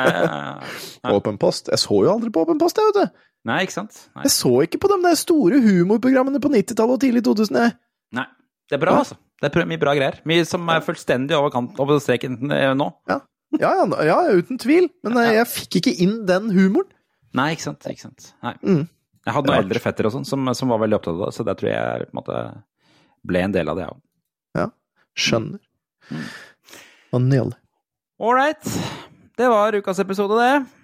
Åpen 1.15 1.39
post. 1.41 1.69
Jeg 1.71 1.83
så 1.83 2.01
jo 2.03 2.11
aldri 2.15 2.33
på 2.33 2.43
Åpen 2.45 2.59
post, 2.61 2.81
jeg, 2.81 2.91
vet 2.91 2.99
du. 3.05 3.25
Ikke 3.45 3.75
sant? 3.75 3.99
Nei. 4.15 4.25
Jeg 4.25 4.33
så 4.33 4.51
ikke 4.65 4.79
på 4.81 4.89
de 4.89 4.97
der 5.03 5.19
store 5.19 5.59
humorprogrammene 5.61 6.41
på 6.41 6.49
90-tallet 6.53 6.97
og 6.97 7.03
tidlig 7.03 7.21
2000. 7.27 7.59
Jeg. 7.61 7.75
Nei. 8.17 8.25
Det 8.65 8.77
er 8.79 8.81
bra, 8.81 8.97
altså. 9.03 9.17
Det 9.43 9.51
er 9.51 9.67
mye 9.69 9.81
bra 9.81 9.93
greier. 9.93 10.17
Mye 10.25 10.45
som 10.49 10.65
er 10.73 10.81
fullstendig 10.85 11.35
over 11.37 11.51
kant 11.53 11.77
over 11.83 11.99
streken 12.01 12.39
eh, 12.55 12.71
nå. 12.77 12.89
Ja. 13.11 13.19
Ja, 13.59 13.71
ja, 13.77 13.85
ja, 14.07 14.17
uten 14.35 14.57
tvil. 14.59 14.89
Men 15.05 15.19
eh, 15.21 15.35
jeg 15.37 15.49
fikk 15.51 15.79
ikke 15.81 15.93
inn 16.03 16.15
den 16.27 16.49
humoren. 16.55 16.89
Nei, 17.37 17.51
ikke 17.53 17.67
sant. 17.67 17.85
Ikke 17.91 18.07
sant. 18.07 18.31
Nei. 18.45 18.55
Mm. 18.63 18.83
Jeg 19.25 19.35
hadde 19.37 19.51
noen 19.51 19.63
eldre 19.65 19.81
fetter 19.81 20.09
og 20.09 20.15
sånn 20.15 20.27
som, 20.27 20.49
som 20.57 20.73
var 20.73 20.81
veldig 20.83 20.97
opptatt 20.99 21.15
av 21.17 21.21
det, 21.27 21.35
så 21.35 21.45
det 21.47 21.55
tror 21.59 21.71
jeg 21.71 22.05
en 22.05 22.17
måte 22.17 22.41
ble 23.25 23.41
en 23.41 23.55
del 23.55 23.71
av 23.71 23.77
det, 23.79 23.87
jeg 23.87 23.95
òg. 23.95 24.01
Skjønner. 25.15 25.61
Mm. 26.11 26.25
Nydelig. 27.25 27.57
Ålreit. 28.19 28.65
Det 29.39 29.47
var 29.47 29.75
ukas 29.79 29.99
episode, 30.03 30.35
det. 30.35 30.74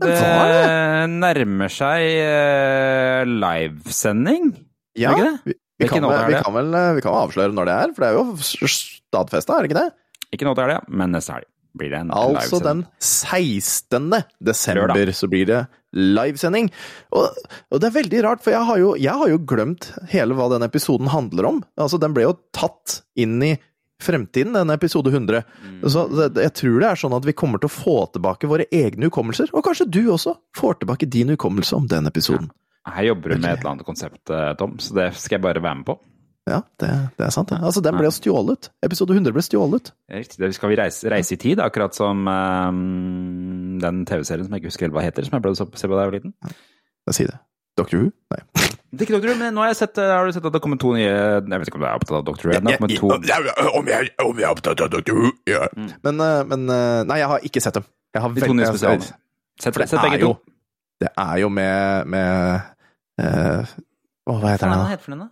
Det 0.00 0.12
det. 0.16 1.08
nærmer 1.12 1.72
seg 1.72 2.06
uh, 2.24 3.22
livesending. 3.28 4.52
Ja, 4.96 5.12
det 5.12 5.18
ikke 5.18 5.28
det? 5.28 5.56
vi, 5.82 5.88
kan 5.90 6.04
vel, 6.06 6.16
er 6.16 6.30
vi 6.30 6.40
kan 6.40 6.54
vel 6.56 6.74
eh, 6.78 6.90
vi 6.98 7.04
kan 7.04 7.16
avsløre 7.16 7.56
når 7.56 7.68
det 7.68 7.74
er, 7.74 7.92
for 7.96 8.04
det 8.04 8.10
er 8.10 8.18
jo 8.18 8.68
stadfesta, 8.76 9.56
er 9.56 9.64
det 9.64 9.72
ikke 9.72 9.80
det? 9.80 9.88
Ikke 10.32 10.48
nå 10.48 10.54
til 10.56 10.64
helga, 10.66 10.82
men 10.88 11.12
neste 11.16 11.36
helg 11.36 11.48
blir 11.76 11.88
det 11.92 12.00
en 12.02 12.10
Altså 12.12 12.58
livesending. 12.60 12.82
den 12.84 13.06
16. 13.08 14.24
desember 14.44 14.92
Lørdag. 14.92 15.14
så 15.16 15.28
blir 15.32 15.46
det 15.48 15.60
livesending. 15.96 16.68
Og, 17.16 17.38
og 17.72 17.80
det 17.80 17.88
er 17.88 17.96
veldig 17.96 18.22
rart, 18.26 18.42
for 18.44 18.52
jeg 18.52 18.68
har, 18.68 18.80
jo, 18.80 18.92
jeg 19.00 19.20
har 19.22 19.32
jo 19.32 19.40
glemt 19.48 19.88
hele 20.12 20.36
hva 20.36 20.50
den 20.52 20.66
episoden 20.68 21.08
handler 21.12 21.48
om. 21.48 21.62
Altså, 21.80 22.00
den 22.00 22.16
ble 22.16 22.26
jo 22.28 22.36
tatt 22.56 23.00
inn 23.16 23.38
i 23.44 23.54
fremtiden, 24.02 24.54
den 24.56 24.74
episode 24.74 25.12
100. 25.12 25.42
Mm. 25.62 25.80
Så 25.90 26.06
jeg 26.28 26.54
tror 26.58 26.78
det 26.82 26.88
er 26.90 27.00
sånn 27.00 27.16
at 27.16 27.28
vi 27.28 27.36
kommer 27.38 27.62
til 27.62 27.70
å 27.70 27.74
få 27.74 27.96
tilbake 28.14 28.50
våre 28.50 28.66
egne 28.74 29.08
hukommelser. 29.10 29.52
Og 29.56 29.64
kanskje 29.66 29.88
du 29.90 30.02
også 30.12 30.36
får 30.58 30.82
tilbake 30.82 31.08
din 31.10 31.32
hukommelse 31.34 31.78
om 31.78 31.88
den 31.90 32.10
episoden. 32.10 32.50
Her 32.88 33.12
jobber 33.12 33.30
du 33.30 33.38
med 33.38 33.52
et 33.52 33.60
eller 33.60 33.76
annet 33.76 33.86
konsept, 33.86 34.22
eh, 34.30 34.54
Tom, 34.58 34.74
så 34.82 34.96
det 34.98 35.12
skal 35.14 35.38
jeg 35.38 35.44
bare 35.44 35.62
være 35.62 35.78
med 35.80 35.86
på. 35.92 35.98
Ja, 36.50 36.58
det, 36.82 36.90
det 37.18 37.26
er 37.28 37.30
sant, 37.30 37.52
Ja. 37.54 37.60
Altså, 37.62 37.80
den 37.84 37.94
ble 37.94 38.10
stjålet. 38.10 38.72
Episode 38.82 39.14
100 39.14 39.34
ble 39.36 39.44
stjålet. 39.46 39.92
Riktig. 40.10 40.40
Det 40.42 40.50
skal 40.56 40.72
vi 40.72 40.78
reise, 40.80 41.06
reise 41.12 41.36
i 41.36 41.38
tid, 41.38 41.62
akkurat 41.62 41.94
som 41.94 42.26
um, 42.26 43.78
den 43.82 44.02
TV-serien 44.08 44.48
som 44.48 44.56
jeg 44.56 44.64
ikke 44.64 44.72
husker 44.72 44.94
hva 44.94 45.06
heter, 45.06 45.28
som 45.28 45.38
jeg 45.38 45.46
ble 45.46 45.54
å 45.54 45.60
se 45.60 45.68
på 45.70 45.78
da 45.78 46.02
jeg 46.02 46.10
var 46.10 46.18
liten. 46.18 46.34
Jeg 47.06 47.18
sier 47.20 47.30
det. 47.30 47.38
Doctor 47.78 48.02
Who? 48.02 48.10
Nei. 48.34 48.42
Det 48.92 49.00
er 49.00 49.08
ikke 49.08 49.18
Dr. 49.22 49.30
Who, 49.30 49.38
men 49.40 49.54
nå 49.56 49.62
har 49.64 49.70
jeg 49.70 49.78
sett, 49.78 49.96
har 49.96 50.26
du 50.28 50.34
sett 50.36 50.44
at 50.44 50.52
det 50.52 50.60
kommer 50.60 50.76
to 50.76 50.90
nye 50.92 51.08
Jeg 51.08 51.48
vet 51.48 51.68
ikke 51.70 51.78
om 51.78 51.84
du 51.84 51.88
er 51.88 51.94
opptatt 51.96 52.18
av 52.18 52.26
Dr. 52.26 52.50
Who 52.50 52.88
to 52.92 53.12
Om 53.16 53.24
jeg, 53.88 54.10
om 54.20 54.36
jeg 54.36 54.44
er 54.44 54.50
opptatt 54.52 54.82
av 54.84 54.90
Doctor 54.92 55.16
Who, 55.16 55.30
ja. 55.48 55.62
Men, 56.04 56.20
eh, 56.20 56.40
men 56.50 56.66
eh, 56.68 56.98
Nei, 57.08 57.16
jeg 57.22 57.30
har 57.32 57.46
ikke 57.48 57.62
sett 57.64 57.78
dem. 57.78 57.86
Jeg 58.12 58.24
har 58.24 58.34
De 58.36 58.44
to 58.44 58.58
nye 58.58 58.68
spesialene. 58.68 59.16
Sett, 59.62 59.80
sett 59.88 59.96
begge 60.02 60.20
to. 60.20 60.34
Det 61.00 61.08
er 61.18 61.40
jo 61.40 61.48
med, 61.50 62.12
med 62.12 62.60
uh, 63.22 63.72
Å, 64.28 64.36
hva 64.36 64.52
heter 64.52 64.68
den, 64.68 65.24
da? 65.24 65.30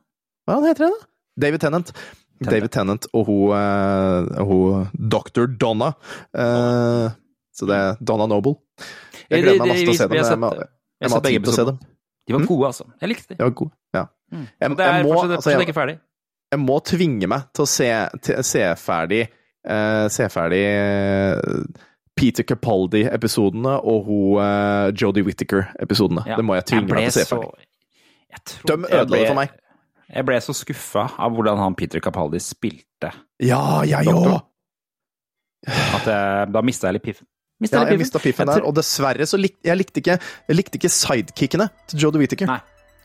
Hva 0.48 0.56
heter 0.64 0.86
den, 0.86 0.96
da? 0.96 1.08
David 1.44 1.62
Tennant. 1.62 1.92
David 2.40 2.72
Tennant 2.72 3.06
og 3.12 3.28
hun, 3.28 3.52
uh, 3.52 4.40
hun 4.48 4.88
Dr. 4.96 5.46
Donna. 5.60 5.92
Uh, 6.32 7.12
så 7.52 7.68
det 7.68 7.76
er 7.76 8.00
Donna 8.00 8.26
Noble. 8.30 8.56
Jeg 9.28 9.44
gleder 9.44 9.60
meg 9.62 9.74
masse 9.74 9.84
til 9.84 9.94
å 9.94 10.00
se 10.00 10.08
dem. 10.08 10.48
Jeg 10.48 10.68
jeg 11.00 11.12
ha 11.12 11.20
begge 11.24 11.40
tid 11.40 11.46
til 11.46 11.52
å 11.52 11.56
se 11.56 11.62
jeg, 11.62 11.70
dem. 11.70 11.78
De 12.30 12.36
var 12.38 12.44
Mm. 12.44 12.48
gode, 12.52 12.70
altså. 12.70 12.86
Jeg 13.02 13.10
likte 13.12 13.28
de. 13.34 13.38
De 13.40 13.44
var 13.44 13.54
gode. 13.60 13.74
Ja. 13.98 14.04
Mm. 14.30 14.46
Jeg, 14.46 14.70
det 14.78 14.86
er 14.86 14.94
jeg, 14.94 15.04
må, 15.04 15.12
fortsatt, 15.18 15.36
altså, 15.40 15.50
jeg, 15.56 15.66
ikke 15.66 15.74
ferdig. 15.80 15.96
jeg 16.54 16.60
må 16.62 16.76
tvinge 16.86 17.28
meg 17.32 17.46
til 17.58 17.66
å 17.66 17.68
se, 17.68 17.88
til, 18.22 18.42
se 18.46 18.60
ferdig 18.78 19.22
uh, 19.66 20.06
Se 20.14 20.28
ferdig 20.30 20.60
uh, 20.70 21.88
Peter 22.20 22.46
Capaldi-episodene 22.46 23.74
og 23.80 24.04
hun 24.06 24.38
uh, 24.38 24.90
Jodie 24.94 25.24
Whittaker-episodene. 25.26 26.22
Ja. 26.30 26.36
Det 26.38 26.44
må 26.46 26.54
jeg 26.58 26.66
tvinge 26.70 26.94
meg 26.94 27.08
til 27.10 27.10
å 27.10 27.16
se 27.18 27.26
ferdig. 27.34 27.66
Tror- 28.46 28.70
De 28.70 28.94
ødela 28.94 29.16
det 29.18 29.26
for 29.32 29.40
meg. 29.40 29.56
Jeg 30.10 30.26
ble 30.26 30.38
så 30.42 30.54
skuffa 30.58 31.04
av 31.22 31.34
hvordan 31.34 31.58
han 31.62 31.74
Peter 31.78 32.00
Capaldi 32.02 32.38
spilte. 32.42 33.10
Ja, 33.42 33.82
jeg 33.86 34.06
Doktor. 34.10 34.38
òg! 34.38 34.46
Da 36.54 36.62
mista 36.64 36.88
jeg 36.88 36.98
litt 36.98 37.04
piffen. 37.10 37.26
Mistet 37.60 37.76
Ja, 37.76 37.86
jeg 37.92 37.98
mista 38.00 38.18
piffen 38.22 38.48
der, 38.48 38.62
og 38.64 38.74
dessverre 38.74 39.26
så 39.28 39.36
lik, 39.36 39.58
jeg 39.64 39.76
likte 39.76 40.00
ikke, 40.00 40.14
jeg 40.48 40.56
likte 40.56 40.78
ikke 40.80 40.88
sidekickene 40.88 41.66
til 41.92 41.98
Joe 42.00 42.16
Whittaker. 42.16 42.46
Nei, 42.48 42.60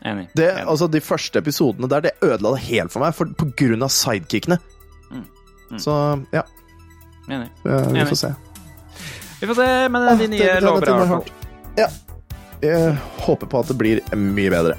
enig. 0.08 0.28
Det, 0.34 0.46
enig. 0.54 0.64
altså, 0.72 0.88
de 0.90 1.00
første 1.04 1.42
episodene 1.42 1.90
der, 1.92 2.00
det 2.08 2.12
ødela 2.24 2.54
det 2.56 2.62
helt 2.70 2.92
for 2.94 3.04
meg, 3.04 3.12
for, 3.18 3.26
på 3.36 3.50
grunn 3.60 3.84
av 3.84 3.92
sidekickene. 3.92 4.56
Mm, 5.10 5.26
mm. 5.70 5.78
Så 5.84 5.92
ja, 6.32 6.42
enig. 7.28 7.50
vi 7.62 7.70
Enig. 7.76 8.08
får 8.14 8.20
se. 8.22 8.32
Vi 9.42 9.46
får 9.50 9.54
se, 9.60 9.68
men 9.92 10.02
Ah, 10.08 10.16
de 10.16 10.28
nye 10.32 10.38
det- 10.40 10.62
lover 10.64 10.88
er 10.88 11.32
Ja. 11.76 11.88
Jeg 12.62 12.96
håper 13.20 13.46
på 13.46 13.60
at 13.60 13.68
det 13.68 13.76
blir 13.76 14.00
mye 14.16 14.48
bedre. 14.50 14.78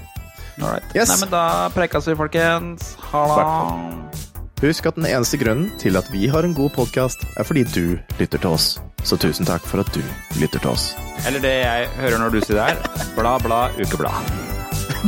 All 0.59 0.71
right. 0.71 0.83
Yes. 0.95 1.09
Nei, 1.09 1.19
men 1.19 1.29
da 1.29 1.69
prekes 1.69 2.07
vi, 2.09 2.15
folkens. 2.17 2.95
Ha 3.11 3.21
det. 3.37 4.26
Husk 4.57 4.87
at 4.89 4.95
den 4.97 5.05
eneste 5.05 5.37
grunnen 5.37 5.67
til 5.77 5.97
at 5.99 6.07
vi 6.09 6.25
har 6.33 6.45
en 6.45 6.55
god 6.57 6.71
podkast, 6.73 7.21
er 7.37 7.45
fordi 7.45 7.63
du 7.75 7.97
lytter 8.17 8.41
til 8.41 8.49
oss. 8.49 8.79
Så 9.05 9.19
tusen 9.21 9.45
takk 9.45 9.61
for 9.69 9.83
at 9.83 9.91
du 9.93 10.01
lytter 10.41 10.57
til 10.59 10.71
oss. 10.71 10.89
Eller 11.27 11.43
det 11.43 11.53
jeg 11.61 11.89
hører 11.99 12.17
når 12.23 12.33
du 12.33 12.39
sier 12.41 12.57
det 12.57 12.65
her. 12.71 13.05
Bla, 13.19 13.37
bla, 13.43 13.67
ukeblad. 13.77 14.33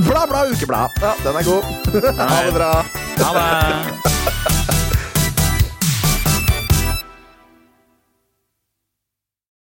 Bla, 0.05 0.27
bla, 0.29 0.43
ukeblad! 0.53 1.01
Ja, 1.01 1.15
den 1.25 1.41
er 1.41 1.49
god. 1.49 1.65
ha 2.21 2.43
det 2.45 2.53
bra. 2.59 2.71
Ha 3.25 3.33
det. 3.39 4.88